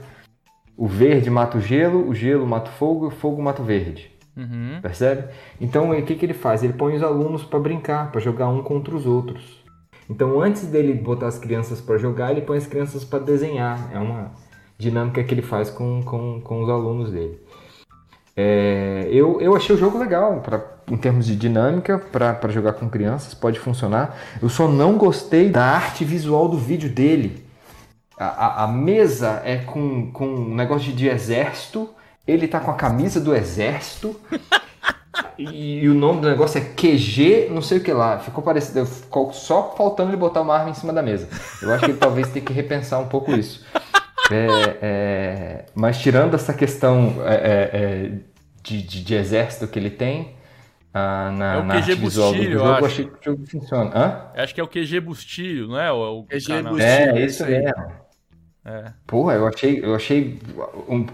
O 0.78 0.88
verde 0.88 1.30
mata 1.30 1.58
o 1.58 1.62
gelo, 1.62 2.08
o 2.08 2.14
gelo 2.14 2.46
mata 2.46 2.70
o 2.70 2.74
fogo 2.74 3.06
e 3.06 3.08
o 3.08 3.12
fogo 3.12 3.42
mata 3.42 3.62
o 3.62 3.66
verde. 3.66 4.12
Uhum. 4.36 4.80
Percebe? 4.82 5.30
Então 5.60 5.92
o 5.92 6.04
que, 6.04 6.16
que 6.16 6.26
ele 6.26 6.34
faz? 6.34 6.64
Ele 6.64 6.74
põe 6.74 6.96
os 6.96 7.04
alunos 7.04 7.44
para 7.44 7.60
brincar, 7.60 8.12
para 8.12 8.20
jogar 8.20 8.50
um 8.50 8.62
contra 8.62 8.94
os 8.94 9.06
outros. 9.06 9.64
Então 10.10 10.42
antes 10.42 10.68
dele 10.68 10.94
botar 10.94 11.28
as 11.28 11.40
crianças 11.40 11.80
para 11.80 11.98
jogar, 11.98 12.32
ele 12.32 12.42
põe 12.42 12.58
as 12.58 12.68
crianças 12.68 13.04
para 13.06 13.20
desenhar. 13.20 13.90
É 13.94 14.00
uma 14.00 14.32
dinâmica 14.78 15.24
que 15.24 15.34
ele 15.34 15.42
faz 15.42 15.70
com, 15.70 16.04
com, 16.04 16.42
com 16.42 16.64
os 16.64 16.70
alunos 16.70 17.12
dele. 17.12 17.40
É, 18.38 19.08
eu, 19.10 19.40
eu 19.40 19.56
achei 19.56 19.74
o 19.74 19.80
jogo 19.80 19.98
legal, 19.98 20.42
pra, 20.42 20.62
em 20.92 20.98
termos 20.98 21.26
de 21.26 21.38
dinâmica, 21.38 21.98
para 21.98 22.50
jogar 22.50 22.74
com 22.74 22.90
crianças, 22.90 23.34
pode 23.34 23.60
funcionar. 23.60 24.18
Eu 24.42 24.50
só 24.50 24.68
não 24.68 24.98
gostei 24.98 25.50
da 25.50 25.64
arte 25.64 26.04
visual 26.04 26.50
do 26.50 26.58
vídeo 26.58 26.90
dele. 26.90 27.45
A, 28.18 28.64
a, 28.64 28.68
mesa 28.68 29.42
é 29.44 29.58
com, 29.58 30.10
com 30.12 30.26
um 30.26 30.56
negócio 30.56 30.88
de, 30.88 30.94
de 30.94 31.10
exército, 31.10 31.90
ele 32.26 32.48
tá 32.48 32.60
com 32.60 32.72
a 32.72 32.76
camisa 32.76 33.20
do 33.20 33.36
exército. 33.36 34.20
e, 35.38 35.84
e, 35.84 35.90
o 35.90 35.94
nome 35.94 36.22
do 36.22 36.30
negócio 36.30 36.58
é 36.58 36.62
QG, 36.62 37.50
não 37.52 37.62
sei 37.62 37.80
o 37.80 37.84
que 37.84 37.92
lá. 37.92 38.20
Ficou 38.20 38.44
parecido. 38.44 38.86
Ficou 38.86 39.34
só 39.34 39.74
faltando 39.78 40.12
ele 40.12 40.18
botar 40.18 40.42
uma 40.42 40.56
arma 40.56 40.70
em 40.70 40.74
cima 40.74 40.94
da 40.94 41.02
mesa. 41.02 41.28
Eu 41.62 41.74
acho 41.74 41.84
que 41.84 41.92
ele 41.92 41.98
talvez 41.98 42.30
tenha 42.30 42.46
que 42.46 42.54
repensar 42.54 43.00
um 43.00 43.08
pouco 43.08 43.32
isso. 43.32 43.66
É, 44.32 44.78
é, 44.82 45.66
mas 45.76 46.00
tirando 46.00 46.34
essa 46.34 46.54
questão 46.54 47.16
é, 47.26 47.36
é, 47.36 47.70
é 47.74 48.12
de, 48.64 48.82
de, 48.82 49.04
de, 49.04 49.14
exército 49.14 49.68
que 49.68 49.78
ele 49.78 49.92
tem 49.92 50.36
ah, 50.92 51.30
na, 51.32 51.54
é 51.54 51.58
o 51.60 51.64
na 51.64 51.74
QG 51.76 51.92
arte 51.92 52.02
visual 52.02 52.34
do 52.34 52.44
jogo, 52.44 52.70
acho. 52.72 52.86
achei 52.86 53.06
que 53.06 53.12
o 53.12 53.24
jogo 53.24 53.46
funciona. 53.46 53.92
Hã? 53.94 54.42
Acho 54.42 54.56
que 54.56 54.62
é 54.62 54.64
o 54.64 54.68
QG 54.68 55.00
Bustilho, 55.02 55.68
não 55.68 55.80
é? 55.80 55.92
O, 55.92 56.22
o 56.22 56.24
QG 56.24 56.48
canal. 56.48 56.74
Bustilho. 56.74 56.92
É, 56.92 57.10
é 57.10 57.26
isso 57.26 57.46
mesmo. 57.46 58.05
É. 58.66 58.86
Porra, 59.06 59.34
eu 59.36 59.48
achei, 59.48 59.80
eu 59.84 59.94
achei 59.94 60.40
um, 60.90 61.06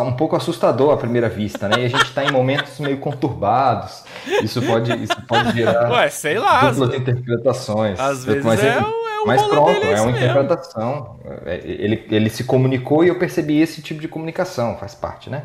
um 0.00 0.12
pouco 0.16 0.34
assustador 0.34 0.92
à 0.92 0.96
primeira 0.96 1.28
vista, 1.28 1.68
né? 1.68 1.82
E 1.82 1.84
a 1.84 1.88
gente 1.88 2.12
tá 2.12 2.24
em 2.24 2.32
momentos 2.32 2.80
meio 2.80 2.98
conturbados. 2.98 4.02
Isso 4.42 4.60
pode, 4.60 4.92
isso 5.04 5.22
pode 5.28 5.52
gerar 5.52 5.88
Ué, 5.92 6.08
sei 6.10 6.36
lá. 6.38 6.68
duplas 6.68 6.94
interpretações. 6.94 8.00
Às 8.00 8.24
vezes 8.24 8.44
Mas 8.44 8.60
é, 8.62 8.78
o- 8.80 8.80
é 8.80 9.20
o 9.22 9.26
Mas 9.26 9.40
pronto, 9.42 9.70
é 9.86 9.94
isso 9.94 10.02
uma 10.02 10.10
interpretação. 10.10 11.20
É, 11.44 11.60
Ele, 11.64 12.04
ele 12.10 12.28
se 12.28 12.42
comunicou 12.42 13.04
e 13.04 13.08
eu 13.08 13.18
percebi 13.18 13.60
esse 13.60 13.80
tipo 13.82 14.00
de 14.00 14.08
comunicação, 14.08 14.76
faz 14.76 14.94
parte, 14.94 15.30
né? 15.30 15.44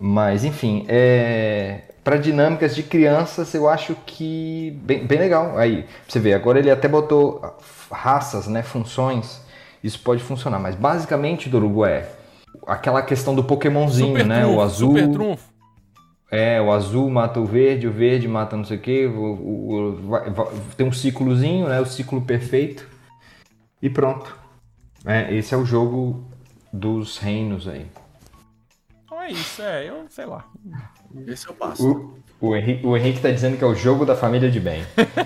Mas, 0.00 0.42
enfim, 0.44 0.84
é... 0.88 1.82
para 2.02 2.16
dinâmicas 2.16 2.74
de 2.74 2.82
crianças, 2.82 3.54
eu 3.54 3.68
acho 3.68 3.94
que 4.06 4.70
bem, 4.82 5.06
bem 5.06 5.18
legal. 5.18 5.56
Aí, 5.58 5.84
você 6.08 6.18
ver, 6.18 6.32
agora 6.34 6.58
ele 6.58 6.70
até 6.70 6.88
botou 6.88 7.40
raças, 7.90 8.46
né, 8.48 8.62
funções. 8.62 9.43
Isso 9.84 10.00
pode 10.00 10.22
funcionar, 10.22 10.58
mas 10.58 10.74
basicamente, 10.74 11.50
Dorugo, 11.50 11.84
é 11.84 12.10
aquela 12.66 13.02
questão 13.02 13.34
do 13.34 13.44
Pokémonzinho, 13.44 14.16
Super 14.16 14.26
né? 14.26 14.40
trunfo, 14.40 14.56
o 14.56 14.62
azul. 14.62 14.88
Super 14.92 15.12
trunfo. 15.12 15.54
É, 16.30 16.58
o 16.58 16.72
azul 16.72 17.10
mata 17.10 17.38
o 17.38 17.44
verde, 17.44 17.86
o 17.86 17.92
verde 17.92 18.26
mata 18.26 18.56
não 18.56 18.64
sei 18.64 18.78
o 18.78 18.80
que, 18.80 19.10
tem 20.74 20.88
um 20.88 20.90
ciclozinho, 20.90 21.68
né? 21.68 21.82
O 21.82 21.84
ciclo 21.84 22.22
perfeito. 22.22 22.88
E 23.82 23.90
pronto. 23.90 24.34
É, 25.04 25.34
esse 25.34 25.52
é 25.52 25.56
o 25.58 25.66
jogo 25.66 26.24
dos 26.72 27.18
reinos 27.18 27.68
aí. 27.68 27.86
Então 29.04 29.20
é 29.20 29.32
isso, 29.32 29.60
é. 29.60 29.90
Eu 29.90 30.06
sei 30.08 30.24
lá. 30.24 30.46
Esse 31.26 31.46
eu 31.46 31.52
passo. 31.52 32.14
O, 32.40 32.48
o, 32.48 32.56
Henrique, 32.56 32.86
o 32.86 32.96
Henrique 32.96 33.20
tá 33.20 33.30
dizendo 33.30 33.56
que 33.56 33.64
é 33.64 33.66
o 33.66 33.74
jogo 33.74 34.04
da 34.04 34.14
família 34.14 34.50
de 34.50 34.60
bem. 34.60 34.84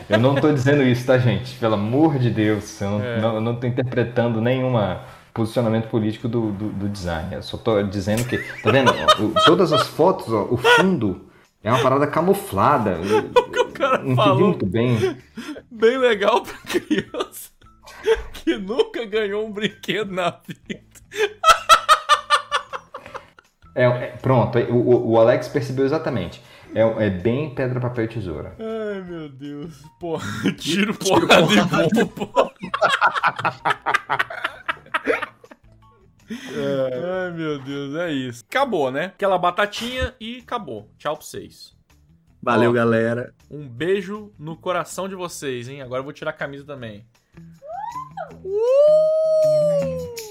Eu 0.09 0.19
não 0.19 0.35
tô 0.35 0.53
dizendo 0.53 0.83
isso, 0.83 1.07
tá, 1.07 1.19
gente? 1.19 1.57
Pelo 1.57 1.75
amor 1.75 2.19
de 2.19 2.31
Deus. 2.31 2.81
Eu 2.81 2.91
não, 2.91 3.03
É. 3.05 3.21
não, 3.21 3.35
eu 3.37 3.41
não 3.41 3.57
tô 3.57 3.67
interpretando 3.67 4.41
nenhuma 4.41 5.03
posicionamento 5.35 5.89
político 5.89 6.29
do, 6.29 6.51
do, 6.53 6.69
do 6.71 6.89
design. 6.89 7.35
Eu 7.35 7.43
só 7.43 7.57
tô 7.57 7.83
dizendo 7.83 8.25
que. 8.25 8.39
Tá 8.63 8.71
vendo? 8.71 8.91
O- 9.21 9.35
todas 9.45 9.73
as 9.73 9.87
fotos, 9.89 10.33
ó, 10.33 10.47
o 10.51 10.57
fundo 10.57 11.29
é 11.63 11.71
uma 11.71 11.83
parada 11.83 12.07
camuflada. 12.07 12.99
Eu- 13.03 13.31
O 13.63 13.73
cara 13.73 13.99
não 14.03 14.17
falou 14.17 14.49
muito 14.49 14.67
bem. 14.67 15.17
bem 15.71 15.99
legal 15.99 16.43
pra 16.43 16.57
criança 16.67 17.51
que 18.33 18.57
nunca 18.59 19.05
ganhou 19.07 19.47
um 19.47 19.53
brinquedo 19.53 20.13
na 20.13 20.31
vida. 20.47 20.81
É, 23.75 23.85
é- 23.85 24.07
pronto, 24.21 24.59
o, 24.59 24.75
o- 24.75 25.11
o 25.13 25.19
Alex 25.21 25.47
percebeu 25.49 25.85
exatamente. 25.85 26.43
É, 26.79 27.07
é 27.07 27.11
bem 27.11 27.53
pedra, 27.53 27.81
papel 27.81 28.05
e 28.05 28.09
tesoura. 28.09 28.55
Ai, 28.57 29.01
meu 29.01 29.29
Deus. 29.29 29.83
Pô, 29.99 30.17
tiro 30.57 30.95
porrada 30.95 31.89
de 31.89 32.05
bomba. 32.05 32.55
Ai, 36.31 37.33
meu 37.33 37.59
Deus, 37.59 37.97
é 37.97 38.13
isso. 38.13 38.45
Acabou, 38.49 38.93
né? 38.93 39.07
Aquela 39.07 39.37
batatinha 39.37 40.15
e 40.21 40.39
acabou. 40.39 40.89
Tchau 40.97 41.17
pra 41.17 41.27
vocês. 41.27 41.77
Valeu, 42.41 42.71
Ó. 42.71 42.75
galera. 42.75 43.35
Um 43.51 43.67
beijo 43.69 44.33
no 44.39 44.57
coração 44.57 45.09
de 45.09 45.17
vocês, 45.17 45.69
hein? 45.69 45.83
Agora 45.83 45.99
eu 45.99 46.05
vou 46.05 46.13
tirar 46.13 46.31
a 46.31 46.35
camisa 46.35 46.65
também. 46.65 47.05
Uh! 48.45 50.28